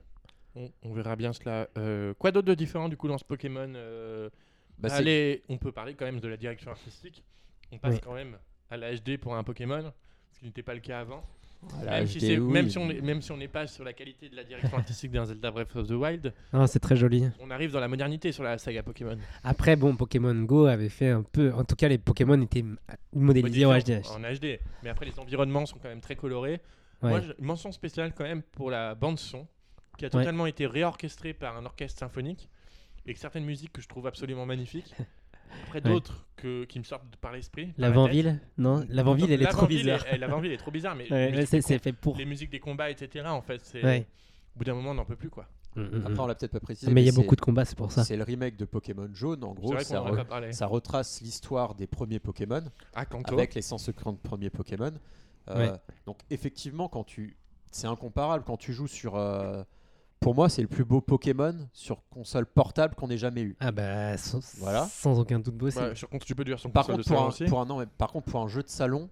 on, 0.54 0.70
on 0.82 0.92
verra 0.92 1.16
bien 1.16 1.32
cela. 1.32 1.68
Euh, 1.78 2.14
quoi 2.14 2.30
d'autre 2.30 2.46
de 2.46 2.54
différent 2.54 2.88
du 2.88 2.96
coup 2.96 3.08
dans 3.08 3.18
ce 3.18 3.24
Pokémon 3.24 3.72
euh, 3.74 4.30
Bah, 4.78 4.88
Allez, 4.92 5.42
on 5.48 5.58
peut 5.58 5.72
parler 5.72 5.94
quand 5.94 6.04
même 6.04 6.20
de 6.20 6.28
la 6.28 6.36
direction 6.36 6.70
artistique. 6.70 7.24
On 7.72 7.78
passe 7.78 7.94
Oui. 7.94 8.00
quand 8.04 8.14
même 8.14 8.36
à 8.70 8.76
la 8.76 8.94
HD 8.94 9.16
pour 9.18 9.34
un 9.36 9.42
Pokémon, 9.44 9.92
ce 10.32 10.38
qui 10.40 10.46
n'était 10.46 10.62
pas 10.62 10.74
le 10.74 10.80
cas 10.80 11.00
avant. 11.00 11.24
Même, 11.84 12.06
si 12.06 12.18
HD, 12.18 12.20
c'est- 12.20 12.38
oui. 12.38 12.52
même 12.52 12.70
si 12.70 12.78
on 12.78 12.90
est- 12.90 13.00
même 13.00 13.20
si 13.22 13.32
on 13.32 13.36
n'est 13.36 13.48
pas 13.48 13.66
sur 13.66 13.84
la 13.84 13.92
qualité 13.92 14.28
de 14.28 14.36
la 14.36 14.44
direction 14.44 14.76
artistique 14.78 15.10
d'un 15.10 15.24
Zelda 15.26 15.50
Breath 15.50 15.74
of 15.76 15.86
the 15.88 15.92
Wild, 15.92 16.32
Ah, 16.52 16.66
c'est 16.66 16.78
très 16.80 16.96
joli. 16.96 17.24
on 17.40 17.50
arrive 17.50 17.70
dans 17.72 17.80
la 17.80 17.88
modernité 17.88 18.32
sur 18.32 18.42
la 18.44 18.56
saga 18.58 18.82
Pokémon. 18.82 19.16
Après, 19.44 19.76
bon, 19.76 19.94
Pokémon 19.96 20.34
Go 20.42 20.66
avait 20.66 20.88
fait 20.88 21.10
un 21.10 21.22
peu. 21.22 21.52
En 21.52 21.64
tout 21.64 21.76
cas, 21.76 21.88
les 21.88 21.98
Pokémon 21.98 22.40
étaient 22.40 22.64
modélisés 23.14 23.64
en 23.66 23.72
HD. 23.78 24.02
en 24.10 24.20
HD. 24.20 24.58
Mais 24.82 24.90
après, 24.90 25.06
les 25.06 25.18
environnements 25.18 25.66
sont 25.66 25.78
quand 25.82 25.88
même 25.88 26.00
très 26.00 26.16
colorés. 26.16 26.60
Ouais. 27.02 27.10
Moi, 27.10 27.20
je- 27.20 27.32
mention 27.38 27.72
spéciale 27.72 28.12
quand 28.14 28.24
même 28.24 28.42
pour 28.42 28.70
la 28.70 28.94
bande 28.94 29.18
son, 29.18 29.46
qui 29.98 30.04
a 30.04 30.08
Ouais. 30.08 30.10
totalement 30.10 30.46
été 30.46 30.66
réorchestrée 30.66 31.32
par 31.34 31.56
un 31.56 31.64
orchestre 31.66 31.98
symphonique, 31.98 32.48
et 33.06 33.14
que 33.14 33.18
certaines 33.20 33.44
musiques 33.44 33.72
que 33.72 33.80
je 33.82 33.88
trouve 33.88 34.06
absolument 34.06 34.46
magnifiques. 34.46 34.94
Après 35.66 35.80
d'autres 35.80 36.26
que, 36.36 36.64
qui 36.64 36.78
me 36.78 36.84
sortent 36.84 37.16
par 37.16 37.32
l'esprit. 37.32 37.72
la 37.76 37.88
L'avant-ville 37.88 38.40
Non, 38.58 38.84
l'avant-ville, 38.88 39.30
elle 39.32 39.42
est 39.42 39.46
trop 39.46 39.66
bizarre. 39.66 40.06
est- 40.06 40.18
L'avant-ville 40.18 40.52
est 40.52 40.56
trop 40.56 40.70
bizarre, 40.70 40.94
mais 40.96 41.04
Ouais, 41.10 41.30
les, 41.30 41.38
musiques 41.38 41.62
c'est 41.62 41.78
fait 41.78 41.92
pour. 41.92 42.16
les 42.16 42.24
musiques 42.24 42.50
des 42.50 42.60
combats, 42.60 42.90
etc. 42.90 43.26
En 43.28 43.42
fait, 43.42 43.60
c'est 43.64 44.00
au 44.54 44.58
bout 44.58 44.64
d'un 44.64 44.74
moment, 44.74 44.90
on 44.90 44.94
n'en 44.94 45.04
peut 45.04 45.16
plus 45.16 45.30
quoi. 45.30 45.46
Mm, 45.76 45.82
mm, 45.82 45.94
Après, 46.00 46.14
mm. 46.14 46.20
on 46.20 46.26
l'a 46.26 46.34
peut-être 46.34 46.52
pas 46.52 46.60
précisé. 46.60 46.90
Mais 46.92 47.02
il 47.02 47.06
y 47.06 47.08
a 47.08 47.12
beaucoup 47.12 47.36
de 47.36 47.40
combats, 47.40 47.64
c'est 47.64 47.76
pour 47.78 47.92
ça. 47.92 48.02
C'est 48.04 48.16
le 48.16 48.24
remake 48.24 48.56
de 48.56 48.64
Pokémon 48.64 49.08
Jaune. 49.14 49.44
En 49.44 49.54
gros, 49.54 49.78
ça, 49.78 50.00
re- 50.00 50.64
retrace 50.66 51.20
l'histoire 51.20 51.74
des 51.76 51.86
premiers 51.86 52.18
Pokémon. 52.18 52.62
Ah, 52.94 53.04
Kanto. 53.06 53.32
avec 53.34 53.54
les 53.54 53.62
150 53.62 54.20
premiers 54.20 54.50
Pokémon. 54.50 54.92
Euh, 55.48 55.76
Donc 56.06 56.18
effectivement, 56.30 56.88
quand 56.88 57.04
tu, 57.04 57.36
c'est 57.70 57.86
incomparable 57.86 58.44
quand 58.44 58.56
tu 58.56 58.72
joues 58.72 58.88
sur. 58.88 59.14
euh, 59.16 59.62
Pour 60.20 60.34
moi, 60.34 60.50
c'est 60.50 60.60
le 60.60 60.68
plus 60.68 60.84
beau 60.84 61.00
Pokémon 61.00 61.54
sur 61.72 62.02
console 62.10 62.44
portable 62.44 62.94
qu'on 62.94 63.08
ait 63.08 63.16
jamais 63.16 63.40
eu. 63.40 63.56
Ah 63.58 63.72
bah, 63.72 64.18
sans, 64.18 64.40
Voilà. 64.58 64.86
sans 64.86 65.18
aucun 65.18 65.38
doute 65.38 65.56
possible. 65.56 65.84
Ouais, 65.86 65.94
sur 65.94 66.10
contre, 66.10 66.26
tu 66.26 66.34
peux 66.34 66.44
dire 66.44 66.58
son 66.60 66.68
Par 66.68 66.84
console 66.86 66.96
contre, 66.96 67.08
de 67.08 67.08
pour 67.08 67.16
salon 67.18 67.26
un, 67.26 67.28
aussi. 67.32 67.44
pour 67.46 67.60
un- 67.60 67.64
non, 67.64 67.78
mais 67.78 67.86
par 67.86 68.12
contre, 68.12 68.26
pour 68.30 68.40
un 68.42 68.48
jeu 68.48 68.62
de 68.62 68.68
salon, 68.68 69.08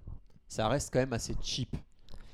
ça 0.48 0.68
reste 0.68 0.90
quand 0.92 0.98
même 0.98 1.14
assez 1.14 1.34
cheap. 1.42 1.74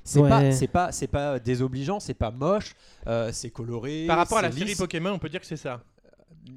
C'est 0.03 0.19
Ouais. 0.19 0.29
pas, 0.29 0.51
c'est 0.51 0.67
pas, 0.67 0.91
c'est 0.91 1.07
pas 1.07 1.39
désobligeant, 1.39 2.01
c'est 2.01 2.13
pas 2.13 2.31
moche, 2.31 2.75
euh, 3.07 3.31
c'est 3.31 3.49
coloré. 3.49 4.05
Par 4.07 4.17
rapport 4.17 4.39
à 4.39 4.41
la 4.41 4.49
c'est 4.51 4.57
série 4.57 4.69
lisse. 4.71 4.77
Pokémon, 4.77 5.11
on 5.11 5.19
peut 5.19 5.29
dire 5.29 5.39
que 5.39 5.47
c'est 5.47 5.55
ça. 5.57 5.81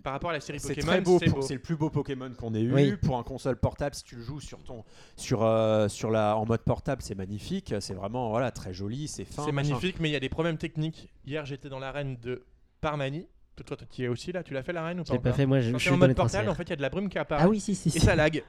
Par 0.03 0.12
rapport 0.12 0.30
à 0.30 0.32
la 0.34 0.41
série 0.41 0.59
Pokémon, 0.59 1.01
beau, 1.03 1.18
c'est 1.18 1.26
pour- 1.26 1.39
beau. 1.41 1.43
c'est 1.47 1.55
le 1.55 1.61
plus 1.61 1.76
beau 1.76 1.89
Pokémon 1.91 2.30
qu'on 2.36 2.55
ait 2.55 2.61
eu. 2.61 2.72
Oui. 2.74 2.95
Pour 2.97 3.16
un 3.18 3.22
console 3.22 3.57
portable, 3.57 3.95
si 3.95 4.05
tu 4.05 4.16
le 4.16 4.22
joues 4.22 4.41
sur 4.41 4.62
ton, 4.62 4.84
sur, 5.16 5.43
euh, 5.45 5.89
sur 5.89 6.11
la, 6.11 6.36
en 6.36 6.45
mode 6.45 6.61
portable, 6.62 7.01
c'est 7.03 7.14
magnifique. 7.14 7.74
C'est 7.80 7.95
vraiment 7.95 8.28
voilà 8.30 8.51
très 8.51 8.74
joli, 8.74 9.09
c'est 9.09 9.24
fin. 9.24 9.45
C'est 9.45 9.53
machin. 9.53 9.70
magnifique, 9.70 9.99
mais 10.01 10.09
il 10.11 10.12
y 10.12 10.16
a 10.16 10.20
des 10.20 10.28
problèmes 10.28 10.59
techniques. 10.59 11.09
Hier, 11.26 11.45
j'étais 11.47 11.68
dans 11.68 11.78
l'arène 11.78 12.16
de 12.20 12.45
Parmani. 12.80 13.26
Toi, 13.66 13.76
tu 13.91 14.03
y 14.03 14.05
es 14.05 14.09
aussi 14.09 14.30
là? 14.30 14.43
Tu 14.45 14.55
l'as 14.55 14.62
fait 14.62 14.72
la 14.72 14.84
reine 14.84 15.01
ou 15.01 15.05
Je 15.05 15.09
pas 15.09 15.14
l'ai 15.14 15.18
pas 15.20 15.32
fait, 15.32 15.47
moi 15.47 15.61
je, 15.61 15.72
je 15.72 15.78
suis 15.78 15.91
en 15.91 15.97
mode 15.97 16.14
transferts. 16.14 16.49
en 16.49 16.55
fait, 16.55 16.62
il 16.64 16.70
y 16.70 16.72
a 16.74 16.76
de 16.76 16.82
la 16.82 16.91
brume 16.91 17.09
qui 17.09 17.18
apparaît. 17.18 17.43
Ah 17.45 17.49
oui, 17.49 17.59
si, 17.59 17.74
si. 17.74 17.89
Et 17.89 17.93
si. 17.93 18.01
ça 18.01 18.14
lag. 18.14 18.45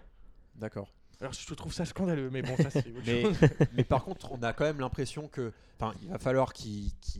D'accord. 0.55 0.93
Alors, 1.21 1.33
je 1.33 1.53
trouve 1.53 1.73
ça 1.73 1.83
scandaleux, 1.85 2.29
mais 2.29 2.41
bon, 2.43 2.55
ça, 2.57 2.69
c'est 2.69 2.79
autre 2.95 3.01
Mais, 3.07 3.21
chose. 3.23 3.37
mais 3.73 3.83
par 3.83 4.03
contre, 4.03 4.31
on 4.31 4.41
a 4.43 4.53
quand 4.53 4.65
même 4.65 4.79
l'impression 4.79 5.27
que, 5.27 5.51
enfin, 5.79 5.93
il 6.03 6.09
va 6.09 6.17
falloir 6.19 6.53
qu'ils 6.53 6.91
qu'ils 7.01 7.17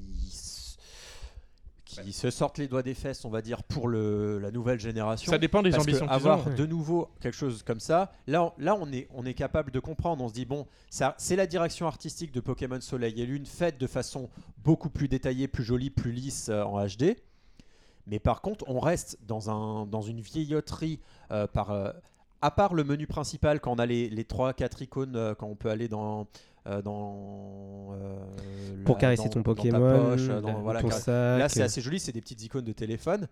qu'ils 1.96 2.14
se 2.14 2.30
sortent 2.30 2.58
les 2.58 2.68
doigts 2.68 2.84
des 2.84 2.94
fesses, 2.94 3.26
on 3.26 3.30
va 3.30 3.42
dire, 3.42 3.64
pour 3.64 3.88
le, 3.88 4.40
la 4.40 4.52
nouvelle 4.52 4.80
génération. 4.80 5.32
Ça 5.32 5.38
dépend 5.38 5.62
des 5.62 5.72
Parce 5.72 5.86
que 5.86 5.90
ambitions 5.92 6.06
qu'ils 6.08 6.16
avoir 6.16 6.48
ont. 6.48 6.54
de 6.54 6.66
nouveau 6.66 7.10
quelque 7.20 7.36
chose 7.36 7.64
comme 7.64 7.80
ça, 7.80 8.12
là, 8.28 8.44
on- 8.44 8.54
là 8.58 8.76
on, 8.80 8.92
est, 8.92 9.08
on 9.14 9.26
est 9.26 9.34
capable 9.34 9.72
de 9.72 9.80
comprendre. 9.80 10.24
On 10.24 10.28
se 10.30 10.34
dit, 10.34 10.46
bon, 10.46 10.68
ça, 10.90 11.16
c'est 11.18 11.36
la 11.36 11.48
direction 11.48 11.88
artistique 11.88 12.32
de 12.32 12.40
Pokémon 12.40 12.80
Soleil 12.82 13.20
et 13.22 13.26
Lune 13.26 13.46
faite 13.46 13.78
de 13.80 13.88
façon 13.88 14.30
beaucoup 14.64 14.90
plus 14.90 15.08
détaillée, 15.08 15.48
plus 15.48 15.64
jolie, 15.64 15.90
plus 15.90 16.12
lisse 16.12 16.50
euh, 16.50 16.64
en 16.64 16.86
HD. 16.86 17.16
Mais 18.08 18.20
par 18.20 18.42
contre, 18.42 18.66
on 18.68 18.80
reste 18.80 19.18
dans, 19.28 19.50
un, 19.50 19.86
dans 19.86 20.02
une 20.02 20.20
vieilloterie 20.22 21.00
euh, 21.32 21.48
par. 21.48 21.72
euh, 21.72 21.92
à 22.42 22.52
part 22.52 22.74
le 22.74 22.86
menu 22.86 23.06
principal, 23.06 23.60
quand 23.60 23.74
on 23.74 23.80
a 23.80 23.86
les, 23.86 24.10
les 24.10 24.24
3-4 24.24 24.84
icônes, 24.84 25.36
quand 25.38 25.48
on 25.48 25.56
peut 25.56 25.70
aller 25.70 25.90
dans. 25.90 26.26
Euh, 26.68 26.82
dans 26.82 27.90
euh, 27.94 28.84
Pour 28.86 28.96
la- 28.96 29.02
caresser 29.02 29.24
dans- 29.26 29.30
ton 29.30 29.40
dans 29.42 29.54
ta 29.56 29.62
Pokémon, 29.62 30.10
poche, 30.10 30.22
euh, 30.30 30.42
dans- 30.42 30.48
la- 30.50 30.54
voilà, 30.56 30.82
ton 30.82 30.92
sac. 30.92 31.40
Là, 31.40 31.50
c'est 31.50 31.62
assez 31.62 31.82
joli, 31.82 32.00
c'est 32.00 32.12
des 32.12 32.22
petites 32.22 32.44
icônes 32.44 32.66
de 32.66 32.74
téléphone. 32.74 33.28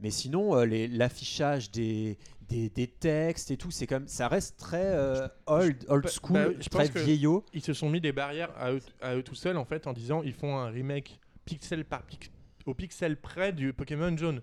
Mais 0.00 0.10
sinon, 0.10 0.56
euh, 0.56 0.64
l'affichage 0.90 1.70
des, 1.70 2.18
des, 2.48 2.68
des 2.70 2.88
textes 2.88 3.52
et 3.52 3.56
tout, 3.56 3.70
c'est 3.70 3.86
comme 3.86 4.08
ça 4.08 4.26
reste 4.26 4.58
très 4.58 4.82
euh, 4.84 5.28
old, 5.46 5.84
old 5.88 6.08
school, 6.08 6.32
bah, 6.34 6.46
je 6.58 6.68
très 6.68 6.78
pense 6.86 6.90
que- 6.90 6.98
vieillot. 6.98 7.44
Ils 7.54 7.62
se 7.62 7.72
sont 7.72 7.88
mis 7.88 8.00
des 8.00 8.10
barrières 8.12 8.50
à 8.58 8.72
eux, 8.72 8.80
à 9.00 9.14
eux 9.14 9.22
tout 9.22 9.36
seuls, 9.36 9.56
en 9.56 9.64
fait, 9.64 9.86
en 9.86 9.92
disant 9.92 10.22
ils 10.24 10.32
font 10.34 10.56
un 10.58 10.70
remake 10.70 11.20
pixel 11.44 11.84
par 11.84 12.02
pix- 12.02 12.30
au 12.66 12.74
pixel 12.74 13.16
près 13.16 13.52
du 13.52 13.72
Pokémon 13.72 14.16
jaune. 14.16 14.40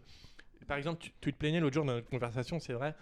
Par 0.68 0.78
exemple, 0.78 1.00
tu, 1.02 1.12
tu 1.20 1.34
te 1.34 1.38
plaignais 1.38 1.60
l'autre 1.60 1.74
jour 1.74 1.84
dans 1.84 1.94
notre 1.94 2.10
conversation, 2.10 2.60
c'est 2.60 2.74
vrai, 2.74 2.96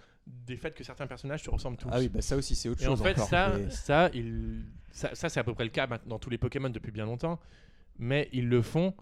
des 0.46 0.58
faits 0.58 0.74
que 0.76 0.84
certains 0.84 1.08
personnages 1.08 1.44
se 1.44 1.50
ressemblent 1.50 1.78
tous. 1.78 1.90
Ah 1.92 2.00
oui, 2.00 2.10
bah 2.10 2.22
ça 2.22 2.36
aussi, 2.36 2.56
c'est 2.56 2.70
autre 2.70 2.82
Et 2.82 2.86
chose. 2.86 3.02
en 3.02 3.04
fait, 3.04 3.12
encore, 3.14 3.28
ça, 3.30 3.54
mais- 3.58 3.70
ça, 3.70 4.10
il- 4.14 4.64
ça, 4.92 5.14
ça, 5.16 5.30
c'est 5.30 5.40
à 5.40 5.44
peu 5.44 5.54
près 5.54 5.64
le 5.64 5.70
cas 5.70 5.88
dans 6.06 6.20
tous 6.20 6.30
les 6.30 6.38
Pokémon 6.38 6.70
depuis 6.70 6.92
bien 6.92 7.06
longtemps. 7.06 7.40
Mais 8.00 8.30
ils 8.32 8.48
le 8.48 8.62
font, 8.62 8.94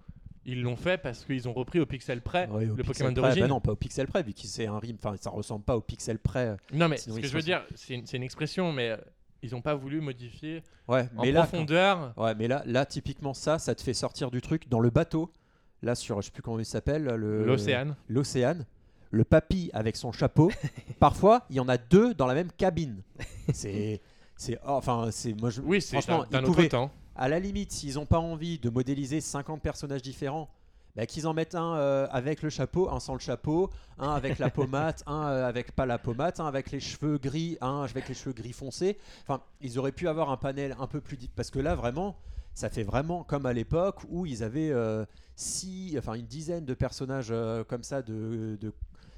ils 0.45 0.61
l'ont 0.61 0.75
fait 0.75 0.97
parce 0.97 1.25
qu'ils 1.25 1.47
ont 1.49 1.53
repris 1.53 1.79
au 1.79 1.85
pixel 1.85 2.21
près 2.21 2.47
Ouais, 2.47 2.65
au 2.65 2.75
le 2.75 2.83
pixel 2.83 2.85
Pokémon 2.85 3.11
d'origine. 3.11 3.41
Bah 3.41 3.47
non, 3.47 3.59
pas 3.59 3.71
au 3.73 3.75
pixel 3.75 4.07
près, 4.07 4.23
vu 4.23 4.33
que 4.33 4.39
c'est 4.41 4.67
un 4.67 4.79
rime. 4.79 4.97
Enfin, 5.03 5.15
ça 5.19 5.29
ressemble 5.29 5.63
pas 5.65 5.75
au 5.75 5.81
pixel 5.81 6.17
près. 6.19 6.55
non, 6.73 6.87
mais 6.87 6.97
ce 6.97 7.11
que 7.19 7.27
je 7.27 7.33
veux 7.33 7.41
dire, 7.41 7.63
c'est 7.75 7.93
une, 7.95 8.05
une 8.13 8.23
expression, 8.23 8.71
mais 8.71 8.91
euh, 8.91 8.97
ils 9.41 9.51
n'ont 9.51 9.61
pas 9.61 9.75
voulu 9.75 10.01
modifier 10.01 10.63
Ouais, 10.87 11.07
en 11.17 11.23
mais 11.23 11.33
profondeur. 11.33 12.13
ouais, 12.17 12.33
mais 12.35 12.47
là, 12.47 12.63
là, 12.65 12.85
typiquement, 12.85 13.33
ça, 13.33 13.59
ça 13.59 13.75
te 13.75 13.81
fait 13.81 13.93
sortir 13.93 14.31
du 14.31 14.41
truc 14.41 14.69
dans 14.69 14.79
le 14.79 14.89
bateau. 14.89 15.31
Là, 15.81 15.93
sur, 15.93 16.21
je 16.21 16.27
sais 16.27 16.31
plus 16.31 16.41
comment 16.41 16.57
il 16.59 16.65
s'appelle, 16.65 17.03
le 17.03 17.45
L'océan. 18.07 18.57
Le 19.15 19.23
papy 19.23 19.69
avec 19.73 19.95
son 19.95 20.11
chapeau. 20.11 20.51
Parfois, 20.99 21.45
il 21.49 21.55
y 21.55 21.59
en 21.59 21.69
a 21.69 21.77
deux 21.77 22.13
dans 22.13 22.27
la 22.27 22.33
même 22.33 22.51
cabine. 22.51 23.01
C'est, 23.53 24.01
c'est, 24.35 24.57
oh, 24.65 24.71
enfin, 24.71 25.09
c'est, 25.11 25.33
moi, 25.39 25.49
je, 25.49 25.61
Oui, 25.61 25.81
c'est 25.81 26.01
franchement, 26.01 26.19
d'un 26.19 26.25
ils 26.25 26.31
d'un 26.31 26.43
autre 26.43 26.55
pouvaient- 26.55 26.69
temps. 26.69 26.91
à 27.15 27.27
la 27.29 27.39
limite, 27.39 27.71
s'ils 27.71 27.95
n'ont 27.95 28.05
pas 28.05 28.19
envie 28.19 28.59
de 28.59 28.69
modéliser 28.69 29.21
50 29.21 29.61
personnages 29.61 30.01
différents, 30.01 30.49
bah, 30.95 31.05
qu'ils 31.05 31.27
en 31.27 31.33
mettent 31.33 31.55
un 31.55 31.75
euh, 31.75 32.07
avec 32.11 32.41
le 32.41 32.49
chapeau, 32.49 32.89
un 32.89 32.99
sans 33.01 33.13
le 33.13 33.19
chapeau, 33.19 33.69
un 33.97 34.11
avec 34.13 34.39
la 34.39 34.49
pommade, 34.49 34.95
un 35.07 35.27
euh, 35.27 35.47
avec 35.47 35.73
pas 35.73 35.85
la 35.85 35.97
pommade, 35.97 36.39
un 36.39 36.45
avec 36.45 36.71
les 36.71 36.79
cheveux 36.79 37.17
gris, 37.17 37.57
un 37.61 37.81
avec 37.83 38.07
les 38.07 38.13
cheveux 38.15 38.33
gris 38.33 38.53
foncés. 38.53 38.97
Enfin, 39.27 39.41
ils 39.61 39.77
auraient 39.77 39.91
pu 39.91 40.07
avoir 40.07 40.29
un 40.29 40.37
panel 40.37 40.75
un 40.79 40.87
peu 40.87 41.01
plus 41.01 41.17
dit 41.17 41.29
parce 41.35 41.51
que 41.51 41.59
là, 41.59 41.75
vraiment, 41.75 42.15
ça 42.53 42.69
fait 42.69 42.83
vraiment 42.83 43.23
comme 43.25 43.45
à 43.45 43.51
l'époque 43.51 43.99
où 44.09 44.25
ils 44.25 44.41
avaient 44.41 44.71
euh, 44.71 45.05
six, 45.35 45.95
enfin 45.97 46.13
une 46.13 46.25
dizaine 46.27 46.63
de 46.63 46.73
personnages 46.73 47.27
euh, 47.29 47.65
comme 47.65 47.83
ça 47.83 48.01
de. 48.01 48.57
de- 48.61 48.73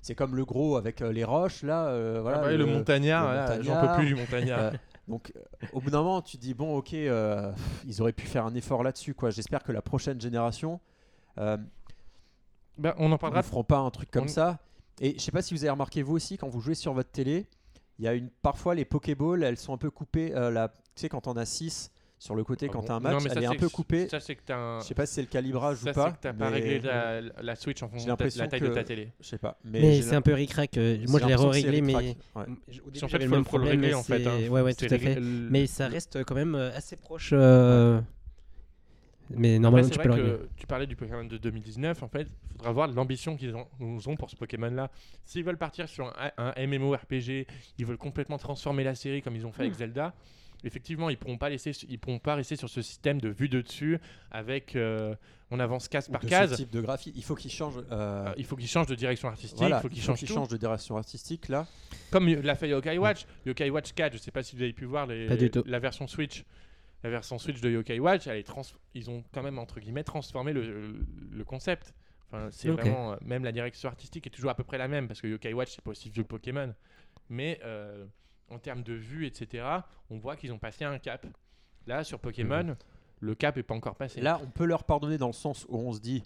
c'est 0.07 0.15
comme 0.15 0.35
le 0.35 0.45
gros 0.45 0.77
avec 0.77 1.01
euh, 1.01 1.11
les 1.11 1.23
roches 1.23 1.63
là. 1.63 1.87
euh, 1.87 2.19
voilà, 2.21 2.39
Ah 2.39 2.41
bah 2.41 2.47
oui, 2.49 2.57
le, 2.57 2.65
montagnard, 2.65 3.29
le 3.29 3.35
là, 3.35 3.61
j'en 3.61 3.73
montagnard. 3.75 3.95
peux 3.95 4.01
plus 4.01 4.07
du 4.07 4.15
montagnard. 4.15 4.71
Donc, 5.07 5.31
euh, 5.35 5.67
au 5.73 5.79
bout 5.79 5.89
d'un 5.89 5.99
moment, 5.99 6.21
tu 6.21 6.37
te 6.37 6.41
dis 6.41 6.53
bon, 6.53 6.75
ok, 6.77 6.93
euh, 6.93 7.51
ils 7.85 8.01
auraient 8.01 8.11
pu 8.13 8.25
faire 8.25 8.45
un 8.45 8.53
effort 8.55 8.83
là-dessus, 8.83 9.13
quoi. 9.13 9.29
J'espère 9.29 9.63
que 9.63 9.71
la 9.71 9.81
prochaine 9.81 10.19
génération 10.19 10.79
euh, 11.39 11.57
Bah, 12.77 12.93
on 12.97 13.05
en 13.05 13.09
ne 13.09 13.15
parlera. 13.17 13.43
feront 13.43 13.63
pas 13.63 13.77
un 13.79 13.89
truc 13.89 14.11
comme 14.11 14.25
on- 14.25 14.27
ça. 14.27 14.59
Et 14.99 15.13
je 15.13 15.19
sais 15.23 15.31
pas 15.31 15.41
si 15.41 15.53
vous 15.53 15.63
avez 15.63 15.69
remarqué 15.71 16.01
vous 16.01 16.15
aussi 16.15 16.37
quand 16.37 16.49
vous 16.49 16.59
jouez 16.59 16.75
sur 16.75 16.93
votre 16.93 17.11
télé, 17.11 17.45
il 17.99 18.05
y 18.05 18.07
a 18.07 18.13
une 18.13 18.29
parfois 18.41 18.75
les 18.75 18.85
Pokéballs, 18.85 19.43
elles 19.43 19.57
sont 19.57 19.73
un 19.73 19.77
peu 19.77 19.91
coupées. 19.91 20.35
euh, 20.35 20.49
la, 20.51 20.69
tu 20.69 20.75
sais 20.95 21.09
quand 21.09 21.27
on 21.27 21.33
a 21.37 21.45
6 21.45 21.91
sur 22.19 22.33
le 22.35 22.43
côté 22.43 22.65
Ah 22.67 22.73
quand 22.73 22.79
bon 22.79 22.85
tu 22.85 22.91
as 22.91 22.95
un 22.95 22.99
Non, 22.99 23.09
match, 23.11 23.23
mais 23.23 23.29
ça, 23.29 23.35
elle 23.37 23.43
est 23.43 23.47
un 23.47 23.53
peu 23.55 23.69
coupée. 23.69 24.07
Ça, 24.07 24.19
c'est 24.19 24.35
que 24.35 24.41
t'as 24.45 24.57
un. 24.57 24.79
Je 24.79 24.85
sais 24.85 24.93
pas 24.95 25.05
si 25.05 25.13
c'est 25.13 25.21
le 25.21 25.27
calibrage 25.27 25.77
Ça, 25.77 25.91
ou 25.91 25.93
pas. 25.93 26.11
t'as 26.19 26.33
pas 26.33 26.49
mais- 26.49 26.55
réglé 26.55 26.79
la, 26.79 27.21
la 27.21 27.55
Switch 27.55 27.81
en 27.83 27.89
fonction 27.89 28.15
de 28.15 28.23
la 28.39 28.47
taille 28.47 28.61
de 28.61 28.67
ta 28.69 28.83
télé. 28.83 29.11
Je 29.21 29.27
sais 29.27 29.37
pas. 29.37 29.57
Mais, 29.63 29.81
Mais 29.81 30.01
c'est 30.01 30.15
un 30.15 30.21
peu 30.21 30.33
ric-rac. 30.33 30.77
euh, 30.77 30.97
Moi, 31.07 31.19
je 31.21 31.25
l'ai 31.27 31.35
re-réglé, 31.35 31.81
mais. 31.81 31.93
ouais. 31.95 32.15
Au 32.35 32.45
début, 32.45 32.57
En 32.87 32.91
fait, 32.91 33.07
j'avais 33.07 33.25
le 33.25 33.29
même 33.31 33.43
problème, 33.45 33.69
régler 33.71 33.87
mais 33.89 33.93
en 33.93 34.03
fait. 34.03 34.25
hein. 34.25 34.47
Ouais, 34.49 34.73
tout 34.73 34.85
à 34.85 34.87
fait. 34.89 34.97
réglé- 34.97 35.19
Mais 35.21 35.67
ça 35.67 35.87
reste 35.87 36.23
quand 36.23 36.35
même 36.35 36.55
euh, 36.55 36.75
assez 36.75 36.95
proche. 36.95 37.29
euh, 37.33 38.01
Mais 39.29 39.59
normalement, 39.59 39.87
tu 39.89 39.95
c'est 39.95 40.01
peux 40.01 40.15
le 40.15 40.49
tu 40.55 40.65
parlais 40.67 40.87
du 40.87 40.95
Pokémon 40.95 41.25
de 41.25 41.37
2019. 41.37 42.01
En 42.01 42.07
fait, 42.07 42.27
il 42.49 42.53
faudra 42.57 42.71
voir 42.71 42.87
l'ambition 42.87 43.35
qu'ils 43.35 43.53
ont, 43.55 44.15
pour 44.15 44.29
ce 44.29 44.35
Pokémon-là. 44.37 44.89
S'ils 45.25 45.43
veulent 45.43 45.57
partir 45.57 45.89
sur 45.89 46.07
un, 46.17 46.31
un 46.37 46.65
MMORPG, 46.65 47.45
ils 47.77 47.85
veulent 47.85 47.97
complètement 47.97 48.37
transformer 48.37 48.83
la 48.85 48.95
série 48.95 49.21
comme 49.21 49.35
ils 49.35 49.45
ont 49.45 49.51
fait 49.51 49.63
avec 49.63 49.73
Zelda. 49.75 50.13
Effectivement, 50.63 51.09
ils 51.09 51.17
pourront 51.17 51.37
pas 51.37 51.49
laisser, 51.49 51.71
ils 51.87 51.99
pourront 51.99 52.19
pas 52.19 52.35
rester 52.35 52.55
sur 52.55 52.69
ce 52.69 52.81
système 52.81 53.21
de 53.21 53.29
vue 53.29 53.47
de 53.49 53.61
dessus 53.61 53.99
avec 54.31 54.75
euh, 54.75 55.15
on 55.51 55.59
avance 55.59 55.87
case 55.87 56.09
par 56.09 56.19
de 56.19 56.25
ce 56.25 56.29
case. 56.29 56.55
type 56.55 56.71
de 56.71 56.81
graphie. 56.81 57.13
Il 57.15 57.23
faut 57.23 57.35
qu'ils 57.35 57.51
changent. 57.51 57.77
euh, 57.91 58.27
Euh, 58.27 58.33
il 58.37 58.43
faut 58.45 58.55
qu'ils 58.55 58.67
changent 58.67 58.87
de 58.87 58.95
direction 58.95 59.27
artistique. 59.29 59.57
voilà, 59.59 59.77
il 59.77 59.81
faut 59.81 59.89
qu'ils 59.89 60.01
changent 60.01 60.23
tout. 60.25 60.47
de 60.53 60.57
direction 60.57 60.97
artistique 60.97 61.47
là. 61.47 61.67
Comme 62.11 62.27
l'a 62.27 62.55
fait 62.55 62.69
Yokai 62.69 62.97
Watch. 62.97 63.25
Yokai 63.45 63.69
Watch 63.69 63.93
4, 63.93 64.13
je 64.13 64.17
sais 64.17 64.31
pas 64.31 64.41
si 64.43 64.55
vous 64.55 64.61
avez 64.63 64.73
pu 64.73 64.85
voir 64.85 65.05
les- 65.07 65.27
Pas 65.27 65.35
du 65.37 65.49
tout. 65.51 65.63
la 65.67 65.79
version 65.79 66.07
Switch. 66.07 66.43
La 67.03 67.11
version 67.11 67.37
Switch 67.37 67.61
de 67.61 67.69
Yokai 67.69 67.99
Watch, 67.99 68.25
elle 68.25 68.37
est 68.37 68.43
trans- 68.43 68.63
ils 68.95 69.09
ont 69.11 69.23
quand 69.31 69.43
même 69.43 69.59
entre 69.59 69.79
guillemets 69.79 70.03
transformé 70.03 70.51
le, 70.53 70.95
le 71.31 71.43
concept. 71.43 71.93
Enfin, 72.29 72.47
c'est 72.51 72.69
Ok. 72.71 72.79
vraiment 72.81 73.15
même 73.23 73.43
la 73.45 73.51
direction 73.51 73.87
artistique 73.87 74.25
est 74.27 74.31
toujours 74.31 74.49
à 74.49 74.55
peu 74.55 74.63
près 74.63 74.79
la 74.79 74.87
même 74.87 75.07
parce 75.07 75.21
que 75.21 75.27
Yokai 75.27 75.53
Watch 75.53 75.73
c'est 75.75 75.81
pas 75.83 75.91
aussi 75.91 76.09
vieux 76.09 76.23
que 76.23 76.27
Pokémon, 76.27 76.73
mais 77.29 77.59
euh, 77.63 78.05
en 78.49 78.59
termes 78.59 78.83
de 78.83 78.93
vue 78.93 79.25
etc, 79.25 79.65
on 80.09 80.17
voit 80.17 80.35
qu'ils 80.35 80.51
ont 80.53 80.59
passé 80.59 80.85
un 80.85 80.99
cap. 80.99 81.25
Là 81.85 82.03
sur 82.03 82.19
Pokémon, 82.19 82.75
le 83.19 83.35
cap 83.35 83.57
est 83.57 83.63
pas 83.63 83.73
encore 83.75 83.95
passé. 83.95 84.21
Là, 84.21 84.39
on 84.43 84.47
peut 84.49 84.65
leur 84.65 84.83
pardonner 84.83 85.17
dans 85.17 85.27
le 85.27 85.33
sens 85.33 85.65
où 85.69 85.77
on 85.77 85.93
se 85.93 85.99
dit. 85.99 86.23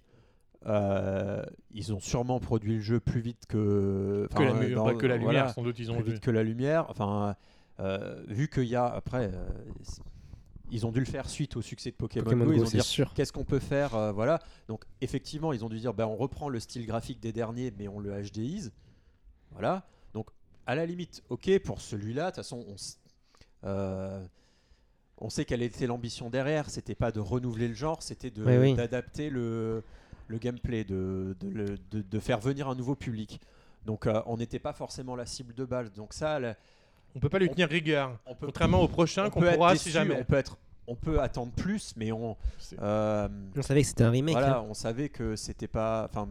euh, 0.67 1.43
ils 1.72 1.91
ont 1.93 1.99
sûrement 1.99 2.39
produit 2.39 2.76
le 2.76 2.82
jeu 2.82 2.99
plus 2.99 3.22
vite 3.22 3.45
que 3.47 4.28
que 4.36 4.43
la, 4.43 4.51
enfin, 4.51 4.59
mu- 4.59 4.74
dans- 4.76 4.86
bah, 4.86 4.93
que 4.93 5.07
la 5.07 5.15
lumière, 5.17 5.32
voilà, 5.34 5.53
sans 5.53 5.63
doute 5.63 5.80
ils 5.80 5.91
ont 5.91 5.95
plus 5.95 6.03
vu. 6.03 6.11
vite 6.13 6.24
que 6.24 6.30
la 6.32 6.43
lumière. 6.43 6.86
Enfin, 6.89 7.36
euh, 7.80 8.24
vu 8.28 8.47
qu'il 8.47 8.65
y 8.65 8.76
a 8.76 8.86
après, 8.86 9.32
euh, 9.34 9.49
ils 10.69 10.86
ont 10.86 10.91
dû 10.91 10.99
le 10.99 11.05
faire 11.05 11.28
suite 11.30 11.57
au 11.57 11.61
succès 11.63 11.89
de 11.91 11.95
Pokémon, 11.95 12.24
Pokémon 12.26 12.45
Go. 12.45 12.53
Ils 12.53 12.61
ont 12.61 12.65
c'est 12.65 12.78
dit 12.78 12.84
sûr. 12.84 13.11
qu'est-ce 13.15 13.34
qu'on 13.34 13.43
peut 13.43 13.59
faire, 13.59 13.95
euh, 13.95 14.11
voilà. 14.11 14.39
Donc 14.67 14.84
effectivement, 15.01 15.51
ils 15.51 15.65
ont 15.65 15.69
dû 15.69 15.80
dire, 15.80 15.93
ben 15.95 16.05
on 16.05 16.15
reprend 16.15 16.47
le 16.49 16.59
style 16.59 16.86
graphique 16.86 17.19
des 17.19 17.32
derniers, 17.34 17.74
mais 17.78 17.88
on 17.88 17.99
le 17.99 18.11
HDise, 18.22 18.72
voilà. 19.51 19.84
À 20.68 20.76
la 20.76 20.86
limite, 20.86 21.24
ok 21.30 21.59
pour 21.59 21.82
celui-là. 21.82 22.26
De 22.26 22.30
toute 22.30 22.36
façon, 22.38 22.66
on, 22.68 22.76
euh, 23.68 24.24
on 25.18 25.30
sait 25.30 25.45
quelle 25.45 25.62
était 25.62 25.88
l'ambition 25.88 26.30
derrière. 26.30 26.70
C'était 26.70 26.95
pas 26.95 27.12
de 27.12 27.20
renouveler 27.20 27.68
le 27.68 27.74
genre, 27.74 28.01
c'était 28.03 28.30
de- 28.32 28.43
Oui, 28.43 28.57
oui. 28.57 28.74
d'adapter 28.76 29.30
le, 29.30 29.84
le 30.28 30.38
gameplay, 30.38 30.84
de, 30.84 31.36
de, 31.39 31.78
de- 31.91 32.01
de 32.01 32.20
faire 32.20 32.39
venir 32.39 32.68
un 32.70 32.76
nouveau 32.76 32.95
public. 32.95 33.39
Donc 33.86 34.05
euh, 34.07 34.22
on 34.28 34.38
n'était 34.38 34.59
pas 34.59 34.74
forcément 34.74 35.16
la 35.16 35.26
cible 35.26 35.53
de 35.53 35.66
base. 35.66 35.91
Donc 35.93 36.14
ça, 36.14 36.39
la- 36.39 36.55
On 37.16 37.20
peut 37.20 37.30
pas 37.30 37.39
lui 37.39 37.47
on- 37.49 37.53
tenir 37.53 37.68
rigueur. 37.70 38.18
on 38.26 38.36
peut, 38.36 38.45
Contrairement 38.45 38.82
au 38.82 38.88
prochain 38.88 39.26
on 39.26 39.30
qu'on 39.32 39.39
peut 39.41 39.47
être 39.47 39.55
pourra 39.55 39.74
déçu, 39.74 39.86
si 39.86 39.91
jamais. 39.91 40.16
On 40.20 40.24
peut 40.24 40.36
être, 40.38 40.57
on 40.88 40.95
peut 40.95 41.20
attendre 41.20 41.51
plus, 41.53 41.93
mais 41.97 42.12
on, 42.12 42.38
euh, 42.80 43.28
On 43.57 43.62
savait 43.62 43.82
que 43.82 43.88
c'était 43.88 44.03
un 44.03 44.09
remake. 44.12 44.34
voilà, 44.36 44.59
hein. 44.59 44.66
on 44.70 44.74
savait 44.74 45.09
que 45.09 45.36
c'était 45.36 45.68
pas, 45.68 46.05
enfin, 46.09 46.30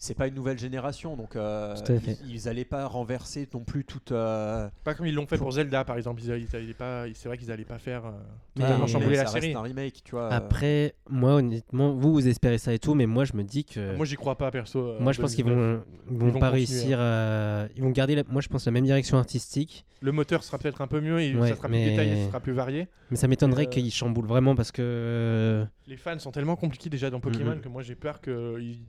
c'est 0.00 0.14
pas 0.14 0.28
une 0.28 0.34
nouvelle 0.34 0.58
génération, 0.58 1.16
donc 1.16 1.34
euh, 1.34 1.74
ils, 1.88 2.30
ils 2.34 2.48
allaient 2.48 2.64
pas 2.64 2.86
renverser 2.86 3.48
non 3.52 3.60
plus 3.64 3.84
toute. 3.84 4.12
euh, 4.12 4.68
Pas 4.84 4.94
comme 4.94 5.06
ils 5.06 5.14
l'ont 5.14 5.26
fait 5.26 5.38
pour 5.38 5.50
Zelda 5.52 5.84
par 5.84 5.96
exemple. 5.96 6.22
Ils, 6.22 6.46
ils 6.54 6.74
pas, 6.74 7.04
c'est 7.14 7.28
vrai 7.28 7.36
qu'ils 7.36 7.50
allaient 7.50 7.64
pas 7.64 7.78
faire 7.78 8.06
euh, 8.06 8.10
Mais- 8.56 8.62
totalement 8.62 8.84
mais 8.86 8.90
chambouler 8.92 9.16
ça 9.16 9.24
la 9.24 9.30
reste 9.30 9.42
série. 9.44 9.54
un 9.54 9.62
remake, 9.62 10.02
tu 10.04 10.12
vois. 10.12 10.32
Après, 10.32 10.94
moi, 11.10 11.34
honnêtement, 11.34 11.92
vous, 11.92 12.12
vous 12.12 12.28
espérez 12.28 12.58
ça 12.58 12.72
et 12.72 12.78
tout, 12.78 12.94
mais 12.94 13.06
moi, 13.06 13.24
je 13.24 13.32
me 13.34 13.42
dis 13.42 13.64
que. 13.64 13.96
Moi 13.96 14.06
j'y 14.06 14.14
crois 14.16 14.36
pas 14.38 14.50
perso. 14.52 14.78
euh, 14.78 15.00
Moi, 15.00 15.12
je 15.12 15.20
pense 15.20 15.34
qu'ils 15.34 15.44
2019. 15.44 15.78
vont, 15.78 15.84
ils 16.12 16.16
vont, 16.16 16.26
Ils 16.28 16.32
vont 16.32 16.38
pas 16.38 16.50
continuer, 16.50 16.66
réussir 16.66 16.98
à. 17.00 17.66
Ils 17.76 17.82
vont 17.82 17.90
garder, 17.90 18.14
la- 18.14 18.22
moi, 18.28 18.40
je 18.40 18.48
pense, 18.48 18.66
la 18.66 18.72
même 18.72 18.84
direction 18.84 19.18
artistique. 19.18 19.84
Le 20.00 20.12
moteur 20.12 20.44
sera 20.44 20.58
peut-être 20.58 20.80
un 20.80 20.86
peu 20.86 21.00
mieux, 21.00 21.20
et 21.20 21.34
Ouais, 21.34 21.48
ça 21.48 21.56
sera 21.56 21.66
mais- 21.66 21.82
plus 21.82 21.90
détaillé, 21.90 22.22
ça 22.22 22.28
sera 22.28 22.40
plus 22.40 22.52
varié. 22.52 22.86
Mais 23.10 23.16
ça 23.16 23.26
m'étonnerait 23.26 23.64
Euh, 23.66 23.70
qu'ils 23.70 23.90
chamboulent 23.92 24.26
vraiment 24.28 24.54
parce 24.54 24.70
que. 24.70 25.66
Les 25.88 25.96
fans 25.96 26.18
sont 26.18 26.30
tellement 26.30 26.54
compliqués 26.56 26.88
déjà 26.90 27.10
dans 27.10 27.18
Pokémon 27.20 27.56
Mhm. 27.56 27.60
que 27.62 27.68
moi 27.68 27.82
j'ai 27.82 27.94
peur 27.94 28.20
qu'ils 28.20 28.34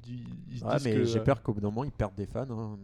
ils, 0.07 0.19
ils 0.51 0.59
se 0.59 0.65
Ouais, 0.65 0.75
disent 0.75 0.85
mais 0.85 0.98
que. 0.99 1.05
j'ai 1.05 1.19
peur 1.19 1.41
qu'au 1.41 1.53
bout 1.53 1.61
d'un 1.61 1.67
moment 1.67 1.83
ils 1.83 1.91
perdent 1.91 2.15
des 2.15 2.25
fans. 2.25 2.45
hein. 2.49 2.77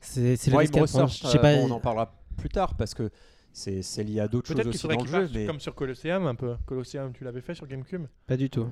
C'est 0.00 0.32
à 0.32 0.50
prendre. 0.50 0.80
ressortent. 0.80 1.12
Je 1.32 1.36
euh, 1.36 1.40
pas. 1.40 1.54
bon, 1.54 1.66
on 1.68 1.70
en 1.70 1.80
parlera 1.80 2.12
plus 2.36 2.48
tard 2.48 2.74
parce 2.76 2.94
que 2.94 3.10
c'est 3.52 3.82
lié 4.02 4.20
à 4.20 4.28
d'autres 4.28 4.48
choses 4.52 4.66
aussi 4.66 4.88
dans 4.88 5.02
le 5.02 5.06
jeu. 5.06 5.28
Mais 5.34 5.46
comme 5.46 5.60
sur 5.60 5.74
Colosseum 5.74 6.26
un 6.26 6.34
peu. 6.34 6.56
Colosseum, 6.66 7.12
tu 7.12 7.24
l'avais 7.24 7.40
fait 7.40 7.54
sur 7.54 7.66
GameCube? 7.66 8.06
Pas 8.26 8.36
du 8.36 8.50
tout. 8.50 8.68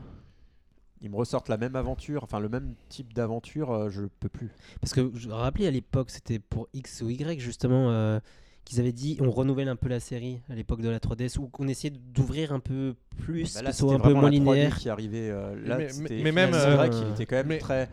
ils 1.03 1.11
me 1.11 1.17
ressortent 1.17 1.49
la 1.49 1.57
même 1.57 1.77
aventure, 1.77 2.25
enfin 2.25 2.41
le 2.41 2.49
même 2.49 2.75
type 2.89 3.13
d'aventure, 3.15 3.71
euh, 3.73 3.91
je 3.91 4.03
peux 4.21 4.29
plus. 4.29 4.51
Parce 4.81 4.93
que 4.93 5.11
je 5.15 5.29
me 5.29 5.35
rappelais 5.35 5.67
à 5.67 5.71
l'époque, 5.71 6.11
c'était 6.11 6.39
pour 6.39 6.69
X 6.75 7.03
ou 7.03 7.11
Y 7.11 7.39
justement, 7.41 7.91
euh, 7.91 8.19
qu'ils 8.65 8.81
avaient 8.81 8.93
dit 8.93 9.17
on 9.21 9.31
renouvelle 9.31 9.69
un 9.69 9.77
peu 9.77 9.89
la 9.89 10.01
série 10.01 10.41
à 10.51 10.55
l'époque 10.55 10.81
de 10.83 10.89
la 10.91 10.99
3DS, 10.99 11.39
ou 11.39 11.49
qu'on 11.49 11.69
essayait 11.69 11.95
d'ouvrir 11.97 12.53
un 12.53 12.61
peu 12.61 12.95
plus, 13.19 13.55
Bah 13.55 13.61
que 13.61 13.65
là, 13.67 13.73
ce 13.73 13.79
soit 13.81 13.93
c'était 13.93 14.03
un 14.03 14.09
peu 14.09 14.13
moins 14.15 14.31
la 14.31 14.37
3D 14.37 14.41
linéaire. 14.41 14.79
qui 14.79 14.89
arrivait. 14.91 15.31
euh, 15.31 15.55
là, 15.67 15.79
Mais- 15.79 16.33
même, 16.33 16.53
c'est 16.53 16.75
vrai 16.77 16.89
euh, 16.89 16.89
qu'il 16.89 17.13
était 17.13 17.27
quand 17.27 17.37
même 17.37 17.47
mais- 17.47 17.59
très. 17.59 17.89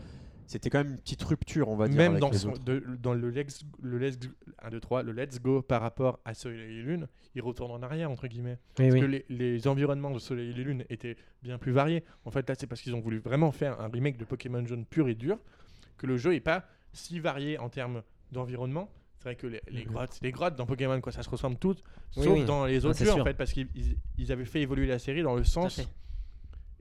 C'était 0.48 0.70
quand 0.70 0.80
même 0.80 0.92
une 0.92 0.98
petite 1.00 1.22
rupture, 1.24 1.68
on 1.70 1.76
va 1.76 1.88
dire. 1.88 1.98
Même 1.98 2.12
avec 2.14 2.22
dans, 2.22 2.30
les 2.30 2.38
son- 2.38 2.52
autres. 2.54 2.64
de- 2.64 2.82
dans 3.02 3.14
le, 3.14 3.30
let's, 3.30 3.64
le 3.82 3.98
let's, 4.00 4.18
1, 4.64 4.70
2, 4.70 4.80
3, 4.80 5.04
le 5.04 5.12
Let's 5.12 5.42
Go 5.42 5.62
par 5.62 5.82
rapport 5.82 6.20
à 6.26 6.34
Soleil 6.34 6.62
et 6.80 6.82
Lune, 6.82 7.08
il 7.36 7.42
retourne 7.42 7.72
en 7.72 7.84
arrière, 7.84 8.10
entre 8.10 8.28
guillemets. 8.28 8.58
Oui, 8.80 8.86
Parce 8.90 8.94
oui. 8.94 9.00
que 9.02 9.06
les, 9.06 9.26
les 9.30 9.68
environnements 9.68 10.12
de 10.12 10.20
Soleil 10.20 10.50
et 10.52 10.54
les 10.54 10.64
Lunes 10.64 10.86
étaient 10.90 11.18
bien 11.44 11.58
plus 11.58 11.72
variés. 11.74 12.04
En 12.26 12.32
fait, 12.32 12.48
là, 12.50 12.56
c'est 12.58 12.66
parce 12.66 12.82
qu'ils 12.82 12.96
ont 12.96 13.02
voulu 13.02 13.20
vraiment 13.20 13.52
faire 13.52 13.80
un 13.82 13.90
remake 13.90 14.18
de 14.18 14.26
Pokémon 14.26 14.66
Jaune 14.66 14.86
pur 14.86 15.10
et 15.10 15.16
dur 15.16 15.38
que 15.98 16.08
le 16.08 16.16
jeu 16.18 16.34
est 16.34 16.40
pas 16.40 16.66
si 16.94 17.20
varié 17.20 17.58
en 17.60 17.70
termes 17.70 18.02
d'environnement. 18.32 18.90
C'est 19.18 19.24
vrai 19.26 19.36
que 19.36 19.48
les, 19.48 19.62
les 19.70 19.84
Mhm. 19.84 19.92
grottes, 19.92 20.20
des 20.22 20.32
grottes 20.32 20.56
dans 20.56 20.66
Pokémon, 20.66 21.02
quoi. 21.02 21.12
Ça 21.12 21.24
se 21.24 21.30
ressemble 21.30 21.58
toutes, 21.58 21.84
Oui, 22.16 22.24
sauf 22.24 22.34
oui. 22.40 22.46
dans 22.46 22.66
les 22.66 22.86
Ah, 22.86 22.90
autres 22.90 23.04
jeux, 23.04 23.12
en 23.12 23.24
fait, 23.24 23.34
parce 23.34 23.52
qu'ils 23.52 23.68
ils- 23.76 23.98
ils 24.18 24.32
avaient 24.32 24.46
fait 24.46 24.62
évoluer 24.62 24.86
la 24.88 25.00
série 25.00 25.24
dans 25.24 25.36
le 25.36 25.44
sens 25.44 25.76
fait. 25.78 25.88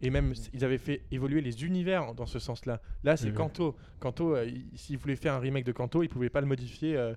Et 0.03 0.11
même 0.11 0.35
ils 0.53 0.65
avaient 0.65 0.79
fait 0.79 1.03
évoluer 1.11 1.41
les 1.41 1.65
univers 1.65 2.15
dans 2.15 2.27
ce 2.27 2.39
sens-là. 2.39 2.81
Là, 3.05 3.17
c'est 3.17 3.29
Mhm. 3.29 3.35
Kanto. 3.35 3.77
Kanto, 4.01 4.35
euh, 4.37 4.47
il- 4.47 4.79
s'ils 4.79 4.99
voulaient 4.99 5.17
faire 5.17 5.35
un 5.35 5.39
remake 5.39 5.65
de 5.65 5.73
Kanto, 5.73 6.03
ils 6.03 6.09
pouvaient 6.09 6.29
pas 6.31 6.41
le 6.41 6.47
modifier 6.47 6.97
euh, 6.97 7.15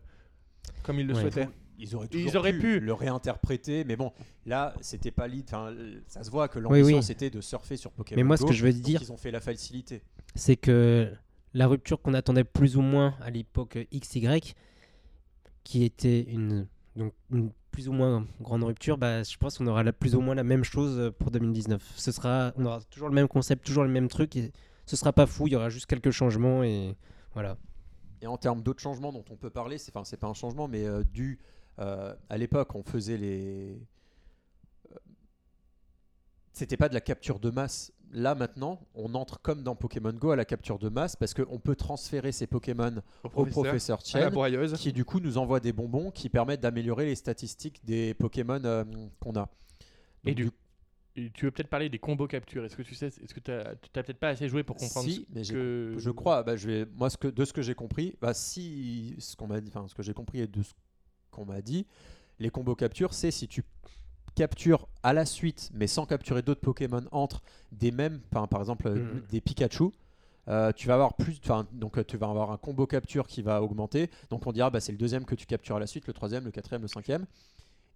comme 0.84 1.00
ils 1.00 1.08
le 1.08 1.14
Ouais. 1.14 1.22
souhaitaient. 1.22 1.50
Ils 1.82 1.96
auraient, 1.96 2.10
Ils 2.12 2.36
auraient 2.36 2.52
pu. 2.58 2.82
le 2.82 2.92
réinterpréter, 2.92 3.86
mais 3.86 3.96
bon, 3.96 4.12
là, 4.46 4.74
c'était 4.82 5.12
pas 5.12 5.28
l'idée. 5.30 5.46
Enfin, 5.48 5.74
ça 6.08 6.24
se 6.26 6.30
voit 6.30 6.50
que 6.50 6.60
l'ambition 6.60 6.98
oui. 6.98 7.04
c'était 7.04 7.30
de 7.30 7.40
surfer 7.40 7.78
sur 7.78 7.92
Pokémon. 7.92 8.18
Mais 8.18 8.24
moi, 8.24 8.36
ce 8.36 8.44
que 8.46 8.52
je 8.52 8.66
veux 8.66 8.74
dire, 8.74 9.02
ils 9.02 9.12
ont 9.14 9.18
fait 9.18 9.32
la 9.32 9.40
facilité. 9.40 10.02
c'est 10.36 10.58
que 10.58 11.10
la 11.54 11.68
rupture 11.68 12.02
qu'on 12.02 12.14
attendait 12.14 12.44
plus 12.44 12.76
ou 12.76 12.82
moins 12.82 13.16
à 13.22 13.30
l'époque 13.30 13.78
XY, 13.94 14.54
qui 15.64 15.84
était 15.86 16.22
une, 16.24 16.68
donc 17.00 17.14
une 17.32 17.52
plus 17.72 17.88
ou 17.88 17.94
moins 17.94 18.28
grande 18.42 18.64
rupture, 18.64 18.98
bah, 18.98 19.24
je 19.24 19.38
pense 19.38 19.58
qu'on 19.58 19.68
aura 19.68 19.84
plus 19.94 20.16
ou 20.16 20.22
moins 20.22 20.36
la 20.36 20.44
même 20.44 20.64
chose 20.64 21.14
pour 21.18 21.32
2019. 21.32 21.94
Ce 21.96 22.12
sera, 22.12 22.52
on 22.58 22.66
aura 22.66 22.82
toujours 22.90 23.10
le 23.10 23.16
même 23.16 23.28
concept, 23.28 23.66
toujours 23.66 23.84
le 23.84 23.90
même 23.90 24.08
truc, 24.08 24.36
et 24.36 24.52
ce 24.86 24.96
sera 24.96 25.14
pas 25.14 25.26
fou, 25.26 25.48
il 25.48 25.54
y 25.54 25.56
aura 25.56 25.70
juste 25.70 25.86
quelques 25.86 26.12
changements, 26.12 26.64
et 26.64 26.96
voilà. 27.34 27.58
Et 28.22 28.28
en 28.28 28.38
termes 28.38 28.62
d'autres 28.62 28.82
changements 28.82 29.14
dont 29.14 29.24
on 29.30 29.36
peut 29.36 29.50
parler, 29.50 29.78
c'est 29.78 29.96
enfin 29.96 30.04
c'est 30.04 30.18
pas 30.18 30.28
un 30.28 30.34
changement, 30.34 30.68
mais 30.68 30.86
euh, 30.86 31.04
dû 31.04 31.40
euh, 31.80 32.14
à 32.30 32.38
l'époque 32.38 32.76
on 32.76 32.84
faisait 32.84 33.18
les, 33.18 33.80
euh, 34.92 34.96
c'était 36.52 36.76
pas 36.76 36.90
de 36.90 36.94
la 36.94 37.02
capture 37.02 37.40
de 37.40 37.50
masse. 37.50 37.94
Là 38.12 38.34
maintenant, 38.36 38.80
on 38.96 39.14
entre 39.14 39.40
comme 39.42 39.62
dans 39.64 39.76
Pokémon 39.76 40.12
Go 40.14 40.32
à 40.32 40.36
la 40.36 40.46
capture 40.46 40.80
de 40.80 40.90
masse 40.90 41.16
parce 41.16 41.34
qu'on 41.34 41.60
peut 41.60 41.76
transférer 41.76 42.32
ces 42.32 42.48
Pokémon 42.48 42.96
au 43.24 43.30
professeur 43.52 44.00
la 44.00 44.22
Chen, 44.26 44.34
qui 44.78 44.92
du 44.94 45.06
coup 45.06 45.20
nous 45.20 45.38
envoie 45.38 45.60
des 45.60 45.74
bonbons 45.74 46.10
qui 46.12 46.30
permettent 46.30 46.62
d'améliorer 46.62 47.06
les 47.06 47.16
statistiques 47.16 47.80
des 47.86 48.14
Pokémon 48.16 48.60
euh, 48.66 48.84
qu'on 49.20 49.36
a. 49.36 49.48
Et 50.26 50.34
du- 50.34 50.50
tu 51.34 51.46
veux 51.46 51.52
peut-être 51.52 51.70
parler 51.70 51.90
des 51.90 52.00
combos 52.00 52.28
capture. 52.28 52.64
Est-ce 52.66 52.76
que 52.78 52.82
tu 52.82 52.96
sais, 52.96 53.08
est-ce 53.08 53.34
que 53.34 53.40
tu 53.42 53.52
n'as 53.52 53.76
peut-être 53.76 54.20
pas 54.20 54.30
assez 54.30 54.48
joué 54.48 54.64
pour 54.64 54.78
comprendre 54.78 55.10
Si, 55.10 55.28
mais 55.34 55.44
j'ai 55.44 55.54
que 55.54 55.96
Je 55.98 56.12
crois, 56.12 56.44
bah, 56.44 56.56
je 56.56 56.68
vais, 56.68 56.86
moi, 56.96 57.10
ce 57.10 57.18
que, 57.18 57.28
de 57.28 57.44
ce 57.46 57.52
que 57.52 57.62
j'ai 57.62 57.76
compris, 57.76 58.16
bah, 58.22 58.34
si 58.34 59.16
ce 59.20 59.36
qu'on 59.36 59.48
m'a 59.48 59.60
dit, 59.60 59.68
enfin, 59.74 59.86
ce 59.88 59.94
que 59.96 60.02
j'ai 60.04 60.14
compris 60.14 60.40
et 60.40 60.48
de 60.48 60.64
ce 60.64 60.72
qu'on 61.30 61.46
m'a 61.46 61.62
dit, 61.62 61.86
les 62.40 62.50
combos 62.50 62.76
capture, 62.76 63.14
c'est 63.14 63.32
si 63.32 63.48
tu 63.50 63.64
captures 64.36 64.88
à 65.04 65.14
la 65.14 65.26
suite, 65.26 65.70
mais 65.74 65.88
sans 65.88 66.06
capturer 66.06 66.42
d'autres 66.42 66.62
Pokémon 66.62 67.04
entre 67.12 67.42
des 67.72 67.92
mêmes, 67.92 68.20
par 68.32 68.48
exemple 68.60 68.88
euh, 68.88 68.96
Mhm. 68.96 69.22
des 69.30 69.42
Pikachu. 69.42 69.86
euh, 70.48 70.72
tu 70.72 70.88
vas 70.88 70.96
avoir 70.96 71.14
plus, 71.16 71.40
donc 71.74 71.98
euh, 71.98 72.04
tu 72.04 72.18
vas 72.18 72.28
avoir 72.28 72.52
un 72.52 72.58
combo 72.58 72.88
capture 72.88 73.28
qui 73.28 73.42
va 73.44 73.62
augmenter. 73.62 74.10
Donc 74.32 74.48
on 74.48 74.52
dira 74.52 74.70
bah, 74.72 74.80
c'est 74.80 74.92
le 74.92 74.98
deuxième 74.98 75.26
que 75.26 75.36
tu 75.36 75.46
captures 75.46 75.76
à 75.76 75.80
la 75.80 75.86
suite, 75.88 76.08
le 76.08 76.14
troisième, 76.14 76.44
le 76.46 76.52
quatrième, 76.52 76.82
le 76.82 76.88
cinquième. 76.88 77.26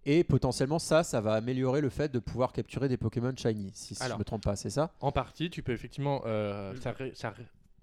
Et 0.06 0.22
potentiellement 0.22 0.78
ça, 0.78 1.02
ça 1.02 1.20
va 1.20 1.32
améliorer 1.34 1.80
le 1.80 1.88
fait 1.88 2.12
de 2.12 2.18
pouvoir 2.18 2.52
capturer 2.52 2.88
des 2.88 2.96
Pokémon 2.98 3.32
shiny. 3.36 3.70
Si, 3.74 3.94
si 3.94 4.00
je 4.00 4.04
Alors. 4.04 4.18
me 4.18 4.24
trompe 4.24 4.42
pas, 4.44 4.54
c'est 4.54 4.70
ça? 4.70 4.92
En 5.00 5.10
partie, 5.12 5.50
tu 5.50 5.62
peux 5.62 5.72
effectivement. 5.72 6.22
euh, 6.26 6.74
ça, 6.80 6.94
ça 7.14 7.34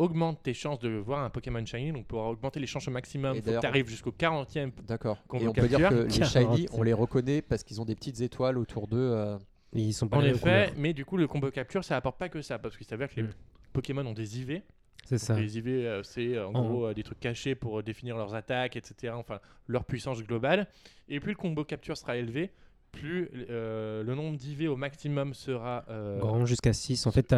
augmente 0.01 0.41
tes 0.43 0.53
chances 0.53 0.79
de 0.79 0.89
voir 0.97 1.23
un 1.23 1.29
Pokémon 1.29 1.65
Shiny. 1.65 1.91
Donc, 1.91 2.07
pour 2.07 2.21
augmenter 2.21 2.59
les 2.59 2.67
chances 2.67 2.87
au 2.87 2.91
maximum, 2.91 3.35
il 3.37 3.41
faut 3.43 3.51
que 3.51 3.59
tu 3.59 3.65
arrives 3.65 3.87
jusqu'au 3.89 4.11
40e. 4.11 4.71
D'accord. 4.87 5.23
Combo 5.27 5.43
Et 5.43 5.47
on 5.47 5.53
peut 5.53 5.67
dire 5.67 5.77
que 5.89 6.03
capture. 6.03 6.23
les 6.23 6.29
shiny, 6.29 6.65
40. 6.65 6.79
on 6.79 6.83
les 6.83 6.93
reconnaît 6.93 7.41
parce 7.41 7.63
qu'ils 7.63 7.79
ont 7.81 7.85
des 7.85 7.95
petites 7.95 8.21
étoiles 8.21 8.57
autour 8.57 8.87
d'eux. 8.87 8.97
euh, 9.13 9.37
ils 9.73 9.93
sont 9.93 10.07
pas 10.09 10.17
En 10.17 10.21
effet, 10.23 10.39
couleurs. 10.39 10.69
mais 10.77 10.93
du 10.93 11.05
coup, 11.05 11.15
le 11.17 11.27
combo 11.27 11.49
capture, 11.51 11.83
ça 11.83 11.95
apporte 11.95 12.17
pas 12.17 12.27
que 12.29 12.41
ça. 12.41 12.59
Parce 12.59 12.75
qu'il 12.77 12.85
s'avère 12.87 13.09
que 13.09 13.15
les 13.15 13.23
Mm. 13.23 13.31
Pokémon 13.73 14.05
ont 14.05 14.13
des 14.13 14.39
IV. 14.39 14.61
C'est 15.05 15.17
ça. 15.17 15.39
Les 15.39 15.57
IV, 15.57 15.67
euh, 15.67 16.03
c'est 16.03 16.35
euh, 16.35 16.47
en 16.47 16.51
gros 16.51 16.85
euh, 16.87 16.93
des 16.93 17.03
trucs 17.03 17.19
cachés 17.19 17.55
pour 17.55 17.81
définir 17.81 18.17
leurs 18.17 18.35
attaques, 18.35 18.75
etc. 18.75 19.13
Enfin, 19.15 19.39
leur 19.67 19.85
puissance 19.85 20.21
globale. 20.23 20.67
Et 21.09 21.19
plus 21.19 21.31
le 21.31 21.37
combo 21.37 21.63
capture 21.63 21.95
sera 21.97 22.17
élevé, 22.17 22.51
plus 22.91 23.29
euh, 23.49 24.03
le 24.03 24.15
nombre 24.15 24.37
d'IV 24.37 24.69
au 24.69 24.75
maximum 24.75 25.33
sera 25.33 25.85
euh, 25.89 26.19
Grand 26.19 26.45
jusqu'à 26.45 26.73
6. 26.73 27.07
En 27.07 27.11
fait. 27.11 27.33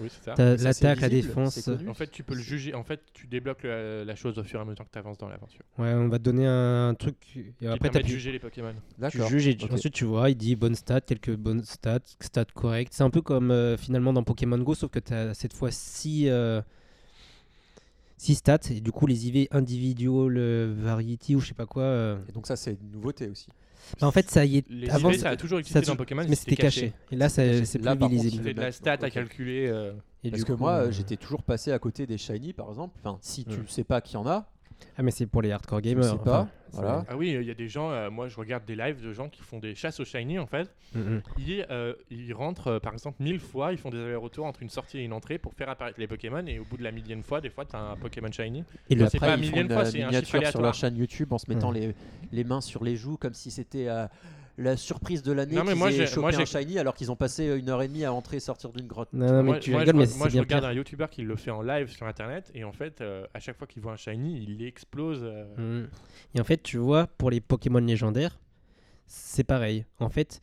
Oui, 0.00 0.08
ça, 0.24 0.34
c'est 0.36 0.62
l'attaque, 0.62 1.00
la 1.00 1.08
défense. 1.08 1.68
En 1.88 1.94
fait, 1.94 2.10
tu 2.10 2.22
peux 2.22 2.34
le 2.34 2.40
juger. 2.42 2.74
En 2.74 2.84
fait, 2.84 3.00
tu 3.12 3.26
débloques 3.26 3.64
la, 3.64 4.04
la 4.04 4.14
chose 4.14 4.38
au 4.38 4.44
fur 4.44 4.58
et 4.58 4.62
à 4.62 4.64
mesure 4.64 4.84
que 4.84 4.90
tu 4.92 4.98
avances 4.98 5.18
dans 5.18 5.28
l'aventure. 5.28 5.62
Ouais, 5.78 5.92
on 5.94 6.08
va 6.08 6.18
te 6.18 6.24
donner 6.24 6.46
un 6.46 6.94
truc. 6.94 7.16
Et 7.36 7.66
après, 7.66 7.78
permet 7.78 7.88
de 7.88 7.92
t'appuies- 7.94 8.10
juger 8.12 8.32
les 8.32 8.38
Pokémon. 8.38 8.74
tu 9.10 9.22
juges 9.28 9.48
et 9.48 9.56
tu- 9.56 9.72
ensuite 9.72 9.94
tu 9.94 10.04
vois, 10.04 10.30
il 10.30 10.36
dit 10.36 10.56
bonne 10.56 10.74
stat, 10.74 11.00
quelques 11.00 11.34
bonnes 11.34 11.64
stats, 11.64 12.00
stats 12.20 12.44
correctes. 12.54 12.92
C'est 12.94 13.02
un 13.04 13.10
peu 13.10 13.22
comme 13.22 13.50
euh, 13.50 13.76
finalement 13.76 14.12
dans 14.12 14.22
Pokémon 14.22 14.58
Go, 14.58 14.74
sauf 14.74 14.90
que 14.90 14.98
tu 14.98 15.12
as 15.14 15.34
cette 15.34 15.54
fois 15.54 15.70
6 15.70 16.28
stats 18.34 18.58
et 18.70 18.80
du 18.80 18.92
coup 18.92 19.06
les 19.06 19.26
IV 19.28 19.48
individual 19.50 20.36
euh, 20.36 20.72
variety 20.76 21.34
ou 21.34 21.40
je 21.40 21.48
sais 21.48 21.54
pas 21.54 21.66
quoi. 21.66 21.82
euh. 21.82 22.18
Et 22.28 22.32
donc 22.32 22.46
ça, 22.46 22.56
c'est 22.56 22.72
une 22.80 22.90
nouveauté 22.92 23.28
aussi. 23.28 23.48
Bah, 24.00 24.06
en 24.06 24.10
fait, 24.10 24.30
ça 24.30 24.44
y 24.44 24.58
est. 24.58 24.64
Les 24.70 24.88
avant, 24.90 25.12
ça 25.12 25.30
a 25.30 25.36
toujours 25.36 25.58
existé 25.58 25.80
ça- 25.80 25.86
dans 25.92 25.96
Pokémon, 25.96 26.24
mais 26.28 26.34
c'était 26.36 26.56
caché. 26.56 26.92
Et 27.10 27.16
là, 27.16 27.28
ça- 27.28 27.64
c'est 27.64 27.78
Là, 27.82 27.92
plus 27.92 27.98
par 28.00 28.08
contre, 28.08 28.22
visible. 28.22 28.42
C'était 28.44 28.54
de 28.54 28.60
la 28.60 28.72
stat 28.72 28.98
à 29.02 29.10
calculer. 29.10 29.66
euh, 29.68 29.92
Et 30.24 30.30
Parce 30.30 30.42
du 30.42 30.46
que 30.46 30.52
coup, 30.52 30.58
moi, 30.60 30.72
euh, 30.74 30.92
j'étais 30.92 31.16
toujours 31.16 31.42
passé 31.42 31.72
à 31.72 31.78
côté 31.80 32.06
des 32.06 32.16
shiny, 32.16 32.52
par 32.52 32.68
exemple. 32.68 32.96
Enfin, 33.02 33.18
si 33.20 33.44
tu 33.44 33.58
Mm. 33.58 33.66
sais 33.68 33.82
pas 33.82 34.00
qu'il 34.00 34.14
y 34.14 34.16
en 34.18 34.26
a, 34.26 34.48
Ah, 34.96 35.02
mais 35.02 35.10
c'est 35.10 35.26
pour 35.26 35.42
les 35.42 35.50
hardcore 35.52 35.78
je 35.78 35.84
gamers. 35.90 36.04
sais 36.04 36.16
pas. 36.18 36.40
enfin, 36.40 36.48
Voilà. 36.72 37.04
Ah 37.08 37.16
oui, 37.16 37.30
il 37.38 37.42
y 37.46 37.50
a 37.50 37.54
des 37.54 37.68
gens, 37.68 37.90
euh, 37.90 38.10
moi 38.10 38.28
je 38.28 38.36
regarde 38.36 38.64
des 38.64 38.76
lives 38.76 39.02
de 39.02 39.12
gens 39.12 39.28
qui 39.28 39.42
font 39.42 39.58
des 39.58 39.74
chasses 39.74 40.00
au 40.00 40.04
shiny 40.04 40.38
en 40.38 40.46
fait. 40.46 40.68
Mm, 40.94 41.00
mm. 41.00 41.22
Ils, 41.38 41.66
euh, 41.70 41.94
ils 42.10 42.32
rentrent 42.32 42.68
euh, 42.68 42.78
par 42.80 42.92
exemple 42.92 43.22
mille 43.22 43.40
fois, 43.40 43.72
ils 43.72 43.78
font 43.78 43.90
des 43.90 43.98
allers-retours 43.98 44.46
entre 44.46 44.62
une 44.62 44.70
sortie 44.70 44.98
et 44.98 45.02
une 45.02 45.12
entrée 45.12 45.38
pour 45.38 45.54
faire 45.54 45.68
apparaître 45.68 45.98
les 46.00 46.06
Pokémon 46.06 46.44
et 46.46 46.58
au 46.58 46.64
bout 46.64 46.76
de 46.76 46.82
la 46.84 46.92
millième 46.92 47.22
fois, 47.22 47.40
des 47.40 47.50
fois 47.50 47.64
tu 47.64 47.76
as 47.76 47.80
un 47.80 47.96
Pokémon 47.96 48.30
shiny. 48.32 48.64
Et 48.90 48.94
le 48.94 49.04
Après, 49.04 49.18
pas 49.18 49.26
ils 49.28 49.32
font 49.34 49.40
millième 49.40 49.66
une 49.66 49.72
fois, 49.72 49.84
c'est 49.84 50.02
un 50.02 50.10
chiffre 50.10 50.34
miniature 50.36 50.50
sur 50.50 50.62
leur 50.62 50.74
chaîne 50.74 50.96
YouTube 50.96 51.32
en 51.32 51.38
se 51.38 51.50
mettant 51.50 51.70
Mm. 51.70 51.74
les, 51.74 51.94
les 52.32 52.44
mains 52.44 52.60
sur 52.60 52.82
les 52.84 52.96
joues 52.96 53.16
comme 53.16 53.34
si 53.34 53.50
c'était 53.50 53.88
euh, 53.88 54.06
la 54.58 54.76
surprise 54.76 55.22
de 55.22 55.32
l'année 55.32 55.56
qu'ils 55.60 55.82
aient 55.82 55.90
j'ai- 55.92 56.06
chopé 56.06 56.20
moi, 56.20 56.40
un 56.40 56.44
shiny 56.44 56.78
alors 56.78 56.94
qu'ils 56.94 57.10
ont 57.10 57.16
passé 57.16 57.46
une 57.46 57.68
heure 57.70 57.80
et 57.82 57.88
demie 57.88 58.04
à 58.04 58.12
entrer 58.12 58.36
et 58.36 58.40
sortir 58.40 58.70
d'une 58.72 58.86
grotte. 58.86 59.08
Non, 59.12 59.26
non, 59.26 59.32
mais 59.38 59.42
moi, 59.42 59.58
tu 59.58 59.70
moi, 59.70 59.80
rigoles, 59.80 59.94
je, 59.94 60.00
mais 60.12 60.18
moi, 60.18 60.28
je 60.28 60.32
bien 60.32 60.42
regarde 60.42 60.64
un 60.64 60.72
YouTuber 60.72 61.06
qui 61.10 61.22
le 61.22 61.36
fait 61.36 61.50
en 61.50 61.62
live 61.62 61.88
sur 61.88 62.06
internet 62.06 62.50
et 62.54 62.64
en 62.64 62.72
fait, 62.72 63.00
euh, 63.00 63.26
à 63.34 63.40
chaque 63.40 63.56
fois 63.56 63.66
qu'il 63.66 63.82
voit 63.82 63.92
un 63.92 63.96
shiny, 63.96 64.42
il 64.42 64.62
explose. 64.64 65.20
euh, 65.22 65.82
Mm. 65.82 65.88
Et 66.34 66.40
en 66.40 66.44
fait, 66.44 66.62
tu 66.62 66.76
vois, 66.78 67.06
pour 67.06 67.30
les 67.30 67.40
Pokémon 67.40 67.78
légendaires, 67.78 68.38
c'est 69.06 69.44
pareil. 69.44 69.84
En 70.00 70.08
fait, 70.10 70.40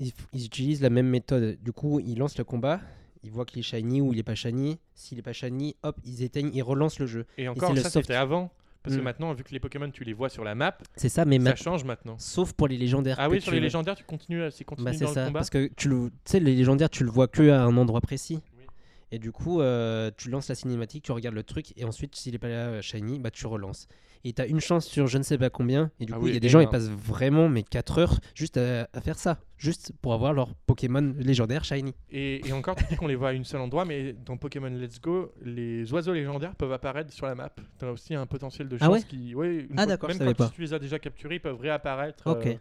ils, 0.00 0.12
utilisent 0.34 0.82
la 0.82 0.90
même 0.90 1.08
méthode. 1.08 1.58
Du 1.62 1.72
coup, 1.72 2.00
ils 2.00 2.18
lancent 2.18 2.38
le 2.38 2.44
combat, 2.44 2.80
ils 3.22 3.30
voient 3.30 3.44
qu'il 3.44 3.60
est 3.60 3.62
shiny 3.62 4.00
ou 4.00 4.12
il 4.12 4.18
est 4.18 4.22
pas 4.24 4.34
shiny. 4.34 4.78
S'il 4.94 5.18
est 5.18 5.22
pas 5.22 5.32
shiny, 5.32 5.76
hop, 5.82 5.96
ils 6.04 6.22
éteignent, 6.22 6.50
ils 6.54 6.62
relancent 6.62 6.98
le 6.98 7.06
jeu. 7.06 7.26
Et 7.38 7.48
encore, 7.48 7.72
le 7.72 7.80
ça 7.80 7.90
soft- 7.90 8.04
c'était 8.06 8.14
avant. 8.14 8.52
Parce 8.84 8.96
que 8.96 9.00
Mm. 9.00 9.04
maintenant, 9.04 9.32
vu 9.32 9.42
que 9.44 9.50
les 9.50 9.60
Pokémon 9.60 9.90
tu 9.90 10.04
les 10.04 10.12
vois 10.12 10.28
sur 10.28 10.44
la 10.44 10.54
map, 10.54 10.76
C'est 10.94 11.08
ça, 11.08 11.24
mais 11.24 11.38
ça 11.38 11.42
ma- 11.42 11.56
change 11.56 11.84
maintenant. 11.84 12.16
sauf 12.18 12.52
pour 12.52 12.68
les 12.68 12.76
légendaires. 12.76 13.16
Ah 13.18 13.30
oui, 13.30 13.38
tu 13.38 13.44
sur 13.44 13.52
les 13.52 13.58
le- 13.58 13.64
légendaires, 13.64 13.96
tu 13.96 14.04
continues, 14.04 14.42
à- 14.42 14.50
c'est 14.50 14.64
continu 14.64 14.84
Bah, 14.84 14.92
dans 14.92 15.08
le 15.08 15.14
ça, 15.14 15.24
combat. 15.24 15.38
parce 15.40 15.48
que 15.50 15.70
tu 15.74 15.88
le, 15.88 16.10
sais, 16.26 16.38
les 16.38 16.54
légendaires, 16.54 16.90
tu 16.90 17.02
le 17.02 17.10
vois 17.10 17.26
que 17.26 17.48
à 17.48 17.62
un 17.62 17.76
endroit 17.78 18.02
précis. 18.02 18.40
Oui. 18.58 18.66
Et 19.10 19.18
du 19.18 19.32
coup, 19.32 19.62
euh, 19.62 20.10
tu 20.18 20.28
lances 20.28 20.48
la 20.50 20.54
cinématique, 20.54 21.02
tu 21.02 21.12
regardes 21.12 21.34
le 21.34 21.42
truc, 21.44 21.72
et 21.78 21.84
ensuite, 21.86 22.14
s'il 22.14 22.34
est 22.34 22.38
pas 22.38 22.48
là, 22.48 22.66
euh, 22.68 22.82
shiny, 22.82 23.18
bah 23.20 23.30
tu 23.30 23.46
relances. 23.46 23.88
Et 24.26 24.32
tu 24.32 24.40
as 24.40 24.46
une 24.46 24.60
chance 24.60 24.86
sur 24.86 25.06
je 25.06 25.18
ne 25.18 25.22
sais 25.22 25.36
pas 25.36 25.50
combien, 25.50 25.90
et 26.00 26.06
du 26.06 26.12
Ah 26.14 26.16
coup, 26.16 26.24
oui, 26.24 26.30
il 26.30 26.34
y 26.34 26.36
a 26.38 26.40
des 26.40 26.48
gens, 26.48 26.60
ils 26.60 26.68
passent 26.68 26.88
vraiment 26.88 27.48
mais 27.50 27.62
4 27.62 27.98
heures 27.98 28.20
juste 28.34 28.56
à, 28.56 28.88
à 28.92 29.00
faire 29.02 29.18
ça, 29.18 29.38
juste 29.58 29.92
pour 30.00 30.14
avoir 30.14 30.32
leur 30.32 30.54
Pokémon 30.66 31.14
légendaire 31.18 31.62
shiny. 31.64 31.92
Et, 32.10 32.46
et 32.48 32.52
encore, 32.52 32.74
tu 32.76 32.84
dis 32.88 32.96
qu'on 32.96 33.06
les 33.06 33.16
voit 33.16 33.28
à 33.28 33.32
un 33.32 33.44
seul 33.44 33.60
endroit, 33.60 33.84
mais 33.84 34.14
dans 34.14 34.36
Pokémon 34.38 34.68
Let's 34.70 34.98
Go, 35.00 35.32
les 35.42 35.92
oiseaux 35.92 36.14
légendaires 36.14 36.54
peuvent 36.54 36.72
apparaître 36.72 37.12
sur 37.12 37.26
la 37.26 37.34
map. 37.34 37.50
Tu 37.78 37.84
as 37.84 37.92
aussi 37.92 38.14
un 38.14 38.24
potentiel 38.26 38.68
de 38.68 38.76
Ah 38.80 38.86
chance 38.86 38.94
ouais 38.94 39.02
qui. 39.02 39.34
Ouais, 39.34 39.66
une 39.68 39.78
Ah 39.78 39.84
d'accord, 39.84 40.08
Même 40.08 40.18
quand 40.18 40.34
pas. 40.34 40.48
tu 40.54 40.62
les 40.62 40.72
as 40.72 40.78
déjà 40.78 40.98
capturés, 40.98 41.34
ils 41.36 41.40
peuvent 41.40 41.60
réapparaître 41.60 42.26
Ok. 42.26 42.46
euh, 42.46 42.54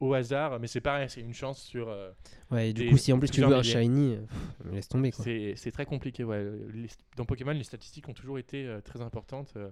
au 0.00 0.14
hasard. 0.14 0.58
Mais 0.60 0.66
c'est 0.66 0.80
pareil, 0.80 1.08
c'est 1.10 1.20
une 1.20 1.34
chance 1.34 1.60
sur. 1.62 1.90
euh, 1.90 2.10
Ouais, 2.50 2.70
et 2.70 2.72
du 2.72 2.84
des- 2.84 2.88
coup, 2.90 2.96
si 2.96 3.12
en 3.12 3.18
plus 3.18 3.28
tu 3.30 3.42
veux 3.42 3.54
un 3.54 3.62
shiny, 3.62 4.14
euh, 4.14 4.20
pff, 4.62 4.72
laisse 4.72 4.88
tomber 4.88 5.10
c'est 5.12 5.52
c'est 5.56 5.72
très 5.72 5.84
compliqué. 5.84 6.24
Ouais. 6.24 6.42
Les- 6.72 6.88
dans 7.18 7.26
Pokémon, 7.26 7.52
les 7.52 7.64
statistiques 7.64 8.08
ont 8.08 8.14
toujours 8.14 8.38
été 8.38 8.66
euh, 8.66 8.80
très 8.80 9.02
importantes 9.02 9.52
euh, 9.56 9.68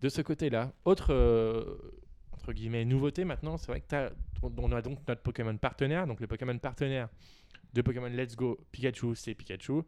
de 0.00 0.08
ce 0.08 0.22
côté-là. 0.22 0.72
Autre. 0.84 1.12
euh, 1.12 1.76
entre 2.32 2.52
guillemets, 2.54 2.84
nouveauté 2.86 3.24
maintenant, 3.24 3.58
c'est 3.58 3.66
vrai 3.70 3.82
que 3.82 4.10
on 4.42 4.72
a 4.72 4.80
donc 4.80 4.98
notre 5.06 5.20
Pokémon 5.20 5.54
partenaire. 5.58 6.06
Donc 6.06 6.20
le 6.20 6.26
Pokémon 6.26 6.56
partenaire 6.58 7.08
de 7.74 7.82
Pokémon 7.82 8.06
Let's 8.08 8.34
Go 8.34 8.58
Pikachu, 8.72 9.14
c'est 9.14 9.34
Pikachu. 9.34 9.82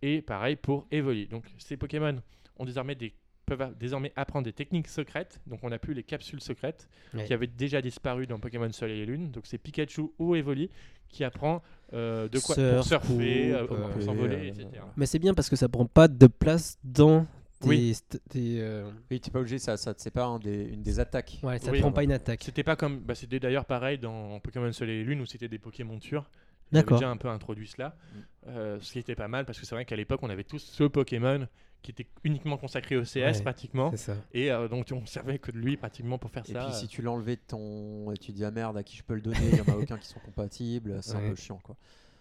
Et 0.00 0.22
pareil 0.22 0.56
pour 0.56 0.86
Evoli. 0.90 1.26
Donc 1.26 1.44
ces 1.58 1.76
Pokémon 1.76 2.16
ont 2.56 2.64
désormais 2.64 2.94
des, 2.94 3.12
peuvent 3.44 3.74
désormais 3.78 4.12
apprendre 4.16 4.46
des 4.46 4.54
techniques 4.54 4.88
secrètes. 4.88 5.40
Donc 5.46 5.60
on 5.62 5.68
n'a 5.68 5.78
plus 5.78 5.92
les 5.92 6.02
capsules 6.02 6.40
secrètes 6.40 6.88
Ouais. 7.12 7.24
qui 7.26 7.34
avaient 7.34 7.46
déjà 7.46 7.82
disparu 7.82 8.26
dans 8.26 8.38
Pokémon 8.38 8.72
Soleil 8.72 9.00
et 9.00 9.06
Lune. 9.06 9.30
Donc 9.30 9.46
c'est 9.46 9.58
Pikachu 9.58 10.04
ou 10.18 10.34
Evoli 10.34 10.70
qui 11.10 11.24
apprend 11.24 11.62
euh, 11.92 12.28
de 12.28 12.38
quoi 12.38 12.54
pour 12.54 12.84
Surf, 12.84 13.04
surfer, 13.06 13.52
euh, 13.54 13.66
pour 13.66 14.02
s'envoler, 14.02 14.48
etc. 14.48 14.66
Mais 14.96 15.04
c'est 15.06 15.18
bien 15.18 15.34
parce 15.34 15.48
que 15.50 15.56
ça 15.56 15.68
prend 15.68 15.86
pas 15.86 16.08
de 16.08 16.26
place 16.26 16.78
dans. 16.84 17.26
Oui. 17.66 17.96
tes, 18.30 18.60
euh, 18.60 18.88
Oui, 19.10 19.20
t'es 19.20 19.30
pas 19.30 19.40
obligé, 19.40 19.58
ça, 19.58 19.76
ça 19.76 19.92
c'est 19.96 20.10
pas 20.12 20.24
un 20.26 20.38
des- 20.38 20.64
une 20.64 20.82
des 20.82 21.00
attaques. 21.00 21.38
Ouais, 21.42 21.58
ça 21.58 21.70
Oui. 21.72 21.80
prend 21.80 21.90
pas 21.92 22.04
une 22.04 22.12
attaque. 22.12 22.42
C'était 22.44 22.62
pas 22.62 22.76
comme, 22.76 23.00
bah, 23.00 23.14
c'était 23.14 23.40
d'ailleurs 23.40 23.64
pareil 23.64 23.98
dans 23.98 24.38
Pokémon 24.40 24.70
Soleil 24.72 25.00
et 25.00 25.04
Lune 25.04 25.20
où 25.20 25.26
c'était 25.26 25.48
des 25.48 25.58
Pokémon 25.58 26.00
sûrs. 26.00 26.28
D'accord. 26.70 26.98
déjà 26.98 27.08
un 27.10 27.16
peu 27.16 27.28
introduit 27.28 27.66
cela, 27.66 27.96
Mm. 28.14 28.18
Euh, 28.48 28.78
ce 28.80 28.92
qui 28.92 28.98
était 28.98 29.14
pas 29.14 29.26
mal 29.28 29.46
parce 29.46 29.58
que 29.58 29.64
c'est 29.64 29.74
vrai 29.74 29.86
qu'à 29.86 29.96
l'époque 29.96 30.20
on 30.22 30.28
avait 30.28 30.44
tous 30.44 30.58
ce 30.58 30.84
Pokémon 30.84 31.48
qui 31.82 31.92
était 31.92 32.06
uniquement 32.24 32.58
consacré 32.58 32.96
au 32.96 33.04
CS 33.04 33.16
Ouais. 33.38 33.42
pratiquement 33.42 33.90
C'est 33.92 33.96
ça. 33.96 34.16
et 34.34 34.50
euh, 34.52 34.68
donc 34.68 34.86
on 34.92 35.06
servait 35.06 35.38
que 35.38 35.50
de 35.50 35.56
lui 35.58 35.76
pratiquement 35.78 36.18
pour 36.18 36.30
faire 36.30 36.42
Et 36.46 36.52
ça. 36.52 36.58
puis 36.64 36.68
euh. 36.74 36.76
si 36.78 36.86
tu 36.88 37.00
l'enlevais 37.00 37.36
de 37.36 37.40
ton. 37.46 38.12
Et 38.12 38.18
tu 38.18 38.32
dis 38.32 38.44
ah 38.44 38.50
merde, 38.50 38.76
à 38.76 38.82
qui 38.82 38.96
je 38.98 39.02
peux 39.02 39.14
le 39.14 39.22
donner 39.22 39.38
Il 39.50 39.56
y 39.58 39.60
en 39.62 39.64
a 39.74 39.76
aucun 39.78 39.96
qui 39.96 40.08
sont 40.08 40.20
compatibles, 40.20 40.98
c'est 41.02 41.14
un 41.16 41.20
peu 41.30 41.34
chiant 41.36 41.58
quoi. 41.62 41.74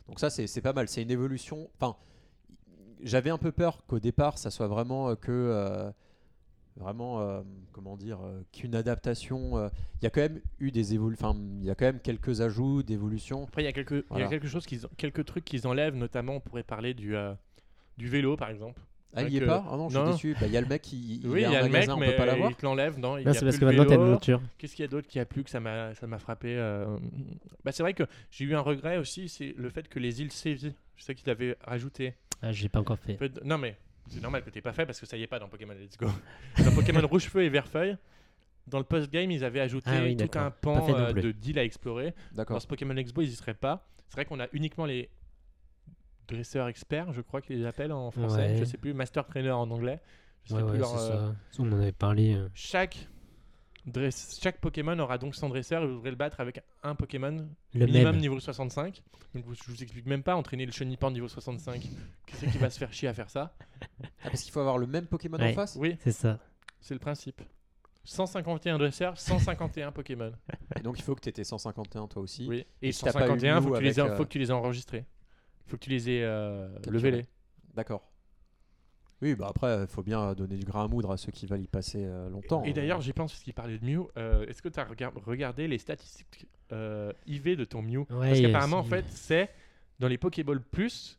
Donc 0.07 0.19
ça, 0.21 0.29
c'est 0.29 0.47
c'est 0.47 0.61
pas 0.61 0.71
mal. 0.73 0.87
C'est 0.87 1.01
une 1.01 1.11
évolution. 1.11 1.69
Enfin, 1.79 1.97
j'avais 3.01 3.29
un 3.29 3.37
peu 3.37 3.51
peur 3.51 3.85
qu'au 3.87 3.99
départ, 3.99 4.37
ça 4.37 4.49
soit 4.51 4.67
vraiment 4.67 5.09
euh, 5.09 5.15
que. 5.15 5.31
euh, 5.31 5.91
vraiment, 6.79 7.21
euh, 7.21 7.41
comment 7.71 7.97
dire, 7.97 8.19
euh, 8.23 8.43
qu'une 8.51 8.75
adaptation. 8.75 9.57
euh, 9.57 9.69
Il 9.99 10.03
y 10.03 10.07
a 10.07 10.11
quand 10.11 10.21
même 10.21 10.39
eu 10.59 10.69
des 10.69 10.93
évolutions. 10.93 11.29
Enfin, 11.29 11.39
il 11.59 11.65
y 11.65 11.71
a 11.71 11.75
quand 11.75 11.85
même 11.85 11.99
quelques 11.99 12.41
ajouts 12.41 12.83
d'évolution. 12.83 13.45
Après 13.45 13.63
il 13.63 13.65
y 13.65 13.67
a 13.67 13.73
quelques, 13.73 13.91
il 13.93 14.03
Voilà. 14.09 14.27
quelque 14.27 14.47
chose 14.47 14.67
qu'ils, 14.67 14.81
quelques 14.95 15.25
trucs 15.25 15.43
qu'ils 15.43 15.65
enlèvent 15.65 15.95
notamment 15.95 16.35
on 16.35 16.39
pourrait 16.39 16.61
parler 16.61 16.93
du 16.93 17.15
du 17.97 18.07
vélo 18.07 18.37
par 18.37 18.49
exemple. 18.51 18.79
Ah, 19.15 19.21
il 19.21 19.25
Ouais, 19.25 19.31
y 19.31 19.37
est 19.37 19.39
que- 19.39 19.45
pas 19.45 19.65
Ah 19.71 19.77
non, 19.77 19.89
je 19.89 19.95
suis 19.97 20.03
non. 20.05 20.11
déçu. 20.11 20.35
Bah, 20.39 20.47
Il 20.47 20.51
y 20.53 20.57
a 20.57 20.61
le 20.61 20.67
mec 20.67 20.81
qui. 20.81 21.19
Il 21.23 21.27
oui 21.29 21.41
il 21.41 21.51
y 21.51 21.55
a 21.55 21.63
le 21.63 21.69
mec 21.69 21.89
on 21.89 21.97
mais 21.97 22.11
peut 22.11 22.17
pas 22.17 22.25
l'avoir. 22.25 22.51
il 22.51 22.55
te 22.55 22.65
l'enlève 22.65 22.99
non. 22.99 23.17
Il 23.17 23.25
Non, 23.25 23.31
y 23.31 23.35
a 23.35 23.39
c'est 23.39 23.45
parce 23.45 23.55
plus 23.55 23.59
que 23.61 23.65
maintenant 23.65 23.85
t'as 23.85 23.95
une 23.95 24.01
vélo. 24.01 24.11
monture. 24.13 24.41
Qu'est-ce 24.57 24.75
qu'il 24.75 24.83
y 24.83 24.87
a 24.87 24.89
d'autre 24.89 25.07
qui 25.07 25.19
a 25.19 25.25
plu 25.25 25.43
que 25.43 25.49
ça 25.49 25.59
m'a 25.59 25.95
ça 25.95 26.05
m'a 26.07 26.19
frappé 26.19 26.55
euh, 26.57 26.97
bah, 27.63 27.71
c'est 27.71 27.83
vrai 27.83 27.93
que 27.93 28.03
j'ai 28.31 28.45
eu 28.45 28.53
un 28.55 28.59
regret 28.59 28.97
aussi 28.97 29.29
c'est 29.29 29.53
le 29.57 29.69
fait 29.69 29.87
que 29.87 29.99
les 29.99 30.21
îles 30.21 30.31
Sévi 30.31 30.73
je 30.97 31.03
sais 31.03 31.15
qu'ils 31.15 31.27
l'avaient 31.27 31.55
rajouté 31.63 32.13
Ah, 32.41 32.51
j'ai 32.51 32.69
pas 32.69 32.79
encore 32.79 32.99
fait. 32.99 33.17
Non 33.43 33.57
mais 33.57 33.77
c'est 34.09 34.21
normal 34.21 34.43
que 34.43 34.49
t'aies 34.49 34.61
pas 34.61 34.73
fait 34.73 34.85
parce 34.85 34.99
que 34.99 35.05
ça 35.05 35.17
y 35.17 35.23
est 35.23 35.27
pas 35.27 35.39
dans 35.39 35.47
Pokémon 35.47 35.73
Let's 35.73 35.97
Go. 35.97 36.07
Dans 36.63 36.71
Pokémon 36.75 37.05
Rouge 37.07 37.25
Feu 37.27 37.43
et 37.43 37.49
Vert 37.49 37.67
Feuille, 37.67 37.97
dans 38.67 38.77
le 38.79 38.83
post-game 38.85 39.31
ils 39.31 39.43
avaient 39.45 39.61
ajouté 39.61 39.89
Ah 39.91 40.01
oui, 40.03 40.15
tout 40.17 40.37
un 40.37 40.51
pan 40.51 40.85
euh, 40.93 41.13
de 41.13 41.31
deal 41.31 41.57
à 41.59 41.63
explorer. 41.63 42.11
Dans 42.31 42.37
D'accord. 42.37 42.61
ce 42.61 42.67
Pokémon 42.67 42.95
Expo 42.97 43.21
ils 43.21 43.29
y 43.29 43.35
seraient 43.35 43.53
pas. 43.53 43.87
C'est 44.09 44.15
vrai 44.15 44.25
qu'on 44.25 44.39
a 44.41 44.47
uniquement 44.53 44.85
les 44.85 45.09
dresseurs 46.27 46.67
experts, 46.67 47.13
je 47.13 47.21
crois 47.21 47.41
qu'ils 47.41 47.59
les 47.59 47.65
appellent 47.65 47.91
en 47.91 48.11
français. 48.11 48.51
Ouais. 48.53 48.57
Je 48.57 48.63
sais 48.65 48.77
plus, 48.77 48.93
Master 48.93 49.25
Trainer 49.25 49.51
en 49.51 49.69
anglais. 49.71 49.99
Je 50.43 50.49
sais 50.49 50.55
Ouais, 50.55 50.63
plus 50.63 50.71
ouais, 50.73 50.77
leur, 50.79 50.89
c'est 50.99 51.11
euh, 51.11 51.29
ça. 51.29 51.35
On 51.59 51.71
en 51.71 51.79
avait 51.79 51.91
parlé. 51.91 52.35
euh. 52.35 52.47
Chaque 52.53 53.07
dress- 53.85 54.39
chaque 54.41 54.59
Pokémon 54.59 54.97
aura 54.99 55.17
donc 55.17 55.35
son 55.35 55.49
dresseur 55.49 55.83
et 55.83 55.87
vous 55.87 55.95
devrez 55.95 56.09
le 56.09 56.15
battre 56.15 56.39
avec 56.39 56.61
un 56.83 56.95
Pokémon 56.95 57.47
Le 57.73 57.85
minimum 57.85 58.11
même. 58.13 58.21
niveau 58.21 58.39
65. 58.39 59.01
Donc 59.35 59.45
vous- 59.45 59.55
je 59.55 59.63
vous 59.67 59.81
explique 59.83 60.05
même 60.05 60.23
pas 60.23 60.35
entraîner 60.35 60.65
le 60.65 60.71
Chenipan 60.71 61.11
niveau 61.11 61.27
65. 61.27 61.81
Qui 61.81 62.35
c'est 62.35 62.47
qui 62.47 62.57
va 62.57 62.69
se 62.69 62.79
faire 62.79 62.93
chier 62.93 63.07
à 63.09 63.13
faire 63.13 63.29
ça? 63.29 63.55
Ah, 64.03 64.05
parce 64.29 64.41
qu'il 64.43 64.51
faut 64.53 64.59
avoir 64.61 64.77
le 64.77 64.87
même 64.87 65.05
Pokémon 65.07 65.37
en 65.39 65.53
face? 65.53 65.75
Oui, 65.79 65.97
C'est 65.99 66.11
ça. 66.11 66.39
c'est 66.79 66.93
le 66.93 66.99
principe. 66.99 67.41
151 68.05 68.77
dresseurs, 68.77 69.17
151 69.17 69.91
Pokémon. 69.91 70.31
Et 70.77 70.81
donc 70.81 70.97
il 70.97 71.01
faut 71.03 71.13
que 71.13 71.19
tu 71.19 71.27
étais 71.29 71.43
151 71.43 72.07
toi 72.07 72.21
aussi. 72.21 72.47
Oui. 72.47 72.65
Et 72.81 72.89
eu 72.89 72.93
151, 72.93 73.61
faut 73.61 73.67
Mew 73.69 73.73
que, 73.73 73.77
tu 73.79 73.83
les 73.83 73.99
aies, 73.99 74.03
euh, 74.03 74.15
faut 74.15 74.23
que 74.23 74.29
tu 74.29 74.39
les 74.39 74.47
aies 74.47 74.53
enregistrés. 74.53 75.05
Faut 75.67 75.77
que 75.77 75.83
tu 75.83 75.89
les 75.89 76.09
aies 76.09 76.23
euh, 76.23 76.67
levelés. 76.89 77.25
D'accord. 77.75 78.09
Oui, 79.21 79.33
bah 79.35 79.47
après, 79.49 79.81
il 79.81 79.87
faut 79.87 80.03
bien 80.03 80.33
donner 80.33 80.57
du 80.57 80.63
grain 80.65 80.85
à 80.85 80.87
moudre 80.87 81.11
à 81.11 81.17
ceux 81.17 81.31
qui 81.31 81.47
veulent 81.47 81.61
y 81.63 81.67
passer 81.67 82.05
euh, 82.05 82.29
longtemps. 82.29 82.63
Et 82.65 82.73
d'ailleurs, 82.73 83.01
j'y 83.01 83.13
pense 83.13 83.31
parce 83.31 83.43
qu'il 83.43 83.53
parlait 83.53 83.79
de 83.79 83.85
Mew. 83.85 84.07
euh, 84.17 84.45
Est-ce 84.45 84.61
que 84.61 84.69
tu 84.69 84.79
as 84.79 84.87
regardé 85.25 85.67
les 85.67 85.79
statistiques 85.79 86.45
euh, 86.71 87.11
IV 87.25 87.55
de 87.55 87.65
ton 87.65 87.81
Mew? 87.81 88.05
Parce 88.05 88.19
Ouais, 88.19 88.41
qu'apparemment, 88.43 88.77
en 88.77 88.83
fait, 88.83 89.05
c'est 89.09 89.49
dans 89.99 90.07
les 90.07 90.19
Pokéball 90.19 90.61
Plus, 90.61 91.16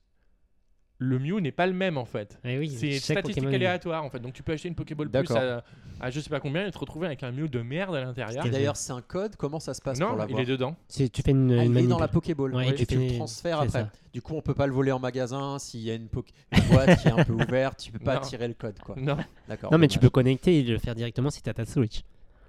le 1.01 1.19
Mew 1.21 1.41
n'est 1.41 1.53
pas 1.53 1.67
le 1.67 1.73
même 1.73 1.97
en 1.97 2.05
fait. 2.05 2.39
Oui, 2.45 2.69
C'est 2.71 2.99
statistique 2.99 3.45
Pokémon- 3.45 3.55
aléatoire 3.55 4.05
en 4.05 4.11
fait. 4.11 4.19
Donc 4.19 4.33
tu 4.33 4.43
peux 4.43 4.53
acheter 4.53 4.69
une 4.69 4.75
Pokéball 4.75 5.09
Plus 5.09 5.31
à, 5.31 5.63
à 6.01 6.11
je 6.11 6.19
sais 6.19 6.29
pas 6.31 6.41
combien 6.41 6.67
et 6.67 6.71
te 6.73 6.79
retrouver 6.79 7.07
avec 7.07 7.23
un 7.23 7.31
Mew 7.31 7.47
de 7.49 7.61
merde 7.63 7.95
à 7.95 8.01
l'intérieur. 8.01 8.45
Et 8.45 8.51
d'ailleurs, 8.51 8.77
c'est 8.77 8.93
un 8.93 9.01
code. 9.01 9.37
Comment 9.37 9.61
ça 9.61 9.75
se 9.75 9.81
passe 9.81 9.99
pour 10.01 10.09
Non, 10.09 10.15
il 10.17 10.19
l'avoir 10.19 10.41
est 10.41 10.45
dedans. 10.45 10.75
C'est- 10.89 11.09
Tu 11.09 11.23
fais 11.23 11.31
une, 11.31 11.53
Ah, 11.53 11.65
une 11.65 11.73
il 11.77 11.85
est 11.85 11.87
dans 11.87 11.99
la 12.01 12.09
Pokéball. 12.09 12.55
Ouais, 12.55 12.71
et 12.71 12.75
tu 12.75 12.87
tu 12.87 12.97
le 12.97 13.09
fais- 13.09 13.15
transfères 13.15 13.59
après. 13.61 13.69
ça. 13.71 13.91
Du 14.13 14.23
coup, 14.23 14.35
on 14.35 14.41
peut 14.43 14.55
pas 14.55 14.67
le 14.67 14.73
voler 14.73 14.91
en 14.91 14.99
magasin. 14.99 15.59
S'il 15.61 15.81
y 15.81 15.91
a 15.91 15.95
une, 15.95 16.09
po- 16.09 16.25
une 16.53 16.63
boîte 16.65 17.01
qui 17.01 17.09
est 17.09 17.13
un 17.13 17.25
peu 17.25 17.33
ouverte, 17.55 17.79
tu 17.79 17.93
peux 17.93 17.99
pas 18.01 18.17
Non. 18.17 18.21
tirer 18.23 18.49
le 18.49 18.55
code. 18.55 18.79
quoi. 18.81 18.97
Non. 18.99 19.17
D'accord. 19.49 19.71
Non, 19.71 19.79
mais 19.79 19.87
tu 19.87 19.99
peux 19.99 20.03
dommage. 20.07 20.13
connecter 20.13 20.59
et 20.59 20.63
le 20.65 20.79
faire 20.79 20.95
directement 20.97 21.31
si 21.31 21.43
t'as 21.43 21.53
ta 21.55 21.65
Switch. 21.65 22.01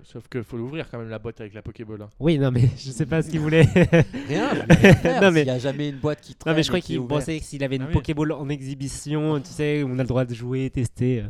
Sauf 0.03 0.27
que 0.29 0.41
faut 0.41 0.57
l'ouvrir 0.57 0.89
quand 0.89 0.97
même 0.97 1.09
la 1.09 1.19
boîte 1.19 1.41
avec 1.41 1.53
la 1.53 1.61
Pokéball. 1.61 2.01
hein. 2.01 2.09
Oui, 2.19 2.37
non, 2.39 2.51
mais 2.51 2.61
je 2.77 2.91
sais 2.91 3.05
pas 3.05 3.21
ce 3.21 3.29
qu'il 3.29 3.39
voulait. 3.41 3.61
Rien, 4.27 4.49
je 4.53 4.65
vais 4.65 4.73
rien 4.75 4.93
faire. 4.95 5.21
Non, 5.21 5.31
mais- 5.31 5.39
S'il 5.41 5.47
y 5.47 5.51
a 5.51 5.59
jamais 5.59 5.89
une 5.89 5.97
boîte 5.97 6.21
qui 6.21 6.35
traîne. 6.35 6.53
non, 6.53 6.57
mais 6.57 6.63
je 6.63 6.69
crois 6.69 6.79
et 6.79 6.81
qui 6.81 6.93
est 6.93 6.95
qu'il 6.95 6.99
ouverte. 6.99 7.19
pensait 7.21 7.39
que 7.39 7.45
s'il 7.45 7.63
avait 7.63 7.75
une 7.75 7.81
Ah 7.83 7.87
oui. 7.87 7.93
Pokéball 7.93 8.31
en 8.31 8.49
exhibition, 8.49 9.39
tu 9.41 9.49
sais, 9.49 9.83
on 9.85 9.99
a 9.99 10.03
le 10.03 10.07
droit 10.07 10.25
de 10.25 10.33
jouer, 10.33 10.69
tester. 10.69 11.21
euh. 11.21 11.29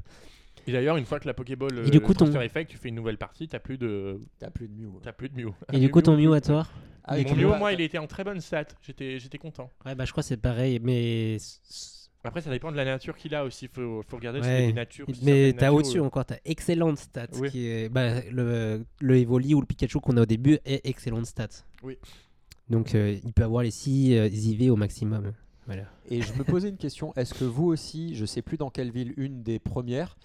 Et 0.68 0.72
d'ailleurs, 0.72 0.98
une 0.98 1.06
fois 1.06 1.20
que 1.20 1.26
la 1.28 1.34
Pokéball 1.34 1.88
Et 1.88 1.90
du 1.90 1.98
euh, 1.98 2.00
coup, 2.02 2.14
ton- 2.14 2.26
transfert 2.26 2.42
est 2.44 2.50
fait, 2.50 2.66
que 2.66 2.72
tu 2.72 2.78
fais 2.78 2.90
une 2.90 2.96
nouvelle 2.96 3.18
partie, 3.18 3.48
t'as 3.48 3.60
plus 3.60 3.78
de, 3.80 4.22
T'as 4.38 4.52
plus 4.52 4.68
de 4.68 4.74
Mew. 4.74 5.00
t'as 5.02 5.14
plus 5.14 5.30
de 5.30 5.42
Mew. 5.42 5.52
Et 5.74 5.80
du 5.80 5.90
coup, 5.90 6.02
ton 6.02 6.16
Mew 6.16 6.32
à 6.34 6.42
toi? 6.42 6.68
Ah, 7.06 7.18
Mon 7.18 7.24
tu 7.24 7.34
Mew, 7.36 7.46
vois, 7.48 7.58
moi, 7.58 7.74
il 7.74 7.82
était 7.82 7.98
en 7.98 8.06
très 8.06 8.24
bonne 8.24 8.40
stat. 8.40 8.66
J'étais, 8.86 9.18
j'étais 9.20 9.40
content. 9.40 9.72
Ouais, 9.86 9.96
bah 9.96 10.06
je 10.06 10.12
crois 10.12 10.22
que 10.22 10.28
c'est 10.28 10.38
pareil, 10.38 10.80
mais. 10.84 11.38
Après, 12.24 12.42
ça 12.42 12.50
dépend 12.50 12.72
de 12.72 12.76
la 12.78 12.86
nature 12.86 13.16
qu'il 13.16 13.34
a 13.34 13.46
aussi. 13.46 13.68
Faut, 13.68 14.02
faut 14.08 14.18
regarder 14.18 14.42
si 14.42 14.48
Ouais. 14.50 14.58
c'est 14.60 14.68
des 14.68 14.74
natures. 14.74 15.06
si 15.14 15.24
Mais 15.24 15.54
t'as 15.54 15.72
au-dessus 15.72 16.00
euh, 16.00 16.04
encore, 16.04 16.26
t'as 16.26 16.38
excellente 16.46 16.98
stats. 16.98 17.28
Oui. 17.36 17.50
Qui 17.50 17.68
est, 17.68 17.90
bah, 17.90 18.22
le, 18.30 18.84
le 19.00 19.18
Evoli 19.18 19.54
ou 19.56 19.62
le 19.62 19.66
Pikachu 19.66 20.00
qu'on 20.02 20.18
a 20.18 20.24
au 20.24 20.26
début 20.26 20.60
est 20.66 20.86
excellente 20.86 21.26
stats. 21.26 21.64
Oui. 21.84 21.98
Donc 22.70 22.94
euh, 22.94 23.18
il 23.24 23.34
peut 23.34 23.44
avoir 23.44 23.64
les 23.64 23.72
6 23.72 24.12
IV 24.12 24.72
au 24.72 24.76
maximum. 24.76 25.32
Voilà. 25.66 25.84
Et 26.10 26.22
je 26.22 26.34
me 26.34 26.44
posais 26.44 26.70
une 26.70 26.78
question. 26.78 27.14
Est-ce 27.16 27.34
que 27.34 27.46
vous 27.46 27.66
aussi, 27.68 28.16
je 28.16 28.26
sais 28.26 28.42
plus 28.42 28.58
dans 28.58 28.70
quelle 28.70 28.92
ville, 28.92 29.14
une 29.18 29.42
des 29.44 29.60
premières, 29.60 30.18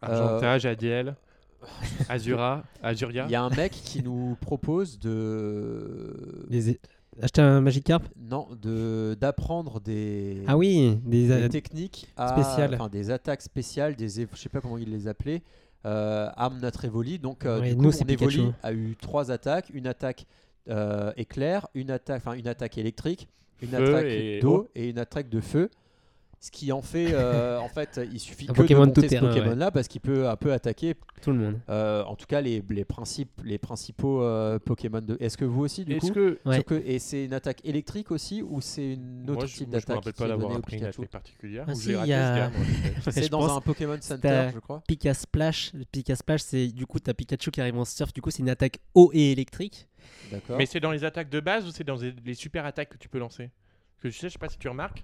Argenta, 0.00 0.58
Jadiel, 0.58 1.16
Azura, 2.08 2.62
Azuria. 2.82 3.24
il 3.26 3.32
y 3.32 3.34
a 3.34 3.42
un 3.42 3.50
mec 3.50 3.72
qui 3.72 4.02
nous 4.02 4.36
propose 4.40 4.98
de 4.98 6.46
Les... 6.48 6.78
Acheter 7.22 7.40
un 7.42 7.60
Magikarp 7.60 8.04
non 8.16 8.48
de 8.60 9.16
d'apprendre 9.20 9.80
des 9.80 10.42
Ah 10.46 10.56
oui, 10.56 10.98
des, 11.04 11.28
des 11.28 11.48
techniques 11.48 12.08
à- 12.16 12.28
spéciales. 12.28 12.74
enfin 12.74 12.88
des 12.88 13.10
attaques 13.10 13.42
spéciales, 13.42 13.94
des 13.96 14.08
je 14.08 14.36
sais 14.36 14.48
pas 14.48 14.60
comment 14.60 14.78
il 14.78 14.90
les 14.90 15.06
appelait, 15.08 15.42
euh, 15.86 16.28
à 16.36 16.50
notre 16.50 16.84
Evoli. 16.84 17.18
Donc 17.18 17.44
euh, 17.44 17.60
Ouais, 17.60 17.70
du 17.70 17.76
nous, 17.76 17.84
coup, 17.84 17.92
c'est 17.92 18.04
mon 18.04 18.10
Evoli 18.12 18.36
Pikachu. 18.36 18.52
a 18.62 18.72
eu 18.72 18.96
trois 19.00 19.30
attaques, 19.30 19.70
une 19.72 19.86
attaque 19.86 20.26
euh, 20.68 21.12
éclair, 21.16 21.68
une 21.74 21.90
attaque, 21.90 22.22
enfin 22.26 22.32
une 22.36 22.48
attaque 22.48 22.78
électrique, 22.78 23.28
une 23.62 23.68
Feu 23.68 23.94
attaque 23.96 24.40
d'eau 24.42 24.56
eau. 24.56 24.68
et 24.74 24.88
une 24.90 24.98
attaque 24.98 25.28
de 25.28 25.40
feu. 25.40 25.70
Ce 26.44 26.50
qui 26.50 26.72
en 26.72 26.82
fait, 26.82 27.14
euh, 27.14 27.56
en 27.58 27.70
fait, 27.70 27.98
il 28.12 28.20
suffit 28.20 28.44
Un 28.50 28.52
que 28.52 28.60
Pokémon 28.60 28.82
de 28.82 28.88
monter 28.88 29.08
ce 29.08 29.14
ouais. 29.14 29.20
Pokémon-là 29.20 29.70
parce 29.70 29.88
qu'il 29.88 30.02
peut 30.02 30.28
un 30.28 30.36
peu 30.36 30.52
attaquer, 30.52 30.94
tout 31.22 31.30
le 31.30 31.38
monde. 31.38 31.58
euh, 31.70 32.04
en 32.04 32.16
tout 32.16 32.26
cas 32.26 32.42
les, 32.42 32.62
les 32.68 32.84
principes, 32.84 33.40
les 33.42 33.56
principaux 33.56 34.20
euh, 34.20 34.58
Pokémon 34.58 35.00
de. 35.00 35.16
Est-ce 35.20 35.38
que 35.38 35.46
vous 35.46 35.62
aussi 35.62 35.86
du 35.86 35.94
Est-ce 35.94 36.08
coup 36.08 36.12
que. 36.12 36.38
Ouais. 36.44 36.62
Que- 36.62 36.82
et 36.84 36.98
c'est 36.98 37.24
une 37.24 37.32
attaque 37.32 37.64
électrique 37.64 38.10
aussi 38.10 38.42
ou 38.42 38.60
c'est 38.60 38.92
une 38.92 39.22
autre 39.30 39.38
Moi, 39.38 39.46
je, 39.46 39.56
type 39.56 39.68
moi, 39.68 39.78
je 39.78 39.84
me 39.86 39.88
d'attaque 39.88 40.04
rappelle 40.04 40.12
pas 40.12 40.36
au 40.36 40.54
appris 40.54 40.74
une 40.76 40.80
Pikachu? 40.80 41.00
attaque 41.00 41.10
particulière. 41.12 41.64
Ah 41.66 41.74
si, 41.74 41.94
a-. 41.94 42.50
C'est 43.10 43.30
dans 43.30 43.56
un 43.56 43.62
Pokémon 43.62 43.96
Center, 44.02 44.50
je 44.52 44.58
crois. 44.58 44.82
Pika 44.86 45.14
Splash. 45.14 45.72
Pika 45.92 46.14
Splash, 46.14 46.42
c'est 46.42 46.66
du 46.68 46.84
coup, 46.84 46.98
t'as 46.98 47.14
Pikachu 47.14 47.52
qui 47.52 47.62
arrive 47.62 47.78
en 47.78 47.86
surf. 47.86 48.12
Du 48.12 48.20
coup, 48.20 48.30
c'est 48.30 48.42
une 48.42 48.50
attaque 48.50 48.80
eau 48.94 49.10
et 49.14 49.32
électrique. 49.32 49.88
D'accord. 50.30 50.58
Mais 50.58 50.66
c'est 50.66 50.80
dans 50.80 50.90
les 50.90 51.04
attaques 51.04 51.30
de 51.30 51.40
base 51.40 51.66
ou 51.66 51.70
c'est 51.70 51.84
dans 51.84 51.96
les 51.96 52.14
les 52.22 52.34
super 52.34 52.66
attaques 52.66 52.90
que 52.90 52.98
tu 52.98 53.08
peux 53.08 53.18
lancer? 53.18 53.48
Parce 53.94 54.02
que 54.02 54.10
je 54.10 54.18
sais, 54.18 54.28
je 54.28 54.34
sais 54.34 54.38
pas 54.38 54.50
si 54.50 54.58
tu 54.58 54.68
remarques, 54.68 55.02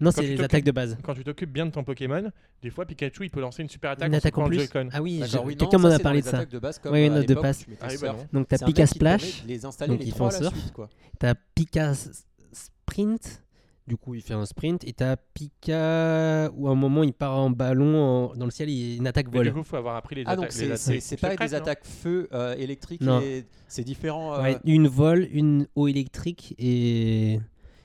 Non, 0.00 0.10
Quand 0.10 0.16
c'est 0.16 0.20
tu 0.22 0.26
les 0.28 0.36
t'occupes- 0.36 0.44
attaques 0.46 0.64
de 0.64 0.70
base. 0.72 0.98
quand 1.02 1.14
tu 1.14 1.24
t'occupes 1.24 1.52
bien 1.52 1.66
de 1.66 1.70
ton 1.72 1.84
Pokémon, 1.84 2.30
des 2.62 2.70
fois 2.70 2.86
Pikachu 2.86 3.24
il 3.24 3.30
peut 3.30 3.40
lancer 3.40 3.62
une 3.62 3.68
super 3.68 3.90
attaque 3.90 4.08
Une 4.08 4.14
attaque 4.14 4.38
en 4.38 4.46
plus. 4.46 4.58
Joy-Con. 4.58 4.88
Ah 4.92 5.02
oui, 5.02 5.22
oui, 5.44 5.56
quelqu'un 5.56 5.78
m'en 5.78 5.88
a 5.88 5.98
parlé 5.98 6.20
de 6.22 6.26
ça. 6.26 6.38
attaques 6.38 6.50
de 6.50 6.58
base 6.58 6.78
comme 6.78 6.92
Ouais, 6.92 7.02
euh, 7.04 7.06
une 7.08 7.14
note 7.14 7.28
de 7.28 7.34
passe. 7.34 7.66
Ah 7.80 7.88
oui, 7.90 7.96
bah. 8.00 8.16
Donc 8.32 8.48
t'as 8.48 8.58
Pika 8.64 8.86
Splash, 8.86 9.44
donc 9.86 10.00
ils 10.04 10.12
font 10.12 10.30
surf. 10.30 10.54
t'as 11.18 11.34
Pika 11.54 11.92
Sprint. 12.52 13.42
Du 13.86 13.96
coup, 13.96 14.14
il 14.14 14.22
fait 14.22 14.34
un 14.34 14.46
sprint. 14.46 14.84
Et 14.86 14.92
t'as 14.92 15.16
Pika 15.16 16.50
où 16.54 16.68
à 16.68 16.70
un 16.70 16.74
moment 16.76 17.02
il 17.02 17.12
part 17.12 17.36
en 17.36 17.50
ballon 17.50 17.96
en- 18.30 18.36
dans 18.36 18.44
le 18.44 18.50
ciel. 18.52 18.68
Il 18.70 18.98
une 18.98 19.06
attaque 19.06 19.26
Mais 19.32 19.38
vol. 19.38 19.46
du 19.48 19.52
coup, 19.52 19.62
faut 19.64 19.76
avoir 19.76 19.96
appris 19.96 20.14
les 20.14 20.22
Ah 20.26 20.36
donc 20.36 20.44
attaques. 20.44 20.52
c'est 20.52 20.76
c'est- 20.76 20.90
attaques 20.92 21.02
c'est 21.02 21.16
pas 21.16 21.30
secrètes, 21.32 21.50
des 21.50 21.54
attaques 21.56 21.84
feu 21.84 22.28
euh, 22.32 22.54
électrique, 22.56 23.02
et 23.02 23.44
c'est 23.66 23.82
différent 23.82 24.34
euh, 24.34 24.42
Ouais, 24.42 24.58
une 24.64 24.86
vol, 24.86 25.26
une 25.32 25.66
eau 25.74 25.88
électrique 25.88 26.54
et. 26.58 27.40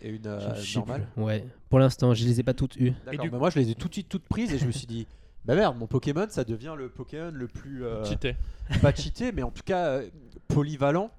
Et 0.05 0.09
une 0.09 0.27
euh, 0.27 0.53
normale. 0.75 1.07
Ouais. 1.17 1.45
Pour 1.69 1.79
l'instant, 1.79 2.13
je 2.13 2.23
les 2.25 2.39
ai 2.39 2.43
pas 2.43 2.53
toutes 2.53 2.75
eues. 2.77 2.93
D'accord, 3.05 3.23
du 3.25 3.29
bah 3.31 3.37
moi 3.39 3.49
je 3.49 3.59
les 3.59 3.69
ai 3.71 3.75
tout 3.75 3.87
de 3.87 3.93
suite 3.93 4.07
toutes 4.09 4.27
prises 4.27 4.53
et 4.53 4.57
je 4.57 4.65
me 4.65 4.71
suis 4.71 4.87
dit 4.87 5.07
bah 5.45 5.55
merde 5.55 5.77
mon 5.77 5.87
Pokémon 5.87 6.25
ça 6.29 6.43
devient 6.43 6.73
le 6.77 6.89
Pokémon 6.89 7.31
le 7.33 7.47
plus 7.47 7.83
euh, 7.85 8.03
Cheaté. 8.05 8.35
pas 8.81 8.93
cheaté 8.93 9.31
mais 9.31 9.43
en 9.43 9.51
tout 9.51 9.63
cas 9.63 9.85
euh, 9.87 10.09
polyvalent. 10.47 11.11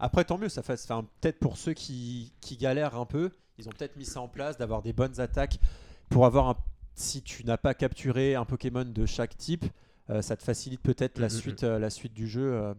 Après 0.00 0.24
tant 0.24 0.38
mieux 0.38 0.48
ça 0.48 0.62
fait 0.62 0.74
enfin, 0.74 1.06
peut-être 1.20 1.38
pour 1.38 1.56
ceux 1.56 1.72
qui, 1.74 2.32
qui 2.40 2.56
galèrent 2.56 2.96
un 2.96 3.06
peu 3.06 3.30
ils 3.58 3.68
ont 3.68 3.72
peut-être 3.72 3.96
mis 3.96 4.04
ça 4.04 4.20
en 4.20 4.28
place 4.28 4.56
d'avoir 4.56 4.82
des 4.82 4.92
bonnes 4.92 5.18
attaques 5.20 5.58
pour 6.08 6.24
avoir 6.26 6.48
un, 6.48 6.56
si 6.94 7.22
tu 7.22 7.44
n'as 7.44 7.56
pas 7.56 7.74
capturé 7.74 8.34
un 8.36 8.44
Pokémon 8.44 8.84
de 8.84 9.04
chaque 9.04 9.36
type, 9.36 9.64
euh, 10.10 10.22
ça 10.22 10.36
te 10.36 10.42
facilite 10.44 10.80
peut-être 10.80 11.18
la 11.18 11.26
Mhm. 11.26 11.32
suite, 11.32 11.64
euh, 11.64 11.78
la 11.80 11.90
suite 11.90 12.14
du 12.14 12.26
jeu. 12.28 12.52
euh. 12.54 12.74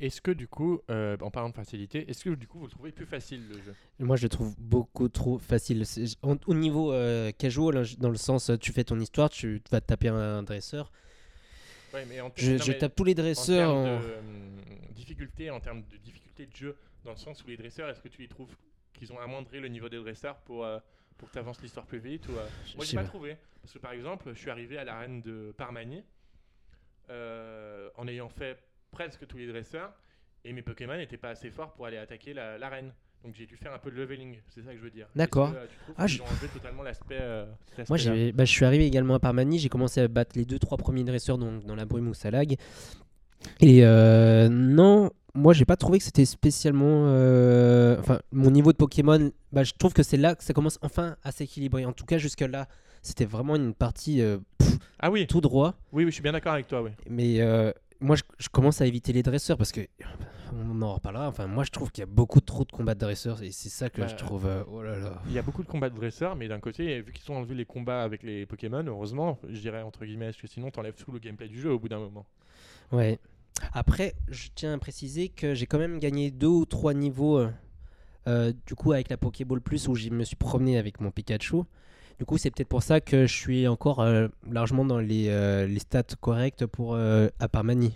Est-ce 0.00 0.20
que 0.20 0.30
du 0.30 0.48
coup, 0.48 0.80
euh, 0.90 1.16
en 1.20 1.30
parlant 1.30 1.50
de 1.50 1.54
facilité, 1.54 2.08
est-ce 2.08 2.24
que 2.24 2.30
du 2.30 2.46
coup 2.46 2.58
vous 2.58 2.66
le 2.66 2.70
trouvez 2.70 2.92
plus 2.92 3.06
facile 3.06 3.46
le 3.48 3.54
jeu? 3.60 3.74
Moi, 3.98 4.16
je 4.16 4.22
le 4.24 4.28
trouve 4.28 4.54
beaucoup 4.58 5.08
trop 5.08 5.38
facile. 5.38 5.84
En- 6.22 6.36
au 6.46 6.54
niveau 6.54 6.92
euh, 6.92 7.32
casual, 7.32 7.76
hein, 7.78 7.82
dans 7.98 8.10
le 8.10 8.16
sens, 8.16 8.50
euh, 8.50 8.56
tu 8.56 8.72
fais 8.72 8.84
ton 8.84 8.98
histoire, 8.98 9.30
tu 9.30 9.62
vas 9.70 9.80
taper 9.80 10.08
un 10.08 10.42
dresseur. 10.42 10.90
Ouais, 11.92 12.04
mais 12.06 12.20
en 12.20 12.30
Je, 12.36 12.52
non, 12.52 12.58
je 12.64 12.72
mais 12.72 12.78
tape 12.78 12.94
tous 12.96 13.04
les 13.04 13.12
en 13.12 13.14
dresseurs. 13.16 13.68
termes 13.74 13.84
en- 13.86 14.00
de 14.00 14.04
euh, 14.04 14.20
difficulté, 14.94 15.50
en 15.50 15.60
termes 15.60 15.82
de 15.82 15.96
difficulté 15.98 16.46
de 16.46 16.56
jeu, 16.56 16.76
dans 17.04 17.12
le 17.12 17.16
sens 17.16 17.42
où 17.44 17.48
les 17.48 17.56
dresseurs, 17.56 17.88
est-ce 17.88 18.00
que 18.00 18.08
tu 18.08 18.20
les 18.22 18.28
trouves 18.28 18.54
qu'ils 18.92 19.12
ont 19.12 19.18
amoindri 19.20 19.60
le 19.60 19.68
niveau 19.68 19.88
des 19.88 19.98
dresseurs 19.98 20.36
pour, 20.38 20.64
euh, 20.64 20.78
pour 21.18 21.28
que 21.28 21.34
tu 21.34 21.38
avances 21.38 21.60
l'histoire 21.62 21.86
plus 21.86 21.98
vite 22.00 22.26
ou, 22.28 22.32
Je 22.66 22.76
Moi, 22.76 22.84
j'ai 22.84 22.94
pas 22.96 23.02
pas. 23.02 23.08
trouvé. 23.08 23.36
Parce 23.62 23.72
que 23.74 23.78
par 23.78 23.92
exemple, 23.92 24.30
je 24.34 24.38
suis 24.38 24.50
arrivé 24.50 24.76
à 24.78 24.84
l'arène 24.84 25.22
de 25.22 25.54
Parmanie 25.56 26.02
euh, 27.10 27.90
en 27.96 28.08
ayant 28.08 28.28
fait 28.28 28.58
presque 28.94 29.26
tous 29.26 29.36
les 29.36 29.46
dresseurs 29.46 29.92
et 30.44 30.52
mes 30.52 30.62
Pokémon 30.62 30.96
n'étaient 30.96 31.16
pas 31.18 31.30
assez 31.30 31.50
forts 31.50 31.72
pour 31.74 31.86
aller 31.86 31.96
attaquer 31.98 32.32
la- 32.34 32.56
l'arène. 32.58 32.92
Donc 33.24 33.34
j'ai 33.34 33.46
dû 33.46 33.56
faire 33.56 33.72
un 33.72 33.78
peu 33.78 33.90
de 33.90 33.96
leveling, 33.96 34.36
c'est 34.48 34.62
ça 34.62 34.72
que 34.72 34.76
je 34.78 34.82
veux 34.82 34.90
dire. 34.90 35.06
D'accord. 35.16 35.50
euh, 35.54 35.66
Ah, 35.96 36.06
je- 36.06 36.20
enlevé 36.22 36.46
totalement 36.52 36.82
l'aspect. 36.82 37.16
euh, 37.20 37.46
Moi, 37.88 37.98
bah, 38.34 38.44
je 38.44 38.50
suis 38.50 38.64
arrivé 38.66 38.86
également 38.86 39.14
à 39.14 39.18
Parmanie. 39.18 39.58
J'ai 39.58 39.70
commencé 39.70 40.00
à 40.00 40.08
battre 40.08 40.32
les 40.36 40.44
deux, 40.44 40.58
trois 40.58 40.76
premiers 40.76 41.04
dresseurs 41.04 41.38
donc, 41.38 41.64
dans 41.64 41.74
la 41.74 41.86
brume 41.86 42.08
ou 42.08 42.14
Salag. 42.14 42.56
Et 43.60 43.84
euh, 43.84 44.48
non, 44.50 45.10
moi, 45.34 45.52
j'ai 45.54 45.64
pas 45.64 45.76
trouvé 45.76 45.98
que 45.98 46.04
c'était 46.04 46.24
spécialement. 46.26 47.06
euh, 47.08 47.96
Enfin, 47.98 48.20
mon 48.30 48.50
niveau 48.50 48.72
de 48.72 48.76
Pokémon, 48.76 49.30
bah, 49.52 49.64
je 49.64 49.72
trouve 49.72 49.94
que 49.94 50.02
c'est 50.02 50.16
là 50.18 50.34
que 50.34 50.44
ça 50.44 50.52
commence 50.52 50.78
enfin 50.82 51.16
à 51.24 51.32
s'équilibrer. 51.32 51.84
En 51.86 51.92
tout 51.92 52.04
cas, 52.04 52.18
jusque-là, 52.18 52.68
c'était 53.02 53.24
vraiment 53.26 53.56
une 53.56 53.74
partie 53.74 54.20
euh, 54.22 54.38
pff, 54.58 54.76
Ah 54.98 55.10
oui, 55.10 55.26
tout 55.26 55.40
droit. 55.40 55.74
oui, 55.92 56.04
oui, 56.04 56.10
je 56.10 56.14
suis 56.14 56.22
bien 56.22 56.32
d'accord 56.32 56.52
avec 56.52 56.66
toi. 56.68 56.82
Oui. 56.82 56.90
Mais 57.08 57.40
euh, 57.40 57.72
moi, 58.00 58.16
je, 58.16 58.22
je 58.38 58.48
commence 58.48 58.80
à 58.80 58.86
éviter 58.86 59.12
les 59.12 59.22
dresseurs 59.22 59.56
parce 59.58 59.72
que. 59.72 59.80
On 60.56 60.82
en 60.82 60.94
reparlera. 60.94 61.26
Enfin, 61.28 61.46
moi, 61.48 61.64
je 61.64 61.70
trouve 61.70 61.90
qu'il 61.90 62.02
y 62.02 62.04
a 62.04 62.06
beaucoup 62.06 62.40
trop 62.40 62.64
de 62.64 62.70
combats 62.70 62.94
de 62.94 63.00
dresseurs 63.00 63.42
et 63.42 63.50
c'est 63.50 63.68
ça 63.70 63.90
que 63.90 64.00
Bah, 64.02 64.06
je 64.06 64.14
trouve. 64.14 64.46
euh, 64.46 64.62
oh 64.68 64.82
là 64.82 64.98
là. 64.98 65.20
Il 65.26 65.32
y 65.32 65.38
a 65.38 65.42
beaucoup 65.42 65.62
de 65.62 65.68
combats 65.68 65.90
de 65.90 65.96
dresseurs, 65.96 66.36
mais 66.36 66.46
d'un 66.46 66.60
côté, 66.60 67.00
vu 67.00 67.12
qu'ils 67.12 67.30
ont 67.32 67.38
enlevé 67.38 67.54
les 67.56 67.64
combats 67.64 68.02
avec 68.02 68.22
les 68.22 68.46
Pokémon, 68.46 68.84
heureusement, 68.86 69.38
je 69.48 69.58
dirais 69.60 69.82
entre 69.82 70.04
guillemets, 70.04 70.26
parce 70.26 70.36
que 70.36 70.46
sinon 70.46 70.70
t'enlèves 70.70 70.94
tout 70.94 71.10
le 71.10 71.18
gameplay 71.18 71.48
du 71.48 71.60
jeu 71.60 71.72
au 71.72 71.78
bout 71.78 71.88
d'un 71.88 71.98
moment. 71.98 72.24
Ouais. 72.92 73.18
Après, 73.72 74.14
je 74.28 74.48
tiens 74.54 74.74
à 74.74 74.78
préciser 74.78 75.28
que 75.28 75.54
j'ai 75.54 75.66
quand 75.66 75.78
même 75.78 75.98
gagné 75.98 76.30
deux 76.30 76.46
ou 76.48 76.66
trois 76.66 76.94
niveaux. 76.94 77.38
euh, 77.38 77.50
euh, 78.28 78.52
du 78.66 78.74
coup, 78.74 78.92
avec 78.92 79.08
la 79.10 79.16
Pokéball 79.16 79.60
Plus, 79.60 79.88
où 79.88 79.94
je 79.96 80.08
me 80.10 80.24
suis 80.24 80.36
promené 80.36 80.78
avec 80.78 81.00
mon 81.00 81.10
Pikachu. 81.10 81.62
Du 82.18 82.24
coup, 82.24 82.38
c'est 82.38 82.50
peut-être 82.50 82.68
pour 82.68 82.82
ça 82.82 83.00
que 83.00 83.26
je 83.26 83.32
suis 83.34 83.66
encore 83.66 84.00
euh, 84.00 84.28
largement 84.48 84.84
dans 84.84 85.00
les, 85.00 85.28
euh, 85.28 85.66
les 85.66 85.80
stats 85.80 86.02
correctes 86.20 86.64
pour 86.66 86.94
euh, 86.94 87.28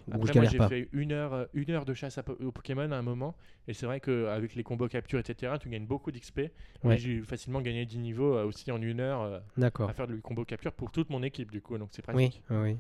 je 0.09 0.15
Après, 0.17 0.33
moi, 0.35 0.45
j'ai 0.51 0.59
fait 0.69 0.89
une 0.93 1.13
heure, 1.13 1.33
euh, 1.35 1.45
une 1.55 1.71
heure 1.71 1.85
de 1.85 1.95
chasse 1.95 2.19
à 2.19 2.23
po- 2.25 2.37
aux 2.45 2.51
Pokémon 2.53 2.91
à 2.91 2.97
un 2.97 3.03
moment, 3.03 3.37
et 3.69 3.75
c'est 3.75 3.87
vrai 3.87 4.01
qu'avec 4.01 4.55
les 4.57 4.63
combos 4.65 4.89
capture, 4.89 5.19
etc., 5.21 5.53
tu 5.61 5.69
gagnes 5.69 5.87
beaucoup 5.87 6.11
d'XP. 6.11 6.41
Ouais. 6.85 6.99
J'ai 6.99 7.21
facilement 7.23 7.61
gagné 7.61 7.87
10 7.87 7.99
niveaux 7.99 8.35
aussi 8.43 8.71
en 8.73 8.83
une 8.83 9.01
heure 9.01 9.43
à 9.89 9.93
faire 9.93 10.07
du 10.09 10.21
combo 10.21 10.45
capture 10.45 10.73
pour 10.73 10.91
toute 10.91 11.11
mon 11.11 11.23
équipe, 11.23 11.51
du 11.53 11.61
coup, 11.63 11.79
donc 11.79 11.91
c'est 11.93 12.03
pratique. 12.03 12.43
oui, 12.51 12.57
oui. 12.57 12.77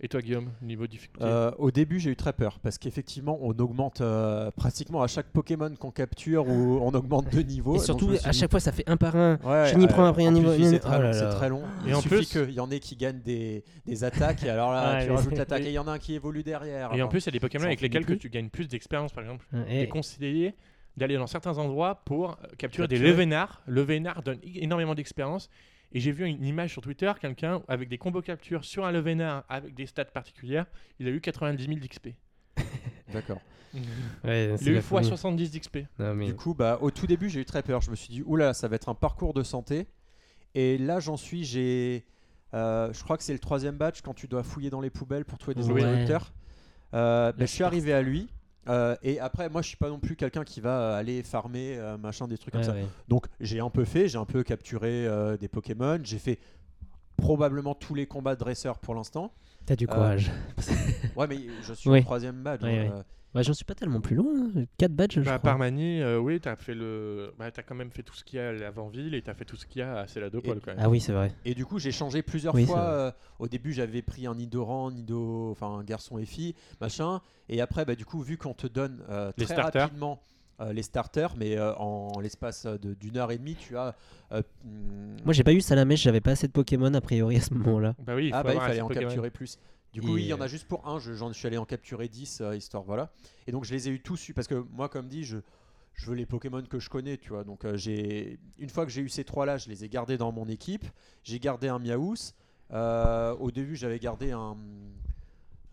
Et 0.00 0.06
toi, 0.06 0.20
Guillaume, 0.20 0.50
niveau 0.62 0.86
difficulté 0.86 1.24
Euh, 1.26 1.50
au 1.58 1.72
début, 1.72 1.98
j'ai 1.98 2.10
eu 2.10 2.16
très 2.16 2.32
peur 2.32 2.60
parce 2.60 2.78
qu'effectivement, 2.78 3.36
on 3.42 3.50
augmente 3.58 4.00
euh, 4.00 4.48
pratiquement 4.52 5.02
à 5.02 5.08
chaque 5.08 5.26
Pokémon 5.26 5.74
qu'on 5.74 5.90
capture 5.90 6.46
ou 6.46 6.78
on 6.80 6.90
augmente 6.94 7.32
de 7.34 7.40
niveau. 7.40 7.74
Et 7.74 7.78
surtout, 7.80 8.10
à 8.22 8.30
dit, 8.30 8.38
chaque 8.38 8.50
fois, 8.52 8.60
ça 8.60 8.70
fait 8.70 8.88
un 8.88 8.96
par 8.96 9.16
un. 9.16 9.38
Ouais, 9.42 9.66
je 9.72 9.76
n'y 9.76 9.86
euh, 9.86 9.88
prends 9.88 10.04
après 10.04 10.24
en 10.24 10.28
un 10.28 10.32
niveau. 10.32 10.52
C'est 10.56 10.78
très, 10.78 10.98
Oh 10.98 11.02
là. 11.02 11.34
très 11.34 11.48
long. 11.48 11.62
Et 11.84 11.88
Il 11.88 11.94
en 11.96 12.00
suffit 12.00 12.14
plus- 12.14 12.26
qu'il 12.28 12.52
y 12.52 12.60
en 12.60 12.70
ait 12.70 12.78
qui 12.78 12.94
gagnent 12.94 13.20
des, 13.22 13.64
des 13.86 14.04
attaques 14.04 14.44
et 14.44 14.50
alors 14.50 14.70
là, 14.70 14.94
Ouais, 14.98 15.04
tu 15.06 15.10
rajoutes 15.10 15.36
l'attaque 15.36 15.62
et 15.62 15.66
il 15.70 15.72
y 15.72 15.78
en 15.80 15.88
a 15.88 15.92
un 15.92 15.98
qui 15.98 16.14
évolue 16.14 16.44
derrière. 16.44 16.94
Et 16.94 17.02
en 17.02 17.08
plus, 17.08 17.24
il 17.24 17.26
y 17.26 17.30
a 17.30 17.32
des 17.32 17.40
Pokémon 17.40 17.64
avec 17.64 17.80
lesquels 17.80 18.06
que 18.06 18.14
tu 18.14 18.30
gagnes 18.30 18.50
plus 18.50 18.68
d'expérience, 18.68 19.12
par 19.12 19.24
exemple. 19.24 19.46
Il 19.52 19.76
Et- 19.78 19.80
est 19.82 19.88
conseillé 19.88 20.54
d'aller 20.96 21.16
dans 21.16 21.26
certains 21.26 21.58
endroits 21.58 22.02
pour 22.04 22.30
euh, 22.30 22.34
capturer 22.56 22.86
des. 22.86 22.98
Levenards. 22.98 23.62
Le 23.66 23.82
Levenard 23.82 24.22
donne 24.22 24.38
énormément 24.44 24.94
d'expérience. 24.94 25.48
Et 25.92 26.00
j'ai 26.00 26.12
vu 26.12 26.26
une 26.26 26.44
image 26.44 26.72
sur 26.72 26.82
Twitter, 26.82 27.10
quelqu'un 27.20 27.62
avec 27.68 27.88
des 27.88 27.96
combos 27.98 28.20
capture 28.22 28.64
sur 28.64 28.84
un 28.84 28.92
Levenard 28.92 29.44
avec 29.48 29.74
des 29.74 29.86
stats 29.86 30.04
particulières, 30.04 30.66
il 30.98 31.06
a 31.08 31.10
eu 31.10 31.20
90 31.20 31.64
000 31.64 31.78
d'XP. 31.78 32.08
D'accord. 33.12 33.40
Ouais, 34.24 34.54
Il 34.60 34.68
a 34.68 34.72
eu 34.78 34.80
folie. 34.82 35.06
70 35.06 35.50
d'XP. 35.50 35.78
Mais- 35.98 36.26
Du 36.26 36.34
coup, 36.34 36.54
bah, 36.54 36.78
au 36.82 36.90
tout 36.90 37.06
début, 37.06 37.28
j'ai 37.30 37.40
eu 37.40 37.44
très 37.44 37.62
peur. 37.62 37.80
Je 37.80 37.90
me 37.90 37.96
suis 37.96 38.08
dit, 38.08 38.22
oula, 38.26 38.52
ça 38.54 38.68
va 38.68 38.76
être 38.76 38.88
un 38.88 38.94
parcours 38.94 39.32
de 39.34 39.42
santé. 39.42 39.86
Et 40.54 40.78
là, 40.78 41.00
j'en 41.00 41.16
suis, 41.16 41.44
j'ai. 41.44 42.04
euh, 42.54 42.92
je 42.92 43.02
crois 43.04 43.16
que 43.16 43.22
c'est 43.22 43.32
le 43.34 43.38
troisième 43.38 43.76
batch 43.76 44.00
quand 44.02 44.14
tu 44.14 44.26
dois 44.28 44.42
fouiller 44.42 44.70
dans 44.70 44.80
les 44.80 44.90
poubelles 44.90 45.24
pour 45.24 45.38
trouver 45.38 45.54
des 45.54 45.70
Oui. 45.70 45.82
interrupteurs. 45.82 46.32
Euh, 46.94 47.32
bah, 47.32 47.36
je 47.40 47.46
suis 47.46 47.64
arrivé 47.64 47.92
à 47.92 48.00
lui. 48.02 48.28
Euh, 48.68 48.96
et 49.02 49.18
après, 49.20 49.48
moi, 49.48 49.62
je 49.62 49.68
suis 49.68 49.76
pas 49.76 49.88
non 49.88 49.98
plus 49.98 50.16
quelqu'un 50.16 50.44
qui 50.44 50.60
va 50.60 50.78
euh, 50.80 50.98
aller 50.98 51.22
farmer 51.22 51.76
euh, 51.76 51.96
machin 51.98 52.26
des 52.28 52.38
trucs 52.38 52.54
Ouais, 52.54 52.60
comme 52.60 52.68
ça. 52.70 52.74
ouais. 52.74 52.86
Donc, 53.08 53.26
j'ai 53.40 53.60
un 53.60 53.70
peu 53.70 53.84
fait, 53.84 54.08
j'ai 54.08 54.18
un 54.18 54.24
peu 54.24 54.42
capturé 54.42 55.06
euh, 55.06 55.36
des 55.36 55.48
Pokémon. 55.48 55.98
J'ai 56.02 56.18
fait 56.18 56.38
probablement 57.18 57.74
tous 57.74 57.94
les 57.94 58.06
combats 58.06 58.34
de 58.34 58.40
dresseurs 58.40 58.78
pour 58.78 58.94
l'instant. 58.94 59.32
T'as 59.66 59.76
du 59.76 59.84
Euh, 59.84 59.88
courage. 59.92 60.30
Ouais, 61.16 61.26
mais 61.26 61.38
je 61.62 61.74
suis 61.74 61.90
Oui. 61.90 61.98
au 61.98 62.02
troisième 62.02 62.42
badge. 62.42 62.60
Oui, 62.62 62.70
hein, 62.70 62.82
oui. 62.86 62.90
euh, 62.92 63.02
Ouais, 63.34 63.42
J'en 63.42 63.52
suis 63.52 63.64
pas 63.66 63.74
tellement 63.74 64.00
plus 64.00 64.16
loin. 64.16 64.32
4 64.78 64.90
badges, 64.92 65.16
je 65.16 65.20
Bah, 65.20 65.32
crois. 65.38 65.50
par 65.50 65.58
Mani, 65.58 66.00
euh, 66.00 66.18
oui, 66.18 66.40
t'as 66.40 66.56
fait 66.56 66.72
le. 66.74 67.34
Bah, 67.38 67.50
t'as 67.50 67.62
quand 67.62 67.74
même 67.74 67.90
fait 67.90 68.02
tout 68.02 68.14
ce 68.14 68.24
qu'il 68.24 68.38
y 68.38 68.40
a 68.42 68.48
à 68.48 68.52
l'avant-ville 68.52 69.14
et 69.14 69.20
t'as 69.20 69.34
fait 69.34 69.44
tout 69.44 69.56
ce 69.56 69.66
qu'il 69.66 69.80
y 69.80 69.82
a 69.82 69.98
à 69.98 70.06
Céladopol 70.06 70.60
quand 70.64 70.70
même. 70.70 70.80
Ah 70.80 70.88
oui, 70.88 70.98
c'est 70.98 71.12
vrai. 71.12 71.30
Et 71.44 71.54
du 71.54 71.66
coup, 71.66 71.78
j'ai 71.78 71.92
changé 71.92 72.22
plusieurs 72.22 72.54
Oui, 72.54 72.64
fois. 72.64 72.80
euh, 72.80 73.12
au 73.38 73.46
début, 73.46 73.74
j'avais 73.74 74.00
pris 74.00 74.26
un 74.26 74.34
Nidoran, 74.34 74.90
Nido, 74.92 75.50
enfin 75.50 75.66
un 75.68 75.84
garçon 75.84 76.16
et 76.16 76.24
fille, 76.24 76.54
machin. 76.80 77.20
Et 77.50 77.60
après, 77.60 77.84
bah, 77.84 77.94
du 77.96 78.06
coup, 78.06 78.22
vu 78.22 78.38
qu'on 78.38 78.54
te 78.54 78.66
donne 78.66 79.02
euh, 79.10 79.30
très 79.36 79.44
starters. 79.44 79.82
rapidement 79.82 80.22
euh, 80.60 80.72
les 80.72 80.82
starters, 80.82 81.34
mais 81.36 81.56
euh, 81.56 81.74
en 81.76 82.20
l'espace 82.20 82.66
de- 82.66 82.94
d'une 82.94 83.16
heure 83.16 83.30
et 83.32 83.38
demie, 83.38 83.54
tu 83.56 83.76
as. 83.76 83.94
euh, 84.32 84.42
hmm, 84.64 85.16
Moi, 85.24 85.32
j'ai 85.32 85.44
pas 85.44 85.52
eu 85.52 85.60
Salamèche, 85.60 86.02
j'avais 86.02 86.20
pas 86.20 86.32
assez 86.32 86.46
de 86.46 86.52
Pokémon 86.52 86.92
a 86.94 87.00
priori 87.00 87.36
à 87.36 87.40
ce 87.40 87.54
moment-là. 87.54 87.94
Bah 88.04 88.14
oui, 88.16 88.26
il 88.26 88.30
faut 88.30 88.36
ah 88.36 88.42
bah 88.42 88.54
il 88.54 88.60
fallait 88.60 88.80
en 88.80 88.88
Pokémon. 88.88 89.06
capturer 89.06 89.30
plus. 89.30 89.58
Du 89.92 90.02
coup, 90.02 90.08
Et 90.08 90.12
oui, 90.12 90.22
il 90.24 90.28
y 90.28 90.34
en 90.34 90.40
a 90.40 90.46
juste 90.48 90.68
pour 90.68 90.86
un. 90.86 90.98
Je, 90.98 91.14
j'en 91.14 91.32
suis 91.32 91.46
allé 91.46 91.56
en 91.58 91.64
capturer 91.64 92.08
10, 92.08 92.40
euh, 92.42 92.56
histoire, 92.56 92.82
voilà. 92.82 93.10
Et 93.46 93.52
donc, 93.52 93.64
je 93.64 93.72
les 93.72 93.88
ai 93.88 93.92
eu 93.92 94.00
tous, 94.00 94.32
parce 94.34 94.46
que 94.46 94.54
moi, 94.72 94.88
comme 94.88 95.08
dit, 95.08 95.24
je, 95.24 95.38
je 95.94 96.06
veux 96.06 96.14
les 96.14 96.26
Pokémon 96.26 96.62
que 96.62 96.78
je 96.78 96.90
connais, 96.90 97.16
tu 97.16 97.30
vois. 97.30 97.42
Donc, 97.44 97.64
euh, 97.64 97.76
j'ai 97.76 98.38
une 98.58 98.68
fois 98.68 98.84
que 98.84 98.92
j'ai 98.92 99.00
eu 99.00 99.08
ces 99.08 99.24
trois-là, 99.24 99.56
je 99.56 99.68
les 99.70 99.84
ai 99.84 99.88
gardés 99.88 100.18
dans 100.18 100.30
mon 100.30 100.46
équipe. 100.46 100.84
J'ai 101.24 101.38
gardé 101.40 101.68
un 101.68 101.78
Miaous. 101.78 102.32
Euh, 102.72 103.34
au 103.36 103.50
début, 103.50 103.76
j'avais 103.76 103.98
gardé 103.98 104.30
un, 104.32 104.56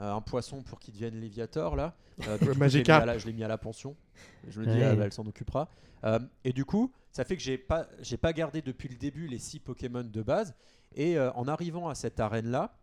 euh, 0.01 0.11
un 0.13 0.21
poisson 0.21 0.61
pour 0.63 0.79
qu'il 0.79 0.93
devienne 0.93 1.19
Léviator, 1.19 1.75
là. 1.75 1.93
Euh, 2.27 2.37
du 2.37 2.45
coup, 2.45 2.45
je 2.45 2.49
l'ai 2.49 2.53
mis 2.55 2.59
Magikarp. 2.59 3.01
à 3.03 3.05
la- 3.05 3.17
Je 3.17 3.25
l'ai 3.27 3.33
mis 3.33 3.43
à 3.43 3.47
la 3.47 3.57
pension. 3.57 3.95
Je 4.49 4.59
me 4.61 4.65
dis, 4.65 4.77
Ouais. 4.77 4.83
ah, 4.83 4.95
bah, 4.95 5.05
elle 5.05 5.13
s'en 5.13 5.25
occupera. 5.25 5.69
Euh, 6.03 6.19
et 6.43 6.53
du 6.53 6.65
coup, 6.65 6.91
ça 7.11 7.23
fait 7.23 7.35
que 7.37 7.41
j'ai 7.43 7.57
pas, 7.57 7.87
j'ai 8.01 8.17
pas 8.17 8.33
gardé 8.33 8.61
depuis 8.61 8.89
le 8.89 8.95
début 8.95 9.27
les 9.27 9.39
six 9.39 9.59
Pokémon 9.59 10.03
de 10.03 10.21
base. 10.21 10.53
Et 10.95 11.17
euh, 11.17 11.31
en 11.33 11.47
arrivant 11.47 11.89
à 11.89 11.95
cette 11.95 12.19
arène-là, 12.19 12.77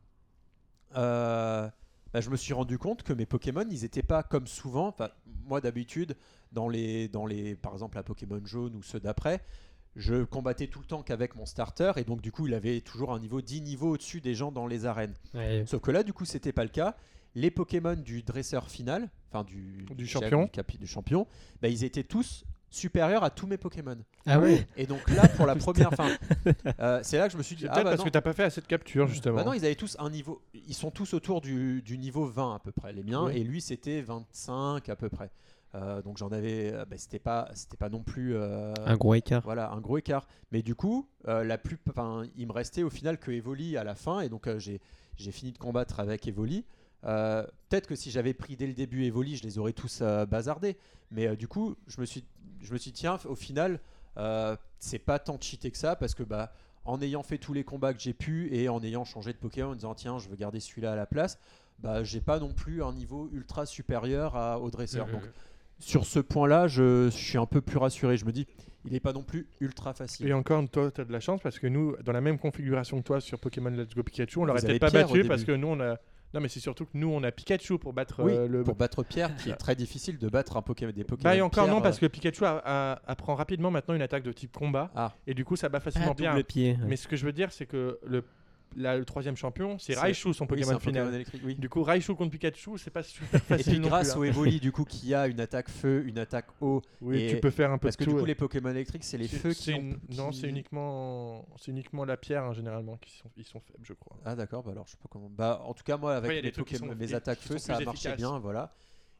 euh, 0.96 1.68
bah, 2.12 2.20
je 2.20 2.30
me 2.30 2.36
suis 2.36 2.52
rendu 2.52 2.78
compte 2.78 3.02
que 3.02 3.12
mes 3.12 3.26
Pokémon, 3.26 3.64
ils 3.70 3.84
étaient 3.84 4.02
pas 4.02 4.22
comme 4.22 4.46
souvent. 4.46 4.94
Moi 5.46 5.60
d'habitude, 5.60 6.16
dans 6.52 6.68
les, 6.68 7.08
dans 7.08 7.24
les, 7.26 7.54
par 7.56 7.72
exemple, 7.72 7.96
la 7.96 8.02
Pokémon 8.02 8.40
jaune 8.44 8.74
ou 8.76 8.82
ceux 8.82 9.00
d'après, 9.00 9.42
je 9.96 10.24
combattais 10.24 10.66
tout 10.68 10.78
le 10.80 10.86
temps 10.86 11.02
qu'avec 11.02 11.34
mon 11.36 11.44
starter 11.46 11.92
et 11.96 12.04
donc 12.04 12.20
du 12.22 12.32
coup, 12.32 12.46
il 12.46 12.54
avait 12.54 12.80
toujours 12.80 13.12
un 13.12 13.20
niveau 13.20 13.40
10 13.40 13.60
niveaux 13.62 13.90
au-dessus 13.90 14.20
des 14.20 14.34
gens 14.34 14.50
dans 14.52 14.66
les 14.66 14.86
arènes. 14.86 15.14
Ouais. 15.34 15.64
Sauf 15.66 15.82
que 15.82 15.90
là, 15.90 16.02
du 16.02 16.12
coup, 16.12 16.24
c'était 16.24 16.52
pas 16.52 16.64
le 16.64 16.70
cas. 16.70 16.96
Les 17.34 17.50
Pokémon 17.50 17.94
du 17.96 18.22
dresseur 18.22 18.68
final, 18.70 19.08
enfin 19.30 19.42
du, 19.44 19.86
Du 19.96 20.06
chef, 20.06 20.22
champion. 20.22 20.44
du, 20.44 20.50
capi- 20.50 20.78
du 20.78 20.86
champion, 20.86 21.26
bah, 21.62 21.68
ils 21.68 21.82
étaient 21.84 22.04
tous 22.04 22.44
supérieurs 22.68 23.22
à 23.24 23.30
tous 23.30 23.46
mes 23.46 23.58
Pokémon. 23.58 23.96
Ah 24.26 24.38
ouais 24.40 24.66
Et 24.78 24.86
donc 24.86 25.08
là, 25.10 25.28
pour 25.28 25.44
la 25.46 25.54
première, 25.56 25.92
fin, 25.92 26.08
euh, 26.80 27.00
c'est 27.02 27.18
là 27.18 27.26
que 27.26 27.32
je 27.32 27.38
me 27.38 27.42
suis 27.42 27.56
dit, 27.56 27.66
ah 27.66 27.72
peut-être 27.72 27.84
bah 27.84 27.90
parce 27.90 27.98
non, 28.00 28.04
que 28.06 28.10
t'as 28.10 28.20
pas 28.22 28.32
fait 28.32 28.44
assez 28.44 28.60
de 28.62 28.66
capture 28.66 29.06
justement. 29.08 29.36
bah 29.36 29.44
non, 29.44 29.52
ils 29.52 29.64
avaient 29.64 29.74
tous 29.74 29.96
un 29.98 30.08
niveau. 30.10 30.42
Ils 30.54 30.74
sont 30.74 30.90
tous 30.90 31.12
autour 31.14 31.40
du, 31.42 31.82
du 31.82 31.98
niveau 31.98 32.26
20 32.26 32.54
à 32.54 32.58
peu 32.58 32.72
près, 32.72 32.92
les 32.92 33.02
miens. 33.02 33.24
Oui. 33.26 33.36
Et 33.38 33.44
lui, 33.44 33.60
c'était 33.60 34.00
25 34.02 34.88
à 34.88 34.96
peu 34.96 35.08
près. 35.10 35.30
Euh, 35.74 36.02
donc 36.02 36.18
j'en 36.18 36.28
avais. 36.28 36.72
euh, 36.72 36.84
bah, 36.84 36.96
c'était 36.98 37.18
pas, 37.18 37.48
c'était 37.54 37.76
pas 37.76 37.88
non 37.88 38.02
plus. 38.02 38.34
euh, 38.34 38.74
Un 38.84 38.96
gros 38.96 39.14
écart. 39.14 39.42
Voilà, 39.42 39.70
un 39.70 39.80
gros 39.80 39.98
écart. 39.98 40.26
Mais 40.50 40.62
du 40.62 40.74
coup, 40.74 41.08
euh, 41.28 41.44
la 41.44 41.56
plus, 41.58 41.78
enfin, 41.88 42.24
il 42.36 42.46
me 42.46 42.52
restait 42.52 42.82
au 42.82 42.90
final 42.90 43.18
que 43.18 43.30
Evoli 43.30 43.76
à 43.76 43.84
la 43.84 43.94
fin. 43.94 44.20
Et 44.20 44.28
donc 44.28 44.46
euh, 44.46 44.58
j'ai, 44.58 44.80
j'ai 45.16 45.32
fini 45.32 45.52
de 45.52 45.58
combattre 45.58 45.98
avec 46.00 46.26
Evoli. 46.28 46.64
Euh, 47.04 47.42
peut-être 47.68 47.86
que 47.86 47.96
si 47.96 48.10
j'avais 48.10 48.34
pris 48.34 48.54
dès 48.56 48.66
le 48.66 48.74
début 48.74 49.04
Evoli, 49.04 49.36
je 49.36 49.42
les 49.44 49.58
aurais 49.58 49.72
tous 49.72 50.00
euh, 50.02 50.26
bazardés. 50.26 50.76
Mais 51.10 51.26
euh, 51.26 51.36
du 51.36 51.48
coup, 51.48 51.74
je 51.86 52.00
me 52.00 52.06
suis, 52.06 52.24
je 52.60 52.72
me 52.72 52.78
suis 52.78 52.90
dit, 52.92 53.00
tiens, 53.00 53.18
au 53.24 53.34
final, 53.34 53.80
euh, 54.18 54.56
c'est 54.78 54.98
pas 54.98 55.18
tant 55.18 55.38
cheaté 55.40 55.70
que 55.70 55.78
ça 55.78 55.96
parce 55.96 56.14
que 56.14 56.22
bah 56.22 56.52
en 56.84 57.00
ayant 57.00 57.22
fait 57.22 57.38
tous 57.38 57.54
les 57.54 57.64
combats 57.64 57.94
que 57.94 58.00
j'ai 58.00 58.12
pu 58.12 58.52
et 58.54 58.68
en 58.68 58.82
ayant 58.82 59.04
changé 59.04 59.32
de 59.32 59.38
Pokémon 59.38 59.70
en 59.70 59.74
disant 59.74 59.94
tiens 59.94 60.18
je 60.18 60.28
veux 60.28 60.36
garder 60.36 60.60
celui-là 60.60 60.92
à 60.92 60.96
la 60.96 61.06
place 61.06 61.38
bah 61.78 62.02
j'ai 62.04 62.20
pas 62.20 62.38
non 62.40 62.52
plus 62.52 62.82
un 62.82 62.92
niveau 62.92 63.30
ultra 63.32 63.64
supérieur 63.64 64.36
à, 64.36 64.58
au 64.60 64.70
dresseur 64.70 65.06
donc 65.12 65.22
sur 65.82 66.06
ce 66.06 66.18
point-là, 66.20 66.66
je, 66.68 67.06
je 67.10 67.16
suis 67.16 67.38
un 67.38 67.46
peu 67.46 67.60
plus 67.60 67.76
rassuré. 67.78 68.16
Je 68.16 68.24
me 68.24 68.32
dis, 68.32 68.46
il 68.84 68.92
n'est 68.92 69.00
pas 69.00 69.12
non 69.12 69.22
plus 69.22 69.46
ultra 69.60 69.92
facile. 69.94 70.26
Et 70.28 70.32
encore, 70.32 70.62
toi, 70.70 70.90
tu 70.90 71.00
as 71.00 71.04
de 71.04 71.12
la 71.12 71.20
chance 71.20 71.40
parce 71.42 71.58
que 71.58 71.66
nous, 71.66 71.94
dans 72.04 72.12
la 72.12 72.20
même 72.20 72.38
configuration 72.38 72.98
que 73.00 73.04
toi 73.06 73.20
sur 73.20 73.38
Pokémon 73.38 73.70
Let's 73.70 73.94
Go 73.94 74.02
Pikachu, 74.02 74.38
on 74.38 74.44
l'aurait 74.44 74.60
peut-être 74.60 74.80
pas 74.80 74.90
Pierre 74.90 75.06
battu 75.08 75.24
parce 75.24 75.44
que 75.44 75.52
nous, 75.52 75.68
on 75.68 75.80
a. 75.80 75.96
Non, 76.34 76.40
mais 76.40 76.48
c'est 76.48 76.60
surtout 76.60 76.86
que 76.86 76.92
nous, 76.94 77.08
on 77.10 77.22
a 77.24 77.30
Pikachu 77.30 77.78
pour 77.78 77.92
battre 77.92 78.22
Oui, 78.22 78.32
euh, 78.32 78.48
le. 78.48 78.62
pour 78.64 78.74
battre 78.74 79.02
Pierre, 79.02 79.36
qui 79.36 79.50
est 79.50 79.56
très 79.56 79.74
difficile 79.76 80.16
de 80.16 80.28
battre 80.30 80.56
un 80.56 80.62
Pokémon 80.62 80.90
des 80.90 81.04
Pokémon. 81.04 81.24
Bah, 81.24 81.36
et 81.36 81.42
encore 81.42 81.64
Pierre, 81.64 81.74
non, 81.76 81.82
parce 81.82 81.98
euh, 81.98 82.00
que 82.00 82.06
Pikachu 82.06 82.44
a- 82.46 82.62
a- 82.64 83.02
apprend 83.06 83.34
rapidement 83.34 83.70
maintenant 83.70 83.94
une 83.94 84.00
attaque 84.00 84.22
de 84.22 84.32
type 84.32 84.56
combat. 84.56 84.90
Ah. 84.96 85.12
Et 85.26 85.34
du 85.34 85.44
coup, 85.44 85.56
ça 85.56 85.68
bat 85.68 85.80
facilement 85.80 86.12
Ah, 86.12 86.14
bien. 86.14 86.30
double 86.32 86.44
pied. 86.44 86.70
ouais. 86.72 86.78
Mais 86.88 86.96
ce 86.96 87.06
que 87.06 87.16
je 87.16 87.26
veux 87.26 87.32
dire, 87.32 87.52
c'est 87.52 87.66
que 87.66 87.98
le, 88.06 88.24
là, 88.76 88.96
le 88.96 89.04
troisième 89.04 89.36
champion, 89.36 89.78
c'est 89.78 89.98
Raichu, 89.98 90.32
son 90.34 90.44
oui, 90.44 90.48
Pokémon 90.48 90.70
un 90.72 90.78
final. 90.78 91.24
Pokémon 91.24 91.42
oui. 91.44 91.54
Du 91.56 91.68
coup, 91.68 91.82
Raichu 91.82 92.14
contre 92.14 92.30
Pikachu, 92.32 92.78
c'est 92.78 92.90
pas 92.90 93.02
super 93.02 93.34
Et 93.34 93.42
facile. 93.42 93.72
puis 93.72 93.80
non 93.80 93.88
grâce 93.88 94.12
plus, 94.12 94.18
au 94.18 94.22
hein. 94.22 94.26
Evoli, 94.26 94.60
du 94.60 94.72
coup, 94.72 94.84
qui 94.84 95.14
a 95.14 95.26
une 95.26 95.40
attaque 95.40 95.68
feu, 95.70 96.04
une 96.06 96.18
attaque 96.18 96.46
eau, 96.60 96.82
Oui, 97.00 97.22
et- 97.22 97.28
tu 97.34 97.40
peux 97.40 97.50
faire 97.50 97.70
un 97.70 97.78
peu 97.78 97.88
parce 97.88 97.96
que 97.96 98.04
tout. 98.04 98.10
du 98.10 98.16
coup, 98.16 98.22
ouais. 98.22 98.28
les 98.28 98.34
Pokémon 98.34 98.70
électriques, 98.70 99.04
c'est 99.04 99.18
les 99.18 99.28
feux 99.28 99.52
qui, 99.54 99.72
ont- 99.74 99.78
une- 99.78 99.98
Non, 100.16 100.30
qui- 100.30 100.40
c'est 100.40 100.48
uniquement, 100.48 101.46
c'est 101.58 101.70
uniquement 101.70 102.04
la 102.04 102.16
pierre, 102.16 102.44
hein, 102.44 102.52
généralement, 102.52 102.96
qui 102.96 103.10
sont, 103.16 103.30
ils 103.36 103.44
sont 103.44 103.60
faibles, 103.60 103.84
je 103.84 103.92
crois. 103.94 104.16
Ah 104.24 104.34
d'accord, 104.36 104.62
bah 104.62 104.72
alors 104.72 104.86
je 104.86 104.92
sais 104.92 104.98
pas 104.98 105.08
comment. 105.10 105.28
Bah 105.30 105.60
en 105.64 105.74
tout 105.74 105.84
cas 105.84 105.96
moi 105.96 106.14
avec 106.16 106.42
les 106.42 106.50
qui 106.50 106.58
Pokémon, 106.60 106.88
sont- 106.92 106.94
mes 106.96 107.14
attaques 107.14 107.40
feu, 107.40 107.58
ça 107.58 107.76
a 107.76 107.80
marché 107.80 108.14
bien, 108.16 108.38
voilà. 108.38 108.74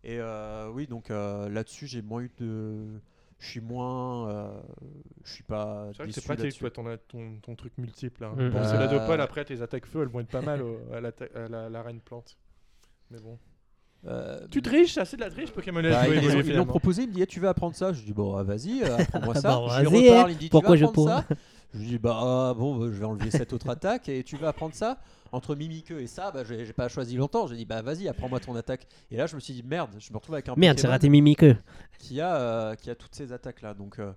Et 0.05 0.19
euh, 0.19 0.69
oui 0.73 0.87
donc 0.89 1.11
euh, 1.11 1.49
là-dessus 1.49 1.87
j'ai 1.87 2.03
moins 2.03 2.23
eu 2.23 2.31
de, 2.39 3.01
je 3.43 3.49
suis 3.49 3.61
moins, 3.61 4.29
euh, 4.31 4.61
je 5.25 5.33
suis 5.33 5.43
pas 5.43 5.89
C'est 5.89 5.97
vrai 5.99 6.05
que 6.05 6.09
déçu 6.15 6.21
c'est 6.21 6.27
pratique, 6.35 6.59
toi, 6.61 6.71
ton, 6.71 6.97
ton, 7.09 7.39
ton 7.43 7.57
truc 7.57 7.73
multiple. 7.77 8.25
Hein. 8.25 8.35
Mm. 8.37 8.51
Bon, 8.51 8.59
Euh, 8.59 8.71
c'est 8.71 8.79
la 8.79 8.87
Dopole, 8.87 9.21
après, 9.21 9.45
tes 9.45 9.61
attaques 9.63 9.87
feu, 9.87 10.03
elles 10.03 10.09
vont 10.09 10.21
être 10.21 10.29
pas 10.29 10.43
mal 10.43 10.63
au- 10.63 10.79
à 10.93 11.01
la, 11.01 11.11
à 11.35 11.49
la, 11.49 11.69
la 11.69 11.83
reine 11.83 12.01
plante. 12.01 12.39
Mais 13.11 13.19
bon. 13.19 13.39
Euh, 14.07 14.47
Tu 14.51 14.63
triches, 14.63 14.99
c'est 15.05 15.17
de 15.17 15.21
la 15.23 15.31
triche, 15.31 15.51
Pokémon 15.51 15.83
bah, 15.83 16.07
Go 16.07 16.13
ils 16.13 16.19
évoluer, 16.19 16.49
ils 16.51 16.57
l'ont 16.57 16.65
proposé, 16.67 17.03
il 17.03 17.09
me 17.09 17.15
dit 17.15 17.23
Eh, 17.23 17.27
tu 17.27 17.41
veux 17.41 17.49
apprendre 17.49 17.75
ça? 17.75 17.93
Je 17.93 18.03
dis 18.03 18.13
bon 18.13 18.37
ah, 18.37 18.43
vas-y, 18.43 18.83
euh, 18.83 18.97
apprends-moi 18.99 19.35
ça. 19.37 19.43
Bah, 19.43 19.67
je 19.77 19.81
lui 19.89 20.03
reparle, 20.09 20.31
il 20.31 20.35
me 20.35 20.41
dit 20.41 20.49
Pourquoi 20.49 20.77
tu 20.77 20.81
je 20.81 20.85
apprendre 20.87 21.09
ça? 21.09 21.25
Je 21.75 21.79
lui 21.79 21.87
dis 21.87 21.99
bah 21.99 22.19
ah, 22.21 22.55
bon 22.57 22.77
bah, 22.77 22.87
je 22.93 22.99
vais 22.99 23.05
enlever 23.07 23.31
cette 23.31 23.53
autre 23.53 23.69
attaque 23.71 24.09
et 24.09 24.23
tu 24.25 24.37
vas 24.37 24.49
apprendre 24.49 24.75
ça 24.75 24.99
entre 25.33 25.55
Mimikyu 25.55 26.01
et 26.01 26.07
ça, 26.07 26.31
bah, 26.31 26.45
j'ai 26.45 26.67
j'ai 26.67 26.73
pas 26.75 26.89
choisi 26.89 27.17
longtemps. 27.17 27.47
J'ai 27.47 27.57
dit 27.57 27.65
bah 27.65 27.81
vas-y 27.83 28.09
apprends-moi 28.09 28.41
ton 28.41 28.55
attaque. 28.55 28.87
Et 29.11 29.17
là 29.17 29.27
je 29.27 29.35
me 29.35 29.41
suis 29.41 29.55
dit 29.55 29.63
merde, 29.63 29.91
je 29.99 30.13
me 30.13 30.19
retrouve 30.19 30.35
avec 30.35 30.49
un 30.49 30.55
Merde, 30.57 30.77
j'ai 30.77 30.83
Pokémon 30.83 30.93
raté 30.93 31.09
Mimique. 31.09 31.45
qui 31.99 32.21
a 32.21 32.37
euh, 32.37 32.75
qui 32.75 32.91
a 32.91 32.95
toutes 32.95 33.15
ces 33.15 33.33
attaques 33.33 33.63
là 33.63 33.73
donc. 33.75 33.99
euh, 33.99 34.13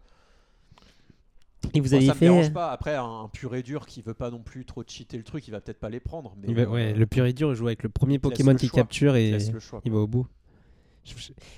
Et 1.74 1.80
vous 1.80 1.90
Bon, 1.90 1.96
avez 1.98 2.06
ça 2.08 2.14
me 2.16 2.20
dérange 2.20 2.46
fait. 2.48 2.52
pas. 2.52 2.72
Après, 2.72 2.96
un 2.96 3.30
pur 3.32 3.56
et 3.56 3.64
dur 3.64 3.86
qui 3.86 4.02
veut 4.02 4.14
pas 4.14 4.30
non 4.32 4.40
plus 4.40 4.66
trop 4.66 4.84
cheater 4.86 5.18
le 5.18 5.24
truc, 5.24 5.48
il 5.48 5.52
va 5.52 5.62
peut-être 5.62 5.80
pas 5.80 5.90
les 5.90 6.00
prendre. 6.02 6.36
Mais 6.38 6.58
euh, 6.60 6.66
ouais, 6.68 6.94
le 6.94 7.06
pur 7.08 7.26
et 7.26 7.34
dur, 7.34 7.52
il 7.52 7.56
joue 7.56 7.68
avec 7.68 7.84
le 7.84 7.90
premier 7.90 8.20
Pokémon 8.20 8.52
le 8.52 8.58
qui 8.58 8.68
choix. 8.68 8.82
capture 8.82 9.16
et 9.16 9.32
laisse 9.32 9.52
le 9.52 9.60
choix. 9.60 9.82
il 9.86 9.92
va 9.92 10.00
au 10.00 10.08
bout. 10.08 10.28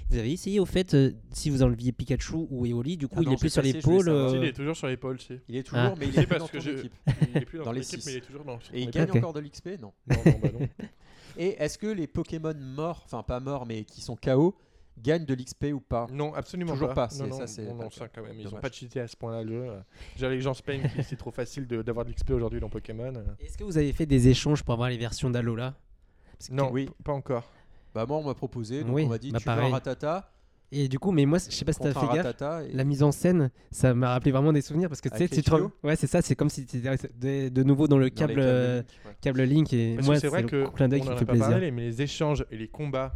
Vous 0.10 0.18
avez 0.18 0.32
essayé 0.32 0.60
au 0.60 0.66
fait, 0.66 0.94
euh, 0.94 1.12
si 1.32 1.50
vous 1.50 1.64
enleviez 1.64 1.92
Pikachu 1.92 2.36
ou 2.50 2.66
Eoli, 2.66 2.98
du 2.98 3.08
coup 3.08 3.16
Ah 3.20 3.22
il 3.24 3.28
non, 3.28 3.34
est 3.34 3.38
plus 3.40 3.50
sur 3.50 3.62
l'épaule. 3.62 4.10
euh, 4.10 4.34
il 4.36 4.44
est 4.44 4.54
toujours 4.54 4.76
sur 4.76 4.88
l'épaule, 4.88 5.20
si. 5.20 5.40
Il 5.48 5.56
est 5.56 5.64
toujours, 5.64 5.80
Ah. 5.80 5.94
mais 5.98 6.08
il 6.08 6.20
est 6.20 6.26
plus 6.26 6.28
parce 6.28 6.42
dans 6.42 6.48
que 6.48 6.58
équipe. 6.58 6.94
Il 7.34 7.38
est 7.38 7.46
plus 7.46 7.58
dans, 7.60 7.66
Dans 7.66 7.72
les 7.72 7.82
équipe, 7.82 8.00
six. 8.02 8.06
mais 8.08 8.14
il 8.14 8.18
est 8.18 8.22
toujours 8.22 8.44
dans. 8.44 8.60
Et 8.74 8.82
il 8.82 8.90
gagne 8.92 9.10
Ok. 9.10 9.16
encore 9.18 9.34
de 9.34 9.40
l'XP 9.40 9.68
Non. 9.82 9.94
Non, 10.10 10.16
non, 10.26 10.40
bah 10.42 10.50
non. 10.60 10.68
Et 11.38 11.56
est-ce 11.62 11.78
que 11.78 11.88
les 11.88 12.08
Pokémon 12.08 12.54
morts, 12.58 13.04
enfin 13.06 13.24
pas 13.24 13.40
morts, 13.40 13.66
mais 13.66 13.84
qui 13.84 14.02
sont 14.02 14.16
KO, 14.16 14.56
gagnent 14.98 15.26
de 15.26 15.34
l'XP 15.36 15.66
ou 15.74 15.80
pas? 15.80 16.08
Non, 16.12 16.34
absolument 16.34 16.74
Toujours 16.74 16.94
pas. 16.94 17.08
pas, 17.08 17.16
Non, 17.20 17.28
non, 17.28 17.38
ça, 17.38 17.48
c'est 17.48 17.66
non, 17.72 17.90
ça 17.92 18.08
quand 18.08 18.24
même. 18.24 18.34
Ils 18.40 18.48
ont 18.48 18.50
Dommage. 18.50 18.62
pas 18.64 18.72
cheaté 18.72 19.00
à 19.00 19.08
ce 19.08 19.16
point-là 19.16 19.44
le 19.44 19.66
jeu. 19.66 19.72
Déjà, 20.16 20.30
les 20.30 20.42
gens 20.42 20.54
se 20.56 20.64
plaignent 20.64 20.90
que 20.90 21.04
c'est 21.04 21.16
trop 21.16 21.32
facile 21.32 21.68
de- 21.68 21.82
d'avoir 21.84 22.06
de 22.06 22.10
l'XP 22.12 22.32
aujourd'hui 22.32 22.60
dans 22.60 22.70
Pokémon. 22.70 23.14
Est-ce 23.40 23.58
que 23.58 23.64
vous 23.64 23.78
avez 23.78 23.94
fait 23.94 24.06
des 24.08 24.28
échanges 24.30 24.64
pour 24.64 24.74
avoir 24.74 24.90
les 24.90 24.98
versions 24.98 25.30
d'Alola? 25.30 25.76
Non, 26.52 26.70
oui. 26.72 26.90
pas 27.04 27.14
encore. 27.14 27.52
Bah 27.96 28.06
moi 28.08 28.18
on 28.18 28.24
m'a 28.24 28.34
proposé, 28.34 28.84
donc 28.84 28.96
Oui, 28.96 29.04
on 29.06 29.10
m'a 29.10 29.18
dit 29.18 29.32
bah, 29.32 29.40
tu 29.40 29.46
veux 29.46 29.52
un 29.52 29.56
pareil. 29.56 29.72
Ratata 29.72 30.32
Et 30.72 30.88
du 30.90 31.00
coup, 31.00 31.12
mais 31.12 31.26
moi, 31.26 31.38
je 31.40 31.50
sais 31.56 31.64
pas 31.66 31.72
si 31.74 31.80
t'as 31.80 31.94
fait 31.94 32.16
gaffe. 32.16 32.36
Et- 32.70 32.74
La 32.74 32.84
mise 32.84 33.02
en 33.02 33.12
scène, 33.12 33.50
ça 33.72 33.94
m'a 33.94 34.10
rappelé 34.10 34.32
vraiment 34.32 34.52
des 34.54 34.62
souvenirs 34.62 34.90
parce 34.90 35.02
que 35.02 35.10
tu 35.10 35.18
sais, 35.18 35.28
tu 35.30 35.42
te 35.42 35.56
Ouais, 35.84 35.96
c'est 35.96 36.08
ça, 36.08 36.22
c'est 36.22 36.36
comme 36.36 36.50
si 36.50 36.66
tu 36.66 36.78
étais 36.78 36.90
de, 37.18 37.50
de 37.50 37.64
nouveau 37.64 37.88
dans 37.88 37.98
le 37.98 38.10
dans 38.10 38.16
câble, 38.16 38.34
câbles 38.36 38.40
euh, 38.46 38.78
Link, 38.82 38.88
ouais. 39.06 39.12
câble 39.22 39.42
Link 39.44 39.74
et 39.74 39.96
Parce 39.96 40.06
moi, 40.08 40.16
que 40.16 40.22
c'est 40.22 40.28
vrai 40.28 40.42
le 40.44 40.48
que 40.50 40.68
clin 40.68 40.88
d'œil 40.90 41.02
qui 41.02 41.10
en 41.10 41.16
fait 41.18 41.26
pas 41.26 41.32
plaisir. 41.34 41.50
parlé, 41.50 41.72
mais 41.72 41.84
les 41.84 42.02
échanges 42.02 42.46
et 42.52 42.58
les 42.58 42.68
combats 42.68 43.16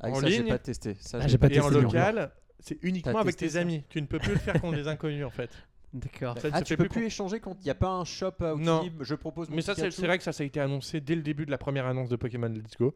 Ah, 0.00 0.10
en 0.10 0.14
ça, 0.16 0.28
j'ai 0.28 0.38
ligne. 0.38 0.48
pas 0.48 0.58
testé. 0.58 0.96
Ça, 1.00 1.18
Ah, 1.20 1.28
j'ai 1.28 1.38
pas 1.38 1.48
et 1.48 1.60
en 1.60 1.64
testé 1.64 1.76
plus. 1.76 1.82
local, 1.84 2.30
c'est 2.60 2.78
uniquement 2.82 3.18
avec 3.18 3.36
tes 3.36 3.56
amis. 3.56 3.84
Tu 3.90 4.00
ne 4.00 4.06
peux 4.06 4.18
plus 4.18 4.32
le 4.32 4.38
faire 4.38 4.60
contre 4.60 4.76
des 4.76 4.88
inconnus 4.88 5.24
en 5.24 5.30
fait. 5.30 5.50
D'accord. 5.94 6.38
Ça 6.38 6.48
ne 6.50 6.54
Ah, 6.54 6.62
tu 6.62 6.76
peux 6.76 6.84
plus 6.84 7.00
plus 7.00 7.06
échanger 7.06 7.40
contre. 7.40 7.60
Il 7.62 7.64
n'y 7.64 7.70
a 7.70 7.74
pas 7.74 7.88
un 7.90 8.04
shop 8.04 8.32
Non. 8.58 8.80
outils, 8.80 8.92
je 9.00 9.14
propose 9.14 9.48
mon 9.48 9.56
Mais 9.56 9.62
ça, 9.62 9.74
c'est 9.74 9.88
vrai 10.06 10.18
que 10.18 10.24
ça, 10.24 10.32
ça 10.32 10.42
a 10.42 10.46
été 10.46 10.60
annoncé 10.60 11.00
dès 11.00 11.14
le 11.14 11.22
début 11.22 11.46
de 11.46 11.50
la 11.50 11.58
première 11.58 11.86
annonce 11.86 12.08
de 12.08 12.16
Pokémon 12.16 12.48
Let's 12.48 12.76
Go. 12.78 12.94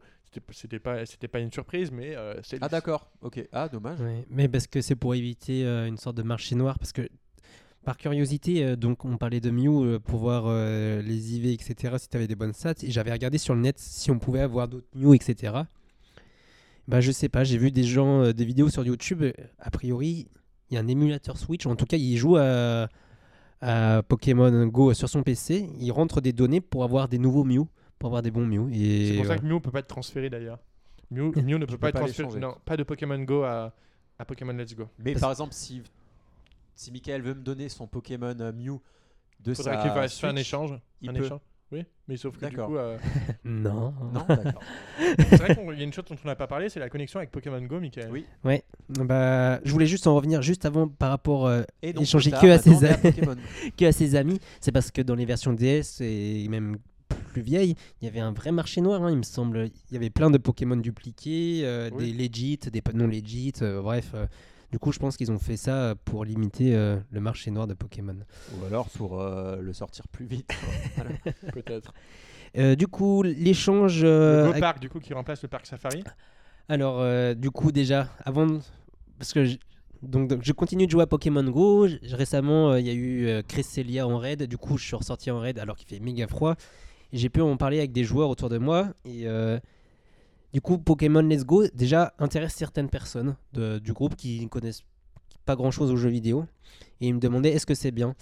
C'était- 0.51 0.79
pas, 0.79 1.05
c'était 1.05 1.27
pas 1.27 1.39
une 1.39 1.51
surprise, 1.51 1.91
mais 1.91 2.15
euh, 2.15 2.35
c'est. 2.43 2.57
Ah 2.61 2.69
d'accord, 2.69 3.09
ok. 3.21 3.43
Ah 3.51 3.67
dommage. 3.67 3.99
Ouais, 3.99 4.25
mais 4.29 4.47
parce 4.47 4.67
que 4.67 4.81
c'est 4.81 4.95
pour 4.95 5.13
éviter 5.15 5.65
euh, 5.65 5.87
une 5.87 5.97
sorte 5.97 6.15
de 6.15 6.23
marché 6.23 6.55
noir 6.55 6.79
parce 6.79 6.93
que 6.93 7.09
par 7.83 7.97
curiosité, 7.97 8.63
euh, 8.63 8.75
donc 8.75 9.03
on 9.03 9.17
parlait 9.17 9.41
de 9.41 9.49
Mew 9.49 9.83
euh, 9.83 9.99
pour 9.99 10.19
voir 10.19 10.43
euh, 10.45 11.01
les 11.01 11.35
IV, 11.35 11.47
etc. 11.47 11.95
Si 11.97 12.07
tu 12.07 12.15
avais 12.15 12.27
des 12.27 12.35
bonnes 12.35 12.53
stats, 12.53 12.75
et 12.83 12.91
j'avais 12.91 13.11
regardé 13.11 13.39
sur 13.39 13.55
le 13.55 13.61
net 13.61 13.77
si 13.79 14.11
on 14.11 14.19
pouvait 14.19 14.39
avoir 14.41 14.67
d'autres 14.67 14.87
Mew, 14.95 15.13
etc. 15.15 15.53
Bah 16.87 17.01
je 17.01 17.11
sais 17.11 17.29
pas, 17.29 17.43
j'ai 17.43 17.57
vu 17.57 17.71
des 17.71 17.83
gens, 17.83 18.21
euh, 18.23 18.33
des 18.33 18.45
vidéos 18.45 18.69
sur 18.69 18.85
YouTube. 18.85 19.23
A 19.59 19.69
priori, 19.71 20.27
il 20.71 20.75
y 20.75 20.77
a 20.77 20.81
un 20.81 20.87
émulateur 20.87 21.37
Switch. 21.37 21.65
En 21.67 21.75
tout 21.75 21.85
cas, 21.85 21.97
il 21.97 22.15
joue 22.17 22.37
à, 22.37 22.87
à 23.61 24.01
Pokémon 24.03 24.65
Go 24.67 24.93
sur 24.93 25.09
son 25.09 25.21
PC. 25.21 25.69
Il 25.79 25.91
rentre 25.91 26.21
des 26.21 26.33
données 26.33 26.61
pour 26.61 26.83
avoir 26.83 27.07
des 27.07 27.19
nouveaux 27.19 27.43
Mew, 27.43 27.65
pour 27.99 28.07
avoir 28.07 28.21
des 28.21 28.31
bons 28.31 28.45
Mew. 28.47 28.69
Et 28.73 29.07
C'est 29.09 29.15
pour 29.17 29.25
ça 29.25 29.37
que 29.37 29.45
Mew 29.45 29.59
peut 29.59 29.71
pas 29.71 29.79
être 29.79 29.87
transféré 29.87 30.29
d'ailleurs. 30.29 30.59
Mew, 31.11 31.31
Mew 31.35 31.57
ne 31.59 31.65
peut 31.65 31.77
pas 31.77 31.89
être 31.89 31.99
transféré. 31.99 32.39
Non, 32.39 32.55
pas 32.65 32.77
de 32.77 32.83
Pokémon 32.83 33.19
Go 33.19 33.43
à, 33.43 33.73
à 34.17 34.25
Pokémon 34.25 34.53
Let's 34.53 34.73
Go. 34.75 34.87
Mais 34.97 35.11
Parce- 35.11 35.21
par 35.21 35.31
exemple, 35.31 35.53
si 35.53 35.83
si 36.73 36.91
Michael 36.91 37.21
veut 37.21 37.33
me 37.35 37.41
donner 37.41 37.69
son 37.69 37.85
Pokémon 37.85 38.33
euh, 38.39 38.51
Mew 38.53 38.79
de 39.41 39.53
Faudrait 39.53 39.75
sa 39.75 39.81
qu'il 39.81 39.91
fasse 39.91 40.23
un 40.23 40.29
Switch, 40.29 40.39
échange. 40.41 40.79
il 41.01 41.09
un 41.09 41.13
peut. 41.13 41.25
échange. 41.25 41.39
Oui, 41.71 41.85
mais 42.07 42.17
sauf 42.17 42.37
que 42.37 42.45
du 42.45 42.55
coup, 42.57 42.75
euh, 42.75 42.97
non. 43.45 43.93
Non, 44.13 44.25
d'accord. 44.27 44.61
c'est 44.97 45.35
vrai 45.37 45.55
qu'il 45.55 45.77
y 45.77 45.81
a 45.81 45.83
une 45.83 45.93
chose 45.93 46.03
dont 46.09 46.17
on 46.23 46.27
n'a 46.27 46.35
pas 46.35 46.47
parlé, 46.47 46.67
c'est 46.69 46.79
la 46.81 46.89
connexion 46.89 47.19
avec 47.19 47.31
Pokémon 47.31 47.61
Go, 47.61 47.79
Michael. 47.79 48.09
Oui. 48.11 48.25
Ouais, 48.43 48.63
bah, 48.89 49.61
je 49.63 49.71
voulais 49.71 49.85
juste 49.85 50.05
en 50.07 50.15
revenir 50.15 50.41
juste 50.41 50.65
avant 50.65 50.87
par 50.89 51.09
rapport 51.11 51.47
euh, 51.47 51.63
Et 51.81 51.93
donc, 51.93 52.03
Échanger 52.03 52.31
que 52.31 52.47
à 52.47 52.57
ses. 52.59 52.71
Pokémon. 52.97 53.35
que 53.77 53.85
à 53.85 53.91
ses 53.91 54.15
amis. 54.15 54.39
C'est 54.59 54.71
parce 54.73 54.91
que 54.91 55.01
dans 55.01 55.15
les 55.15 55.25
versions 55.25 55.53
DS 55.53 56.01
et 56.01 56.45
même 56.49 56.77
plus 57.31 57.41
vieilles, 57.41 57.75
il 58.01 58.05
y 58.05 58.07
avait 58.09 58.19
un 58.19 58.33
vrai 58.33 58.51
marché 58.51 58.81
noir, 58.81 59.03
hein, 59.03 59.11
il 59.11 59.17
me 59.17 59.23
semble. 59.23 59.69
Il 59.89 59.93
y 59.93 59.97
avait 59.97 60.09
plein 60.09 60.29
de 60.29 60.37
Pokémon 60.37 60.75
dupliqués, 60.77 61.61
euh, 61.63 61.89
Oui. 61.93 62.11
des 62.11 62.27
legit, 62.27 62.57
des 62.71 62.81
pas 62.81 62.91
non 62.93 63.07
legit, 63.07 63.53
euh, 63.61 63.81
bref. 63.81 64.11
euh, 64.13 64.25
du 64.71 64.79
coup, 64.79 64.91
je 64.91 64.99
pense 64.99 65.17
qu'ils 65.17 65.31
ont 65.31 65.39
fait 65.39 65.57
ça 65.57 65.95
pour 66.05 66.23
limiter 66.25 66.75
euh, 66.75 66.97
le 67.11 67.19
marché 67.19 67.51
noir 67.51 67.67
de 67.67 67.73
Pokémon. 67.73 68.15
Ou 68.59 68.65
alors 68.65 68.89
pour 68.89 69.19
euh, 69.21 69.59
le 69.61 69.73
sortir 69.73 70.07
plus 70.07 70.25
vite. 70.25 70.49
Voilà. 70.95 71.11
Peut-être. 71.53 71.93
Euh, 72.57 72.75
du 72.75 72.87
coup, 72.87 73.23
l'échange. 73.23 74.03
Le 74.03 74.43
Go 74.45 74.49
avec- 74.51 74.61
Park, 74.61 74.79
du 74.79 74.89
coup, 74.89 74.99
qui 74.99 75.13
remplace 75.13 75.41
le 75.41 75.47
parc 75.49 75.65
Safari. 75.65 76.03
Alors, 76.69 76.99
euh, 76.99 77.33
du 77.33 77.49
coup, 77.51 77.71
déjà, 77.71 78.09
avant. 78.25 78.45
de- 78.45 78.59
Parce 79.17 79.33
que. 79.33 79.45
je- 79.45 79.57
Donc, 80.01 80.27
donc, 80.29 80.39
je 80.43 80.51
continue 80.53 80.85
de 80.87 80.91
jouer 80.91 81.03
à 81.03 81.07
Pokémon 81.07 81.43
Go. 81.43 81.87
J- 81.87 81.99
Récemment, 82.11 82.71
euh, 82.71 82.79
il 82.79 82.87
y 82.87 82.89
a 82.89 82.93
eu 82.93 83.27
euh, 83.27 83.41
Cresselia 83.47 84.07
en 84.07 84.17
raid. 84.17 84.43
Du 84.43 84.57
coup, 84.57 84.77
je 84.77 84.85
suis 84.85 84.95
ressorti 84.95 85.29
en 85.31 85.39
raid 85.39 85.59
alors 85.59 85.75
qu'il 85.75 85.87
fait 85.87 85.99
méga 85.99 86.27
froid. 86.27 86.55
J'ai 87.13 87.29
pu 87.29 87.41
en 87.41 87.55
parler 87.57 87.77
avec 87.79 87.91
des 87.91 88.03
joueurs 88.03 88.29
autour 88.29 88.49
de 88.49 88.57
moi. 88.57 88.87
Et 89.05 89.27
euh, 89.27 89.59
du 90.53 90.61
coup, 90.61 90.77
Pokémon 90.77 91.21
Let's 91.21 91.45
Go, 91.45 91.65
déjà, 91.73 92.13
intéresse 92.19 92.53
certaines 92.53 92.89
personnes 92.89 93.35
de- 93.53 93.79
du 93.79 93.93
groupe 93.93 94.15
qui 94.15 94.41
ne 94.43 94.47
connaissent 94.49 94.83
pas 95.45 95.55
grand 95.55 95.71
chose 95.71 95.91
aux 95.91 95.95
jeux 95.97 96.09
vidéo. 96.09 96.45
Et 96.99 97.07
ils 97.07 97.13
me 97.15 97.19
demandaient 97.19 97.51
est-ce 97.51 97.65
que 97.65 97.73
c'est 97.75 97.91
bien? 97.91 98.15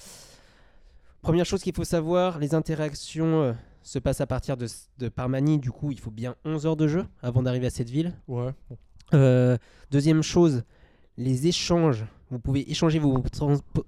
Première 1.22 1.46
chose 1.46 1.62
qu'il 1.62 1.76
faut 1.76 1.84
savoir, 1.84 2.40
les 2.40 2.56
interactions 2.56 3.42
euh, 3.42 3.54
se 3.84 4.00
passent 4.00 4.22
à 4.22 4.28
partir 4.28 4.56
de, 4.58 4.68
de 5.00 5.10
Parmanie. 5.10 5.60
Du 5.60 5.72
coup, 5.72 5.92
il 5.92 6.00
faut 6.00 6.12
bien 6.12 6.36
11 6.46 6.66
heures 6.66 6.78
de 6.78 6.88
jeu 6.88 7.06
avant 7.22 7.44
d'arriver 7.44 7.68
à 7.68 7.72
cette 7.72 7.90
ville. 7.90 8.14
Ouais. 8.28 8.52
Euh, 9.14 9.58
deuxième 9.92 10.22
chose, 10.24 10.64
les 11.18 11.48
échanges. 11.48 12.06
Vous 12.32 12.40
pouvez 12.40 12.70
échanger 12.72 13.00
vos 13.00 13.24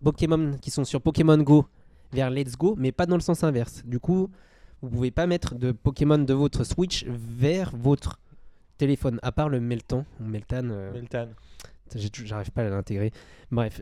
Pokémon 0.03 0.57
qui 0.59 0.71
sont 0.71 0.83
sur 0.83 0.99
Pokémon 1.01 1.37
Go 1.37 1.65
vers 2.11 2.29
Let's 2.31 2.57
Go, 2.57 2.75
mais 2.77 2.91
pas 2.91 3.05
dans 3.05 3.15
le 3.15 3.21
sens 3.21 3.43
inverse. 3.43 3.83
Du 3.85 3.99
coup, 3.99 4.29
vous 4.81 4.89
pouvez 4.89 5.11
pas 5.11 5.27
mettre 5.27 5.55
de 5.55 5.71
Pokémon 5.71 6.17
de 6.17 6.33
votre 6.33 6.63
Switch 6.63 7.05
vers 7.05 7.71
votre 7.77 8.19
téléphone, 8.81 9.19
à 9.21 9.31
part 9.31 9.47
le 9.47 9.59
Meltan 9.59 10.05
Meltan. 10.19 10.71
euh, 10.71 10.91
Meltan. 10.91 11.27
J'arrive 11.95 12.49
pas 12.49 12.63
à 12.63 12.69
l'intégrer. 12.69 13.11
Bref, 13.51 13.79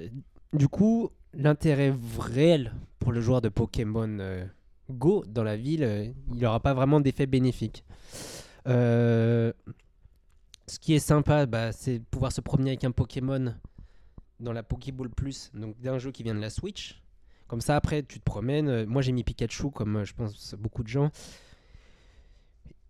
du 0.52 0.68
coup, 0.68 1.10
l'intérêt 1.34 1.96
réel 2.20 2.74
pour 3.00 3.14
le 3.14 3.22
joueur 3.22 3.40
de 3.40 3.48
Pokémon 3.48 4.18
euh, 4.20 4.46
Go 4.92 5.24
dans 5.26 5.44
la 5.44 5.56
ville, 5.56 5.84
euh, 5.86 6.06
il 6.34 6.40
n'aura 6.42 6.60
pas 6.60 6.74
vraiment 6.74 7.00
d'effet 7.00 7.28
bénéfique. 7.28 7.86
Euh, 8.68 9.54
ce 10.68 10.80
qui 10.80 10.94
est 10.96 11.00
sympa, 11.00 11.46
bah, 11.46 11.72
c'est 11.72 12.00
de 12.00 12.04
pouvoir 12.04 12.34
se 12.34 12.42
promener 12.42 12.72
avec 12.72 12.84
un 12.84 12.92
Pokémon 12.92 13.56
dans 14.42 14.52
la 14.52 14.64
Pokéball 14.64 15.10
Plus, 15.10 15.50
donc 15.54 15.80
d'un 15.80 15.98
jeu 15.98 16.12
qui 16.12 16.24
vient 16.24 16.36
de 16.36 16.42
la 16.42 16.50
Switch. 16.50 17.02
Comme 17.48 17.62
ça, 17.62 17.78
après, 17.78 18.04
tu 18.04 18.20
te 18.20 18.26
promènes. 18.26 18.84
Moi, 18.84 19.02
j'ai 19.02 19.14
mis 19.14 19.24
Pikachu, 19.24 19.72
comme 19.72 20.04
je 20.04 20.14
pense 20.14 20.56
beaucoup 20.60 20.84
de 20.84 20.90
gens. 20.90 21.10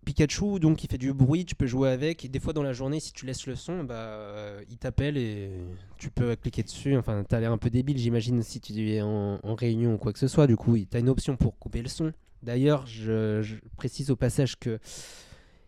Pikachu, 0.04 0.58
donc, 0.60 0.82
il 0.82 0.90
fait 0.90 0.98
du 0.98 1.12
bruit, 1.12 1.44
tu 1.44 1.54
peux 1.54 1.66
jouer 1.66 1.90
avec. 1.90 2.24
Et 2.24 2.28
des 2.28 2.40
fois, 2.40 2.52
dans 2.52 2.62
la 2.62 2.72
journée, 2.72 3.00
si 3.00 3.12
tu 3.12 3.26
laisses 3.26 3.46
le 3.46 3.54
son, 3.54 3.84
bah, 3.84 3.94
euh, 3.94 4.62
il 4.70 4.78
t'appelle 4.78 5.16
et 5.16 5.50
tu 5.98 6.10
peux 6.10 6.34
cliquer 6.36 6.62
dessus. 6.62 6.96
Enfin, 6.96 7.22
t'as 7.28 7.38
l'air 7.40 7.52
un 7.52 7.58
peu 7.58 7.70
débile, 7.70 7.98
j'imagine, 7.98 8.42
si 8.42 8.60
tu 8.60 8.90
es 8.90 9.02
en, 9.02 9.38
en 9.42 9.54
réunion 9.54 9.94
ou 9.94 9.98
quoi 9.98 10.12
que 10.12 10.18
ce 10.18 10.28
soit. 10.28 10.46
Du 10.46 10.56
coup, 10.56 10.76
tu 10.78 10.96
as 10.96 11.00
une 11.00 11.08
option 11.10 11.36
pour 11.36 11.58
couper 11.58 11.82
le 11.82 11.88
son. 11.88 12.12
D'ailleurs, 12.42 12.86
je, 12.86 13.42
je 13.42 13.56
précise 13.76 14.10
au 14.10 14.16
passage 14.16 14.58
que 14.58 14.78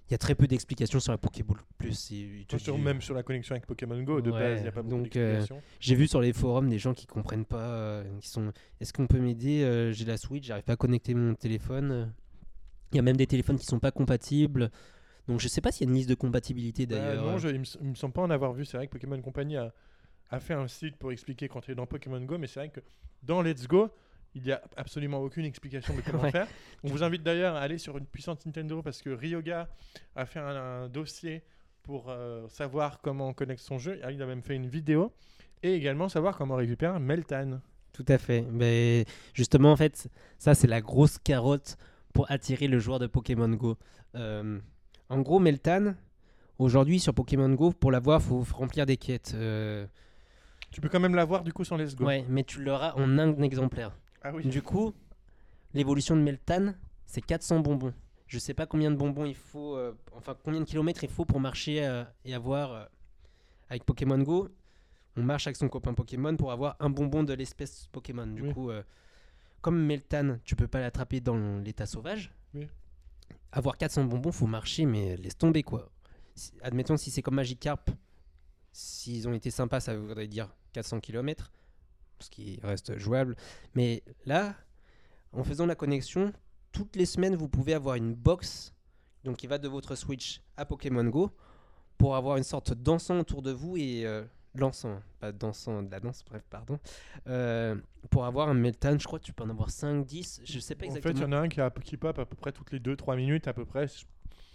il 0.08 0.12
y 0.12 0.14
a 0.14 0.18
très 0.18 0.34
peu 0.34 0.46
d'explications 0.46 1.00
sur 1.00 1.12
la 1.12 1.16
Pokéball 1.18 1.56
Plus. 1.78 1.94
Sur- 2.58 2.76
dit- 2.76 2.82
même 2.82 3.00
sur 3.00 3.14
la 3.14 3.22
connexion 3.22 3.54
avec 3.54 3.66
Pokémon 3.66 4.02
Go, 4.02 4.20
de 4.20 4.30
Ouais, 4.30 4.38
base, 4.40 4.58
il 4.58 4.62
n'y 4.62 4.68
a 4.68 4.72
pas 4.72 4.82
beaucoup 4.82 4.96
euh, 4.96 5.02
d'explications. 5.04 5.62
J'ai 5.80 5.94
vu 5.94 6.06
sur 6.06 6.20
les 6.20 6.32
forums 6.34 6.68
des 6.68 6.78
gens 6.78 6.92
qui 6.92 7.06
comprennent 7.06 7.46
pas, 7.46 7.56
euh, 7.70 8.04
qui 8.20 8.28
sont. 8.28 8.52
Est-ce 8.80 8.92
qu'on 8.92 9.06
peut 9.06 9.18
m'aider 9.20 9.62
Euh, 9.62 9.92
J'ai 9.92 10.04
la 10.04 10.16
Switch, 10.18 10.44
j'arrive 10.46 10.64
pas 10.64 10.74
à 10.74 10.76
connecter 10.76 11.14
mon 11.14 11.34
téléphone. 11.34 12.12
Il 12.92 12.96
y 12.96 12.98
a 12.98 13.02
même 13.02 13.16
des 13.16 13.26
téléphones 13.26 13.58
qui 13.58 13.66
sont 13.66 13.78
pas 13.80 13.90
compatibles. 13.90 14.70
Donc 15.28 15.40
je 15.40 15.48
sais 15.48 15.60
pas 15.60 15.70
s'il 15.72 15.86
y 15.86 15.88
a 15.88 15.90
une 15.92 15.96
liste 15.96 16.08
de 16.08 16.14
compatibilité 16.14 16.86
Bah, 16.86 16.96
d'ailleurs. 16.98 17.24
non, 17.24 17.38
je- 17.38 17.48
il 17.48 17.60
me, 17.60 17.64
il 17.80 17.88
me 17.90 17.94
semble 17.94 18.12
pas 18.14 18.22
en 18.22 18.30
avoir 18.30 18.52
vu. 18.52 18.64
C'est 18.64 18.76
vrai 18.76 18.86
que 18.86 18.92
Pokémon 18.92 19.20
Company 19.22 19.56
a, 19.56 19.72
a 20.30 20.40
fait 20.40 20.54
un 20.54 20.66
site 20.68 20.96
pour 20.96 21.12
expliquer 21.12 21.48
quand 21.48 21.60
tu 21.60 21.70
es 21.72 21.74
dans 21.74 21.86
Pokémon 21.86 22.20
Go, 22.20 22.38
mais 22.38 22.46
c'est 22.46 22.60
vrai 22.60 22.68
que 22.70 22.80
dans 23.22 23.40
Let's 23.42 23.66
Go, 23.68 23.88
il 24.34 24.42
n'y 24.42 24.50
a 24.52 24.62
absolument 24.76 25.20
aucune 25.20 25.44
explication 25.44 25.94
de 25.94 26.00
comment 26.00 26.22
Ouais. 26.22 26.30
faire. 26.32 26.48
On 26.82 26.88
vous 26.88 27.02
invite 27.02 27.22
d'ailleurs 27.22 27.54
à 27.54 27.60
aller 27.60 27.78
sur 27.78 27.98
une 27.98 28.06
puissante 28.06 28.44
Nintendo 28.46 28.82
parce 28.82 29.00
que 29.02 29.10
Ryoga 29.10 29.68
a 30.16 30.26
fait 30.26 30.40
un, 30.40 30.56
un 30.84 30.88
dossier 30.88 31.42
pour 31.82 32.06
euh, 32.08 32.48
savoir 32.48 33.00
comment 33.00 33.28
on 33.28 33.34
connecte 33.34 33.60
son 33.62 33.78
jeu. 33.78 34.00
Il 34.10 34.22
a 34.22 34.26
même 34.26 34.42
fait 34.42 34.54
une 34.56 34.66
vidéo 34.68 35.12
et 35.62 35.74
également 35.74 36.08
savoir 36.08 36.36
comment 36.36 36.56
récupérer 36.56 36.98
Meltan. 36.98 37.60
Tout 37.92 38.06
à 38.08 38.16
fait. 38.18 38.42
Mais 38.50 39.04
justement, 39.34 39.70
en 39.72 39.76
fait, 39.76 40.08
ça 40.38 40.54
c'est 40.54 40.66
la 40.66 40.80
grosse 40.80 41.18
carotte 41.18 41.76
pour 42.12 42.30
attirer 42.30 42.68
le 42.68 42.78
joueur 42.78 42.98
de 42.98 43.06
Pokémon 43.06 43.48
Go. 43.48 43.76
Euh, 44.14 44.58
en 45.08 45.20
gros, 45.20 45.38
Meltan, 45.38 45.94
aujourd'hui 46.58 47.00
sur 47.00 47.14
Pokémon 47.14 47.48
Go, 47.54 47.72
pour 47.72 47.90
l'avoir, 47.90 48.20
faut 48.22 48.44
remplir 48.54 48.86
des 48.86 48.96
quêtes. 48.96 49.32
Euh, 49.34 49.86
Tu 50.70 50.80
peux 50.80 50.88
quand 50.88 51.00
même 51.00 51.14
l'avoir 51.14 51.42
du 51.42 51.52
coup 51.52 51.64
sans 51.64 51.76
Let's 51.76 51.94
Go. 51.96 52.04
ouais, 52.06 52.24
mais 52.28 52.44
tu 52.44 52.62
l'auras 52.62 52.92
en 52.94 53.18
un 53.18 53.40
exemplaire. 53.42 53.92
Ah 54.22 54.32
oui. 54.34 54.44
Du 54.46 54.62
coup, 54.62 54.92
l'évolution 55.74 56.16
de 56.16 56.22
Meltan, 56.22 56.74
c'est 57.06 57.20
400 57.22 57.60
bonbons. 57.60 57.92
Je 58.26 58.38
sais 58.38 58.54
pas 58.54 58.64
combien 58.66 58.90
de 58.90 58.96
bonbons 58.96 59.26
il 59.26 59.34
faut, 59.34 59.76
euh, 59.76 59.92
enfin 60.12 60.34
combien 60.42 60.60
de 60.60 60.64
kilomètres 60.64 61.04
il 61.04 61.10
faut 61.10 61.24
pour 61.26 61.40
marcher 61.40 62.02
et 62.24 62.34
avoir 62.34 62.88
avec 63.68 63.84
Pokémon 63.84 64.18
Go. 64.18 64.48
On 65.16 65.22
marche 65.22 65.46
avec 65.46 65.56
son 65.58 65.68
copain 65.68 65.92
Pokémon 65.92 66.34
pour 66.36 66.52
avoir 66.52 66.76
un 66.80 66.88
bonbon 66.88 67.22
de 67.22 67.34
l'espèce 67.34 67.88
Pokémon. 67.92 68.26
Du 68.26 68.40
Oui. 68.42 68.54
coup, 68.54 68.70
comme 69.62 69.82
Meltan, 69.86 70.38
tu 70.44 70.54
peux 70.56 70.68
pas 70.68 70.80
l'attraper 70.80 71.20
dans 71.20 71.58
l'état 71.60 71.86
sauvage. 71.86 72.32
Oui. 72.54 72.68
Avoir 73.52 73.78
400 73.78 74.04
bonbons, 74.04 74.32
faut 74.32 74.46
marcher, 74.46 74.84
mais 74.84 75.16
laisse 75.16 75.36
tomber 75.38 75.62
quoi. 75.62 75.90
Si- 76.34 76.52
admettons 76.62 76.96
si 76.96 77.10
c'est 77.10 77.22
comme 77.22 77.36
Magikarp, 77.36 77.90
s'ils 78.72 79.28
ont 79.28 79.32
été 79.34 79.50
sympas, 79.50 79.80
ça 79.80 79.96
voudrait 79.96 80.26
dire 80.28 80.54
400 80.72 81.00
km, 81.00 81.50
ce 82.18 82.30
qui 82.30 82.58
reste 82.62 82.98
jouable. 82.98 83.36
Mais 83.74 84.02
là, 84.26 84.54
en 85.32 85.44
faisant 85.44 85.66
la 85.66 85.74
connexion, 85.74 86.32
toutes 86.72 86.96
les 86.96 87.06
semaines, 87.06 87.36
vous 87.36 87.48
pouvez 87.48 87.74
avoir 87.74 87.96
une 87.96 88.14
box 88.14 88.72
donc 89.24 89.36
qui 89.36 89.46
va 89.46 89.58
de 89.58 89.68
votre 89.68 89.94
Switch 89.94 90.42
à 90.56 90.64
Pokémon 90.64 91.04
Go 91.04 91.30
pour 91.98 92.16
avoir 92.16 92.36
une 92.38 92.42
sorte 92.44 92.72
d'encens 92.74 93.20
autour 93.20 93.42
de 93.42 93.52
vous 93.52 93.76
et 93.76 94.04
euh, 94.06 94.24
l'encens, 94.54 95.00
pas 95.20 95.32
dansant, 95.32 95.82
de 95.82 95.90
la 95.90 96.00
danse, 96.00 96.22
bref, 96.28 96.42
pardon, 96.50 96.78
euh, 97.28 97.74
pour 98.10 98.24
avoir 98.26 98.48
un 98.48 98.54
Meltan. 98.54 98.98
Je 98.98 99.06
crois 99.06 99.18
que 99.18 99.24
tu 99.24 99.32
peux 99.32 99.44
en 99.44 99.50
avoir 99.50 99.70
5, 99.70 100.04
10, 100.04 100.40
je 100.44 100.58
sais 100.58 100.74
pas 100.74 100.86
En 100.86 100.90
fait, 100.90 100.96
exactement. 100.98 101.18
il 101.20 101.22
y 101.22 101.24
en 101.26 101.32
a 101.32 101.40
un 101.42 101.48
qui, 101.48 101.60
a, 101.60 101.70
qui 101.70 101.96
pop 101.96 102.18
à 102.18 102.26
peu 102.26 102.36
près 102.36 102.52
toutes 102.52 102.72
les 102.72 102.78
2-3 102.80 103.16
minutes 103.16 103.48
à 103.48 103.52
peu 103.52 103.64
près. 103.64 103.86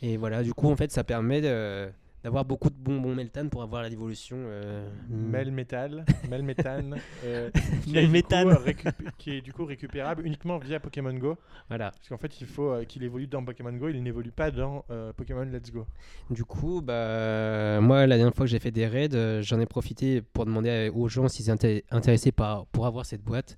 Et 0.02 0.18
voilà, 0.18 0.44
du 0.44 0.54
coup, 0.54 0.70
en 0.70 0.76
fait, 0.76 0.92
ça 0.92 1.04
permet 1.04 1.42
de- 1.42 1.90
d'avoir 2.24 2.46
beaucoup 2.46 2.70
de 2.70 2.76
bonbons 2.76 3.14
Meltan 3.14 3.48
pour 3.50 3.62
avoir 3.62 3.84
l'évolution. 3.84 4.38
Euh, 4.40 4.90
Mel 5.10 5.52
Metal, 5.52 6.06
Mel 6.30 6.44
Méthane, 6.44 6.98
euh, 7.24 7.50
qui, 7.84 7.98
euh, 7.98 8.92
qui 9.18 9.32
est 9.32 9.42
du 9.42 9.54
coup 9.54 9.66
récupérable 9.66 10.26
uniquement 10.26 10.58
via 10.58 10.80
Pokémon 10.80 11.14
Go. 11.14 11.38
Voilà. 11.70 11.92
Parce 11.92 12.10
qu'en 12.10 12.18
fait, 12.18 12.42
il 12.42 12.48
faut 12.48 12.72
euh, 12.72 12.86
qu'il 12.86 13.04
évolue 13.04 13.28
dans 13.28 13.44
Pokémon 13.44 13.74
Go, 13.74 13.90
il 13.90 14.02
n'évolue 14.02 14.32
pas 14.32 14.52
dans 14.52 14.86
euh, 14.90 15.14
Pokémon 15.14 15.44
Let's 15.44 15.72
Go. 15.72 15.86
Du 16.30 16.44
coup, 16.44 16.82
bah, 16.82 17.80
moi, 17.82 18.08
la 18.08 18.18
dernière 18.18 18.34
fois 18.34 18.46
que 18.46 18.52
j'ai 18.52 18.60
fait 18.60 18.72
des 18.72 18.88
raids, 18.88 19.42
j'en 19.42 19.60
ai 19.60 19.66
profité 19.66 20.22
pour 20.22 20.46
demander 20.46 20.92
aux 20.94 21.08
gens 21.08 21.28
s'ils 21.28 21.50
étaient 21.50 21.86
intéressés 21.92 22.32
par, 22.32 22.66
pour 22.68 22.86
avoir 22.86 23.06
cette 23.06 23.24
boîte. 23.24 23.58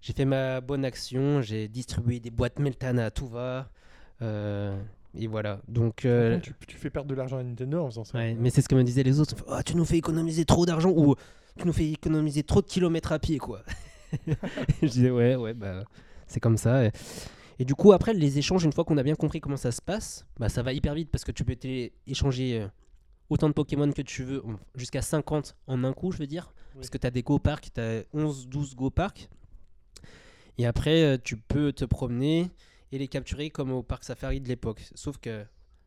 J'ai 0.00 0.12
fait 0.12 0.24
ma 0.24 0.60
bonne 0.60 0.84
action, 0.84 1.40
j'ai 1.40 1.68
distribué 1.68 2.20
des 2.20 2.30
boîtes 2.30 2.58
Meltan 2.58 2.98
à 2.98 3.10
tout 3.10 3.26
va. 3.26 3.70
Et 5.18 5.26
voilà. 5.26 5.60
Donc, 5.68 6.04
euh, 6.04 6.38
tu, 6.40 6.52
tu 6.66 6.76
fais 6.76 6.90
perdre 6.90 7.08
de 7.08 7.14
l'argent 7.14 7.38
à 7.38 7.42
Nintendo 7.42 7.82
en 7.82 7.86
faisant 7.86 8.04
ça. 8.04 8.18
ouais, 8.18 8.34
mais 8.34 8.50
c'est 8.50 8.62
ce 8.62 8.68
que 8.68 8.74
me 8.74 8.84
disaient 8.84 9.02
les 9.02 9.20
autres. 9.20 9.34
Oh, 9.48 9.58
tu 9.64 9.76
nous 9.76 9.84
fais 9.84 9.96
économiser 9.96 10.44
trop 10.44 10.66
d'argent 10.66 10.90
ou 10.90 11.14
tu 11.58 11.66
nous 11.66 11.72
fais 11.72 11.90
économiser 11.90 12.42
trop 12.42 12.60
de 12.62 12.66
kilomètres 12.66 13.12
à 13.12 13.18
pied, 13.18 13.38
quoi. 13.38 13.62
je 14.82 14.86
disais, 14.86 15.10
ouais, 15.10 15.36
ouais, 15.36 15.54
bah, 15.54 15.84
c'est 16.26 16.40
comme 16.40 16.56
ça. 16.56 16.84
Et, 16.84 16.92
et 17.58 17.64
du 17.64 17.74
coup, 17.74 17.92
après, 17.92 18.12
les 18.12 18.38
échanges, 18.38 18.64
une 18.64 18.72
fois 18.72 18.84
qu'on 18.84 18.98
a 18.98 19.02
bien 19.02 19.14
compris 19.14 19.40
comment 19.40 19.56
ça 19.56 19.72
se 19.72 19.80
passe, 19.80 20.26
bah, 20.38 20.48
ça 20.48 20.62
va 20.62 20.72
hyper 20.72 20.94
vite 20.94 21.10
parce 21.10 21.24
que 21.24 21.32
tu 21.32 21.44
peux 21.44 21.56
échanger 22.06 22.60
euh, 22.60 22.66
autant 23.30 23.48
de 23.48 23.54
Pokémon 23.54 23.90
que 23.90 24.02
tu 24.02 24.22
veux, 24.22 24.42
jusqu'à 24.74 25.02
50 25.02 25.56
en 25.66 25.84
un 25.84 25.92
coup, 25.92 26.12
je 26.12 26.18
veux 26.18 26.26
dire. 26.26 26.52
Parce 26.74 26.90
que 26.90 26.98
tu 26.98 27.06
as 27.06 27.10
des 27.10 27.22
Go 27.22 27.38
Park, 27.38 27.70
tu 27.74 27.80
as 27.80 28.02
11, 28.12 28.48
12 28.48 28.76
Go 28.76 28.90
Park. 28.90 29.30
Et 30.58 30.66
après, 30.66 31.02
euh, 31.02 31.18
tu 31.22 31.36
peux 31.36 31.72
te 31.72 31.84
promener 31.84 32.50
et 32.92 32.98
les 32.98 33.08
capturer 33.08 33.50
comme 33.50 33.72
au 33.72 33.82
parc 33.82 34.04
Safari 34.04 34.40
de 34.40 34.48
l'époque. 34.48 34.82
Sauf 34.94 35.18
que 35.18 35.44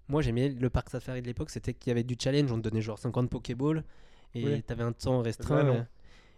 moi, 0.08 0.22
j'aimais 0.22 0.50
le 0.50 0.70
parc 0.70 0.90
Safari 0.90 1.22
de 1.22 1.28
l'époque, 1.28 1.50
c'était 1.50 1.74
qu'il 1.74 1.90
y 1.90 1.92
avait 1.92 2.04
du 2.04 2.16
challenge, 2.20 2.52
on 2.52 2.58
te 2.58 2.68
donnait 2.70 2.82
genre 2.82 3.00
50 3.00 3.30
Pokéballs 3.30 3.84
et 4.34 4.46
Oui. 4.46 4.64
tu 4.66 4.74
avais 4.74 4.84
un 4.84 4.92
temps 4.92 5.22
restreint. 5.22 5.64
Là, 5.64 5.70
euh, 5.70 5.84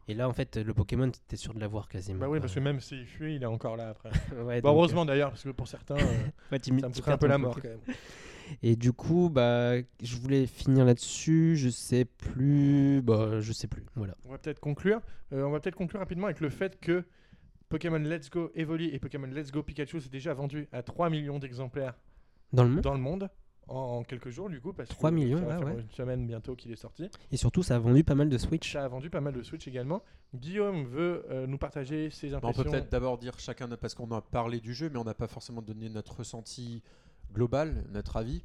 et 0.07 0.13
là, 0.13 0.27
en 0.27 0.33
fait, 0.33 0.57
le 0.57 0.73
Pokémon, 0.73 1.09
tu 1.09 1.19
étais 1.25 1.37
sûr 1.37 1.53
de 1.53 1.59
l'avoir 1.59 1.87
quasiment. 1.87 2.19
Bah 2.19 2.29
oui, 2.29 2.39
parce 2.39 2.53
que 2.53 2.59
même 2.59 2.79
s'il 2.79 3.05
fuit, 3.05 3.35
il 3.35 3.43
est 3.43 3.47
encore 3.47 3.77
là 3.77 3.89
après. 3.89 4.09
Ouais, 4.45 4.61
donc, 4.61 4.69
heureusement 4.71 5.05
d'ailleurs, 5.05 5.29
parce 5.29 5.43
que 5.43 5.49
pour 5.49 5.67
certains, 5.67 5.95
euh, 5.95 5.99
euh, 6.53 6.57
ouais, 6.57 6.59
ça 6.79 6.89
me 6.89 6.93
ferait 6.93 7.11
un 7.13 7.17
peu 7.17 7.27
la 7.27 7.37
mort 7.37 7.55
quand 7.61 7.69
même. 7.69 7.79
Et 8.61 8.75
du 8.75 8.91
coup, 8.91 9.29
bah, 9.29 9.75
je 10.01 10.17
voulais 10.17 10.45
finir 10.45 10.83
là-dessus. 10.85 11.55
Je 11.55 11.69
sais 11.69 12.05
plus. 12.05 13.01
Bah, 13.01 13.39
je 13.39 13.53
sais 13.53 13.67
plus. 13.67 13.85
Voilà. 13.95 14.15
On 14.25 14.31
va 14.31 14.37
peut-être 14.37 14.59
conclure. 14.59 14.99
Euh, 15.31 15.43
on 15.43 15.51
va 15.51 15.59
peut-être 15.59 15.75
conclure 15.75 15.99
rapidement 15.99 16.25
avec 16.25 16.41
le 16.41 16.49
fait 16.49 16.79
que 16.79 17.05
Pokémon 17.71 17.97
Let's 17.99 18.29
Go 18.29 18.51
Evoli 18.53 18.89
et 18.93 18.99
Pokémon 18.99 19.27
Let's 19.27 19.51
Go 19.51 19.63
Pikachu 19.63 19.99
c'est 20.01 20.11
déjà 20.11 20.33
vendu 20.33 20.67
à 20.71 20.83
3 20.83 21.09
millions 21.09 21.39
d'exemplaires 21.39 21.95
Dans 22.53 22.63
le 22.63 22.69
monde. 22.69 22.81
dans 22.81 22.93
le 22.93 22.99
monde 22.99 23.29
en, 23.67 23.75
en 23.75 24.03
quelques 24.03 24.29
jours 24.29 24.49
du 24.49 24.59
coup 24.59 24.73
parce 24.73 24.89
3 24.89 25.09
que 25.09 25.15
millions, 25.15 25.37
ça 25.39 25.45
va 25.45 25.55
ah 25.55 25.57
faire 25.59 25.67
ouais. 25.75 25.81
une 25.81 25.91
semaine 25.91 26.27
bientôt 26.27 26.55
qu'il 26.55 26.71
est 26.71 26.75
sorti. 26.75 27.09
Et 27.31 27.37
surtout, 27.37 27.63
ça 27.63 27.75
a 27.75 27.79
vendu 27.79 28.03
pas 28.03 28.15
mal 28.15 28.27
de 28.27 28.37
Switch. 28.37 28.73
Ça 28.73 28.83
a 28.83 28.87
vendu 28.87 29.09
pas 29.09 29.21
mal 29.21 29.33
de 29.33 29.41
Switch 29.43 29.65
également. 29.67 30.03
Guillaume 30.35 30.85
veut 30.85 31.25
euh, 31.29 31.47
nous 31.47 31.57
partager 31.57 32.09
ses 32.09 32.29
Bah, 32.31 32.39
on 32.43 32.47
impressions. 32.49 32.63
peut 32.63 32.69
peut-être 32.71 32.91
d'abord 32.91 33.17
dire 33.17 33.39
chacun, 33.39 33.69
parce 33.69 33.93
qu'on 33.95 34.11
a 34.11 34.21
parlé 34.21 34.59
du 34.59 34.73
jeu, 34.73 34.89
mais 34.89 34.97
on 34.97 35.03
n'a 35.05 35.13
pas 35.13 35.27
forcément 35.27 35.61
donné 35.61 35.87
notre 35.89 36.17
ressenti 36.17 36.83
global, 37.33 37.85
notre 37.91 38.17
avis. 38.17 38.43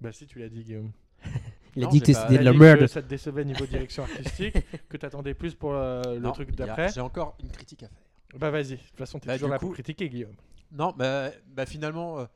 Bah 0.00 0.10
si 0.10 0.26
tu 0.26 0.38
l'as 0.40 0.48
dit 0.48 0.64
Guillaume. 0.64 0.90
Il 1.76 1.84
a 1.84 1.88
dit 1.88 2.00
que 2.00 2.12
c'était 2.12 2.38
de 2.38 2.44
la 2.44 2.52
dit 2.52 2.58
merde. 2.58 2.80
que 2.80 2.86
Ça 2.88 3.02
te 3.02 3.08
décevait 3.08 3.44
niveau 3.44 3.66
direction 3.66 4.02
artistique, 4.04 4.56
que 4.88 4.96
t'attendais 4.96 5.34
plus 5.34 5.54
pour 5.54 5.74
euh, 5.74 6.02
le 6.14 6.18
Non, 6.20 6.32
truc 6.32 6.56
d'après. 6.56 6.88
J'ai 6.92 7.00
encore 7.00 7.36
une 7.40 7.50
critique 7.50 7.84
à 7.84 7.88
faire. 7.88 7.98
Bah 8.34 8.50
vas-y, 8.50 8.72
de 8.72 8.76
toute 8.76 8.96
façon 8.96 9.18
t'es 9.18 9.26
Bah, 9.26 9.34
toujours 9.34 9.48
là 9.50 9.58
coup- 9.58 9.66
pour 9.66 9.74
critiquer 9.74 10.08
Guillaume. 10.08 10.34
Non, 10.72 10.92
bah, 10.96 11.30
bah, 11.46 11.66
finalement, 11.66 12.18
euh, 12.20 12.26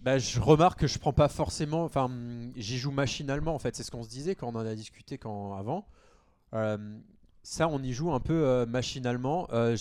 bah, 0.00 0.18
je 0.18 0.38
remarque 0.40 0.80
que 0.80 0.86
je 0.86 0.98
prends 0.98 1.12
pas 1.12 1.28
forcément. 1.28 1.84
Enfin, 1.84 2.04
hum, 2.04 2.52
j'y 2.56 2.78
joue 2.78 2.90
machinalement 2.92 3.54
en 3.54 3.58
fait. 3.58 3.74
C'est 3.76 3.82
ce 3.82 3.90
qu'on 3.90 4.02
se 4.04 4.08
disait 4.08 4.34
quand 4.34 4.48
on 4.48 4.54
en 4.54 4.66
a 4.66 4.74
discuté 4.74 5.18
quand 5.18 5.54
avant. 5.56 5.86
Euh, 6.54 6.78
ça, 7.42 7.68
on 7.68 7.82
y 7.82 7.92
joue 7.92 8.12
un 8.12 8.20
peu 8.20 8.34
euh, 8.46 8.66
machinalement. 8.66 9.48
Euh, 9.52 9.76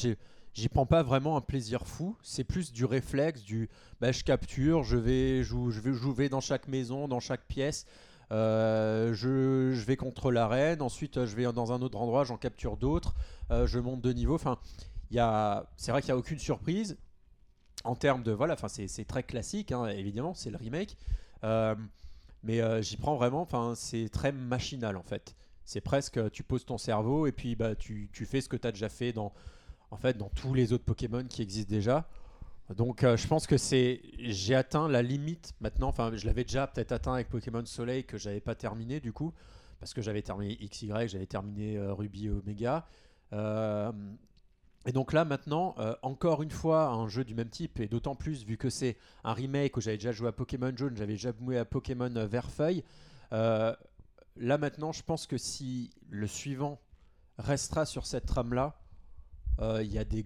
J'y 0.55 0.69
prends 0.69 0.87
pas 0.87 1.03
vraiment 1.03 1.37
un 1.37 1.41
plaisir 1.41 1.85
fou. 1.87 2.17
C'est 2.23 2.43
plus 2.43 2.73
du 2.73 2.83
réflexe, 2.85 3.43
du 3.43 3.69
bah, 4.01 4.11
je 4.11 4.23
capture, 4.23 4.83
je 4.83 4.97
vais, 4.97 5.43
je 5.43 5.55
vais, 5.55 5.93
je 5.93 6.09
vais 6.09 6.29
dans 6.29 6.41
chaque 6.41 6.67
maison, 6.67 7.07
dans 7.07 7.19
chaque 7.19 7.45
pièce. 7.47 7.85
Euh, 8.31 9.13
je, 9.13 9.83
vais 9.85 9.95
contre 9.95 10.31
l'arène. 10.31 10.81
Ensuite, 10.81 11.17
euh, 11.17 11.25
je 11.25 11.35
vais 11.35 11.43
dans 11.53 11.71
un 11.71 11.81
autre 11.81 11.97
endroit, 11.97 12.23
j'en 12.23 12.37
capture 12.37 12.77
d'autres. 12.77 13.15
Euh, 13.51 13.67
je 13.67 13.79
monte 13.79 14.01
de 14.01 14.11
niveau. 14.11 14.35
Enfin, 14.35 14.57
c'est 15.09 15.91
vrai 15.91 16.01
qu'il 16.01 16.09
n'y 16.09 16.15
a 16.15 16.17
aucune 16.17 16.39
surprise 16.39 16.97
en 17.83 17.95
termes 17.95 18.23
de 18.23 18.31
voilà. 18.31 18.53
Enfin, 18.53 18.67
c'est 18.67 19.05
très 19.05 19.23
classique, 19.23 19.71
hein, 19.71 19.87
évidemment, 19.87 20.33
c'est 20.33 20.49
le 20.49 20.57
remake. 20.57 20.97
Mais 22.43 22.83
j'y 22.83 22.97
prends 22.97 23.15
vraiment. 23.15 23.41
Enfin, 23.41 23.73
c'est 23.75 24.09
très 24.09 24.31
machinal 24.31 24.97
en 24.97 25.03
fait. 25.03 25.35
C'est 25.65 25.81
presque, 25.81 26.31
tu 26.31 26.43
poses 26.43 26.65
ton 26.65 26.77
cerveau 26.77 27.27
et 27.27 27.33
puis 27.33 27.57
bah 27.57 27.75
tu, 27.75 28.09
tu 28.13 28.25
fais 28.25 28.39
ce 28.39 28.47
que 28.47 28.55
tu 28.55 28.65
as 28.65 28.71
déjà 28.71 28.87
fait 28.87 29.11
dans, 29.11 29.33
en 29.91 29.97
fait, 29.97 30.17
dans 30.17 30.29
tous 30.29 30.53
les 30.53 30.71
autres 30.71 30.85
Pokémon 30.85 31.25
qui 31.25 31.41
existent 31.41 31.69
déjà. 31.69 32.07
Donc, 32.75 33.03
euh, 33.03 33.15
je 33.15 33.27
pense 33.27 33.47
que 33.47 33.57
c'est, 33.57 34.01
j'ai 34.19 34.53
atteint 34.53 34.89
la 34.89 35.01
limite 35.01 35.53
maintenant. 35.61 35.87
Enfin, 35.87 36.11
je 36.13 36.25
l'avais 36.25 36.43
déjà 36.43 36.67
peut-être 36.67 36.91
atteint 36.91 37.13
avec 37.13 37.29
Pokémon 37.29 37.65
Soleil 37.65 38.03
que 38.03 38.17
j'avais 38.17 38.41
pas 38.41 38.55
terminé 38.55 38.99
du 38.99 39.13
coup, 39.13 39.33
parce 39.79 39.93
que 39.93 40.01
j'avais 40.01 40.21
terminé 40.21 40.57
XY, 40.57 41.07
j'avais 41.07 41.27
terminé 41.27 41.77
euh, 41.77 41.93
Ruby 41.93 42.29
Omega. 42.29 42.85
Euh, 43.31 43.91
Et 44.85 44.91
donc 44.91 45.13
là 45.13 45.23
maintenant, 45.23 45.75
euh, 45.79 45.95
encore 46.01 46.43
une 46.43 46.51
fois, 46.51 46.89
un 46.89 47.07
jeu 47.07 47.23
du 47.23 47.35
même 47.35 47.49
type, 47.49 47.79
et 47.79 47.87
d'autant 47.87 48.15
plus 48.15 48.45
vu 48.45 48.57
que 48.57 48.69
c'est 48.69 48.97
un 49.23 49.33
remake 49.33 49.77
où 49.77 49.81
j'avais 49.81 49.97
déjà 49.97 50.11
joué 50.11 50.27
à 50.27 50.33
Pokémon 50.33 50.71
Jaune, 50.75 50.97
j'avais 50.97 51.13
déjà 51.13 51.31
joué 51.39 51.57
à 51.57 51.65
Pokémon 51.65 52.09
Verfeuille. 52.27 52.83
là 53.31 53.77
maintenant, 54.35 54.91
je 54.91 55.03
pense 55.03 55.25
que 55.25 55.37
si 55.37 55.91
le 56.09 56.27
suivant 56.27 56.79
restera 57.37 57.85
sur 57.85 58.05
cette 58.05 58.25
trame-là, 58.25 58.77
il 59.61 59.91
y 59.91 59.97
a 59.97 60.05
des 60.05 60.25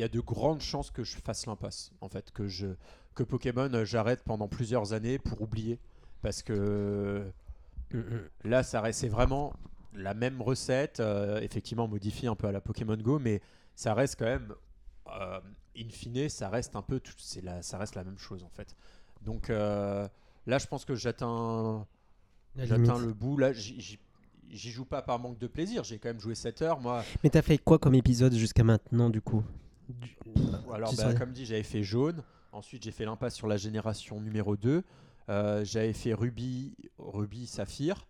y 0.00 0.04
a 0.04 0.08
de 0.08 0.20
grandes 0.20 0.60
chances 0.60 0.90
que 0.90 1.04
je 1.04 1.16
fasse 1.18 1.46
l'impasse, 1.46 1.92
en 2.00 2.08
fait, 2.08 2.30
que 2.32 2.46
je 2.48 2.68
que 3.14 3.22
Pokémon 3.24 3.68
euh, 3.74 3.84
j'arrête 3.84 4.22
pendant 4.22 4.46
plusieurs 4.48 4.92
années 4.92 5.18
pour 5.18 5.42
oublier, 5.42 5.78
parce 6.22 6.42
que 6.42 7.24
là, 8.44 8.62
ça 8.62 8.80
reste 8.80 9.00
c'est 9.00 9.08
vraiment 9.08 9.52
la 9.94 10.14
même 10.14 10.40
recette, 10.40 11.00
euh, 11.00 11.40
effectivement 11.40 11.88
modifiée 11.88 12.28
un 12.28 12.36
peu 12.36 12.46
à 12.46 12.52
la 12.52 12.60
Pokémon 12.60 12.96
Go, 12.96 13.18
mais 13.18 13.40
ça 13.74 13.94
reste 13.94 14.16
quand 14.18 14.26
même, 14.26 14.54
euh, 15.20 15.40
in 15.76 15.88
fine, 15.90 16.28
ça 16.28 16.48
reste 16.48 16.76
un 16.76 16.82
peu, 16.82 17.00
tout- 17.00 17.12
c'est 17.18 17.40
la, 17.42 17.62
ça 17.62 17.78
reste 17.78 17.94
la 17.94 18.04
même 18.04 18.18
chose 18.18 18.44
en 18.44 18.50
fait. 18.50 18.76
Donc 19.22 19.50
euh, 19.50 20.06
là, 20.46 20.58
je 20.58 20.66
pense 20.66 20.84
que 20.84 20.94
j'atteins, 20.94 21.86
j'atteins 22.66 22.98
le 23.06 23.12
bout. 23.14 23.36
Là, 23.36 23.52
j'y 23.52 23.98
joue 24.70 24.84
pas 24.84 25.02
par 25.02 25.18
manque 25.18 25.38
de 25.38 25.46
plaisir. 25.46 25.82
J'ai 25.84 25.98
quand 25.98 26.08
même 26.08 26.20
joué 26.20 26.34
7 26.34 26.62
heures, 26.62 26.80
moi. 26.80 27.02
Mais 27.24 27.30
t'as 27.30 27.42
fait 27.42 27.58
quoi 27.58 27.78
comme 27.78 27.94
épisode 27.94 28.34
jusqu'à 28.34 28.62
maintenant 28.64 29.10
du 29.10 29.20
coup? 29.20 29.42
Du- 29.88 30.16
Alors, 30.72 30.90
Tu 30.90 30.96
bah, 30.96 31.14
comme 31.14 31.32
dit, 31.32 31.46
j'avais 31.46 31.62
fait 31.62 31.82
jaune. 31.82 32.22
Ensuite, 32.52 32.82
j'ai 32.82 32.90
fait 32.92 33.04
l'impasse 33.04 33.34
sur 33.34 33.46
la 33.46 33.56
génération 33.56 34.20
numéro 34.20 34.56
2. 34.56 34.82
Euh, 35.28 35.64
j'avais 35.64 35.92
fait 35.92 36.14
Ruby, 36.14 36.74
Ruby 36.98 37.46
Saphir. 37.46 38.06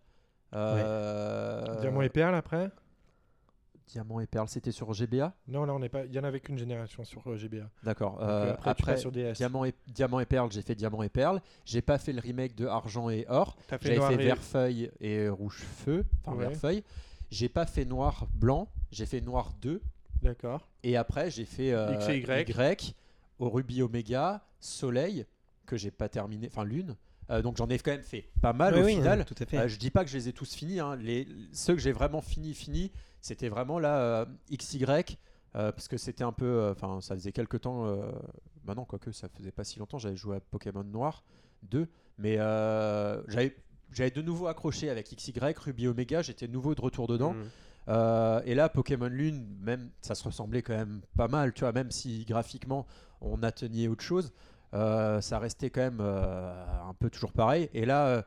Euh, 0.55 1.81
Diamant 1.81 2.03
et 2.03 2.09
perle 2.09 2.35
après 2.35 2.71
Diamant 3.87 4.21
et 4.21 4.27
Perle, 4.27 4.49
c'était 4.49 4.71
sur 4.71 4.93
GBA 4.93 5.33
Non, 5.47 5.65
là 5.65 5.75
on 5.75 5.79
n'est 5.79 5.89
pas. 5.89 6.05
Il 6.05 6.13
y 6.13 6.19
en 6.19 6.25
avait 6.25 6.41
qu'une 6.41 6.59
génération 6.59 7.05
sur 7.05 7.27
euh, 7.27 7.37
GBA. 7.37 7.71
D'accord. 7.83 8.19
Euh, 8.21 8.27
euh, 8.27 8.51
après, 8.53 8.63
tu 8.65 8.69
après, 8.69 8.93
passes 8.93 9.01
sur 9.01 9.11
DS. 9.13 9.33
Diamant 9.33 9.65
et, 9.65 9.75
Diamant 9.87 10.21
et 10.21 10.27
Perle, 10.27 10.53
j'ai 10.53 10.61
fait 10.61 10.75
Diamant 10.75 11.03
et 11.03 11.09
Perle. 11.09 11.41
J'ai 11.65 11.81
pas 11.81 11.97
fait 11.99 12.13
le 12.13 12.21
remake 12.21 12.55
de 12.55 12.67
Argent 12.67 13.09
et 13.09 13.25
Or. 13.29 13.57
Fait 13.67 13.79
J'avais 13.81 13.97
noir 13.97 14.09
fait 14.11 14.15
et- 14.23 14.27
Vert-Feuille 14.27 14.91
et 15.01 15.29
Rouge 15.31 15.63
Feu. 15.63 16.05
Enfin, 16.27 16.37
Ouais. 16.37 16.85
J'ai 17.31 17.49
pas 17.49 17.65
fait 17.67 17.87
Noir 17.87 18.27
Blanc. 18.35 18.69
J'ai 18.91 19.07
fait 19.07 19.23
Noir 19.23 19.53
2. 19.63 19.81
D'accord. 20.23 20.69
Et 20.83 20.97
après, 20.97 21.31
j'ai 21.31 21.45
fait 21.45 21.73
euh, 21.73 21.95
X 21.95 22.09
et 22.09 22.19
Y. 22.19 22.49
Y, 22.51 22.95
au 23.39 23.49
Ruby 23.51 23.83
Oméga, 23.83 24.43
Soleil, 24.61 25.27
que 25.67 25.77
j'ai 25.77 25.91
pas 25.91 26.09
terminé, 26.09 26.49
enfin 26.51 26.65
Lune. 26.65 26.97
Euh, 27.31 27.43
donc 27.43 27.59
j'en 27.59 27.69
ai 27.69 27.79
quand 27.79 27.91
même 27.91 28.03
fait 28.03 28.25
pas 28.41 28.53
mal 28.55 28.75
Ouais, 28.75 28.81
au 28.81 28.85
oui, 28.87 28.95
final. 28.97 29.21
hein, 29.21 29.25
tout 29.25 29.35
à 29.39 29.45
fait. 29.47 29.59
Euh, 29.59 29.69
je 29.69 29.79
dis 29.79 29.91
pas 29.91 30.03
que 30.05 30.11
je 30.11 30.17
les 30.17 30.29
ai 30.29 30.33
tous 30.33 30.55
finis. 30.55 30.81
hein. 30.81 30.97
Les, 30.97 31.29
ceux 31.53 31.75
que 31.75 31.81
j'ai 31.81 31.93
vraiment 31.93 32.23
fini, 32.23 32.55
fini, 32.55 32.91
c'était 33.21 33.49
vraiment 33.51 33.79
là 33.79 33.99
euh, 33.99 34.25
XY. 34.51 34.85
euh, 34.87 35.71
parce 35.73 35.89
que 35.89 35.97
c'était 35.99 36.25
un 36.25 36.33
peu. 36.33 36.47
euh, 36.47 36.73
Enfin, 36.73 37.01
ça 37.03 37.15
faisait 37.15 37.33
quelques 37.33 37.61
temps. 37.61 37.87
Euh, 37.87 38.11
bah 38.65 38.75
non, 38.75 38.85
quoique 38.87 39.13
ça 39.13 39.29
faisait 39.29 39.53
pas 39.53 39.65
si 39.65 39.79
longtemps. 39.79 39.99
J'avais 39.99 40.17
joué 40.17 40.37
à 40.37 40.41
Pokémon 40.41 40.85
Noir 40.85 41.23
2. 41.65 41.87
Mais 42.19 42.37
euh, 42.39 43.23
j'avais. 43.29 43.55
J'avais 43.91 44.11
de 44.11 44.21
nouveau 44.21 44.49
accroché 44.49 44.91
avec 44.91 45.09
XY, 45.17 45.33
Ruby 45.57 45.89
Omega, 45.89 46.21
j'étais 46.21 46.47
de 46.47 46.53
nouveau 46.53 46.75
de 46.75 46.81
retour 46.83 47.07
dedans. 47.07 47.33
Mm. 47.33 47.45
Euh, 47.89 48.41
et 48.45 48.55
là, 48.55 48.69
Pokémon 48.69 49.09
Lune, 49.09 49.47
même 49.63 49.91
ça 50.01 50.15
se 50.15 50.25
ressemblait 50.25 50.63
quand 50.63 50.77
même 50.77 51.01
pas 51.17 51.29
mal, 51.29 51.53
tu 51.53 51.61
vois, 51.61 51.73
même 51.73 51.91
si 51.91 52.25
graphiquement 52.25 52.87
on 53.21 53.43
atteignait 53.43 53.89
autre 53.89 54.05
chose, 54.05 54.33
euh, 54.75 55.21
ça 55.21 55.39
restait 55.39 55.71
quand 55.71 55.81
même 55.81 55.99
euh, 56.01 56.89
un 56.89 56.95
peu 56.95 57.09
toujours 57.11 57.33
pareil. 57.33 57.71
Et 57.73 57.87
là, 57.87 58.25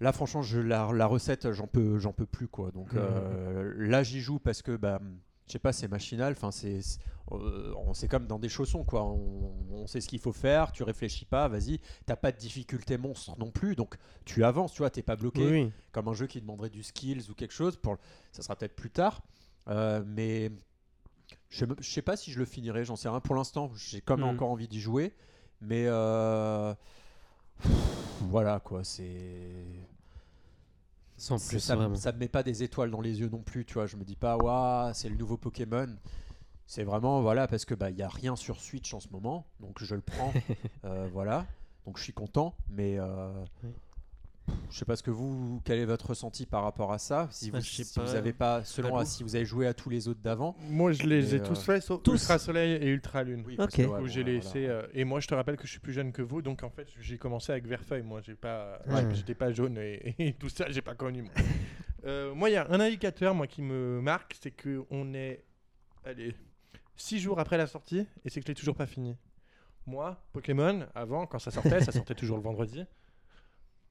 là 0.00 0.12
franchement, 0.12 0.42
je, 0.42 0.60
la, 0.60 0.90
la 0.92 1.06
recette, 1.06 1.52
j'en 1.52 1.66
peux, 1.66 1.98
j'en 1.98 2.12
peux 2.12 2.26
plus 2.26 2.48
quoi. 2.48 2.70
Donc 2.70 2.94
euh, 2.94 3.74
là, 3.76 4.02
j'y 4.02 4.20
joue 4.20 4.38
parce 4.38 4.62
que, 4.62 4.76
bah, 4.76 5.00
je 5.46 5.52
sais 5.52 5.58
pas, 5.58 5.72
c'est 5.72 5.88
machinal. 5.88 6.32
Enfin, 6.32 6.50
c'est, 6.50 6.80
euh, 7.32 7.72
on 7.76 7.92
c'est 7.94 8.08
comme 8.08 8.26
dans 8.26 8.38
des 8.38 8.48
chaussons 8.48 8.84
quoi. 8.84 9.02
On, 9.04 9.52
on 9.70 9.86
sait 9.86 10.00
ce 10.00 10.08
qu'il 10.08 10.18
faut 10.20 10.32
faire, 10.32 10.72
tu 10.72 10.82
réfléchis 10.82 11.24
pas, 11.26 11.48
vas-y. 11.48 11.80
T'as 12.06 12.16
pas 12.16 12.32
de 12.32 12.38
difficulté 12.38 12.96
monstre 12.96 13.38
non 13.38 13.50
plus, 13.50 13.76
donc 13.76 13.96
tu 14.24 14.44
avances, 14.44 14.72
tu 14.72 14.78
vois, 14.78 14.90
t'es 14.90 15.02
pas 15.02 15.16
bloqué 15.16 15.44
Oui, 15.44 15.62
oui. 15.64 15.72
comme 15.92 16.08
un 16.08 16.14
jeu 16.14 16.26
qui 16.26 16.40
demanderait 16.40 16.70
du 16.70 16.82
skills 16.82 17.30
ou 17.30 17.34
quelque 17.34 17.52
chose. 17.54 17.76
Pour, 17.76 17.96
ça 18.32 18.42
sera 18.42 18.56
peut-être 18.56 18.76
plus 18.76 18.90
tard. 18.90 19.22
Euh, 19.68 20.02
mais 20.06 20.50
je 21.50 21.64
sais, 21.80 22.02
pas 22.02 22.16
si 22.16 22.30
je 22.32 22.38
le 22.38 22.44
finirai, 22.44 22.84
j'en 22.84 22.96
sais 22.96 23.08
rien. 23.08 23.20
Pour 23.20 23.34
l'instant, 23.34 23.70
j'ai 23.76 24.00
quand 24.00 24.16
même 24.16 24.26
Mhm. 24.26 24.34
encore 24.34 24.50
envie 24.50 24.68
d'y 24.68 24.80
jouer. 24.80 25.12
Mais 25.60 25.84
euh, 25.86 26.74
voilà 28.20 28.60
quoi, 28.60 28.84
c'est. 28.84 29.64
Sans 31.24 31.38
c'est- 31.38 31.48
plus, 31.56 31.60
ça, 31.60 31.74
me- 31.74 31.80
vraiment. 31.80 31.94
ça 31.96 32.12
me 32.12 32.18
met 32.18 32.28
pas 32.28 32.42
des 32.42 32.62
étoiles 32.62 32.90
dans 32.90 33.00
les 33.00 33.20
yeux 33.20 33.28
non 33.30 33.40
plus, 33.42 33.64
tu 33.64 33.74
vois. 33.74 33.86
Je 33.86 33.96
me 33.96 34.04
dis 34.04 34.16
pas, 34.16 34.36
waouh, 34.36 34.92
c'est 34.94 35.08
le 35.08 35.16
nouveau 35.16 35.36
Pokémon. 35.38 35.88
C'est 36.66 36.84
vraiment, 36.84 37.20
voilà, 37.22 37.46
parce 37.48 37.64
que 37.64 37.74
bah, 37.74 37.90
y 37.90 38.02
a 38.02 38.08
rien 38.08 38.36
sur 38.36 38.60
Switch 38.60 38.92
en 38.94 39.00
ce 39.00 39.08
moment, 39.10 39.46
donc 39.60 39.82
je 39.82 39.94
le 39.94 40.00
prends, 40.00 40.32
euh, 40.84 41.08
voilà. 41.12 41.46
Donc 41.86 41.98
je 41.98 42.02
suis 42.02 42.12
content, 42.14 42.54
mais 42.70 42.98
euh, 42.98 43.32
Oui. 43.62 43.70
Je 44.70 44.78
sais 44.78 44.84
pas 44.84 44.96
ce 44.96 45.02
que 45.02 45.10
vous, 45.10 45.60
quel 45.64 45.78
est 45.78 45.84
votre 45.84 46.08
ressenti 46.10 46.44
par 46.46 46.62
rapport 46.64 46.92
à 46.92 46.98
ça. 46.98 47.28
Si 47.30 47.50
vous, 47.50 47.60
je 47.60 47.70
sais 47.70 47.84
si 47.84 47.98
vous 47.98 48.04
pas. 48.06 48.14
avez 48.16 48.32
pas, 48.32 48.64
selon 48.64 48.90
Pas 48.90 49.00
à- 49.00 49.04
de 49.04 49.08
si 49.08 49.22
vous 49.22 49.36
avez 49.36 49.44
joué 49.44 49.66
à 49.66 49.72
tous 49.74 49.88
les 49.90 50.08
autres 50.08 50.20
d'avant. 50.20 50.56
Moi, 50.68 50.92
je 50.92 51.04
les 51.04 51.22
Mais, 51.22 51.30
ai 51.30 51.40
euh, 51.40 51.44
tous 51.46 51.62
faits, 51.62 51.82
sauf 51.82 52.02
tous. 52.02 52.12
Ultra 52.20 52.38
Soleil 52.38 52.72
et 52.82 52.88
Ultra 52.88 53.22
Lune. 53.22 53.42
Oui, 53.46 53.56
parce 53.56 53.72
que, 53.74 53.82
que, 53.82 53.86
ouais, 53.86 53.98
où 53.98 54.00
bon, 54.02 54.06
j'ai 54.06 54.22
voilà. 54.22 54.36
laissé. 54.38 54.66
euh, 54.66 54.86
et 54.92 55.04
moi, 55.04 55.20
je 55.20 55.28
te 55.28 55.34
rappelle 55.34 55.56
que 55.56 55.66
je 55.66 55.70
suis 55.70 55.80
plus 55.80 55.92
jeune 55.92 56.12
que 56.12 56.22
vous, 56.22 56.42
donc 56.42 56.62
en 56.62 56.70
fait, 56.70 56.88
j'ai 57.00 57.16
commencé 57.18 57.52
avec 57.52 57.66
Verfeuille. 57.66 58.02
Moi, 58.02 58.20
j'ai 58.22 58.34
pas, 58.34 58.80
Ouais. 58.88 59.14
j'étais 59.14 59.34
pas 59.34 59.50
jaune 59.52 59.78
et, 59.78 60.14
et 60.18 60.32
tout 60.34 60.48
ça, 60.48 60.66
j'ai 60.70 60.82
pas 60.82 60.94
connu. 60.94 61.22
Moi, 61.22 61.32
Euh, 62.06 62.34
moi, 62.34 62.50
il 62.50 62.52
y 62.52 62.56
a 62.56 62.66
un 62.70 62.80
indicateur, 62.80 63.34
moi, 63.34 63.46
qui 63.46 63.62
me 63.62 64.00
marque, 64.02 64.36
c'est 64.42 64.50
que 64.50 64.84
on 64.90 65.14
est, 65.14 65.42
allez, 66.04 66.34
six 66.96 67.18
jours 67.18 67.40
après 67.40 67.56
la 67.56 67.66
sortie, 67.66 68.06
et 68.24 68.28
c'est 68.28 68.40
que 68.40 68.46
je 68.46 68.48
l'ai 68.48 68.54
toujours 68.54 68.74
pas 68.76 68.84
fini. 68.86 69.16
Moi, 69.86 70.22
Pokémon, 70.34 70.86
avant, 70.94 71.26
quand 71.26 71.38
ça 71.38 71.50
sortait, 71.50 71.80
ça 71.82 71.92
sortait 71.92 72.14
toujours 72.14 72.36
le 72.36 72.42
vendredi. 72.42 72.84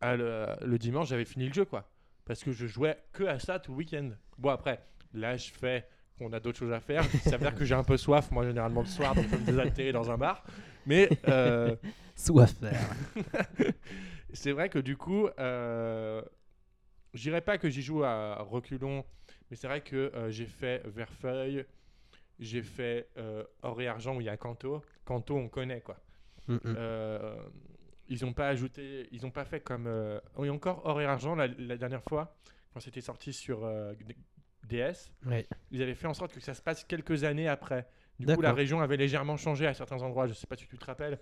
Ah, 0.04 0.16
le, 0.16 0.48
le 0.66 0.78
dimanche, 0.78 1.10
j'avais 1.10 1.26
fini 1.26 1.48
le 1.48 1.54
jeu, 1.54 1.66
quoi, 1.66 1.90
parce 2.26 2.44
que 2.44 2.52
je 2.52 2.68
jouais 2.68 2.98
que 3.14 3.24
à 3.24 3.40
ça 3.40 3.60
tout 3.60 3.72
le 3.72 3.78
week-end. 3.78 4.12
Bon, 4.38 4.50
après, 4.50 4.80
là, 5.14 5.38
je 5.38 5.52
fais 5.52 5.88
qu'on 6.18 6.32
a 6.34 6.40
d'autres 6.40 6.60
choses 6.60 6.74
à 6.74 6.80
faire. 6.80 7.04
Ça 7.24 7.38
veut 7.38 7.40
dire 7.40 7.56
que 7.56 7.66
j'ai 7.66 7.76
un 7.76 7.84
peu 7.84 7.98
soif, 7.98 8.32
moi, 8.32 8.46
généralement 8.46 8.82
le 8.82 8.88
soir, 8.88 9.16
donc 9.16 9.26
je 9.30 9.36
me 9.36 9.46
désaltérer 9.46 9.92
dans 9.92 10.12
un 10.12 10.18
bar. 10.18 10.44
Mais 10.86 11.10
euh, 11.28 11.76
Soif. 12.16 12.54
c'est 14.34 14.52
vrai 14.52 14.70
que 14.70 14.80
du 14.80 14.98
coup, 14.98 15.28
euh, 15.40 16.22
je 17.14 17.22
dirais 17.22 17.42
pas 17.42 17.58
que 17.58 17.70
j'y 17.70 17.82
joue 17.82 18.04
à 18.04 18.42
reculons, 18.44 19.04
mais 19.50 19.56
c'est 19.56 19.68
vrai 19.68 19.82
que 19.82 20.12
euh, 20.16 20.30
j'ai 20.30 20.46
fait 20.46 20.84
Verfeuille, 20.88 21.66
j'ai 22.40 22.62
fait 22.62 23.10
euh, 23.18 23.44
Or 23.62 23.82
et 23.82 23.88
Argent 23.88 24.16
où 24.16 24.22
il 24.22 24.26
y 24.26 24.30
a 24.30 24.38
Kanto. 24.38 24.84
Kanto, 25.06 25.36
on 25.36 25.50
connaît 25.50 25.82
quoi. 25.82 25.98
Mm. 26.48 26.58
Ils 28.10 28.26
ont 28.26 28.34
pas 28.34 28.48
ajouté, 28.50 29.08
ils 29.12 29.26
ont 29.26 29.32
pas 29.32 29.46
fait 29.46 29.60
comme. 29.62 29.88
Euh, 29.88 30.20
oui, 30.38 30.50
encore 30.50 30.82
Or 30.86 31.00
et 31.02 31.06
Argent 31.06 31.36
la, 31.36 31.48
la 31.48 31.78
dernière 31.78 32.04
fois, 32.04 32.36
quand 32.74 32.80
c'était 32.80 33.02
sorti 33.02 33.32
sur 33.34 33.64
euh, 33.64 33.94
DS, 34.68 35.12
ils 35.72 35.82
avaient 35.82 35.96
fait 35.96 36.08
en 36.08 36.14
sorte 36.14 36.34
que 36.34 36.40
ça 36.42 36.54
se 36.54 36.62
passe 36.62 36.84
quelques 36.84 37.24
années 37.24 37.48
après. 37.48 37.88
Du 38.20 38.28
coup, 38.28 38.42
la 38.42 38.54
région 38.54 38.80
avait 38.82 38.98
légèrement 38.98 39.38
changé 39.38 39.66
à 39.68 39.74
certains 39.74 40.02
endroits. 40.02 40.28
Je 40.28 40.34
sais 40.34 40.48
pas 40.48 40.56
si 40.56 40.68
tu 40.68 40.78
te 40.78 40.86
rappelles. 40.86 41.18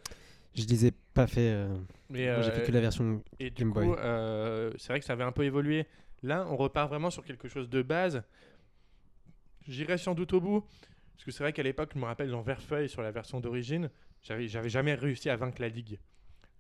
Je 0.54 0.66
les 0.66 0.88
ai 0.88 0.92
pas 1.14 1.28
fait. 1.28 1.50
euh, 1.52 1.74
Mais 2.10 2.26
J'ai 2.44 2.52
fait 2.52 2.62
euh, 2.62 2.66
que 2.66 2.72
la 2.72 2.82
version. 2.82 3.24
Et 3.40 3.50
du 3.50 3.64
Game 3.64 3.74
coup, 3.74 3.80
Boy. 3.86 3.96
euh, 4.00 4.72
c'est 4.78 4.90
vrai 4.90 5.00
que 5.00 5.06
ça 5.06 5.14
avait 5.14 5.24
un 5.24 5.32
peu 5.32 5.46
évolué. 5.46 5.88
Là, 6.24 6.46
on 6.50 6.58
repart 6.58 6.90
vraiment 6.90 7.10
sur 7.10 7.24
quelque 7.24 7.48
chose 7.48 7.70
de 7.70 7.82
base. 7.82 8.22
J'irai 9.68 9.98
sans 9.98 10.14
doute 10.14 10.34
au 10.34 10.42
bout. 10.42 10.62
Parce 11.14 11.24
que 11.26 11.32
c'est 11.32 11.44
vrai 11.44 11.54
qu'à 11.54 11.64
l'époque, 11.64 11.92
je 11.94 12.00
me 12.00 12.06
rappelle 12.06 12.32
dans 12.32 12.42
Verfeuille, 12.42 12.90
sur 12.90 13.02
la 13.04 13.12
version 13.12 13.40
d'origine, 13.40 13.90
j'avais 14.24 14.48
j'avais 14.48 14.70
jamais 14.70 14.96
réussi 14.96 15.30
à 15.30 15.36
vaincre 15.36 15.62
la 15.62 15.70
ligue. 15.70 16.00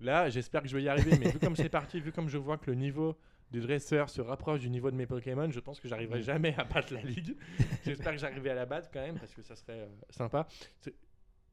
Là, 0.02 0.30
j'espère 0.30 0.61
que 0.64 0.68
je 0.68 0.76
vais 0.76 0.84
y 0.84 0.90
arriver. 0.90 1.11
mais 1.19 1.30
vu 1.32 1.40
comme 1.40 1.56
c'est 1.56 1.69
parti, 1.69 1.99
vu 1.99 2.11
comme 2.11 2.28
je 2.30 2.38
vois 2.38 2.57
que 2.57 2.69
le 2.69 2.76
niveau 2.76 3.18
du 3.52 3.60
dresseur 3.60 4.10
se 4.10 4.22
rapproche 4.22 4.61
du 4.61 4.69
niveau 4.69 4.90
de 4.91 4.95
mes 4.95 5.06
Pokémon, 5.06 5.52
je 5.52 5.60
pense 5.60 5.80
que 5.80 5.88
j'arriverai 5.88 6.22
jamais 6.22 6.56
à 6.57 6.64
battre 6.64 6.94
la 6.94 7.02
ligue. 7.02 7.36
j'espère 7.86 8.14
que 8.14 8.18
j'arriverai 8.18 8.52
à 8.52 8.56
la 8.56 8.65
battre 8.65 8.90
quand 8.94 9.02
même, 9.02 9.18
parce 9.19 9.34
que 9.34 9.41
ça 9.41 9.56
serait 9.56 9.80
euh, 9.82 9.88
sympa. 10.10 10.48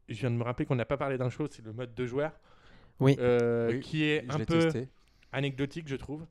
Je 0.09 0.15
viens 0.15 0.31
de 0.31 0.37
me 0.37 0.45
rappeler 0.45 0.65
qu'on 0.65 0.77
n'a 0.77 0.85
pas 0.87 0.97
parlé 0.97 1.19
d'un 1.19 1.29
chose, 1.29 1.51
c'est 1.53 1.65
le 1.65 1.73
mode 1.73 1.95
de 1.95 2.07
joueur. 2.07 2.33
Oui. 3.01 3.16
Euh, 3.19 3.70
Oui, 3.73 3.81
qui 3.81 4.05
est 4.05 4.25
Je 4.29 4.35
un 4.35 4.39
peu 4.45 4.59
testé. 4.61 4.89
anecdotique, 5.33 5.89
je 5.89 5.97
trouve. 5.97 6.25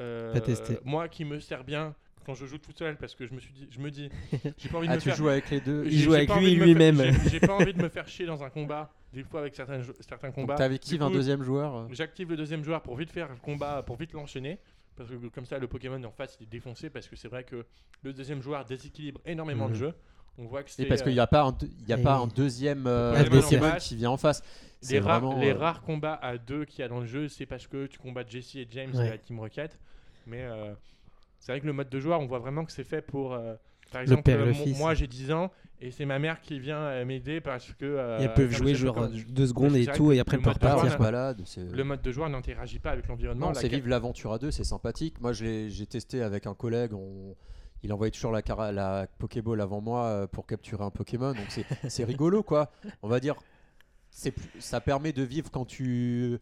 Euh, 0.00 0.32
Pas 0.32 0.40
testé. 0.40 0.78
Moi 0.84 1.08
qui 1.08 1.24
me 1.24 1.38
sert 1.40 1.64
bien 1.64 1.94
quand 2.24 2.34
je 2.34 2.46
joue 2.46 2.58
tout 2.58 2.72
seul 2.74 2.96
parce 2.96 3.14
que 3.14 3.26
je 3.26 3.32
me 3.34 3.40
suis 3.40 3.52
dit, 3.52 3.68
je 3.70 3.78
me 3.80 3.90
dis, 3.90 4.08
j'ai 4.58 4.68
pas 4.68 4.78
envie 4.78 4.88
de 4.88 4.92
Ah, 4.92 4.96
me 4.96 5.00
tu 5.00 5.08
faire. 5.08 5.16
joues 5.16 5.28
avec 5.28 5.50
les 5.50 5.60
deux 5.60 5.84
Il 5.86 5.98
joue 6.00 6.14
avec 6.14 6.34
lui 6.34 6.54
lui-même. 6.56 7.00
j'ai- 7.30 7.40
pas 7.40 7.54
envie 7.54 7.72
de 7.74 7.82
me 7.82 7.88
faire 7.90 8.08
chier 8.08 8.26
dans 8.26 8.42
un 8.42 8.50
combat. 8.50 8.90
Des 9.12 9.22
fois 9.22 9.40
avec 9.40 9.54
certains, 9.54 9.80
certains 10.00 10.30
combats. 10.32 10.56
t'actives 10.56 11.02
un 11.02 11.10
deuxième 11.10 11.42
joueur. 11.42 11.76
euh. 11.76 11.86
J'active 11.92 12.30
le 12.30 12.36
deuxième 12.36 12.64
joueur 12.64 12.82
pour 12.82 12.96
vite 12.96 13.10
faire 13.10 13.28
le 13.28 13.36
combat, 13.36 13.82
pour 13.84 13.96
vite 13.96 14.12
l'enchaîner. 14.12 14.58
Parce 14.96 15.08
que 15.10 15.14
comme 15.28 15.44
ça, 15.46 15.58
le 15.58 15.66
Pokémon 15.68 16.02
en 16.04 16.10
face, 16.12 16.36
il 16.40 16.44
est 16.44 16.50
défoncé. 16.50 16.88
Parce 16.90 17.06
que 17.08 17.16
c'est 17.16 17.28
vrai 17.28 17.44
que 17.44 17.64
le 18.02 18.12
deuxième 18.12 18.40
joueur 18.42 18.64
déséquilibre 18.64 19.20
énormément 19.26 19.66
Mhm. 19.66 19.72
de 19.72 19.76
jeux. 19.78 19.94
On 20.36 20.46
voit 20.46 20.64
que 20.64 20.70
c'est. 20.70 20.82
Et 20.82 20.86
parce 20.86 21.00
qu'il 21.02 21.10
euh, 21.12 21.14
n'y 21.14 21.20
a 21.20 21.28
pas 21.28 21.42
un, 21.44 21.56
y 21.86 21.92
a 21.92 21.98
Et- 21.98 22.02
pas 22.02 22.16
un 22.16 22.26
deuxième 22.26 22.86
euh, 22.88 23.12
Pokémon 23.24 23.70
face. 23.70 23.86
qui 23.88 23.94
vient 23.96 24.10
en 24.10 24.16
face. 24.16 24.42
les, 24.90 24.98
rares, 24.98 25.20
vraiment, 25.20 25.40
les 25.40 25.50
euh, 25.52 25.56
rares 25.56 25.82
combats 25.82 26.14
à 26.20 26.36
deux 26.38 26.64
qu'il 26.64 26.80
y 26.80 26.82
a 26.82 26.88
dans 26.88 26.98
le 27.00 27.06
jeu, 27.06 27.28
c'est 27.28 27.46
parce 27.46 27.66
que 27.68 27.86
tu 27.86 27.98
combats 27.98 28.24
Jesse 28.26 28.56
et 28.56 28.66
James 28.70 28.90
Ouais. 28.94 29.04
de 29.06 29.10
la 29.10 29.18
Team 29.18 29.38
Rocket. 29.38 29.78
Mais 30.26 30.42
euh, 30.42 30.74
c'est 31.44 31.52
vrai 31.52 31.60
que 31.60 31.66
le 31.66 31.74
mode 31.74 31.90
de 31.90 32.00
joueur, 32.00 32.20
on 32.20 32.26
voit 32.26 32.38
vraiment 32.38 32.64
que 32.64 32.72
c'est 32.72 32.84
fait 32.84 33.02
pour. 33.02 33.34
euh, 33.34 33.54
par 33.92 34.00
exemple, 34.00 34.22
père 34.22 34.40
et 34.40 34.44
le 34.46 34.50
euh, 34.50 34.78
moi 34.78 34.94
j'ai 34.94 35.06
10 35.06 35.30
ans 35.32 35.52
Et 35.82 35.90
c'est 35.90 36.06
ma 36.06 36.18
mère 36.18 36.40
qui 36.40 36.58
vient 36.58 36.78
euh, 36.78 37.04
m'aider 37.04 37.42
parce 37.42 37.70
que. 37.74 37.84
euh, 37.84 38.18
Et 38.18 38.22
elles 38.24 38.32
peuvent 38.32 38.50
jouer 38.50 38.74
genre 38.74 39.08
deux 39.28 39.46
secondes 39.46 39.76
et 39.76 39.84
tout, 39.86 40.10
et 40.10 40.20
après 40.20 40.38
joueur, 40.38 40.54
repartir. 40.54 40.98
balade. 40.98 41.42
Le 41.70 41.84
mode 41.84 42.00
de 42.00 42.10
joueur 42.10 42.30
n'interagit 42.30 42.78
pas 42.78 42.92
avec 42.92 43.06
l'environnement. 43.08 43.52
C'est 43.52 43.68
vivre 43.68 43.88
l'aventure 43.88 44.32
à 44.32 44.38
deux, 44.38 44.50
c'est 44.50 44.64
sympathique. 44.64 45.20
Moi, 45.20 45.34
j'ai 45.34 45.86
testé 45.86 46.22
avec 46.22 46.46
un 46.46 46.54
collègue. 46.54 46.94
On... 46.94 47.34
Il 47.82 47.92
envoyait 47.92 48.10
toujours 48.10 48.32
la, 48.32 48.40
cara- 48.40 48.72
la 48.72 49.06
Pokéball 49.18 49.60
avant 49.60 49.82
moi 49.82 50.26
pour 50.32 50.46
capturer 50.46 50.82
un 50.82 50.90
Pokémon. 50.90 51.32
Donc, 51.34 51.44
c'est- 51.50 51.66
rigolo, 52.04 52.42
quoi. 52.42 52.72
On 53.02 53.08
va 53.08 53.20
dire, 53.20 53.34
plus- 54.30 54.60
ça 54.60 54.80
permet 54.80 55.12
de 55.12 55.22
vivre 55.22 55.50
quand 55.50 55.66
tu. 55.66 56.38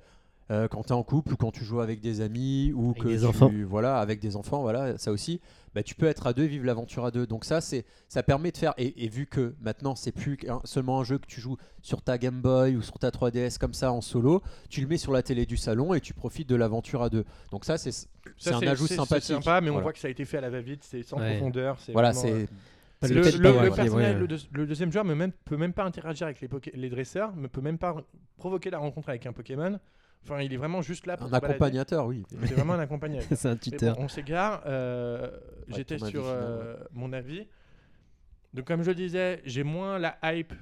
Euh, 0.51 0.66
quand 0.69 0.82
tu 0.82 0.89
es 0.89 0.93
en 0.93 1.02
couple 1.02 1.32
ou 1.35 1.36
quand 1.36 1.52
tu 1.52 1.64
joues 1.64 1.81
avec 1.81 2.01
des 2.01 2.20
amis 2.20 2.73
ou 2.74 2.90
Avec 2.90 3.02
que 3.02 3.09
des 3.09 3.19
tu- 3.20 3.24
enfants. 3.27 3.51
voilà 3.69 3.98
avec 3.98 4.20
des 4.20 4.35
enfants 4.36 4.60
voilà 4.62 4.98
ça 4.98 5.12
aussi 5.12 5.40
bah, 5.74 5.82
tu 5.82 5.94
peux 5.94 6.06
être 6.06 6.27
à 6.27 6.32
deux 6.32 6.44
vivre 6.44 6.66
l'aventure 6.66 7.05
à 7.05 7.10
deux 7.12 7.27
donc 7.27 7.44
ça 7.44 7.60
c'est 7.60 7.85
ça 8.09 8.23
permet 8.23 8.51
de 8.51 8.56
faire 8.56 8.74
et, 8.77 9.05
et 9.05 9.09
vu 9.09 9.27
que 9.27 9.55
maintenant 9.60 9.94
c'est 9.94 10.10
plus 10.12 10.36
seulement 10.64 11.01
un 11.01 11.05
jeu 11.05 11.19
que 11.19 11.27
tu 11.27 11.40
joues 11.40 11.56
sur 11.81 12.02
ta 12.02 12.19
Game 12.19 12.40
Boy 12.43 12.77
ou 12.77 12.82
sur 12.82 12.98
ta 12.98 13.10
3DS 13.10 13.56
comme 13.59 13.73
ça 13.73 13.93
en 13.93 14.01
solo 14.01 14.43
tu 14.69 14.81
le 14.81 14.89
mets 14.89 14.98
sur 14.98 15.12
la 15.12 15.23
télé 15.23 15.47
du 15.47 15.56
salon 15.56 15.94
et 15.94 16.01
tu 16.01 16.12
profites 16.12 16.48
de 16.48 16.56
l'aventure 16.56 17.02
à 17.02 17.09
deux 17.09 17.24
donc 17.51 17.64
ça 17.64 17.78
c'est 17.78 17.93
c'est 18.36 18.52
un 18.52 18.60
ajout 18.60 18.86
sympathique 18.89 19.24
C'est 19.24 19.35
sympa, 19.35 19.60
mais 19.60 19.69
on 19.70 19.74
Voilà. 19.74 19.85
voit 19.85 19.93
que 19.93 19.98
ça 20.01 20.09
a 20.09 20.10
été 20.10 20.24
fait 20.24 20.39
à 20.39 20.40
la 20.43 20.51
va-vite, 20.51 20.82
c'est 20.85 21.02
sans 21.02 21.19
Ouais. 21.19 21.36
profondeur. 21.36 21.78
c'est 21.81 21.93
voilà 21.93 22.10
euh, 22.10 22.47
c'est 23.02 23.09
Le, 23.09 23.20
le 23.20 23.90
ouais. 23.94 24.27
deux- 24.28 24.66
deuxième 24.66 24.93
joueur 24.93 25.05
ne 25.05 25.27
peut 25.44 25.56
même 25.56 25.73
pas 25.73 25.82
interagir 25.85 26.27
avec 26.28 26.40
les, 26.40 26.48
les 26.74 26.89
dresseurs, 26.89 27.35
ne 27.35 27.48
peut 27.48 27.60
même 27.60 27.78
pas 27.78 27.97
provoquer 28.36 28.70
la 28.70 28.78
rencontre 28.78 29.09
avec 29.09 29.27
un 29.27 29.32
Pokémon. 29.32 29.78
Enfin, 30.24 30.40
il 30.40 30.53
est 30.53 30.57
vraiment 30.57 30.82
juste 30.82 31.07
là 31.07 31.16
pour 31.16 31.27
un 31.27 31.31
balader. 31.31 31.55
accompagnateur 31.55 32.07
oui 32.07 32.24
C'est 32.31 32.53
vraiment 32.55 32.74
un 32.74 32.78
accompagnateur. 32.81 33.27
C'est 33.36 33.49
un 33.49 33.57
tuteur. 33.57 33.97
bon, 33.97 34.05
on 34.05 34.09
s'égare. 34.09 34.62
euh, 34.66 35.31
Ouais, 35.69 35.77
J'étais 35.77 35.99
sur 35.99 36.09
final, 36.09 36.24
euh, 36.27 36.77
mon 36.93 37.12
avis. 37.12 37.47
Donc, 38.55 38.66
comme 38.66 38.82
je 38.82 38.90
le 38.90 38.94
disais, 38.94 39.40
j'ai 39.44 39.62
moins 39.62 39.99
la 39.99 40.19
hype. 40.24 40.53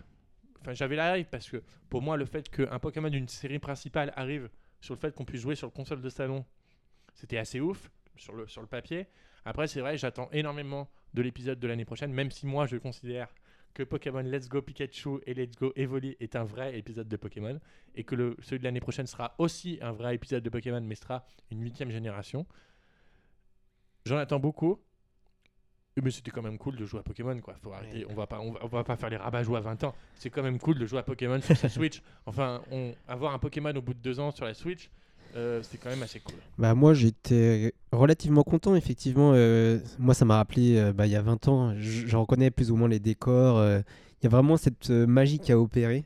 Enfin, 0.60 0.72
j'avais 0.74 0.96
la 0.96 1.18
hype 1.18 1.30
parce 1.30 1.48
que 1.50 1.62
pour 1.88 2.02
moi, 2.02 2.16
le 2.16 2.24
fait 2.24 2.48
qu'un 2.48 2.78
Pokémon 2.78 3.08
d'une 3.08 3.28
série 3.28 3.58
principale 3.58 4.12
arrive 4.16 4.48
sur 4.80 4.94
le 4.94 5.00
fait 5.00 5.14
qu'on 5.14 5.24
puisse 5.24 5.40
jouer 5.42 5.54
sur 5.56 5.66
le 5.66 5.72
console 5.72 6.00
de 6.00 6.08
salon, 6.08 6.44
c'était 7.14 7.38
assez 7.38 7.60
ouf 7.60 7.90
sur 8.16 8.34
le, 8.34 8.46
sur 8.46 8.60
le 8.60 8.66
papier. 8.66 9.06
Après, 9.44 9.66
c'est 9.66 9.80
vrai, 9.80 9.96
j'attends 9.96 10.28
énormément 10.32 10.88
de 11.14 11.22
l'épisode 11.22 11.58
de 11.58 11.66
l'année 11.66 11.84
prochaine, 11.86 12.12
même 12.12 12.30
si 12.30 12.46
moi, 12.46 12.66
je 12.66 12.76
considère 12.76 13.28
que 13.74 13.82
Pokémon 13.82 14.22
Let's 14.22 14.48
Go 14.48 14.62
Pikachu 14.62 15.20
et 15.26 15.34
Let's 15.34 15.56
Go 15.56 15.72
Evoli 15.76 16.16
est 16.20 16.36
un 16.36 16.44
vrai 16.44 16.78
épisode 16.78 17.08
de 17.08 17.16
Pokémon 17.16 17.58
et 17.94 18.04
que 18.04 18.14
le, 18.14 18.36
celui 18.40 18.58
de 18.58 18.64
l'année 18.64 18.80
prochaine 18.80 19.06
sera 19.06 19.34
aussi 19.38 19.78
un 19.82 19.92
vrai 19.92 20.14
épisode 20.14 20.42
de 20.42 20.50
Pokémon, 20.50 20.80
mais 20.80 20.94
sera 20.94 21.24
une 21.50 21.62
huitième 21.62 21.90
génération. 21.90 22.46
J'en 24.06 24.16
attends 24.16 24.40
beaucoup. 24.40 24.80
Mais 26.02 26.10
c'était 26.10 26.30
quand 26.30 26.42
même 26.42 26.56
cool 26.56 26.76
de 26.76 26.86
jouer 26.86 27.00
à 27.00 27.02
Pokémon, 27.02 27.38
quoi. 27.40 27.54
Faut 27.62 27.72
arrêter. 27.72 28.06
On 28.08 28.14
va 28.14 28.26
pas, 28.26 28.40
on 28.40 28.52
va, 28.52 28.60
on 28.62 28.68
va 28.68 28.84
pas 28.84 28.96
faire 28.96 29.10
les 29.10 29.16
rabats 29.16 29.42
jouer 29.42 29.58
à 29.58 29.60
20 29.60 29.84
ans. 29.84 29.94
C'est 30.14 30.30
quand 30.30 30.42
même 30.42 30.58
cool 30.58 30.78
de 30.78 30.86
jouer 30.86 31.00
à 31.00 31.02
Pokémon 31.02 31.40
sur 31.40 31.56
sa 31.56 31.68
Switch. 31.68 32.00
Enfin, 32.26 32.62
on, 32.70 32.94
avoir 33.06 33.34
un 33.34 33.38
Pokémon 33.38 33.74
au 33.74 33.82
bout 33.82 33.92
de 33.92 33.98
deux 33.98 34.18
ans 34.18 34.30
sur 34.30 34.46
la 34.46 34.54
Switch, 34.54 34.88
euh, 35.36 35.60
c'est 35.62 35.78
quand 35.78 35.90
même 35.90 36.02
assez 36.02 36.20
cool. 36.20 36.34
Bah 36.58 36.74
moi 36.74 36.94
j'étais 36.94 37.74
relativement 37.92 38.42
content 38.42 38.74
effectivement. 38.74 39.32
euh, 39.34 39.78
moi 39.98 40.14
ça 40.14 40.24
m'a 40.24 40.36
rappelé 40.36 40.76
euh, 40.76 40.92
bah, 40.92 41.06
il 41.06 41.12
y 41.12 41.16
a 41.16 41.22
20 41.22 41.48
ans. 41.48 41.74
Je, 41.78 42.16
reconnais 42.16 42.50
plus 42.50 42.70
ou 42.70 42.76
moins 42.76 42.88
les 42.88 43.00
décors. 43.00 43.64
Il 43.64 44.24
y 44.24 44.26
a 44.26 44.28
vraiment 44.28 44.56
cette 44.56 44.90
magie 44.90 45.38
qui 45.38 45.52
a 45.52 45.58
opéré. 45.58 46.04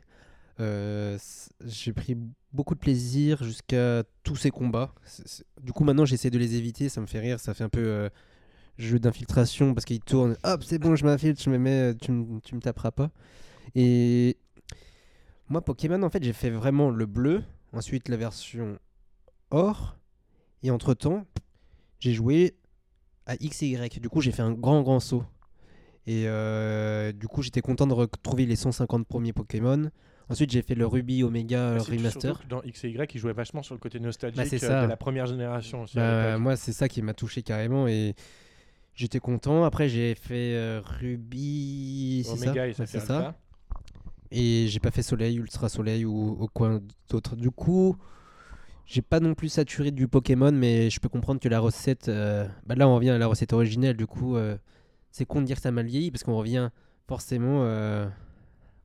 J'ai 0.59 1.93
pris 1.93 2.17
beaucoup 2.53 2.75
de 2.75 2.79
plaisir 2.79 3.43
jusqu'à 3.43 4.03
tous 4.23 4.35
ces 4.35 4.51
combats. 4.51 4.93
Du 5.61 5.73
coup 5.73 5.83
maintenant 5.83 6.05
j'essaie 6.05 6.29
de 6.29 6.37
les 6.37 6.55
éviter. 6.55 6.89
Ça 6.89 7.01
me 7.01 7.07
fait 7.07 7.19
rire. 7.19 7.39
Ça 7.39 7.53
fait 7.53 7.63
un 7.63 7.69
peu 7.69 8.09
jeu 8.77 8.99
d'infiltration 8.99 9.73
parce 9.73 9.85
qu'ils 9.85 10.01
tournent. 10.01 10.37
Hop 10.43 10.63
c'est 10.63 10.77
bon 10.77 10.95
je 10.95 11.05
m'infiltre. 11.05 11.41
Je 11.41 11.49
me 11.49 11.57
mets. 11.57 11.95
Tu, 11.95 12.11
tu 12.43 12.55
me 12.55 12.61
taperas 12.61 12.91
pas. 12.91 13.09
Et 13.73 14.37
moi 15.49 15.61
Pokémon 15.61 16.01
en 16.03 16.09
fait 16.09 16.23
j'ai 16.23 16.33
fait 16.33 16.51
vraiment 16.51 16.91
le 16.91 17.07
bleu. 17.07 17.43
Ensuite 17.73 18.07
la 18.07 18.15
version 18.15 18.79
or. 19.55 19.97
Et 20.63 20.71
entre 20.71 20.93
temps, 20.93 21.25
j'ai 21.99 22.13
joué 22.13 22.55
à 23.25 23.35
X 23.39 23.63
et 23.63 23.67
Y. 23.67 23.99
Du 23.99 24.09
coup, 24.09 24.21
j'ai 24.21 24.31
fait 24.31 24.41
un 24.41 24.51
grand, 24.51 24.81
grand 24.81 24.99
saut. 24.99 25.23
Et 26.07 26.25
euh, 26.27 27.11
du 27.11 27.27
coup, 27.27 27.41
j'étais 27.41 27.61
content 27.61 27.87
de 27.87 27.93
retrouver 27.93 28.45
les 28.45 28.55
150 28.55 29.07
premiers 29.07 29.33
Pokémon. 29.33 29.89
Ensuite, 30.29 30.51
j'ai 30.51 30.61
fait 30.61 30.75
le 30.75 30.85
Ruby 30.85 31.23
Omega 31.23 31.77
c'est 31.79 31.91
Remaster. 31.91 32.41
Dans 32.49 32.61
X 32.63 32.83
et 32.83 32.89
Y, 32.89 33.13
ils 33.15 33.19
jouaient 33.19 33.33
vachement 33.33 33.63
sur 33.63 33.75
le 33.75 33.79
côté 33.79 33.99
nostalgique 33.99 34.37
Bah, 34.37 34.47
euh, 34.51 34.57
ça. 34.57 34.83
de 34.83 34.87
la 34.87 34.97
première 34.97 35.25
génération 35.27 35.83
aussi. 35.83 35.95
Bah, 35.95 36.37
moi, 36.37 36.55
c'est 36.55 36.73
ça 36.73 36.87
qui 36.87 37.01
m'a 37.01 37.13
touché 37.13 37.41
carrément. 37.43 37.87
Et 37.87 38.15
j'étais 38.95 39.19
content. 39.19 39.63
Après, 39.65 39.87
j'ai 39.87 40.15
fait 40.15 40.53
euh, 40.55 40.81
Ruby. 40.83 42.23
C'est 42.25 42.37
ça, 42.37 42.43
Omega 42.51 42.67
et 42.67 42.73
ça 42.73 42.85
ça. 42.85 43.35
Et 44.31 44.67
j'ai 44.67 44.79
pas 44.79 44.91
fait 44.91 45.03
Soleil, 45.03 45.37
Ultra 45.37 45.69
Soleil 45.69 46.05
ou 46.05 46.37
au 46.39 46.47
coin 46.47 46.81
d'autres. 47.09 47.35
Du 47.35 47.51
coup, 47.51 47.95
j'ai 48.85 49.01
pas 49.01 49.19
non 49.19 49.33
plus 49.33 49.49
saturé 49.49 49.91
du 49.91 50.07
Pokémon, 50.07 50.51
mais 50.51 50.89
je 50.89 50.99
peux 50.99 51.09
comprendre 51.09 51.39
que 51.39 51.49
la 51.49 51.59
recette. 51.59 52.07
euh, 52.07 52.47
Bah 52.65 52.75
là, 52.75 52.87
on 52.87 52.95
revient 52.95 53.09
à 53.09 53.17
la 53.17 53.27
recette 53.27 53.53
originelle. 53.53 53.97
Du 53.97 54.07
coup, 54.07 54.35
euh, 54.35 54.57
c'est 55.11 55.25
con 55.25 55.41
de 55.41 55.45
dire 55.45 55.55
que 55.57 55.61
ça 55.61 55.71
m'a 55.71 55.83
vieilli 55.83 56.11
parce 56.11 56.23
qu'on 56.23 56.35
revient 56.37 56.69
forcément 57.07 57.63
euh, 57.63 58.07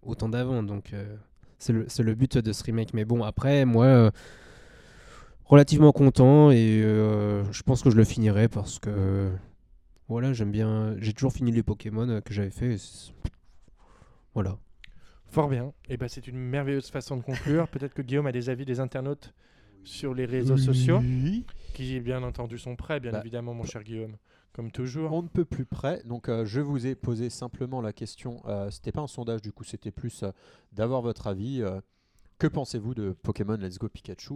au 0.03 0.15
temps 0.15 0.29
d'avant. 0.29 0.63
Donc, 0.63 0.95
c'est 1.59 1.73
le, 1.73 1.87
le 1.99 2.15
but 2.15 2.39
de 2.39 2.53
ce 2.53 2.65
remake. 2.65 2.95
Mais 2.95 3.05
bon, 3.05 3.23
après, 3.23 3.65
moi, 3.65 4.11
relativement 5.45 5.93
content 5.93 6.51
et 6.51 6.81
je 6.83 7.63
pense 7.63 7.83
que 7.83 7.91
je 7.91 7.97
le 7.97 8.05
finirai 8.05 8.49
parce 8.49 8.79
que. 8.79 9.31
Voilà, 10.09 10.33
j'aime 10.33 10.51
bien. 10.51 10.97
J'ai 10.99 11.13
toujours 11.13 11.33
fini 11.33 11.53
les 11.53 11.63
Pokémon 11.63 12.21
que 12.25 12.35
j'avais 12.35 12.51
fait. 12.51 12.75
Voilà. 14.35 14.59
Fort 15.29 15.49
bien. 15.49 15.73
Et 15.89 15.97
ben, 15.97 16.09
c'est 16.09 16.27
une 16.27 16.37
merveilleuse 16.37 16.91
façon 16.91 17.17
de 17.17 17.23
conclure. 17.23 17.69
Peut-être 17.69 17.95
que 17.95 18.03
Guillaume 18.03 18.27
a 18.27 18.33
des 18.33 18.49
avis 18.51 18.65
des 18.65 18.81
internautes 18.81 19.33
sur 19.85 20.15
les 20.15 20.25
réseaux 20.27 20.57
sociaux, 20.57 21.01
qui 21.75 22.01
bien 22.01 22.23
entendu 22.23 22.59
sont 22.59 22.77
prêts, 22.77 23.01
bien 23.01 23.13
Bah, 23.13 23.21
évidemment, 23.21 23.55
mon 23.55 23.65
cher 23.65 23.83
Guillaume, 23.83 24.17
comme 24.53 24.71
toujours. 24.71 25.13
On 25.13 25.23
ne 25.23 25.29
peut 25.29 25.45
plus 25.45 25.65
près. 25.65 26.03
Donc, 26.05 26.29
euh, 26.29 26.45
je 26.45 26.61
vous 26.61 26.87
ai 26.87 26.95
posé 26.95 27.31
simplement 27.31 27.81
la 27.81 27.93
question. 27.93 28.43
Euh, 28.47 28.71
c'était 28.71 28.93
pas 28.93 29.01
un 29.01 29.07
sondage, 29.07 29.43
du 29.43 29.53
coup, 29.53 29.65
c'était 29.65 29.91
plus 29.91 30.23
euh, 30.23 30.31
d'avoir 30.73 31.03
votre 31.03 31.27
avis. 31.27 31.63
euh, 31.63 31.81
que 32.39 32.47
pensez-vous 32.47 32.95
de 32.95 33.13
Pokémon 33.13 33.57
Let's 33.57 33.79
Go 33.79 33.89
Pikachu 33.89 34.35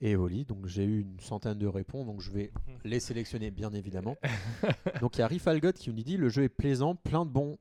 et 0.00 0.10
Evoli 0.10 0.44
Donc, 0.44 0.66
j'ai 0.66 0.84
eu 0.84 1.00
une 1.02 1.20
centaine 1.20 1.56
de 1.58 1.68
réponses, 1.68 2.04
donc 2.04 2.20
je 2.20 2.32
vais 2.32 2.50
les 2.84 2.98
sélectionner, 2.98 3.50
bien 3.52 3.72
évidemment. 3.72 4.16
donc, 5.00 5.16
il 5.16 5.20
y 5.20 5.22
a 5.22 5.28
Rifalgot 5.28 5.72
qui 5.72 5.90
nous 5.90 6.02
dit 6.02 6.16
le 6.16 6.28
jeu 6.28 6.42
est 6.42 6.48
plaisant, 6.48 6.96
plein 6.96 7.24
de 7.24 7.30
bons 7.30 7.56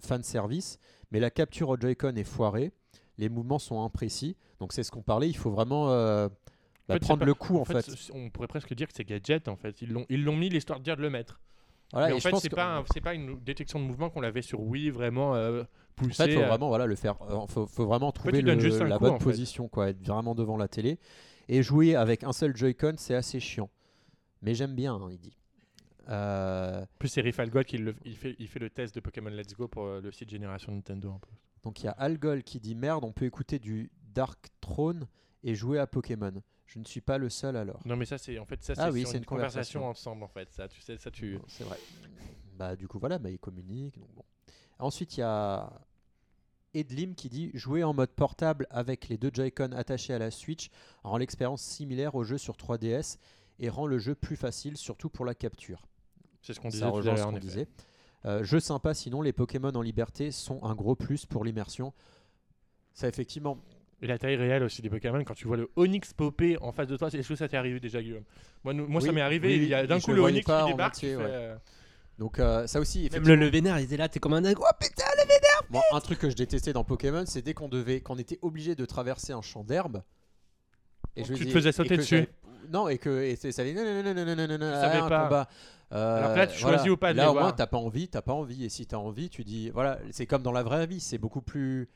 fanservice, 0.00 0.78
mais 1.10 1.20
la 1.20 1.30
capture 1.30 1.68
au 1.70 1.76
Joy-Con 1.78 2.14
est 2.16 2.24
foirée. 2.24 2.72
Les 3.18 3.28
mouvements 3.28 3.58
sont 3.58 3.82
imprécis. 3.82 4.36
Donc, 4.60 4.72
c'est 4.72 4.82
ce 4.84 4.90
qu'on 4.90 5.02
parlait. 5.02 5.28
Il 5.28 5.36
faut 5.36 5.50
vraiment 5.50 5.90
euh, 5.90 6.28
bah, 6.88 6.94
En 6.94 6.94
fait, 6.94 7.02
c'est 7.02 7.06
prendre 7.06 7.20
pas- 7.20 7.26
le 7.26 7.34
coup, 7.34 7.58
en, 7.58 7.64
fait. 7.64 8.10
On 8.12 8.30
pourrait 8.30 8.48
presque 8.48 8.74
dire 8.74 8.88
que 8.88 8.94
c'est 8.94 9.04
gadget, 9.04 9.48
en 9.48 9.56
fait. 9.56 9.80
Ils 9.82 9.92
l'ont, 9.92 10.06
ils 10.08 10.22
l'ont 10.24 10.36
mis 10.36 10.48
l'histoire 10.48 10.78
de 10.78 10.84
dire 10.84 10.96
de 10.96 11.02
le 11.02 11.10
mettre. 11.10 11.40
Voilà, 11.92 12.08
Mais 12.08 12.14
en 12.14 12.20
fait, 12.20 12.34
c'est 12.36 12.48
que- 12.48 12.54
pas, 12.54 12.82
c'est 12.92 13.00
pas 13.02 13.14
une 13.14 13.38
détection 13.40 13.78
de 13.78 13.84
mouvement 13.84 14.08
qu'on 14.10 14.20
l'avait 14.22 14.40
sur 14.42 14.60
Wii 14.60 14.90
vraiment 14.90 15.34
euh, 15.34 15.62
En 16.00 16.04
fait, 16.08 16.26
il 16.26 16.32
faut 16.34 16.40
euh, 16.40 16.46
vraiment 16.46 16.68
voilà, 16.68 16.86
le 16.86 16.94
faire. 16.96 17.20
euh, 17.22 17.46
faut, 17.48 17.66
faut 17.66 17.84
vraiment 17.86 18.10
trouver 18.12 18.40
le- 18.40 18.54
la 18.86 18.96
coup, 18.98 19.04
bonne 19.04 19.18
position, 19.18 19.68
quoi, 19.68 19.90
être 19.90 20.02
vraiment 20.06 20.34
devant 20.34 20.56
la 20.56 20.68
télé. 20.68 20.98
Et 21.48 21.62
jouer 21.62 21.94
avec 21.94 22.24
un 22.24 22.32
seul 22.32 22.56
Joy-Con, 22.56 22.94
c'est 22.96 23.14
assez 23.14 23.40
chiant. 23.40 23.68
Mais 24.40 24.54
j'aime 24.54 24.74
bien, 24.74 24.94
hein, 24.94 25.08
il 25.10 25.18
dit. 25.18 25.36
Euh, 26.08 26.84
plus, 26.98 27.08
c'est 27.08 27.20
Rifalgot 27.20 27.62
qui 27.64 27.78
le- 27.78 27.94
il 28.04 28.16
fait, 28.16 28.34
il 28.38 28.48
fait 28.48 28.58
le 28.58 28.70
test 28.70 28.94
de 28.94 29.00
Pokémon 29.00 29.30
Let's 29.30 29.54
Go 29.54 29.68
pour 29.68 29.86
le 29.86 30.10
site 30.12 30.30
Génération 30.30 30.72
Nintendo. 30.72 31.20
Donc 31.62 31.80
il 31.80 31.84
y 31.84 31.88
a 31.88 31.92
Algol 31.92 32.42
qui 32.42 32.58
dit 32.58 32.74
merde, 32.74 33.04
on 33.04 33.12
peut 33.12 33.24
écouter 33.24 33.58
du 33.60 33.92
Dark 34.14 34.48
Throne 34.60 35.06
et 35.44 35.54
jouer 35.54 35.78
à 35.78 35.86
Pokémon. 35.86 36.32
Je 36.72 36.78
ne 36.78 36.84
suis 36.84 37.00
pas 37.02 37.18
le 37.18 37.28
seul 37.28 37.56
alors. 37.56 37.80
Non, 37.84 37.96
mais 37.96 38.06
ça, 38.06 38.16
c'est 38.18 38.38
en 38.38 38.46
fait 38.46 38.62
ça, 38.62 38.72
Ah 38.76 38.86
c'est 38.86 38.92
oui, 38.92 39.02
une 39.02 39.16
une 39.18 39.24
conversation. 39.24 39.80
conversation. 39.80 39.86
ensemble, 39.88 40.22
en 40.22 40.28
fait. 40.28 40.50
Ça, 40.52 40.68
tu 40.68 40.80
sais, 40.80 40.96
ça, 40.96 41.10
tu. 41.10 41.38
C'est 41.48 41.64
vrai. 41.64 41.78
Bah 42.56 42.76
du 42.76 42.86
coup 42.88 42.98
voilà, 42.98 43.18
bah, 43.18 43.30
ils 43.30 43.38
communiquent. 43.38 43.98
donc 43.98 44.12
bon. 44.14 44.24
Ensuite 44.78 45.16
il 45.16 45.20
y 45.20 45.22
a 45.22 45.70
Edlim 46.74 47.14
qui 47.14 47.28
dit 47.28 47.50
jouer 47.54 47.82
en 47.84 47.92
mode 47.94 48.10
portable 48.10 48.66
avec 48.70 49.08
les 49.08 49.16
deux 49.18 49.30
Joy-Con 49.32 49.72
attachés 49.72 50.12
à 50.14 50.18
la 50.18 50.30
Switch 50.30 50.70
rend 51.02 51.16
l'expérience 51.18 51.62
similaire 51.62 52.14
au 52.14 52.24
jeu 52.24 52.38
sur 52.38 52.54
3DS 52.56 53.18
et 53.58 53.68
rend 53.68 53.86
le 53.86 53.98
jeu 53.98 54.14
plus 54.14 54.36
facile, 54.36 54.76
surtout 54.76 55.08
pour 55.08 55.24
la 55.24 55.34
capture. 55.34 55.86
C'est 56.42 56.54
ce 56.54 56.60
qu'on 56.60 56.68
disait 56.68 56.90
tout 56.90 57.02
ce 57.02 57.22
qu'on 57.22 57.32
disait. 57.38 57.68
Euh, 58.24 58.44
jeu 58.44 58.60
sympa, 58.60 58.94
sinon 58.94 59.22
les 59.22 59.32
Pokémon 59.32 59.70
en 59.74 59.82
liberté 59.82 60.30
sont 60.30 60.62
un 60.62 60.74
gros 60.74 60.94
plus 60.94 61.26
pour 61.26 61.44
l'immersion. 61.44 61.92
Ça 62.94 63.08
effectivement, 63.08 63.58
et 64.02 64.06
la 64.06 64.18
taille 64.18 64.36
réelle 64.36 64.62
aussi 64.64 64.82
des 64.82 64.90
Pokémon, 64.90 65.22
quand 65.24 65.34
tu 65.34 65.46
vois 65.46 65.56
le 65.56 65.70
Onix 65.76 66.12
popper 66.12 66.58
en 66.60 66.72
face 66.72 66.88
de 66.88 66.96
toi, 66.96 67.08
est-ce 67.08 67.28
que 67.28 67.36
ça 67.36 67.48
t'est 67.48 67.56
arrivé 67.56 67.80
déjà, 67.80 68.02
Guillaume? 68.02 68.24
Moi, 68.64 68.74
nous, 68.74 68.86
moi 68.86 69.00
oui, 69.00 69.06
ça 69.06 69.12
m'est 69.12 69.20
arrivé, 69.20 69.56
il 69.56 69.68
y 69.68 69.74
a 69.74 69.86
d'un 69.86 70.00
coup 70.00 70.12
le 70.12 70.20
Onix 70.22 70.44
qui 70.44 70.66
débarque. 70.66 70.96
Entier, 70.96 71.16
ouais. 71.16 71.24
euh... 71.26 71.56
Donc, 72.18 72.38
euh, 72.38 72.66
ça 72.66 72.78
aussi. 72.78 73.08
Même 73.12 73.26
le, 73.26 73.36
le 73.36 73.46
vénère, 73.46 73.78
il 73.78 73.84
était 73.84 73.96
là, 73.96 74.08
t'es 74.08 74.20
comme 74.20 74.34
un 74.34 74.42
dingue. 74.42 74.58
Oh 74.60 74.64
putain, 74.78 75.04
le 75.16 75.22
vénère 75.22 75.62
bon, 75.70 75.80
Un 75.92 76.00
truc 76.00 76.18
que 76.18 76.28
je 76.28 76.36
détestais 76.36 76.72
dans 76.72 76.84
Pokémon, 76.84 77.24
c'est 77.26 77.42
dès 77.42 77.54
qu'on 77.54 77.68
devait, 77.68 78.00
qu'on 78.00 78.18
était 78.18 78.38
obligé 78.42 78.74
de 78.74 78.84
traverser 78.84 79.32
un 79.32 79.40
champ 79.40 79.64
d'herbe. 79.64 80.02
Et 81.16 81.24
je 81.24 81.34
tu 81.34 81.44
dis, 81.44 81.48
te 81.48 81.54
faisais 81.54 81.72
sauter 81.72 81.96
dessus 81.96 82.28
non 82.70 82.88
et 82.88 82.98
que 82.98 83.22
et 83.22 83.36
ça 83.36 83.62
allait 83.62 83.74
non 83.74 83.84
non 83.84 84.02
non 84.02 84.14
non 84.14 84.36
non 84.36 84.46
non 84.46 84.58
non 84.58 84.66
un 84.72 85.08
pas. 85.08 85.22
combat 85.24 85.48
euh, 85.92 86.18
alors 86.18 86.36
là 86.36 86.46
tu 86.46 86.60
voilà. 86.62 86.76
choisis 86.78 86.92
ou 86.92 86.96
pas 86.96 87.12
de 87.12 87.18
là 87.18 87.30
au 87.30 87.34
moins 87.34 87.52
t'as 87.52 87.66
pas 87.66 87.76
envie 87.76 88.08
t'as 88.08 88.22
pas 88.22 88.32
envie 88.32 88.64
et 88.64 88.68
si 88.68 88.86
t'as 88.86 88.98
envie 88.98 89.28
tu 89.28 89.42
dis 89.44 89.70
voilà 89.70 89.98
c'est 90.10 90.26
comme 90.26 90.42
dans 90.42 90.52
la 90.52 90.62
vraie 90.62 90.86
vie 90.86 91.00
c'est 91.00 91.18
beaucoup 91.18 91.42
plus 91.42 91.88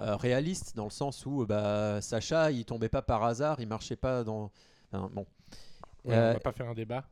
euh, 0.00 0.16
réaliste 0.16 0.76
dans 0.76 0.84
le 0.84 0.90
sens 0.90 1.24
où 1.26 1.46
bah, 1.46 2.00
Sacha, 2.00 2.50
il 2.50 2.64
tombait 2.64 2.88
pas 2.88 3.02
par 3.02 3.24
hasard, 3.24 3.60
il 3.60 3.68
marchait 3.68 3.96
pas 3.96 4.24
dans. 4.24 4.50
enfin, 4.92 5.10
bon. 5.14 5.26
Ouais, 6.04 6.14
Euh, 6.14 6.30
on 6.30 6.34
va 6.34 6.40
pas 6.40 6.52
faire 6.52 6.68
un 6.68 6.74
débat. 6.74 7.08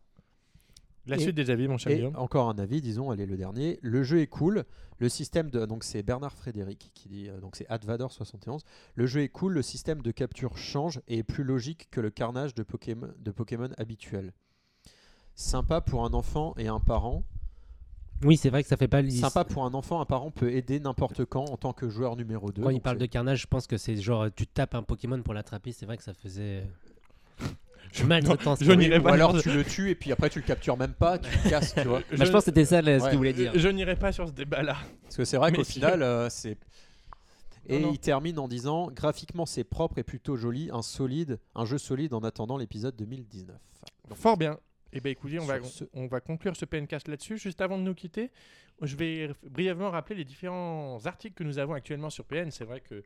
La 1.07 1.17
et- 1.17 1.21
suite 1.21 1.35
des 1.37 1.51
avis, 1.51 1.69
mon 1.69 1.77
cher 1.77 1.93
Et 1.93 1.97
Guillaume. 1.97 2.17
encore 2.17 2.49
un 2.49 2.59
avis, 2.59 2.81
disons, 2.81 3.11
allez 3.11 3.27
le 3.27 3.37
dernier. 3.37 3.79
Le 3.83 4.03
jeu 4.03 4.21
est 4.21 4.27
cool. 4.27 4.65
Le 4.99 5.09
système 5.11 5.51
de 5.51 5.67
donc 5.67 5.85
c'est 5.85 6.03
Bernard 6.03 6.33
Frédéric 6.35 6.93
qui 6.95 7.09
dit 7.09 7.29
euh, 7.29 7.41
donc 7.41 7.57
c'est 7.57 7.67
Advador 7.69 8.11
71. 8.13 8.63
Le 8.95 9.07
jeu 9.07 9.21
est 9.23 9.29
cool. 9.29 9.53
Le 9.53 9.63
système 9.63 10.01
de 10.01 10.11
capture 10.13 10.57
change 10.57 11.03
et 11.09 11.19
est 11.19 11.23
plus 11.25 11.45
logique 11.45 11.89
que 11.91 12.01
le 12.01 12.11
carnage 12.11 12.55
de 12.55 12.63
Pokémon 12.63 13.13
de 13.19 13.31
Pokémon 13.33 13.69
habituel. 13.77 14.33
Sympa 15.35 15.81
pour 15.81 16.05
un 16.05 16.15
enfant 16.15 16.55
et 16.57 16.69
un 16.69 16.81
parent. 16.81 17.25
Oui, 18.23 18.37
c'est 18.37 18.49
vrai 18.51 18.63
que 18.63 18.69
ça 18.69 18.77
fait 18.77 18.89
pas 18.89 19.03
le 19.03 19.11
Sympa 19.11 19.45
pour 19.45 19.65
un 19.65 19.75
enfant, 19.75 20.01
un 20.01 20.05
parent 20.07 20.31
peut 20.31 20.51
aider 20.53 20.81
n'importe 20.81 21.25
quand 21.25 21.45
en 21.51 21.57
tant 21.57 21.73
que 21.73 21.89
joueur 21.91 22.17
numéro 22.17 22.53
2. 22.53 22.63
Quand 22.63 22.71
il 22.71 22.81
parle 22.81 22.99
de 22.99 23.07
carnage, 23.07 23.43
je 23.43 23.47
pense 23.47 23.67
que 23.67 23.77
c'est 23.77 23.97
genre 23.97 24.27
tu 24.35 24.47
tapes 24.47 24.75
un 24.75 24.83
Pokémon 24.83 25.21
pour 25.23 25.35
l'attraper. 25.35 25.73
C'est 25.73 25.85
vrai 25.87 25.97
que 25.97 26.03
ça 26.05 26.15
faisait. 26.15 26.67
Je- 27.93 28.05
mal 28.05 28.25
de 28.25 28.35
temps. 28.35 28.57
je 28.61 28.73
n'irai 28.73 28.99
ou 28.99 29.07
alors 29.09 29.41
tu 29.41 29.51
le 29.53 29.63
tues 29.63 29.91
et 29.91 29.95
puis 29.95 30.11
après 30.11 30.29
tu 30.29 30.41
le 30.41 30.45
captures 30.45 30.77
même 30.77 30.95
pas, 30.95 31.19
tu 31.19 31.31
le 31.45 31.51
casses, 31.51 31.75
tu 31.75 31.83
vois. 31.87 32.01
Je- 32.11 32.17
Bah, 32.17 32.25
je 32.25 32.31
pense 32.33 32.41
que 32.41 32.45
c'était 32.47 32.65
ça 32.65 32.83
là, 32.83 32.99
ce 32.99 33.05
Ouais. 33.05 33.11
qu'il 33.11 33.19
voulait 33.19 33.33
dire. 33.33 33.53
Je 33.55 33.69
n'irai 33.69 33.95
pas 33.97 34.11
sur 34.11 34.27
ce 34.27 34.33
débat-là. 34.33 34.77
Parce 35.05 35.17
que 35.17 35.25
c'est 35.25 35.37
vrai 35.37 35.53
qu'au 35.53 35.63
final, 35.65 36.03
euh, 36.03 36.29
c'est. 36.31 36.57
Et 37.67 37.79
Non, 37.79 37.87
non. 37.89 37.93
il 37.95 37.99
termine 37.99 38.39
en 38.39 38.49
disant 38.49 38.91
graphiquement 38.91 39.47
c'est 39.47 39.65
propre 39.65 39.99
et 39.99 40.03
plutôt 40.03 40.37
joli, 40.37 40.71
un 40.73 40.83
solide, 40.83 41.39
un 41.55 41.65
jeu 41.65 41.79
solide 41.79 42.13
en 42.15 42.21
attendant 42.21 42.57
l'épisode 42.57 42.95
2019. 42.97 43.57
Donc, 44.09 44.19
Fort 44.19 44.37
bien. 44.37 44.59
Eh 44.95 45.01
bien, 45.01 45.13
écoutez, 45.13 45.39
on 45.41 45.45
va, 45.45 45.55
ce- 45.63 45.85
on 45.93 46.07
va 46.07 46.21
conclure 46.21 46.57
ce 46.57 46.65
PNcast 46.65 47.09
là-dessus. 47.09 47.37
Juste 47.39 47.61
avant 47.61 47.77
de 47.79 47.83
nous 47.83 47.95
quitter, 47.95 48.31
je 48.81 48.97
vais 48.97 49.31
brièvement 49.43 49.91
rappeler 49.91 50.17
les 50.17 50.25
différents 50.25 51.05
articles 51.07 51.35
que 51.35 51.45
nous 51.45 51.59
avons 51.59 51.75
actuellement 51.75 52.11
sur 52.11 52.25
PN. 52.25 52.51
C'est 52.51 52.65
vrai 52.65 52.81
que 52.81 53.03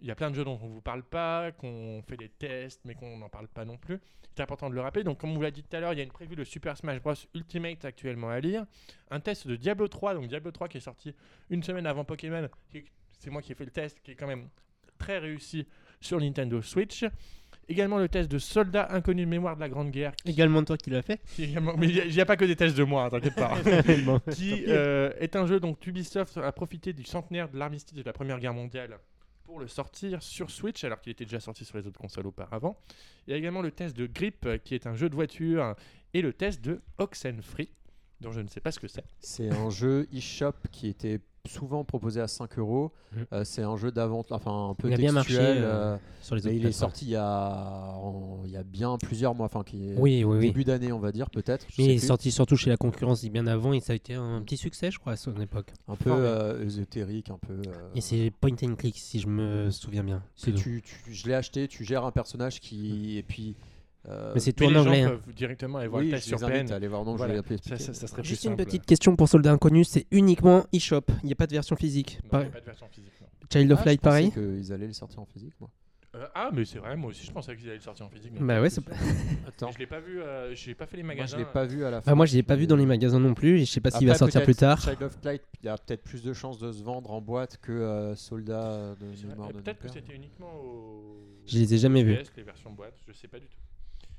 il 0.00 0.06
y 0.06 0.10
a 0.10 0.14
plein 0.16 0.30
de 0.30 0.34
jeux 0.34 0.44
dont 0.44 0.58
on 0.60 0.66
ne 0.68 0.72
vous 0.74 0.80
parle 0.82 1.02
pas, 1.04 1.52
qu'on 1.52 2.02
fait 2.06 2.16
des 2.16 2.28
tests, 2.28 2.80
mais 2.84 2.94
qu'on 2.94 3.16
n'en 3.16 3.28
parle 3.28 3.48
pas 3.48 3.64
non 3.64 3.78
plus. 3.78 3.98
C'est 4.36 4.42
important 4.42 4.68
de 4.68 4.74
le 4.74 4.80
rappeler. 4.80 5.04
Donc, 5.04 5.18
comme 5.18 5.30
on 5.30 5.34
vous 5.36 5.42
l'a 5.42 5.52
dit 5.52 5.62
tout 5.62 5.74
à 5.76 5.80
l'heure, 5.80 5.92
il 5.92 5.96
y 5.98 6.00
a 6.00 6.04
une 6.04 6.10
prévue 6.10 6.34
de 6.36 6.42
Super 6.44 6.76
Smash 6.76 7.00
Bros 7.00 7.14
Ultimate 7.34 7.84
actuellement 7.84 8.28
à 8.28 8.40
lire. 8.40 8.66
Un 9.10 9.20
test 9.20 9.46
de 9.46 9.54
Diablo 9.56 9.86
3, 9.88 10.14
donc 10.14 10.26
Diablo 10.26 10.50
3 10.50 10.68
qui 10.68 10.78
est 10.78 10.80
sorti 10.80 11.14
une 11.48 11.62
semaine 11.62 11.86
avant 11.86 12.04
Pokémon. 12.04 12.48
C'est 13.18 13.30
moi 13.30 13.40
qui 13.40 13.52
ai 13.52 13.54
fait 13.54 13.64
le 13.64 13.70
test, 13.70 14.00
qui 14.02 14.10
est 14.10 14.14
quand 14.16 14.26
même 14.26 14.48
très 14.98 15.18
réussi 15.18 15.66
sur 16.00 16.20
Nintendo 16.20 16.60
Switch. 16.60 17.04
Également 17.68 17.98
le 17.98 18.08
test 18.08 18.30
de 18.30 18.38
Soldat 18.38 18.88
inconnu 18.90 19.24
de 19.24 19.30
mémoire 19.30 19.54
de 19.56 19.60
la 19.60 19.68
Grande 19.68 19.90
Guerre, 19.90 20.12
Également 20.24 20.62
toi 20.64 20.76
qui 20.76 20.90
l'as 20.90 21.02
fait. 21.02 21.20
qui 21.34 21.44
également- 21.50 21.74
Mais 21.76 21.88
il 21.88 22.08
n'y 22.12 22.20
a, 22.20 22.26
pas 22.26 22.36
que 22.36 22.44
des 22.44 22.56
tests 22.56 22.76
de 22.76 22.84
moi, 22.84 23.04
hein, 23.04 23.10
t'inquiète 23.10 23.34
pas. 23.34 23.54
Bon. 24.04 24.20
qui 24.30 24.64
euh, 24.68 25.12
est 25.18 25.36
un 25.36 25.46
jeu 25.46 25.60
dont 25.60 25.76
Ubisoft 25.86 26.36
a 26.38 26.52
profité 26.52 26.92
du 26.92 27.04
centenaire 27.04 27.48
de 27.48 27.58
l'armistice 27.58 27.94
de 27.94 28.02
la 28.02 28.12
Première 28.12 28.38
Guerre 28.38 28.54
mondiale 28.54 28.98
pour 29.44 29.60
le 29.60 29.68
sortir 29.68 30.22
sur 30.22 30.50
Switch, 30.50 30.84
alors 30.84 31.00
qu'il 31.00 31.12
était 31.12 31.24
déjà 31.24 31.40
sorti 31.40 31.64
sur 31.64 31.76
les 31.76 31.86
autres 31.86 32.00
consoles 32.00 32.26
auparavant. 32.26 32.78
Il 33.26 33.30
y 33.30 33.34
a 33.34 33.36
également 33.36 33.60
le 33.62 33.70
test 33.70 33.96
de 33.96 34.06
Grip, 34.06 34.48
qui 34.64 34.74
est 34.74 34.86
un 34.86 34.94
jeu 34.94 35.08
de 35.10 35.14
voiture, 35.14 35.74
et 36.14 36.22
le 36.22 36.32
test 36.32 36.62
de 36.64 36.80
Oxenfree, 36.98 37.70
dont 38.20 38.32
je 38.32 38.40
ne 38.40 38.48
sais 38.48 38.60
pas 38.60 38.72
ce 38.72 38.80
que 38.80 38.88
c'est. 38.88 39.04
C'est 39.20 39.50
un 39.50 39.68
jeu 39.68 40.08
eShop 40.14 40.54
qui 40.72 40.88
était 40.88 41.20
souvent 41.48 41.84
proposé 41.84 42.20
à 42.20 42.28
5 42.28 42.58
euros. 42.58 42.90
Mhm. 43.14 43.24
Euh, 43.32 43.44
c'est 43.44 43.62
un 43.62 43.76
jeu 43.76 43.92
d'aventure, 43.92 44.34
enfin 44.36 44.70
un 44.70 44.74
peu 44.74 44.88
Il 44.88 44.94
a 44.94 44.96
bien 44.96 45.12
marché, 45.12 45.34
textuel. 45.34 45.58
euh, 45.62 45.94
euh, 45.94 45.96
Sur 46.22 46.34
les 46.36 46.42
mais 46.42 46.48
autres 46.50 46.56
il 46.58 46.66
est 46.66 46.72
sorti 46.72 47.04
il 47.04 47.10
y 47.10 47.16
a, 47.16 47.92
en- 47.96 48.40
il 48.46 48.50
y 48.50 48.56
a 48.56 48.62
bien 48.62 48.96
plusieurs 48.98 49.34
mois, 49.34 49.46
enfin 49.46 49.62
qui 49.62 49.90
est 49.90 49.94
Oui, 49.98 50.24
oui, 50.24 50.38
oui. 50.38 50.46
début 50.46 50.64
d'année 50.64 50.90
on 50.92 50.98
va 50.98 51.12
dire 51.12 51.28
peut-être. 51.30 51.66
Mais 51.78 51.84
il 51.84 51.90
est 51.90 51.98
plus. 51.98 52.06
sorti 52.06 52.30
surtout 52.32 52.56
chez 52.56 52.70
la 52.70 52.76
concurrence 52.76 53.22
bien 53.24 53.46
avant 53.46 53.72
et 53.72 53.80
ça 53.80 53.92
a 53.92 53.96
été 53.96 54.14
un 54.14 54.40
petit 54.42 54.56
succès, 54.56 54.90
je 54.90 54.98
crois, 54.98 55.12
à 55.12 55.16
son 55.16 55.38
époque. 55.40 55.72
un 55.88 55.96
peu 55.96 56.10
euh, 56.12 56.64
ésotérique, 56.64 57.30
un 57.30 57.38
peu. 57.38 57.60
Et 57.94 58.00
c'est 58.00 58.32
point 58.40 58.56
and 58.62 58.76
click, 58.76 58.96
si 58.98 59.20
je 59.20 59.28
me 59.28 59.70
souviens 59.70 60.02
bien. 60.04 60.22
tu, 60.36 60.52
tu- 60.54 60.82
je 61.12 61.26
l'ai 61.28 61.34
acheté, 61.34 61.68
tu 61.68 61.84
gères 61.84 62.04
un 62.04 62.12
personnage 62.12 62.60
qui 62.60 63.18
et 63.18 63.22
puis. 63.22 63.54
Euh, 64.08 64.32
Mais 64.34 64.40
c'est 64.40 64.52
tout 64.52 64.64
Mais 64.64 64.68
en 64.68 64.70
les 64.72 64.78
anglais. 64.88 65.02
gens 65.02 65.08
hein. 65.08 65.18
peuvent 65.24 65.34
directement 65.34 65.78
aller 65.78 65.88
voir 65.88 66.00
oui, 66.02 66.10
le 66.10 66.16
test 66.16 66.28
sur 66.28 66.38
PN. 66.38 66.70
à 66.72 66.74
aller 66.76 66.88
voir. 66.88 67.04
Non, 67.04 67.16
Voilà. 67.16 67.32
je 67.34 67.38
vais 67.40 67.44
appeler. 67.56 67.58
Ça, 67.62 67.78
ça- 67.78 67.94
ça 67.94 68.06
serait 68.06 68.22
plus 68.22 68.28
Juste 68.30 68.44
une 68.44 68.50
simple. 68.50 68.64
petite 68.64 68.84
question 68.86 69.16
pour 69.16 69.28
Soldat 69.28 69.52
Inconnu, 69.52 69.84
c'est 69.84 70.06
uniquement 70.10 70.64
eShop. 70.72 71.02
Il 71.22 71.26
n'y 71.26 71.32
a 71.32 71.36
pas 71.36 71.46
de 71.46 71.52
version 71.52 71.76
physique. 71.76 72.18
Non, 72.22 72.26
il 72.26 72.28
Pareil. 72.30 72.46
n'y 72.46 72.50
a 72.50 72.54
pas 72.54 72.60
de 72.60 72.66
version 72.66 72.86
physique. 72.88 73.12
non. 73.20 73.26
Child 73.52 73.72
of 73.72 73.78
Ah, 73.80 73.84
Light, 73.86 74.00
je 74.00 74.08
pensais 74.08 74.30
pareil. 74.30 74.32
qu'ils 74.32 74.72
allaient 74.72 74.86
le 74.86 74.92
sortir 74.92 75.20
en 75.20 75.26
physique, 75.26 75.52
moi. 75.60 75.70
Euh, 76.16 76.26
ah, 76.34 76.50
mais 76.52 76.64
c'est 76.64 76.78
vrai, 76.78 76.94
moi 76.94 77.10
aussi 77.10 77.26
je 77.26 77.32
pensais 77.32 77.56
qu'ils 77.56 77.66
allaient 77.66 77.74
le 77.78 77.82
sortir 77.82 78.06
en 78.06 78.08
physique. 78.08 78.30
mais 78.34 78.40
Bah 78.46 78.54
ouais, 78.60 78.68
plus. 78.68 78.74
c'est 78.76 78.84
pas- 78.84 78.92
Attends, 79.48 79.72
Je 79.72 79.78
l'ai 79.80 79.86
pas 79.88 79.98
vu, 79.98 80.22
euh, 80.22 80.54
j'ai 80.54 80.72
pas 80.74 80.86
fait 80.86 80.96
les 80.96 81.02
moi 81.02 81.12
je 81.14 81.18
magasins. 81.18 81.38
l'ai 81.38 81.44
pas 81.44 81.64
vu 81.64 81.84
à 81.84 81.90
la 81.90 82.00
fin. 82.02 82.12
Bah, 82.12 82.14
moi, 82.14 82.26
je 82.26 82.34
l'ai 82.36 82.44
pas 82.44 82.54
vu 82.54 82.68
dans 82.68 82.76
les 82.76 82.86
magasins 82.86 83.18
non 83.18 83.34
plus. 83.34 83.56
et 83.60 83.64
Je 83.64 83.70
sais 83.72 83.80
pas 83.80 83.90
s'il 83.90 84.06
va 84.06 84.14
sortir 84.14 84.44
plus 84.44 84.54
tard. 84.54 84.80
Child 84.80 85.02
of 85.02 85.18
Light, 85.24 85.42
il 85.62 85.66
y 85.66 85.68
a 85.68 85.76
peut-être 85.76 86.04
plus 86.04 86.22
de 86.22 86.32
chances 86.32 86.58
de 86.60 86.70
se 86.70 86.82
vendre 86.84 87.10
en 87.10 87.20
boîte 87.20 87.58
que 87.60 87.72
euh, 87.72 88.14
Soldat 88.14 88.94
de 89.00 89.52
Peut-être 89.60 89.80
que 89.80 89.88
c'était 89.88 90.14
uniquement 90.14 90.54
au. 90.54 91.16
Je 91.46 91.58
les 91.58 91.74
ai 91.74 91.78
jamais 91.78 92.04
vus. 92.04 92.14
US, 92.14 92.30
les 92.36 92.42
versions 92.44 92.70
boîte, 92.72 92.94
je 93.08 93.12
sais 93.12 93.26
pas 93.28 93.38
du 93.40 93.46
tout. 93.46 93.58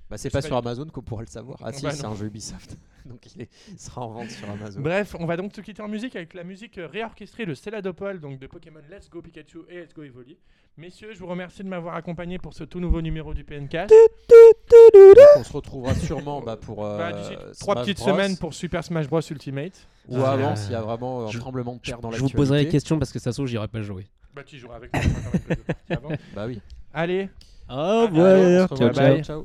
Bah, 0.10 0.18
c'est 0.18 0.30
Je 0.30 0.34
pas 0.34 0.41
sur 0.41 0.56
Amazon 0.56 0.86
qu'on 0.86 1.02
pourra 1.02 1.22
le 1.23 1.27
savoir. 1.27 1.57
Ah 1.64 1.73
si, 1.73 1.82
Bah, 1.84 1.91
c'est 1.91 2.06
un 2.06 2.14
jeu 2.15 2.27
Ubisoft. 2.27 2.77
Donc 3.06 3.26
il, 3.36 3.41
est- 3.44 3.49
sera 3.80 4.02
en 4.02 4.10
vente 4.11 4.30
sur 4.30 4.49
Amazon. 4.49 4.80
Bref, 4.82 5.15
on 5.19 5.26
va 5.26 5.36
donc 5.38 5.53
se 5.56 5.61
quitter 5.61 5.82
en 5.82 5.88
musique 5.88 6.15
avec 6.15 6.34
la 6.34 6.44
musique 6.44 6.77
euh, 6.77 6.88
réorchestrée 6.88 7.45
de 7.45 7.53
Céladopol, 7.53 8.19
donc 8.19 8.40
de 8.40 8.48
Pokémon 8.48 8.80
Let's 8.90 9.10
Go 9.10 9.22
Pikachu 9.22 9.60
et 9.69 9.82
Let's 9.82 9.94
Go 9.94 10.03
Evoli. 10.03 10.38
Messieurs, 10.77 11.14
je 11.14 11.19
vous 11.19 11.27
remercie 11.27 11.64
de 11.64 11.69
m'avoir 11.69 11.95
accompagné 11.95 12.38
pour 12.40 12.53
ce 12.53 12.64
tout 12.64 12.80
nouveau 12.80 13.02
numéro 13.02 13.34
du 13.34 13.44
PNcast. 13.44 13.91
Donc, 13.91 15.27
on 15.38 15.44
se 15.44 15.53
retrouvera 15.53 15.94
sûrement 15.95 16.41
bah, 16.41 16.57
pour 16.57 16.86
euh, 16.86 16.98
Bah, 16.98 17.19
trois 17.60 17.76
petites 17.76 17.98
Bros. 17.99 18.10
semaines 18.10 18.38
pour 18.38 18.53
Super 18.53 18.84
Smash 18.84 19.07
Bros 19.07 19.22
Ultimate. 19.22 19.88
ou 20.10 20.18
Ah, 20.22 20.32
avant 20.34 20.52
euh, 20.52 20.56
s'il 20.56 20.72
y 20.72 20.76
a 20.76 20.82
vraiment 20.82 21.27
un 21.27 21.32
je- 21.32 21.40
tremblement 21.40 21.73
de 21.73 21.80
Je, 21.84 21.91
terre 21.91 21.99
dans 22.02 22.10
je 22.11 22.15
l'actualité. 22.18 22.34
vous 22.38 22.41
poserai 22.44 22.64
la 22.65 22.69
question 22.72 22.99
parce 22.99 23.11
que 23.14 23.19
ça 23.19 23.32
se 23.32 23.38
trouve, 23.38 23.48
j'irai 23.48 23.68
pas 23.68 23.82
jouer. 23.82 24.06
Bah, 24.36 24.44
tu 24.44 24.57
joueras 24.57 24.76
avec 24.77 24.91
moi, 24.94 25.02
quand 25.03 25.49
même, 25.49 25.57
je 25.90 25.95
avant. 25.95 26.10
Bah 26.36 26.45
oui. 26.48 26.60
Allez, 26.94 27.30
Au 27.69 28.07
revoir. 28.07 28.68
Ciao, 28.77 28.91
bye. 28.91 29.23
ciao. 29.23 29.44